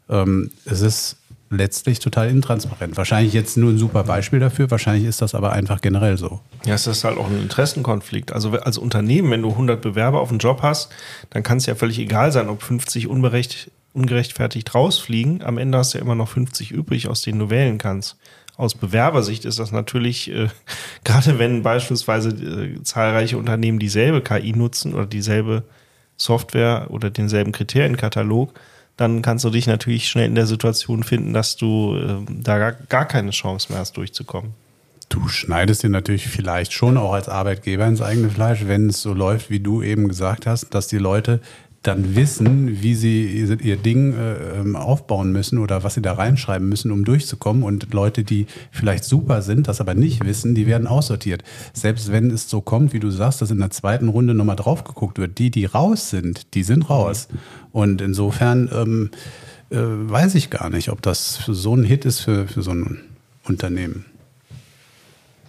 Ähm, 0.08 0.50
es 0.64 0.80
ist 0.80 1.16
letztlich 1.56 1.98
total 1.98 2.28
intransparent. 2.28 2.96
Wahrscheinlich 2.96 3.32
jetzt 3.32 3.56
nur 3.56 3.70
ein 3.70 3.78
super 3.78 4.04
Beispiel 4.04 4.40
dafür, 4.40 4.70
wahrscheinlich 4.70 5.06
ist 5.06 5.22
das 5.22 5.34
aber 5.34 5.52
einfach 5.52 5.80
generell 5.80 6.16
so. 6.18 6.40
Ja, 6.64 6.74
es 6.74 6.86
ist 6.86 7.04
halt 7.04 7.18
auch 7.18 7.28
ein 7.28 7.40
Interessenkonflikt. 7.40 8.32
Also 8.32 8.50
als 8.52 8.78
Unternehmen, 8.78 9.30
wenn 9.30 9.42
du 9.42 9.50
100 9.50 9.80
Bewerber 9.80 10.20
auf 10.20 10.30
einen 10.30 10.38
Job 10.38 10.62
hast, 10.62 10.90
dann 11.30 11.42
kann 11.42 11.58
es 11.58 11.66
ja 11.66 11.74
völlig 11.74 11.98
egal 11.98 12.32
sein, 12.32 12.48
ob 12.48 12.62
50 12.62 13.08
unberecht, 13.08 13.70
ungerechtfertigt 13.92 14.74
rausfliegen. 14.74 15.42
Am 15.42 15.58
Ende 15.58 15.78
hast 15.78 15.94
du 15.94 15.98
ja 15.98 16.04
immer 16.04 16.14
noch 16.14 16.28
50 16.28 16.70
übrig, 16.70 17.08
aus 17.08 17.22
denen 17.22 17.38
du 17.38 17.50
wählen 17.50 17.78
kannst. 17.78 18.16
Aus 18.56 18.74
Bewerbersicht 18.74 19.44
ist 19.44 19.58
das 19.58 19.72
natürlich, 19.72 20.30
äh, 20.30 20.48
gerade 21.04 21.38
wenn 21.38 21.62
beispielsweise 21.62 22.30
äh, 22.30 22.82
zahlreiche 22.82 23.38
Unternehmen 23.38 23.78
dieselbe 23.78 24.20
KI 24.20 24.52
nutzen 24.52 24.94
oder 24.94 25.06
dieselbe 25.06 25.64
Software 26.16 26.86
oder 26.90 27.10
denselben 27.10 27.52
Kriterienkatalog, 27.52 28.54
dann 28.96 29.22
kannst 29.22 29.44
du 29.44 29.50
dich 29.50 29.66
natürlich 29.66 30.08
schnell 30.08 30.26
in 30.26 30.34
der 30.34 30.46
Situation 30.46 31.02
finden, 31.02 31.32
dass 31.32 31.56
du 31.56 31.96
äh, 31.96 32.32
da 32.42 32.58
gar, 32.58 32.72
gar 32.72 33.06
keine 33.06 33.30
Chance 33.30 33.70
mehr 33.70 33.80
hast, 33.80 33.96
durchzukommen. 33.96 34.52
Du 35.08 35.28
schneidest 35.28 35.82
dir 35.82 35.90
natürlich 35.90 36.26
vielleicht 36.28 36.72
schon 36.72 36.96
auch 36.96 37.12
als 37.12 37.28
Arbeitgeber 37.28 37.86
ins 37.86 38.00
eigene 38.00 38.30
Fleisch, 38.30 38.66
wenn 38.66 38.88
es 38.88 39.02
so 39.02 39.12
läuft, 39.12 39.50
wie 39.50 39.60
du 39.60 39.82
eben 39.82 40.08
gesagt 40.08 40.46
hast, 40.46 40.74
dass 40.74 40.88
die 40.88 40.98
Leute 40.98 41.40
dann 41.86 42.16
wissen, 42.16 42.82
wie 42.82 42.94
sie 42.94 43.44
ihr 43.62 43.76
Ding 43.76 44.14
äh, 44.14 44.60
ähm, 44.60 44.74
aufbauen 44.74 45.32
müssen 45.32 45.58
oder 45.58 45.84
was 45.84 45.94
sie 45.94 46.02
da 46.02 46.14
reinschreiben 46.14 46.68
müssen, 46.68 46.90
um 46.90 47.04
durchzukommen. 47.04 47.62
Und 47.62 47.92
Leute, 47.92 48.24
die 48.24 48.46
vielleicht 48.70 49.04
super 49.04 49.42
sind, 49.42 49.68
das 49.68 49.80
aber 49.80 49.94
nicht 49.94 50.24
wissen, 50.24 50.54
die 50.54 50.66
werden 50.66 50.86
aussortiert. 50.86 51.44
Selbst 51.74 52.10
wenn 52.10 52.30
es 52.30 52.48
so 52.48 52.62
kommt, 52.62 52.94
wie 52.94 53.00
du 53.00 53.10
sagst, 53.10 53.42
dass 53.42 53.50
in 53.50 53.58
der 53.58 53.70
zweiten 53.70 54.08
Runde 54.08 54.34
nochmal 54.34 54.56
drauf 54.56 54.84
geguckt 54.84 55.18
wird, 55.18 55.38
die, 55.38 55.50
die 55.50 55.66
raus 55.66 56.08
sind, 56.10 56.54
die 56.54 56.62
sind 56.62 56.88
raus. 56.88 57.28
Und 57.74 58.00
insofern 58.00 58.70
ähm, 58.72 59.10
äh, 59.70 59.78
weiß 59.78 60.36
ich 60.36 60.48
gar 60.48 60.70
nicht, 60.70 60.90
ob 60.90 61.02
das 61.02 61.40
so 61.44 61.74
ein 61.74 61.82
Hit 61.82 62.04
ist 62.04 62.20
für, 62.20 62.46
für 62.46 62.62
so 62.62 62.70
ein 62.70 63.00
Unternehmen. 63.42 64.04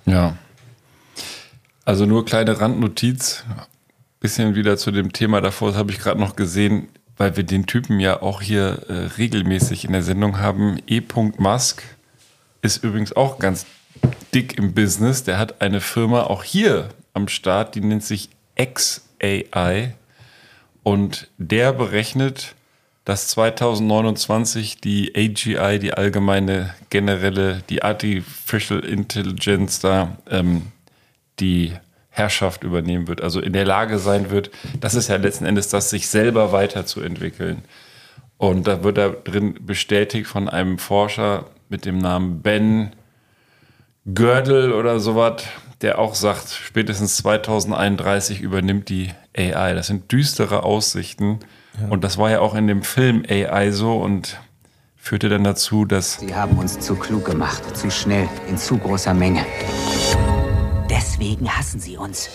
Ja. 0.07 0.35
Also 1.85 2.07
nur 2.07 2.25
kleine 2.25 2.59
Randnotiz, 2.59 3.43
bisschen 4.19 4.55
wieder 4.55 4.75
zu 4.75 4.89
dem 4.89 5.13
Thema 5.13 5.39
davor, 5.39 5.67
das 5.67 5.77
habe 5.77 5.91
ich 5.91 5.99
gerade 5.99 6.19
noch 6.19 6.35
gesehen, 6.35 6.87
weil 7.15 7.37
wir 7.37 7.43
den 7.43 7.67
Typen 7.67 7.99
ja 7.99 8.23
auch 8.23 8.41
hier 8.41 8.85
äh, 8.89 8.93
regelmäßig 9.19 9.85
in 9.85 9.91
der 9.91 10.01
Sendung 10.01 10.39
haben. 10.39 10.79
E. 10.87 11.03
Musk 11.37 11.83
ist 12.63 12.83
übrigens 12.83 13.15
auch 13.15 13.37
ganz 13.37 13.67
dick 14.33 14.57
im 14.57 14.73
Business. 14.73 15.23
Der 15.25 15.37
hat 15.37 15.61
eine 15.61 15.79
Firma 15.79 16.23
auch 16.23 16.43
hier 16.43 16.89
am 17.13 17.27
Start, 17.27 17.75
die 17.75 17.81
nennt 17.81 18.03
sich 18.03 18.29
XAI. 18.57 19.93
Und 20.85 21.29
der 21.39 21.73
berechnet, 21.73 22.53
dass 23.05 23.29
2029 23.29 24.81
die 24.81 25.13
AGI, 25.15 25.79
die 25.79 25.93
allgemeine 25.95 26.75
generelle, 26.91 27.63
die 27.71 27.81
Artificial 27.81 28.85
Intelligence 28.85 29.79
da, 29.79 30.17
ähm, 30.29 30.67
die 31.39 31.73
Herrschaft 32.09 32.63
übernehmen 32.63 33.07
wird, 33.07 33.21
also 33.21 33.39
in 33.39 33.53
der 33.53 33.65
Lage 33.65 33.97
sein 33.97 34.29
wird, 34.29 34.51
das 34.79 34.93
ist 34.93 35.07
ja 35.07 35.15
letzten 35.15 35.45
Endes 35.45 35.69
das, 35.69 35.89
sich 35.89 36.07
selber 36.07 36.51
weiterzuentwickeln. 36.51 37.63
Und 38.37 38.67
da 38.67 38.83
wird 38.83 38.99
da 38.99 39.09
drin 39.09 39.55
bestätigt 39.65 40.27
von 40.27 40.47
einem 40.47 40.77
Forscher 40.77 41.47
mit 41.67 41.85
dem 41.85 41.97
Namen 41.97 42.43
Ben 42.43 42.91
Gördel 44.13 44.71
oder 44.71 44.99
sowas, 44.99 45.45
der 45.81 45.97
auch 45.97 46.13
sagt, 46.13 46.49
spätestens 46.51 47.17
2031 47.17 48.39
übernimmt 48.41 48.89
die 48.89 49.09
AI. 49.37 49.73
Das 49.73 49.87
sind 49.87 50.11
düstere 50.11 50.63
Aussichten. 50.63 51.39
Und 51.89 52.03
das 52.03 52.17
war 52.17 52.29
ja 52.29 52.39
auch 52.39 52.55
in 52.55 52.67
dem 52.67 52.83
Film 52.83 53.23
AI 53.29 53.71
so. 53.71 53.97
Und 53.97 54.39
führte 54.97 55.29
dann 55.29 55.43
dazu, 55.43 55.85
dass 55.85 56.19
Sie 56.19 56.33
haben 56.33 56.57
uns 56.57 56.79
zu 56.79 56.95
klug 56.95 57.25
gemacht, 57.25 57.75
zu 57.77 57.91
schnell, 57.91 58.27
in 58.49 58.57
zu 58.57 58.77
großer 58.77 59.13
Menge. 59.13 59.45
Deswegen 60.89 61.49
hassen 61.49 61.79
sie 61.79 61.97
uns. 61.97 62.29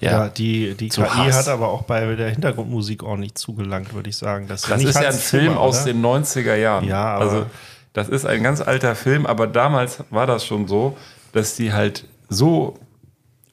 Ja, 0.00 0.28
die, 0.28 0.74
die 0.74 0.88
Zu 0.90 1.02
KI 1.02 1.08
Hass. 1.08 1.36
hat 1.36 1.48
aber 1.48 1.68
auch 1.68 1.82
bei 1.82 2.14
der 2.14 2.30
Hintergrundmusik 2.30 3.02
ordentlich 3.02 3.34
zugelangt, 3.34 3.92
würde 3.94 4.08
ich 4.10 4.16
sagen. 4.16 4.46
Das, 4.46 4.62
Das 4.62 4.82
ist 4.82 4.94
ja 4.94 5.08
ein 5.08 5.12
Film 5.12 5.44
Zimmer, 5.46 5.60
aus 5.60 5.84
den 5.84 6.00
90er 6.00 6.54
Jahren. 6.54 6.84
Ja, 6.86 7.14
aber- 7.16 7.24
also 7.24 7.46
das 7.94 8.08
ist 8.08 8.24
ein 8.24 8.42
ganz 8.44 8.60
alter 8.60 8.94
Film, 8.94 9.26
aber 9.26 9.48
damals 9.48 10.04
war 10.10 10.26
das 10.26 10.46
schon 10.46 10.68
so, 10.68 10.96
dass 11.32 11.56
die 11.56 11.72
halt 11.72 12.04
so 12.28 12.78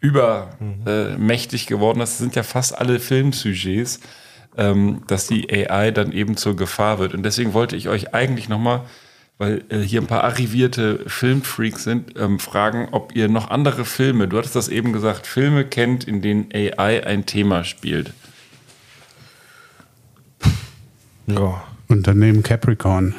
übermächtig 0.06 1.68
geworden 1.68 2.02
ist. 2.02 2.14
Das 2.14 2.18
sind 2.20 2.36
ja 2.36 2.44
fast 2.44 2.78
alle 2.78 3.00
Filmsujets, 3.00 4.00
ähm, 4.58 5.02
dass 5.08 5.28
die 5.28 5.50
AI 5.52 5.92
dann 5.92 6.12
eben 6.12 6.38
zur 6.38 6.56
Gefahr 6.56 7.00
wird. 7.00 7.14
Und 7.14 7.24
deswegen 7.24 7.54
wollte 7.54 7.76
ich 7.76 7.90
euch 7.90 8.14
eigentlich 8.14 8.50
nochmal, 8.50 8.82
weil 9.38 9.64
äh, 9.70 9.80
hier 9.80 10.02
ein 10.02 10.08
paar 10.08 10.24
arrivierte 10.24 11.00
Filmfreaks 11.08 11.84
sind, 11.84 12.18
ähm, 12.18 12.40
fragen, 12.40 12.90
ob 12.92 13.16
ihr 13.16 13.28
noch 13.28 13.50
andere 13.50 13.86
Filme, 13.86 14.28
du 14.28 14.38
hattest 14.38 14.56
das 14.56 14.70
eben 14.70 14.94
gesagt, 14.94 15.28
Filme 15.28 15.66
kennt, 15.66 16.06
in 16.06 16.22
denen 16.22 16.50
AI 16.54 17.06
ein 17.06 17.26
Thema 17.26 17.64
spielt. 17.64 18.14
Ja. 21.28 21.64
Unternehmen 21.88 22.42
Capricorn. 22.42 23.14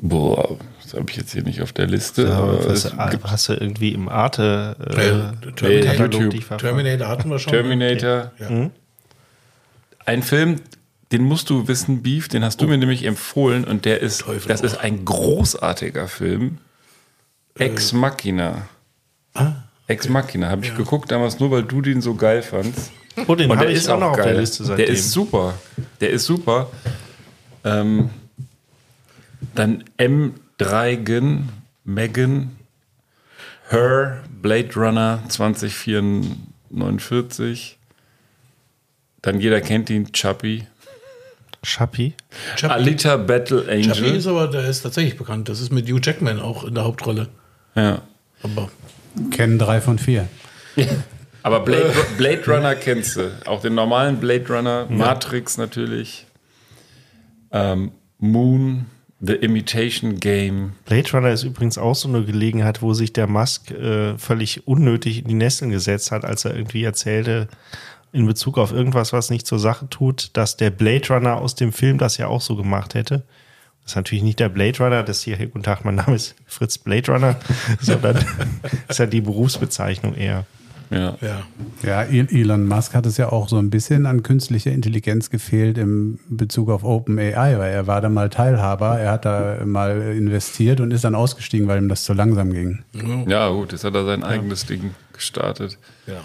Boah, 0.00 0.58
das 0.86 0.94
habe 0.94 1.10
ich 1.10 1.16
jetzt 1.16 1.32
hier 1.32 1.42
nicht 1.42 1.62
auf 1.62 1.72
der 1.72 1.86
Liste. 1.88 2.28
Ja, 2.28 2.38
aber 2.38 2.64
was, 2.64 2.92
ah, 2.96 3.10
hast 3.24 3.48
du 3.48 3.54
irgendwie 3.54 3.92
im 3.92 4.08
Arte 4.08 4.76
Ja, 4.96 5.30
äh, 5.30 5.52
Terminator, 5.52 6.06
YouTube. 6.22 6.58
Terminator 6.58 7.08
hatten 7.08 7.28
wir 7.28 7.40
schon. 7.40 7.52
Terminator. 7.52 8.30
Ja. 8.38 8.70
Ein 10.04 10.22
Film, 10.22 10.60
den 11.10 11.24
musst 11.24 11.50
du 11.50 11.66
wissen, 11.66 12.02
Beef, 12.02 12.28
den 12.28 12.44
hast 12.44 12.60
du 12.60 12.68
mir 12.68 12.78
nämlich 12.78 13.04
empfohlen 13.04 13.64
und 13.64 13.84
der 13.84 14.00
ist, 14.00 14.20
Teufel 14.20 14.46
das 14.46 14.60
auch. 14.60 14.64
ist 14.64 14.76
ein 14.76 15.04
großartiger 15.04 16.06
Film. 16.06 16.58
Ex 17.58 17.92
Machina. 17.92 18.68
Ex 19.88 20.08
Machina 20.08 20.50
habe 20.50 20.64
ich 20.64 20.76
geguckt 20.76 21.10
damals 21.10 21.40
nur, 21.40 21.50
weil 21.50 21.64
du 21.64 21.82
den 21.82 22.00
so 22.00 22.14
geil 22.14 22.42
fandst. 22.42 22.92
Oh, 23.26 23.34
den 23.34 23.50
Und 23.50 23.60
der 23.60 23.70
ich 23.70 23.78
ist 23.78 23.88
auch 23.88 23.98
noch 23.98 24.10
auf 24.10 24.16
geil. 24.18 24.26
der 24.34 24.40
Liste 24.40 24.62
seitdem. 24.64 24.86
Der 24.86 24.94
ist 24.94 25.10
super. 25.10 25.54
Der 26.00 26.10
ist 26.10 26.26
super. 26.26 26.70
Ähm, 27.64 28.10
dann 29.54 29.82
M3gen, 30.58 31.44
Megan, 31.84 32.56
Her, 33.68 34.22
Blade 34.42 34.74
Runner 34.74 35.22
2049. 35.28 37.78
Dann 39.22 39.40
jeder 39.40 39.60
kennt 39.60 39.90
ihn, 39.90 40.12
Chappie. 40.12 40.66
Chappie. 41.62 42.14
Alita 42.62 43.16
Battle 43.16 43.62
Chappie 43.64 43.90
Angel. 43.90 44.16
ist 44.16 44.26
aber, 44.28 44.46
der 44.46 44.68
ist 44.68 44.82
tatsächlich 44.82 45.16
bekannt. 45.16 45.48
Das 45.48 45.60
ist 45.60 45.72
mit 45.72 45.90
Hugh 45.90 46.00
Jackman 46.02 46.38
auch 46.40 46.62
in 46.64 46.74
der 46.74 46.84
Hauptrolle. 46.84 47.28
Ja. 47.74 48.02
Aber 48.42 48.70
Kennen 49.30 49.58
drei 49.58 49.80
von 49.80 49.98
vier. 49.98 50.28
Aber 51.42 51.60
Blade, 51.60 51.92
Blade 52.18 52.42
Runner 52.46 52.74
kennst 52.74 53.16
du. 53.16 53.30
Auch 53.46 53.60
den 53.60 53.74
normalen 53.74 54.18
Blade 54.18 54.46
Runner, 54.48 54.86
Matrix 54.88 55.58
natürlich. 55.58 56.26
Ähm, 57.52 57.92
Moon, 58.18 58.86
The 59.26 59.34
Imitation 59.34 60.20
Game. 60.20 60.72
Blade 60.84 61.10
Runner 61.12 61.30
ist 61.30 61.42
übrigens 61.42 61.78
auch 61.78 61.94
so 61.94 62.08
eine 62.08 62.24
Gelegenheit, 62.24 62.82
wo 62.82 62.94
sich 62.94 63.12
der 63.12 63.26
Musk 63.26 63.70
äh, 63.70 64.16
völlig 64.18 64.66
unnötig 64.66 65.18
in 65.18 65.28
die 65.28 65.34
Nesseln 65.34 65.70
gesetzt 65.70 66.12
hat, 66.12 66.24
als 66.24 66.44
er 66.44 66.54
irgendwie 66.54 66.84
erzählte, 66.84 67.48
in 68.12 68.26
Bezug 68.26 68.56
auf 68.58 68.72
irgendwas, 68.72 69.12
was 69.12 69.30
nicht 69.30 69.46
zur 69.46 69.58
Sache 69.58 69.88
tut, 69.88 70.30
dass 70.34 70.56
der 70.56 70.70
Blade 70.70 71.08
Runner 71.08 71.36
aus 71.36 71.54
dem 71.54 71.72
Film 71.72 71.98
das 71.98 72.16
ja 72.16 72.28
auch 72.28 72.40
so 72.40 72.56
gemacht 72.56 72.94
hätte. 72.94 73.24
Das 73.82 73.92
ist 73.92 73.96
natürlich 73.96 74.24
nicht 74.24 74.40
der 74.40 74.48
Blade 74.48 74.78
Runner, 74.78 75.02
das 75.02 75.22
hier, 75.22 75.36
hey, 75.36 75.46
guten 75.46 75.62
Tag, 75.62 75.84
mein 75.84 75.96
Name 75.96 76.16
ist 76.16 76.34
Fritz 76.46 76.78
Blade 76.78 77.12
Runner, 77.12 77.36
sondern 77.80 78.24
ist 78.88 78.98
ja 78.98 79.06
die 79.06 79.20
Berufsbezeichnung 79.20 80.14
eher. 80.14 80.46
Ja. 80.90 81.16
ja. 81.20 81.42
Ja, 81.82 82.02
El- 82.02 82.28
Elon 82.30 82.66
Musk 82.68 82.94
hat 82.94 83.06
es 83.06 83.16
ja 83.16 83.30
auch 83.32 83.48
so 83.48 83.56
ein 83.58 83.70
bisschen 83.70 84.06
an 84.06 84.22
künstlicher 84.22 84.70
Intelligenz 84.72 85.30
gefehlt 85.30 85.78
im 85.78 86.18
Bezug 86.28 86.70
auf 86.70 86.84
OpenAI, 86.84 87.58
weil 87.58 87.72
er 87.72 87.86
war 87.86 88.00
da 88.00 88.08
mal 88.08 88.30
Teilhaber, 88.30 88.98
er 88.98 89.12
hat 89.12 89.24
da 89.24 89.58
mal 89.64 90.00
investiert 90.16 90.80
und 90.80 90.92
ist 90.92 91.04
dann 91.04 91.14
ausgestiegen, 91.14 91.66
weil 91.68 91.78
ihm 91.82 91.88
das 91.88 92.04
zu 92.04 92.12
langsam 92.12 92.52
ging. 92.52 92.80
ja, 93.26 93.48
gut, 93.48 93.72
jetzt 93.72 93.84
hat 93.84 93.94
er 93.94 94.04
sein 94.04 94.22
eigenes 94.24 94.66
Ding 94.66 94.94
gestartet. 95.12 95.78
ja. 96.06 96.20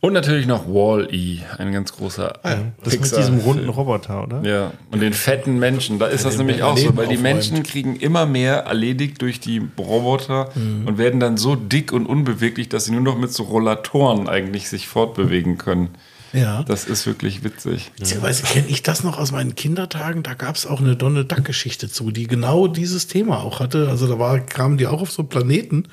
Und 0.00 0.12
natürlich 0.12 0.46
noch 0.46 0.68
Wall-E, 0.68 1.40
ein 1.58 1.72
ganz 1.72 1.92
großer 1.92 2.38
Ah 2.44 2.50
ja, 2.50 2.56
Das 2.84 2.92
mit 2.92 3.02
Pixar- 3.02 3.16
diesem 3.16 3.38
runden 3.38 3.68
Roboter, 3.68 4.22
oder? 4.22 4.42
Ja, 4.44 4.72
und 4.92 5.00
den 5.00 5.12
fetten 5.12 5.58
Menschen, 5.58 5.98
da 5.98 6.06
ist 6.06 6.24
das 6.24 6.38
nämlich 6.38 6.58
Leben 6.58 6.68
auch 6.68 6.78
so, 6.78 6.96
weil 6.96 7.08
die. 7.08 7.16
Menschen 7.16 7.64
kriegen 7.64 7.96
immer 7.96 8.24
mehr 8.24 8.58
erledigt 8.58 9.20
durch 9.22 9.40
die 9.40 9.60
Roboter 9.76 10.50
und 10.54 10.98
werden 10.98 11.18
dann 11.18 11.36
so 11.36 11.56
dick 11.56 11.92
und 11.92 12.06
unbeweglich, 12.06 12.68
dass 12.68 12.84
sie 12.84 12.92
nur 12.92 13.00
noch 13.00 13.18
mit 13.18 13.32
so 13.32 13.42
Rollatoren 13.42 14.28
eigentlich 14.28 14.68
sich 14.68 14.86
fortbewegen 14.86 15.58
können. 15.58 15.88
Ja. 16.32 16.62
Das 16.64 16.84
ist 16.84 17.06
wirklich 17.06 17.42
witzig. 17.44 17.90
Beziehungsweise 17.98 18.42
kenne 18.42 18.66
ich 18.68 18.82
das 18.82 19.02
noch 19.02 19.18
aus 19.18 19.32
meinen 19.32 19.54
Kindertagen. 19.54 20.22
Da 20.22 20.34
gab 20.34 20.56
es 20.56 20.66
auch 20.66 20.80
eine 20.80 20.96
Donald 20.96 21.30
Duck-Geschichte 21.32 21.88
zu, 21.88 22.10
die 22.10 22.26
genau 22.26 22.68
dieses 22.68 23.06
Thema 23.06 23.42
auch 23.42 23.60
hatte. 23.60 23.88
Also 23.88 24.06
da 24.06 24.18
war, 24.18 24.38
kamen 24.40 24.78
die 24.78 24.86
auch 24.86 25.00
auf 25.00 25.10
so 25.10 25.22
Planeten, 25.22 25.84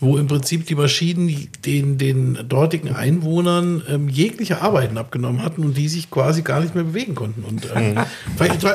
wo 0.00 0.18
im 0.18 0.26
Prinzip 0.26 0.66
die 0.66 0.74
Maschinen 0.74 1.48
den, 1.64 1.98
den 1.98 2.38
dortigen 2.48 2.94
Einwohnern 2.94 3.82
ähm, 3.88 4.08
jegliche 4.08 4.60
Arbeiten 4.62 4.98
abgenommen 4.98 5.42
hatten 5.42 5.62
und 5.62 5.76
die 5.76 5.88
sich 5.88 6.10
quasi 6.10 6.42
gar 6.42 6.60
nicht 6.60 6.74
mehr 6.74 6.84
bewegen 6.84 7.14
konnten. 7.14 7.44
Und 7.44 7.68
ähm, 7.74 7.98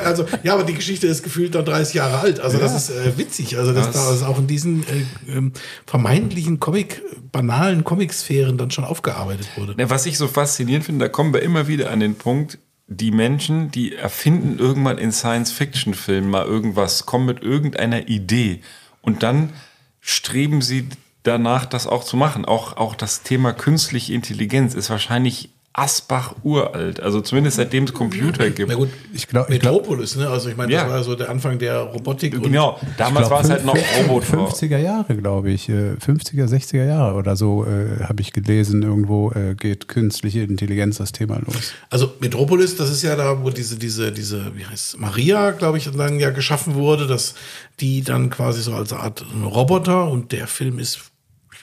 also 0.04 0.26
ja, 0.44 0.54
aber 0.54 0.64
die 0.64 0.74
Geschichte 0.74 1.08
ist 1.08 1.24
gefühlt 1.24 1.56
dann 1.56 1.66
30 1.66 1.94
Jahre 1.94 2.20
alt. 2.20 2.40
Also 2.40 2.58
das 2.58 2.76
ist 2.76 2.90
äh, 2.90 3.18
witzig. 3.18 3.58
Also 3.58 3.74
dass 3.74 3.92
da 3.92 4.08
also 4.08 4.26
auch 4.26 4.40
in 4.40 4.48
diesen 4.48 4.84
äh, 4.84 5.32
ähm, 5.32 5.54
vermeintlichen 5.86 6.60
Comic, 6.60 7.02
banalen 7.32 7.84
Comic-Sphären 7.84 8.58
dann 8.58 8.72
schon 8.72 8.84
aufgearbeitet 8.84 9.48
wurde. 9.56 9.76
Ja, 9.78 9.90
was 9.90 10.06
ich 10.06 10.18
so 10.18 10.28
faszinierend 10.28 10.86
finde, 10.86 11.03
da 11.04 11.10
kommen 11.10 11.34
wir 11.34 11.42
immer 11.42 11.68
wieder 11.68 11.92
an 11.92 12.00
den 12.00 12.16
Punkt, 12.16 12.60
die 12.88 13.12
Menschen, 13.12 13.70
die 13.72 13.94
erfinden 13.94 14.58
irgendwann 14.58 14.98
in 14.98 15.12
Science-Fiction-Filmen 15.12 16.30
mal 16.30 16.46
irgendwas, 16.46 17.06
kommen 17.06 17.26
mit 17.26 17.44
irgendeiner 17.44 18.08
Idee 18.08 18.62
und 19.02 19.22
dann 19.22 19.52
streben 20.00 20.62
sie 20.62 20.88
danach, 21.24 21.66
das 21.66 21.88
auch 21.88 22.06
zu 22.06 22.16
machen. 22.16 22.46
Auch, 22.46 22.78
auch 22.78 22.96
das 22.96 23.22
Thema 23.22 23.52
künstliche 23.52 24.14
Intelligenz 24.14 24.76
ist 24.76 24.90
wahrscheinlich 24.90 25.50
Asbach 25.76 26.36
uralt. 26.44 27.00
Also 27.00 27.20
zumindest 27.22 27.58
seitdem 27.58 27.86
es 27.86 27.94
Computer 27.94 28.48
gibt. 28.52 28.70
Na 28.70 28.76
gut, 28.76 28.90
Ich 29.12 29.28
glaube, 29.28 29.52
ich 29.52 29.60
glaub, 29.60 29.74
Metropolis, 29.82 30.16
ne? 30.16 30.28
Also 30.30 30.50
ich 30.50 30.56
meine, 30.56 30.72
Ja. 30.72 30.84
das 30.84 30.92
war 30.94 31.04
so 31.04 31.16
der 31.16 31.30
Anfang 31.32 31.58
der 31.58 31.80
Robotik. 31.80 32.36
und- 32.36 32.44
Genau, 32.44 32.80
damals 32.98 33.30
war 33.32 33.42
es 33.42 33.50
halt 33.50 33.66
noch 33.66 33.76
Roboter. 33.98 34.28
50er 34.38 34.78
Jahre, 34.78 35.16
glaube 35.18 35.50
ich. 35.50 35.70
äh, 35.70 35.96
50er, 36.00 36.48
60er 36.48 36.86
Jahre 36.86 37.16
oder 37.16 37.36
so 37.36 37.66
äh, 37.66 38.04
habe 38.04 38.22
ich 38.22 38.34
gelesen. 38.34 38.84
Irgendwo 38.84 39.32
äh, 39.32 39.56
geht 39.56 39.88
künstliche 39.88 40.42
Intelligenz 40.44 40.98
das 40.98 41.12
Thema 41.12 41.40
los. 41.46 41.74
Also 41.90 42.14
Metropolis, 42.20 42.76
das 42.76 42.92
ist 42.92 43.02
ja 43.02 43.16
da, 43.16 43.44
wo 43.44 43.50
diese, 43.50 43.76
diese, 43.78 44.12
diese, 44.12 44.56
wie 44.56 44.66
heißt 44.66 44.94
es, 44.94 44.98
Maria, 45.00 45.52
glaube 45.52 45.80
ich, 45.80 45.90
dann 45.92 46.20
ja 46.20 46.30
geschaffen 46.30 46.76
wurde, 46.76 47.08
dass 47.08 47.34
die 47.80 48.04
dann 48.04 48.30
quasi 48.30 48.62
so 48.62 48.74
als 48.76 48.94
Art 48.94 49.26
Roboter 49.44 50.08
und 50.10 50.32
der 50.32 50.46
Film 50.46 50.78
ist 50.78 51.00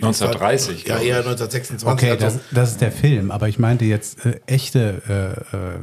1930, 0.02 0.86
Ja, 0.86 0.96
eher 0.98 1.20
ich. 1.20 1.26
1926. 1.26 1.88
Okay, 1.88 2.10
also, 2.10 2.24
das, 2.24 2.38
das 2.52 2.70
ist 2.72 2.80
der 2.80 2.92
Film, 2.92 3.30
aber 3.30 3.48
ich 3.48 3.58
meinte 3.58 3.84
jetzt 3.84 4.24
äh, 4.26 4.40
echte, 4.46 5.02
äh, 5.52 5.56
äh, 5.56 5.78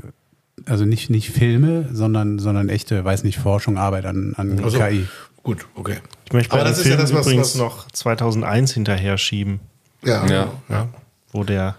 also 0.65 0.85
nicht, 0.85 1.09
nicht 1.09 1.29
Filme, 1.31 1.87
sondern, 1.93 2.39
sondern 2.39 2.69
echte, 2.69 3.03
weiß 3.05 3.23
nicht, 3.23 3.37
Forschung, 3.39 3.77
Arbeit 3.77 4.05
an, 4.05 4.33
an 4.37 4.63
also, 4.63 4.79
KI. 4.79 5.07
Gut, 5.43 5.65
okay. 5.75 5.97
Ich 6.25 6.33
möchte 6.33 6.49
bei 6.49 6.59
Aber 6.59 6.69
das 6.69 6.79
ist 6.79 6.85
ja 6.85 6.91
Film 6.95 7.01
das, 7.01 7.13
was- 7.13 7.25
übrigens 7.25 7.47
was- 7.49 7.55
noch 7.55 7.87
2001 7.91 8.73
hinterher 8.73 9.17
schieben, 9.17 9.59
Ja, 10.03 10.25
Ja. 10.27 10.51
ja, 10.69 10.87
wo 11.31 11.43
der 11.43 11.75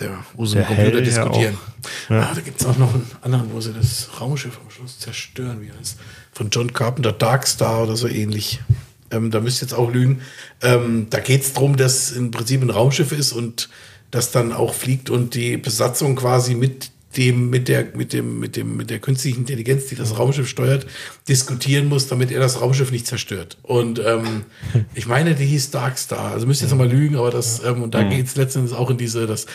Der, 0.00 0.10
wo 0.34 0.44
sie 0.46 0.56
Der 0.56 0.64
Computer 0.64 0.86
Hell 0.90 0.94
ja 0.98 1.00
diskutieren. 1.04 1.56
auch, 1.56 2.10
ja. 2.10 2.20
Ah, 2.22 2.32
da 2.34 2.40
gibt 2.40 2.60
es 2.60 2.66
auch 2.66 2.76
noch 2.78 2.92
einen 2.94 3.08
anderen, 3.22 3.52
wo 3.52 3.60
sie 3.60 3.72
das 3.72 4.08
Raumschiff 4.20 4.58
am 4.64 4.70
Schluss 4.70 4.98
zerstören, 4.98 5.60
wie 5.60 5.70
heißt 5.70 5.98
Von 6.32 6.50
John 6.50 6.72
Carpenter, 6.72 7.12
Dark 7.12 7.46
Star 7.46 7.82
oder 7.84 7.94
so 7.96 8.08
ähnlich. 8.08 8.60
Ähm, 9.14 9.30
da 9.30 9.40
müsst 9.40 9.62
ihr 9.62 9.66
jetzt 9.66 9.74
auch 9.74 9.92
lügen. 9.92 10.20
Ähm, 10.62 11.06
da 11.10 11.20
geht 11.20 11.42
es 11.42 11.52
darum, 11.52 11.76
dass 11.76 12.12
im 12.12 12.30
Prinzip 12.30 12.62
ein 12.62 12.70
Raumschiff 12.70 13.12
ist 13.12 13.32
und 13.32 13.68
das 14.10 14.30
dann 14.30 14.52
auch 14.52 14.74
fliegt 14.74 15.10
und 15.10 15.34
die 15.34 15.56
Besatzung 15.56 16.16
quasi 16.16 16.54
mit 16.54 16.90
dem, 17.16 17.50
mit 17.50 17.68
der, 17.68 17.86
mit 17.94 18.12
dem, 18.12 18.40
mit 18.40 18.56
dem, 18.56 18.76
mit 18.76 18.90
der 18.90 18.98
künstlichen 18.98 19.40
Intelligenz, 19.40 19.86
die 19.86 19.94
das 19.94 20.18
Raumschiff 20.18 20.48
steuert, 20.48 20.86
diskutieren 21.28 21.88
muss, 21.88 22.08
damit 22.08 22.30
er 22.30 22.40
das 22.40 22.60
Raumschiff 22.60 22.90
nicht 22.90 23.06
zerstört. 23.06 23.56
Und 23.62 24.00
ähm, 24.04 24.44
ich 24.94 25.06
meine, 25.06 25.34
die 25.34 25.44
hieß 25.46 25.70
Dark 25.70 25.98
Star. 25.98 26.32
Also 26.32 26.46
müsst 26.46 26.60
ihr 26.60 26.66
jetzt 26.66 26.72
noch 26.72 26.78
mal 26.78 26.90
lügen, 26.90 27.16
aber 27.16 27.30
das, 27.30 27.62
ähm, 27.64 27.82
und 27.82 27.94
da 27.94 28.02
geht 28.02 28.26
es 28.26 28.36
letztendlich 28.36 28.76
auch 28.76 28.90
in 28.90 28.98
diese, 28.98 29.26
das 29.26 29.46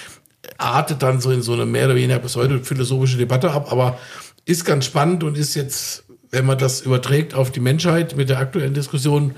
artet 0.58 1.04
dann 1.04 1.20
so 1.20 1.32
in 1.32 1.42
so 1.42 1.54
eine 1.54 1.66
mehr 1.66 1.86
oder 1.86 1.96
weniger 1.96 2.20
pseudo-philosophische 2.20 3.18
Debatte 3.18 3.52
ab, 3.52 3.72
aber 3.72 4.00
ist 4.46 4.66
ganz 4.66 4.86
spannend 4.86 5.24
und 5.24 5.38
ist 5.38 5.56
jetzt, 5.56 6.06
wenn 6.32 6.46
man 6.46 6.58
das 6.58 6.82
überträgt 6.82 7.34
auf 7.34 7.52
die 7.52 7.60
Menschheit 7.60 8.16
mit 8.16 8.30
der 8.30 8.40
aktuellen 8.40 8.74
Diskussion, 8.74 9.36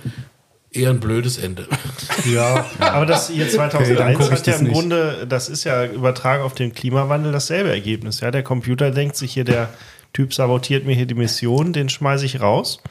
eher 0.71 0.89
ein 0.89 0.99
blödes 0.99 1.37
Ende. 1.37 1.67
Ja, 2.25 2.65
aber 2.79 3.05
das 3.05 3.29
hier 3.29 3.45
Okay, 3.45 3.57
dann 3.57 4.15
2001 4.15 4.17
guck 4.17 4.27
ich 4.27 4.39
hat 4.39 4.47
ja 4.47 4.55
im 4.55 4.63
nicht. 4.63 4.73
Grunde, 4.73 5.25
das 5.27 5.49
ist 5.49 5.63
ja 5.63 5.85
übertragen 5.85 6.43
auf 6.43 6.53
den 6.53 6.73
Klimawandel 6.73 7.31
dasselbe 7.31 7.69
Ergebnis. 7.69 8.21
Ja, 8.21 8.31
der 8.31 8.43
Computer 8.43 8.91
denkt 8.91 9.15
sich 9.15 9.33
hier, 9.33 9.43
der, 9.43 9.69
Typ 10.13 10.33
sabotiert 10.33 10.85
mir 10.85 10.93
hier 10.93 11.05
die 11.05 11.15
Mission, 11.15 11.71
den 11.71 11.87
schmeiße 11.87 12.25
ich 12.25 12.41
raus. 12.41 12.81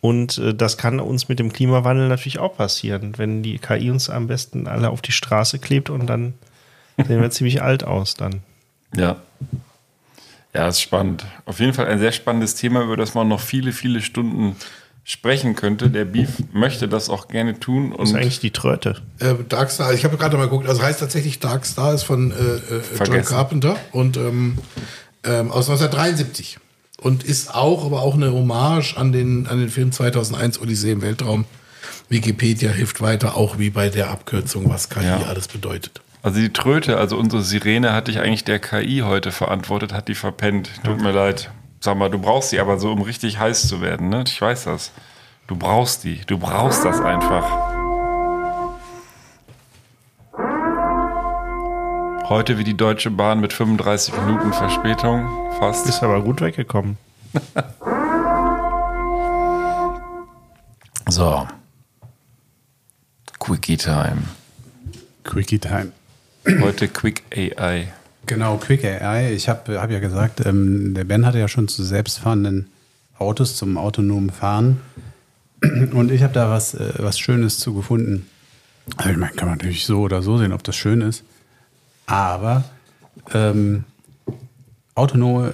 Und 0.00 0.38
äh, 0.38 0.54
das 0.54 0.76
kann 0.76 1.00
uns 1.00 1.28
mit 1.28 1.38
dem 1.38 1.52
Klimawandel 1.52 2.08
natürlich 2.08 2.38
auch 2.38 2.56
passieren, 2.56 3.14
wenn 3.16 3.42
die 3.42 3.58
KI 3.58 3.90
uns 3.90 4.10
am 4.10 4.26
besten 4.26 4.66
alle 4.66 4.90
auf 4.90 5.02
die 5.02 5.12
Straße 5.12 5.58
klebt 5.58 5.90
und 5.90 6.06
dann 6.06 6.34
sehen 6.96 7.20
wir 7.20 7.30
ziemlich 7.30 7.62
alt 7.62 7.84
aus 7.84 8.14
dann. 8.14 8.42
Ja. 8.96 9.16
Ja, 10.54 10.68
ist 10.68 10.80
spannend. 10.80 11.24
Auf 11.44 11.60
jeden 11.60 11.74
Fall 11.74 11.86
ein 11.86 11.98
sehr 11.98 12.12
spannendes 12.12 12.54
Thema, 12.54 12.82
über 12.82 12.96
das 12.96 13.14
man 13.14 13.28
noch 13.28 13.40
viele, 13.40 13.72
viele 13.72 14.00
Stunden 14.00 14.56
sprechen 15.04 15.54
könnte. 15.56 15.88
Der 15.88 16.04
Beef 16.04 16.28
möchte 16.52 16.86
das 16.88 17.08
auch 17.08 17.28
gerne 17.28 17.58
tun. 17.58 17.94
Das 17.96 18.08
ist 18.08 18.14
Und 18.14 18.20
eigentlich 18.20 18.40
die 18.40 18.50
Tröte. 18.50 18.96
Äh, 19.20 19.34
Darkstar, 19.48 19.92
ich 19.94 20.04
habe 20.04 20.16
gerade 20.16 20.36
mal 20.36 20.44
geguckt, 20.44 20.68
also 20.68 20.82
heißt 20.82 21.00
tatsächlich 21.00 21.38
Darkstar 21.38 21.94
ist 21.94 22.02
von 22.02 22.30
äh, 22.30 22.34
äh, 22.34 22.82
John. 23.06 23.24
Carpenter 23.24 23.76
und 23.92 24.16
ähm, 24.16 24.58
ähm, 25.24 25.50
aus 25.50 25.68
1973 25.70 26.58
und 27.00 27.24
ist 27.24 27.54
auch, 27.54 27.86
aber 27.86 28.02
auch 28.02 28.14
eine 28.14 28.32
Hommage 28.32 28.96
an 28.96 29.12
den, 29.12 29.46
an 29.46 29.58
den 29.60 29.70
Film 29.70 29.92
2001 29.92 30.60
Odyssee 30.60 30.92
im 30.92 31.00
Weltraum. 31.02 31.44
Wikipedia 32.10 32.70
hilft 32.70 33.00
weiter, 33.00 33.36
auch 33.36 33.58
wie 33.58 33.70
bei 33.70 33.88
der 33.90 34.10
Abkürzung, 34.10 34.68
was 34.68 34.88
KI 34.88 35.04
Ja. 35.04 35.22
alles 35.26 35.48
bedeutet. 35.48 36.00
Also 36.22 36.40
die 36.40 36.52
Tröte, 36.52 36.96
also 36.98 37.16
unsere 37.16 37.42
Sirene, 37.42 37.92
hatte 37.92 38.10
ich 38.10 38.20
eigentlich 38.20 38.44
der 38.44 38.58
KI 38.58 39.02
heute 39.04 39.32
verantwortet, 39.32 39.92
hat 39.92 40.08
die 40.08 40.14
verpennt. 40.14 40.70
Tut 40.84 41.00
mir 41.00 41.12
leid. 41.12 41.50
Sag 41.80 41.96
mal, 41.96 42.10
du 42.10 42.18
brauchst 42.18 42.52
die 42.52 42.58
aber 42.58 42.78
so, 42.78 42.90
um 42.92 43.02
richtig 43.02 43.38
heiß 43.38 43.68
zu 43.68 43.80
werden, 43.80 44.08
ne? 44.08 44.24
Ich 44.26 44.40
weiß 44.40 44.64
das. 44.64 44.92
Du 45.46 45.56
brauchst 45.56 46.04
die. 46.04 46.20
Du 46.26 46.38
brauchst 46.38 46.84
das 46.84 47.00
einfach. 47.00 47.44
Heute 52.28 52.58
wie 52.58 52.64
die 52.64 52.76
Deutsche 52.76 53.10
Bahn 53.10 53.40
mit 53.40 53.54
35 53.54 54.14
Minuten 54.18 54.52
Verspätung. 54.52 55.26
Fast. 55.58 55.88
Ist 55.88 56.02
aber 56.02 56.20
gut 56.20 56.42
weggekommen. 56.42 56.98
So. 61.08 61.48
Quickie 63.38 63.78
Time. 63.78 64.24
Quickie 65.24 65.58
Time. 65.58 65.92
Heute 66.60 66.88
Quick 66.88 67.22
AI. 67.34 67.92
Genau, 68.24 68.56
Quick 68.56 68.82
AI. 68.82 69.34
Ich 69.34 69.50
habe 69.50 69.80
hab 69.80 69.90
ja 69.90 69.98
gesagt, 69.98 70.44
ähm, 70.46 70.94
der 70.94 71.04
Ben 71.04 71.26
hatte 71.26 71.38
ja 71.38 71.46
schon 71.46 71.68
zu 71.68 71.84
selbstfahrenden 71.84 72.68
Autos, 73.18 73.56
zum 73.56 73.76
autonomen 73.76 74.30
Fahren. 74.30 74.80
Und 75.92 76.10
ich 76.10 76.22
habe 76.22 76.32
da 76.32 76.48
was, 76.48 76.72
äh, 76.72 76.94
was 76.98 77.18
Schönes 77.18 77.58
zu 77.58 77.74
gefunden. 77.74 78.26
Also 78.96 79.10
ich 79.10 79.18
meine, 79.18 79.32
kann 79.32 79.48
man 79.48 79.58
natürlich 79.58 79.84
so 79.84 80.00
oder 80.00 80.22
so 80.22 80.38
sehen, 80.38 80.52
ob 80.52 80.64
das 80.64 80.74
schön 80.74 81.02
ist. 81.02 81.22
Aber 82.06 82.64
ähm, 83.34 83.84
autonome 84.94 85.52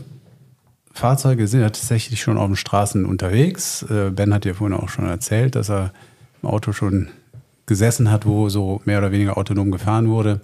Fahrzeuge 0.92 1.48
sind 1.48 1.60
ja 1.60 1.70
tatsächlich 1.70 2.20
schon 2.20 2.38
auf 2.38 2.46
den 2.46 2.56
Straßen 2.56 3.04
unterwegs. 3.04 3.82
Äh, 3.82 4.10
ben 4.10 4.32
hat 4.32 4.44
ja 4.44 4.54
vorhin 4.54 4.78
auch 4.78 4.88
schon 4.88 5.08
erzählt, 5.08 5.56
dass 5.56 5.70
er 5.70 5.92
im 6.40 6.48
Auto 6.48 6.72
schon 6.72 7.08
gesessen 7.66 8.12
hat, 8.12 8.26
wo 8.26 8.48
so 8.48 8.80
mehr 8.84 8.98
oder 8.98 9.10
weniger 9.10 9.36
autonom 9.36 9.72
gefahren 9.72 10.08
wurde. 10.08 10.40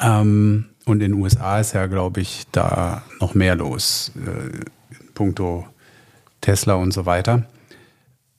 Ähm, 0.00 0.66
und 0.84 1.02
in 1.02 1.12
den 1.12 1.20
USA 1.20 1.60
ist 1.60 1.74
ja, 1.74 1.86
glaube 1.86 2.20
ich, 2.20 2.46
da 2.52 3.02
noch 3.20 3.34
mehr 3.34 3.54
los, 3.54 4.12
äh, 4.16 4.56
in 4.94 5.14
puncto 5.14 5.66
Tesla 6.40 6.74
und 6.74 6.92
so 6.92 7.06
weiter. 7.06 7.46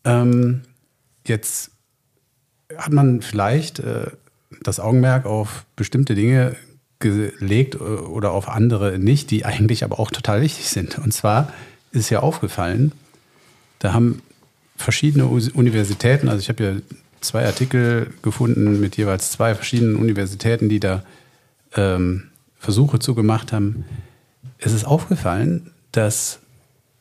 Ähm, 0.03 0.63
jetzt 1.25 1.71
hat 2.77 2.91
man 2.91 3.21
vielleicht 3.21 3.79
äh, 3.79 4.07
das 4.61 4.79
Augenmerk 4.79 5.25
auf 5.25 5.65
bestimmte 5.75 6.15
Dinge 6.15 6.55
gelegt 6.99 7.75
äh, 7.75 7.77
oder 7.77 8.31
auf 8.31 8.49
andere 8.49 8.99
nicht, 8.99 9.31
die 9.31 9.45
eigentlich 9.45 9.83
aber 9.83 9.99
auch 9.99 10.11
total 10.11 10.41
wichtig 10.41 10.69
sind. 10.69 10.97
Und 10.97 11.13
zwar 11.13 11.51
ist 11.91 12.09
ja 12.09 12.19
aufgefallen, 12.19 12.91
da 13.79 13.93
haben 13.93 14.21
verschiedene 14.75 15.27
Universitäten, 15.27 16.29
also 16.29 16.39
ich 16.39 16.49
habe 16.49 16.63
ja 16.63 16.97
zwei 17.21 17.45
Artikel 17.45 18.11
gefunden 18.21 18.79
mit 18.79 18.97
jeweils 18.97 19.31
zwei 19.31 19.55
verschiedenen 19.55 19.95
Universitäten, 19.95 20.67
die 20.67 20.79
da 20.79 21.03
ähm, 21.75 22.29
Versuche 22.57 22.99
zu 22.99 23.15
gemacht 23.15 23.51
haben. 23.51 23.85
Es 24.57 24.73
ist 24.73 24.85
aufgefallen, 24.85 25.71
dass 25.91 26.39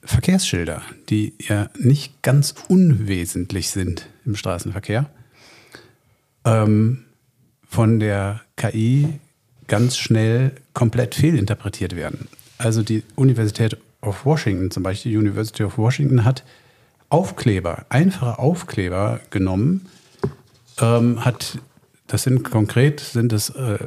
Verkehrsschilder, 0.04 0.82
die 1.08 1.34
ja 1.38 1.70
nicht 1.78 2.22
ganz 2.22 2.54
unwesentlich 2.68 3.70
sind 3.70 4.08
im 4.24 4.34
Straßenverkehr, 4.34 5.08
ähm, 6.44 7.04
von 7.68 8.00
der 8.00 8.40
KI 8.56 9.20
ganz 9.68 9.96
schnell 9.96 10.52
komplett 10.74 11.14
fehlinterpretiert 11.14 11.96
werden. 11.96 12.28
Also 12.58 12.82
die 12.82 13.04
Universität 13.14 13.76
of 14.02 14.26
Washington, 14.26 14.70
zum 14.70 14.82
Beispiel 14.82 15.12
die 15.12 15.18
University 15.18 15.64
of 15.64 15.78
Washington, 15.78 16.24
hat 16.24 16.44
Aufkleber, 17.08 17.86
einfache 17.88 18.38
Aufkleber 18.38 19.20
genommen, 19.30 19.86
ähm, 20.80 21.24
hat, 21.24 21.58
das 22.12 22.24
sind 22.24 22.44
konkret, 22.44 23.00
sind 23.00 23.32
das 23.32 23.48
äh, 23.48 23.78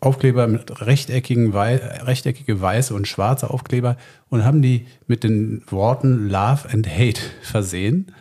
Aufkleber 0.00 0.46
mit 0.46 0.80
rechteckigen, 0.80 1.52
wei 1.52 1.76
rechteckige 1.76 2.58
weiße 2.58 2.94
und 2.94 3.06
schwarze 3.06 3.50
Aufkleber 3.50 3.98
und 4.30 4.46
haben 4.46 4.62
die 4.62 4.86
mit 5.06 5.24
den 5.24 5.62
Worten 5.68 6.30
Love 6.30 6.70
and 6.72 6.88
Hate 6.88 7.20
versehen 7.42 8.12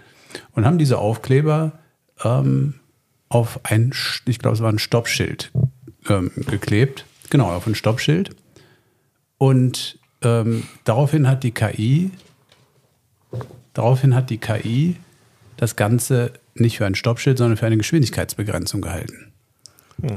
und 0.51 0.65
haben 0.65 0.77
diese 0.77 0.97
Aufkleber 0.97 1.79
ähm, 2.21 2.73
auf 3.29 3.61
ein, 3.63 3.93
ich 4.25 4.39
glaube, 4.39 4.55
es 4.55 4.61
war 4.61 4.73
ein 4.73 4.77
Stoppschild 4.77 5.53
ähm, 6.09 6.31
geklebt. 6.35 7.05
Genau, 7.29 7.49
auf 7.49 7.65
ein 7.65 7.75
Stoppschild. 7.75 8.35
Und 9.37 9.99
ähm, 10.21 10.63
daraufhin 10.83 11.29
hat 11.29 11.43
die 11.43 11.51
KI, 11.51 12.11
daraufhin 13.73 14.15
hat 14.15 14.31
die 14.31 14.39
KI 14.39 14.97
das 15.55 15.77
Ganze 15.77 16.33
nicht 16.55 16.77
für 16.77 16.85
ein 16.85 16.95
Stoppschild, 16.95 17.37
sondern 17.37 17.55
für 17.55 17.67
eine 17.67 17.77
Geschwindigkeitsbegrenzung 17.77 18.81
gehalten. 18.81 19.28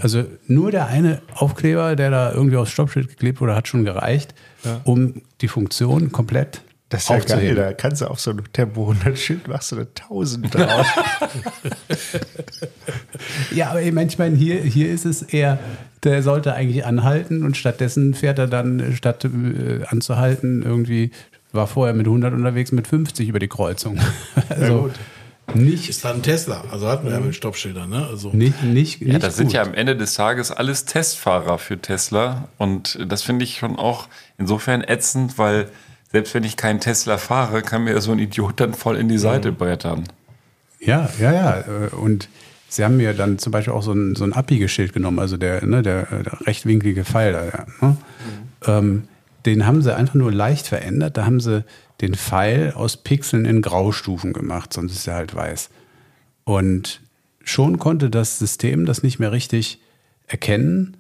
Also 0.00 0.24
nur 0.46 0.70
der 0.70 0.86
eine 0.86 1.22
Aufkleber, 1.34 1.96
der 1.96 2.10
da 2.10 2.32
irgendwie 2.32 2.56
aufs 2.56 2.70
Stoppschild 2.70 3.08
geklebt 3.08 3.40
wurde, 3.40 3.54
hat 3.54 3.68
schon 3.68 3.84
gereicht, 3.84 4.34
um 4.84 5.22
die 5.40 5.48
Funktion 5.48 6.12
komplett 6.12 6.62
Das 6.88 7.02
ist 7.02 7.08
ja 7.08 7.18
geil, 7.18 7.54
da 7.54 7.72
kannst 7.72 8.02
du 8.02 8.06
auf 8.06 8.20
so 8.20 8.30
ein 8.30 8.42
Tempo 8.52 8.82
100 8.90 9.18
Schild 9.18 9.48
machst 9.48 9.72
du 9.72 9.76
eine 9.76 9.86
1000 9.86 10.54
drauf. 10.54 10.86
Ja, 13.54 13.70
aber 13.70 13.82
ich 13.82 13.92
meine, 13.92 14.08
ich 14.08 14.18
meine, 14.18 14.36
hier, 14.36 14.60
hier 14.60 14.90
ist 14.90 15.04
es 15.04 15.22
eher, 15.22 15.58
der 16.04 16.22
sollte 16.22 16.54
eigentlich 16.54 16.84
anhalten 16.84 17.44
und 17.44 17.56
stattdessen 17.56 18.14
fährt 18.14 18.38
er 18.38 18.46
dann, 18.46 18.94
statt 18.94 19.24
äh, 19.24 19.84
anzuhalten, 19.86 20.62
irgendwie 20.62 21.10
war 21.52 21.66
vorher 21.66 21.94
mit 21.94 22.06
100 22.06 22.32
unterwegs, 22.32 22.72
mit 22.72 22.86
50 22.86 23.28
über 23.28 23.38
die 23.38 23.48
Kreuzung. 23.48 23.98
Also 24.48 24.90
nicht, 25.54 25.88
Ist 25.88 26.04
dann 26.04 26.16
ein 26.16 26.22
Tesla, 26.22 26.64
also 26.70 26.88
hatten 26.88 27.06
wir 27.06 27.12
ja 27.12 27.20
mit 27.20 27.34
Stoppschildern, 27.34 27.88
ne? 27.90 28.06
Also 28.06 28.30
nicht, 28.30 28.62
nicht, 28.62 29.00
Ja, 29.00 29.08
nicht 29.14 29.22
das 29.22 29.36
sind 29.36 29.46
gut. 29.46 29.54
ja 29.54 29.62
am 29.62 29.74
Ende 29.74 29.96
des 29.96 30.14
Tages 30.14 30.50
alles 30.50 30.84
Testfahrer 30.84 31.58
für 31.58 31.78
Tesla. 31.78 32.48
Und 32.58 32.98
das 33.08 33.22
finde 33.22 33.44
ich 33.44 33.58
schon 33.58 33.76
auch 33.76 34.08
insofern 34.38 34.82
ätzend, 34.82 35.38
weil 35.38 35.68
selbst 36.10 36.34
wenn 36.34 36.44
ich 36.44 36.56
keinen 36.56 36.80
Tesla 36.80 37.18
fahre, 37.18 37.62
kann 37.62 37.84
mir 37.84 38.00
so 38.00 38.12
ein 38.12 38.18
Idiot 38.18 38.60
dann 38.60 38.74
voll 38.74 38.96
in 38.96 39.08
die 39.08 39.18
Seite 39.18 39.50
brettern. 39.52 40.04
Ja, 40.80 41.08
ja, 41.18 41.32
ja. 41.32 41.58
äh, 41.60 41.94
Und 41.94 42.28
sie 42.68 42.84
haben 42.84 42.96
mir 42.96 43.14
dann 43.14 43.38
zum 43.38 43.52
Beispiel 43.52 43.72
auch 43.72 43.82
so 43.82 43.92
ein, 43.92 44.14
so 44.16 44.24
ein 44.24 44.32
Abbiegeschild 44.32 44.92
genommen, 44.92 45.18
also 45.18 45.36
der, 45.36 45.64
ne, 45.64 45.82
der, 45.82 46.04
der 46.06 46.46
rechtwinklige 46.46 47.04
Pfeil. 47.04 47.32
Da, 47.32 47.44
ja, 47.44 47.66
ne? 47.80 47.96
ähm, 48.66 49.08
den 49.46 49.66
haben 49.66 49.82
sie 49.82 49.94
einfach 49.94 50.14
nur 50.14 50.30
leicht 50.32 50.66
verändert. 50.68 51.16
Da 51.16 51.24
haben 51.24 51.40
sie 51.40 51.64
den 52.02 52.14
Pfeil 52.14 52.72
aus 52.74 52.98
Pixeln 52.98 53.44
in 53.44 53.62
Graustufen 53.62 54.32
gemacht, 54.32 54.72
sonst 54.72 54.92
ist 54.92 55.06
er 55.06 55.14
halt 55.14 55.34
weiß. 55.34 55.70
Und 56.44 57.00
schon 57.44 57.78
konnte 57.78 58.10
das 58.10 58.38
System 58.38 58.84
das 58.84 59.02
nicht 59.02 59.18
mehr 59.18 59.32
richtig 59.32 59.80
erkennen 60.26 60.96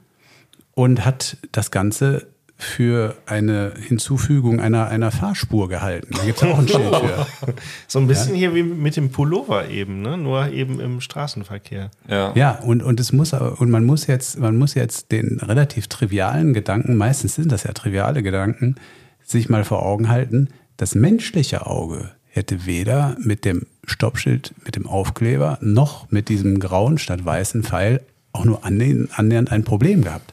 und 0.74 1.04
hat 1.04 1.36
das 1.50 1.70
Ganze 1.70 2.28
für 2.56 3.16
eine 3.26 3.74
Hinzufügung 3.76 4.60
einer, 4.60 4.86
einer 4.86 5.10
Fahrspur 5.10 5.68
gehalten. 5.68 6.14
Da 6.16 6.24
gibt 6.24 6.40
es 6.40 6.48
auch 6.48 6.58
ein 6.58 6.68
Schild 6.68 6.94
für. 6.94 7.26
So 7.88 7.98
ein 7.98 8.06
bisschen 8.06 8.36
hier 8.36 8.54
wie 8.54 8.62
mit 8.62 8.96
dem 8.96 9.10
Pullover 9.10 9.68
eben, 9.68 10.00
ne? 10.00 10.16
nur 10.16 10.48
eben 10.50 10.78
im 10.78 11.00
Straßenverkehr. 11.00 11.90
Ja. 12.08 12.32
Ja, 12.36 12.52
und, 12.52 12.84
und 12.84 13.00
es 13.00 13.12
muss 13.12 13.32
und 13.32 13.70
man 13.70 13.84
muss 13.84 14.06
jetzt, 14.06 14.38
man 14.38 14.56
muss 14.56 14.74
jetzt 14.74 15.10
den 15.10 15.40
relativ 15.40 15.88
trivialen 15.88 16.54
Gedanken, 16.54 16.96
meistens 16.96 17.34
sind 17.34 17.50
das 17.50 17.64
ja 17.64 17.72
triviale 17.72 18.22
Gedanken, 18.22 18.76
sich 19.24 19.48
mal 19.48 19.64
vor 19.64 19.84
Augen 19.84 20.08
halten, 20.08 20.48
das 20.76 20.94
menschliche 20.94 21.66
Auge 21.66 22.10
hätte 22.28 22.66
weder 22.66 23.16
mit 23.20 23.44
dem 23.44 23.66
Stoppschild, 23.84 24.54
mit 24.64 24.76
dem 24.76 24.86
Aufkleber, 24.86 25.58
noch 25.60 26.10
mit 26.10 26.28
diesem 26.28 26.60
grauen 26.60 26.98
statt 26.98 27.24
weißen 27.24 27.62
Pfeil 27.62 28.00
auch 28.32 28.44
nur 28.44 28.64
annähernd, 28.64 29.52
ein 29.52 29.64
Problem 29.64 30.02
gehabt. 30.02 30.32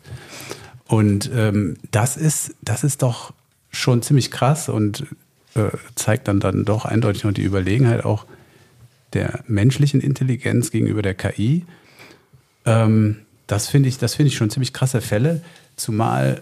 Und 0.88 1.30
ähm, 1.36 1.78
das 1.92 2.18
ist, 2.18 2.56
das 2.62 2.84
ist 2.84 3.02
doch 3.02 3.34
schon 3.72 4.02
ziemlich 4.02 4.32
krass 4.32 4.70
und 4.70 5.06
äh, 5.56 5.70
zeigt 5.96 6.28
dann, 6.28 6.40
dann 6.40 6.66
doch 6.66 6.86
eindeutig 6.86 7.24
noch 7.24 7.34
die 7.34 7.44
Überlegenheit 7.44 8.06
auch 8.06 8.26
der 9.14 9.44
menschlichen 9.48 10.02
Intelligenz 10.02 10.72
gegenüber 10.72 11.02
der 11.02 11.16
KI. 11.16 11.66
Ähm, 12.66 13.18
das 13.48 13.68
finde 13.68 13.90
ich, 13.90 13.98
das 13.98 14.16
finde 14.16 14.30
ich 14.30 14.38
schon 14.38 14.50
ziemlich 14.50 14.74
krasse 14.74 15.02
Fälle, 15.02 15.42
zumal 15.76 16.42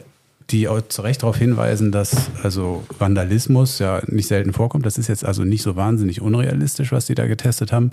die 0.50 0.68
auch 0.68 0.82
zu 0.82 1.02
Recht 1.02 1.24
darauf 1.24 1.38
hinweisen, 1.38 1.92
dass 1.92 2.32
also 2.42 2.86
Vandalismus 2.98 3.80
ja 3.80 4.02
nicht 4.08 4.28
selten 4.28 4.54
vorkommt. 4.54 4.86
Das 4.86 4.98
ist 4.98 5.08
jetzt 5.08 5.26
also 5.26 5.44
nicht 5.44 5.62
so 5.62 5.76
wahnsinnig 5.76 6.22
unrealistisch, 6.22 6.92
was 6.92 7.06
die 7.06 7.16
da 7.16 7.28
getestet 7.28 7.72
haben. 7.72 7.92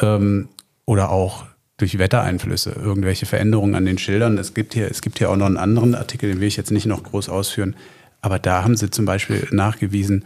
Ähm, 0.00 0.48
oder 0.84 1.10
auch 1.10 1.46
durch 1.78 1.98
Wettereinflüsse, 1.98 2.72
irgendwelche 2.72 3.24
Veränderungen 3.24 3.74
an 3.74 3.86
den 3.86 3.96
Schildern. 3.96 4.36
Es 4.36 4.52
gibt 4.52 4.74
hier, 4.74 4.90
es 4.90 5.00
gibt 5.00 5.18
hier 5.18 5.30
auch 5.30 5.36
noch 5.36 5.46
einen 5.46 5.56
anderen 5.56 5.94
Artikel, 5.94 6.28
den 6.28 6.40
will 6.40 6.48
ich 6.48 6.56
jetzt 6.56 6.70
nicht 6.70 6.86
noch 6.86 7.02
groß 7.02 7.30
ausführen. 7.30 7.74
Aber 8.20 8.38
da 8.38 8.62
haben 8.62 8.76
sie 8.76 8.90
zum 8.90 9.06
Beispiel 9.06 9.48
nachgewiesen, 9.50 10.24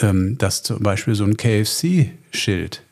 ähm, 0.00 0.36
dass 0.38 0.64
zum 0.64 0.82
Beispiel 0.82 1.14
so 1.14 1.24
ein 1.24 1.36
KFC-Schild, 1.36 2.82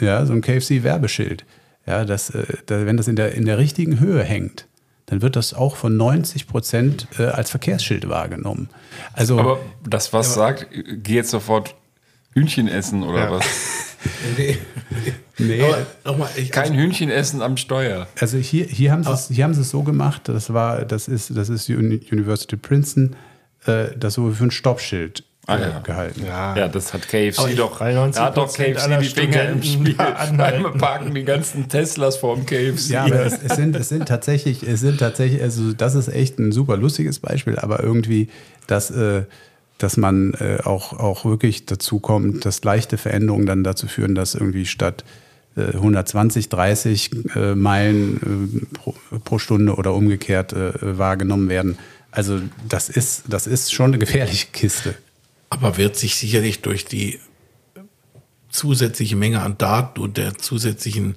ja, 0.00 0.26
so 0.26 0.32
ein 0.32 0.40
KFC-Werbeschild, 0.40 1.44
ja, 1.86 2.04
dass, 2.04 2.30
äh, 2.30 2.46
wenn 2.66 2.96
das 2.96 3.06
in 3.06 3.14
der, 3.14 3.34
in 3.34 3.44
der 3.44 3.58
richtigen 3.58 4.00
Höhe 4.00 4.24
hängt, 4.24 4.66
dann 5.06 5.20
wird 5.22 5.36
das 5.36 5.52
auch 5.54 5.76
von 5.76 5.96
90 5.96 6.46
Prozent 6.46 7.06
äh, 7.18 7.24
als 7.24 7.50
Verkehrsschild 7.50 8.08
wahrgenommen. 8.08 8.68
Also, 9.12 9.38
Aber 9.38 9.60
das, 9.86 10.12
was 10.12 10.34
sagt, 10.34 10.66
geh 10.72 11.14
jetzt 11.14 11.30
sofort 11.30 11.74
Hühnchen 12.32 12.68
essen 12.68 13.02
oder 13.02 13.18
Ja. 13.24 13.30
was? 13.32 13.44
Nee. 14.36 14.58
nee, 15.38 15.62
Aber 15.62 15.86
nochmal, 16.04 16.28
ich, 16.36 16.50
Kein 16.50 16.74
Hühnchen 16.74 17.08
essen 17.08 17.40
am 17.40 17.56
Steuer. 17.56 18.06
Also 18.20 18.36
hier, 18.36 18.66
hier, 18.66 18.92
haben 18.92 19.02
sie 19.02 19.10
es, 19.10 19.28
hier 19.28 19.44
haben 19.44 19.54
sie 19.54 19.62
es 19.62 19.70
so 19.70 19.82
gemacht, 19.82 20.22
das 20.28 20.52
war, 20.52 20.84
das 20.84 21.08
ist, 21.08 21.34
das 21.34 21.48
ist 21.48 21.70
Uni- 21.70 22.02
University 22.12 22.56
Princeton, 22.58 23.16
äh, 23.64 23.96
das 23.96 24.12
so 24.14 24.30
für 24.30 24.44
ein 24.44 24.50
Stoppschild 24.50 25.24
Ah, 25.46 25.56
äh, 25.56 25.60
ja. 25.60 25.78
gehalten. 25.80 26.24
Ja, 26.26 26.68
das 26.68 26.94
hat 26.94 27.06
KFC 27.08 27.38
Aber 27.38 27.50
ich- 27.50 27.56
doch. 27.56 27.78
93% 27.80 28.14
Da 28.16 28.24
hat 28.24 28.36
doch 28.36 28.52
KFC 28.54 28.98
die 29.00 29.04
Finger 29.08 29.48
im 29.50 29.62
Spiel. 29.62 29.94
Beim 30.36 30.78
Parken 30.78 31.14
die 31.14 31.24
ganzen 31.24 31.68
Teslas 31.68 32.16
vorm 32.16 32.46
KFC. 32.46 32.88
Ja, 32.90 33.04
aber 33.04 33.26
es, 33.26 33.38
es, 33.42 33.56
sind, 33.56 33.76
es 33.76 33.88
sind 33.90 34.06
tatsächlich, 34.08 34.62
es 34.62 34.80
sind 34.80 34.98
tatsächlich, 35.00 35.42
also 35.42 35.72
das 35.74 35.94
ist 35.94 36.08
echt 36.08 36.38
ein 36.38 36.50
super 36.52 36.76
lustiges 36.76 37.18
Beispiel, 37.18 37.58
aber 37.58 37.82
irgendwie, 37.82 38.28
dass, 38.66 38.90
äh, 38.90 39.24
dass 39.78 39.96
man 39.98 40.32
äh, 40.34 40.58
auch, 40.64 40.98
auch 40.98 41.24
wirklich 41.26 41.66
dazu 41.66 41.98
kommt, 41.98 42.46
dass 42.46 42.64
leichte 42.64 42.96
Veränderungen 42.96 43.44
dann 43.46 43.64
dazu 43.64 43.86
führen, 43.86 44.14
dass 44.14 44.34
irgendwie 44.34 44.64
statt 44.64 45.04
äh, 45.56 45.72
120, 45.74 46.48
30 46.48 47.10
äh, 47.36 47.54
Meilen 47.54 48.60
äh, 48.62 48.74
pro, 48.74 48.94
pro 49.24 49.38
Stunde 49.38 49.74
oder 49.74 49.92
umgekehrt 49.92 50.52
äh, 50.54 50.72
wahrgenommen 50.98 51.48
werden. 51.50 51.76
Also 52.10 52.40
das 52.68 52.88
ist, 52.88 53.24
das 53.28 53.46
ist 53.46 53.72
schon 53.74 53.86
eine 53.90 53.98
gefährliche 53.98 54.46
Kiste. 54.52 54.94
Aber 55.54 55.76
wird 55.76 55.96
sich 55.96 56.16
sicherlich 56.16 56.62
durch 56.62 56.84
die 56.84 57.20
zusätzliche 58.50 59.16
Menge 59.16 59.40
an 59.42 59.56
Daten 59.58 60.00
und 60.00 60.16
der 60.16 60.36
zusätzlichen 60.36 61.16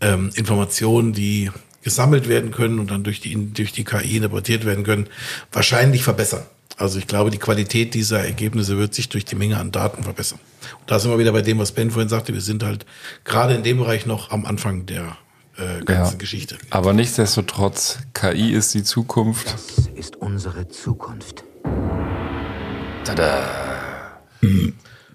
ähm, 0.00 0.30
Informationen, 0.34 1.12
die 1.12 1.50
gesammelt 1.82 2.28
werden 2.28 2.50
können 2.50 2.78
und 2.80 2.90
dann 2.90 3.04
durch 3.04 3.20
die, 3.20 3.52
durch 3.52 3.72
die 3.72 3.84
KI 3.84 4.16
interpretiert 4.16 4.64
werden 4.64 4.84
können, 4.84 5.08
wahrscheinlich 5.52 6.02
verbessern. 6.02 6.42
Also 6.76 6.98
ich 6.98 7.06
glaube, 7.06 7.30
die 7.30 7.38
Qualität 7.38 7.94
dieser 7.94 8.24
Ergebnisse 8.24 8.76
wird 8.76 8.92
sich 8.92 9.08
durch 9.08 9.24
die 9.24 9.36
Menge 9.36 9.56
an 9.58 9.72
Daten 9.72 10.02
verbessern. 10.02 10.38
Und 10.80 10.90
da 10.90 10.98
sind 10.98 11.10
wir 11.10 11.18
wieder 11.18 11.32
bei 11.32 11.42
dem, 11.42 11.58
was 11.58 11.72
Ben 11.72 11.90
vorhin 11.90 12.08
sagte. 12.08 12.34
Wir 12.34 12.40
sind 12.40 12.62
halt 12.62 12.84
gerade 13.24 13.54
in 13.54 13.62
dem 13.62 13.78
Bereich 13.78 14.04
noch 14.04 14.30
am 14.30 14.44
Anfang 14.44 14.84
der 14.84 15.16
äh, 15.56 15.82
ganzen 15.84 16.12
Ja. 16.14 16.18
Geschichte. 16.18 16.58
Aber 16.70 16.92
nichtsdestotrotz, 16.92 17.98
KI 18.12 18.52
ist 18.52 18.74
die 18.74 18.82
Zukunft. 18.82 19.54
Das 19.54 19.88
ist 19.94 20.16
unsere 20.16 20.68
Zukunft. 20.68 21.44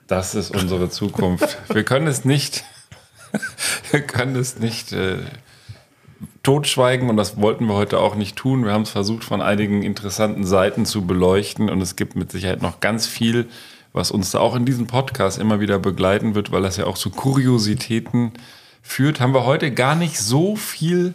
Das 0.08 0.36
ist 0.36 0.52
unsere 0.52 0.90
Zukunft. 0.90 1.58
Wir 1.74 1.84
können 1.84 2.08
es 2.08 2.26
nicht, 2.26 2.64
wir 3.92 4.02
können 4.02 4.36
es 4.36 4.60
nicht 4.60 4.92
äh, 4.92 5.20
totschweigen 6.44 7.10
und 7.10 7.18
das 7.18 7.38
wollten 7.38 7.66
wir 7.68 7.76
heute 7.76 8.00
auch 8.00 8.16
nicht 8.16 8.36
tun. 8.36 8.66
Wir 8.66 8.74
haben 8.74 8.82
es 8.82 8.90
versucht, 8.90 9.24
von 9.24 9.42
einigen 9.42 9.84
interessanten 9.84 10.46
Seiten 10.46 10.86
zu 10.86 11.06
beleuchten 11.06 11.70
und 11.70 11.82
es 11.82 11.96
gibt 11.96 12.16
mit 12.16 12.32
Sicherheit 12.32 12.62
noch 12.62 12.80
ganz 12.80 13.08
viel, 13.08 13.48
was 13.94 14.12
uns 14.12 14.32
da 14.32 14.40
auch 14.40 14.56
in 14.56 14.66
diesem 14.66 14.88
Podcast 14.88 15.38
immer 15.38 15.60
wieder 15.60 15.80
begleiten 15.80 16.36
wird, 16.36 16.52
weil 16.52 16.62
das 16.62 16.78
ja 16.78 16.86
auch 16.86 16.98
zu 16.98 17.10
Kuriositäten 17.10 18.34
führt. 18.82 19.20
Haben 19.20 19.34
wir 19.34 19.46
heute 19.46 19.72
gar 19.72 19.96
nicht 19.96 20.18
so 20.18 20.56
viel 20.56 21.14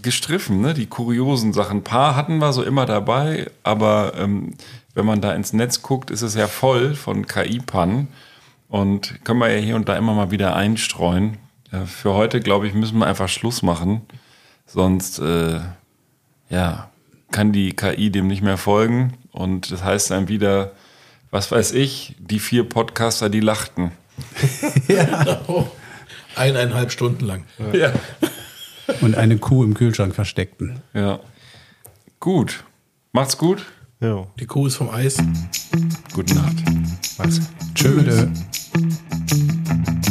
gestriffen, 0.00 0.60
ne? 0.60 0.74
die 0.74 0.86
kuriosen 0.86 1.52
Sachen. 1.52 1.78
Ein 1.78 1.84
paar 1.84 2.16
hatten 2.16 2.38
wir 2.38 2.52
so 2.52 2.62
immer 2.62 2.86
dabei, 2.86 3.50
aber 3.62 4.14
ähm, 4.16 4.54
wenn 4.94 5.06
man 5.06 5.20
da 5.20 5.32
ins 5.34 5.52
Netz 5.52 5.82
guckt, 5.82 6.10
ist 6.10 6.22
es 6.22 6.34
ja 6.34 6.46
voll 6.46 6.94
von 6.94 7.26
KI-Pannen 7.26 8.08
und 8.68 9.24
können 9.24 9.40
wir 9.40 9.50
ja 9.50 9.58
hier 9.58 9.76
und 9.76 9.88
da 9.88 9.96
immer 9.96 10.14
mal 10.14 10.30
wieder 10.30 10.54
einstreuen. 10.54 11.38
Ja, 11.70 11.86
für 11.86 12.14
heute, 12.14 12.40
glaube 12.40 12.66
ich, 12.66 12.74
müssen 12.74 12.98
wir 12.98 13.06
einfach 13.06 13.28
Schluss 13.28 13.62
machen, 13.62 14.02
sonst 14.66 15.18
äh, 15.18 15.60
ja, 16.50 16.90
kann 17.30 17.52
die 17.52 17.72
KI 17.72 18.10
dem 18.10 18.26
nicht 18.26 18.42
mehr 18.42 18.58
folgen 18.58 19.14
und 19.32 19.70
das 19.70 19.82
heißt 19.82 20.10
dann 20.10 20.28
wieder, 20.28 20.72
was 21.30 21.50
weiß 21.50 21.72
ich, 21.72 22.14
die 22.18 22.38
vier 22.38 22.68
Podcaster, 22.68 23.30
die 23.30 23.40
lachten. 23.40 23.92
Eineinhalb 26.36 26.92
Stunden 26.92 27.24
lang. 27.24 27.44
Ja. 27.72 27.92
Und 29.00 29.16
eine 29.16 29.38
Kuh 29.38 29.64
im 29.64 29.74
Kühlschrank 29.74 30.14
versteckten. 30.14 30.80
ja. 30.92 31.20
Gut. 32.20 32.62
Macht's 33.12 33.36
gut. 33.36 33.66
Jo. 34.02 34.26
Die 34.40 34.46
Kuh 34.46 34.66
ist 34.66 34.74
vom 34.74 34.90
Eis. 34.90 35.16
Gute 36.12 36.34
Nacht. 36.34 36.56
Macht's. 37.18 37.40
Tschüss. 37.72 38.04
Tschüss. 38.04 40.01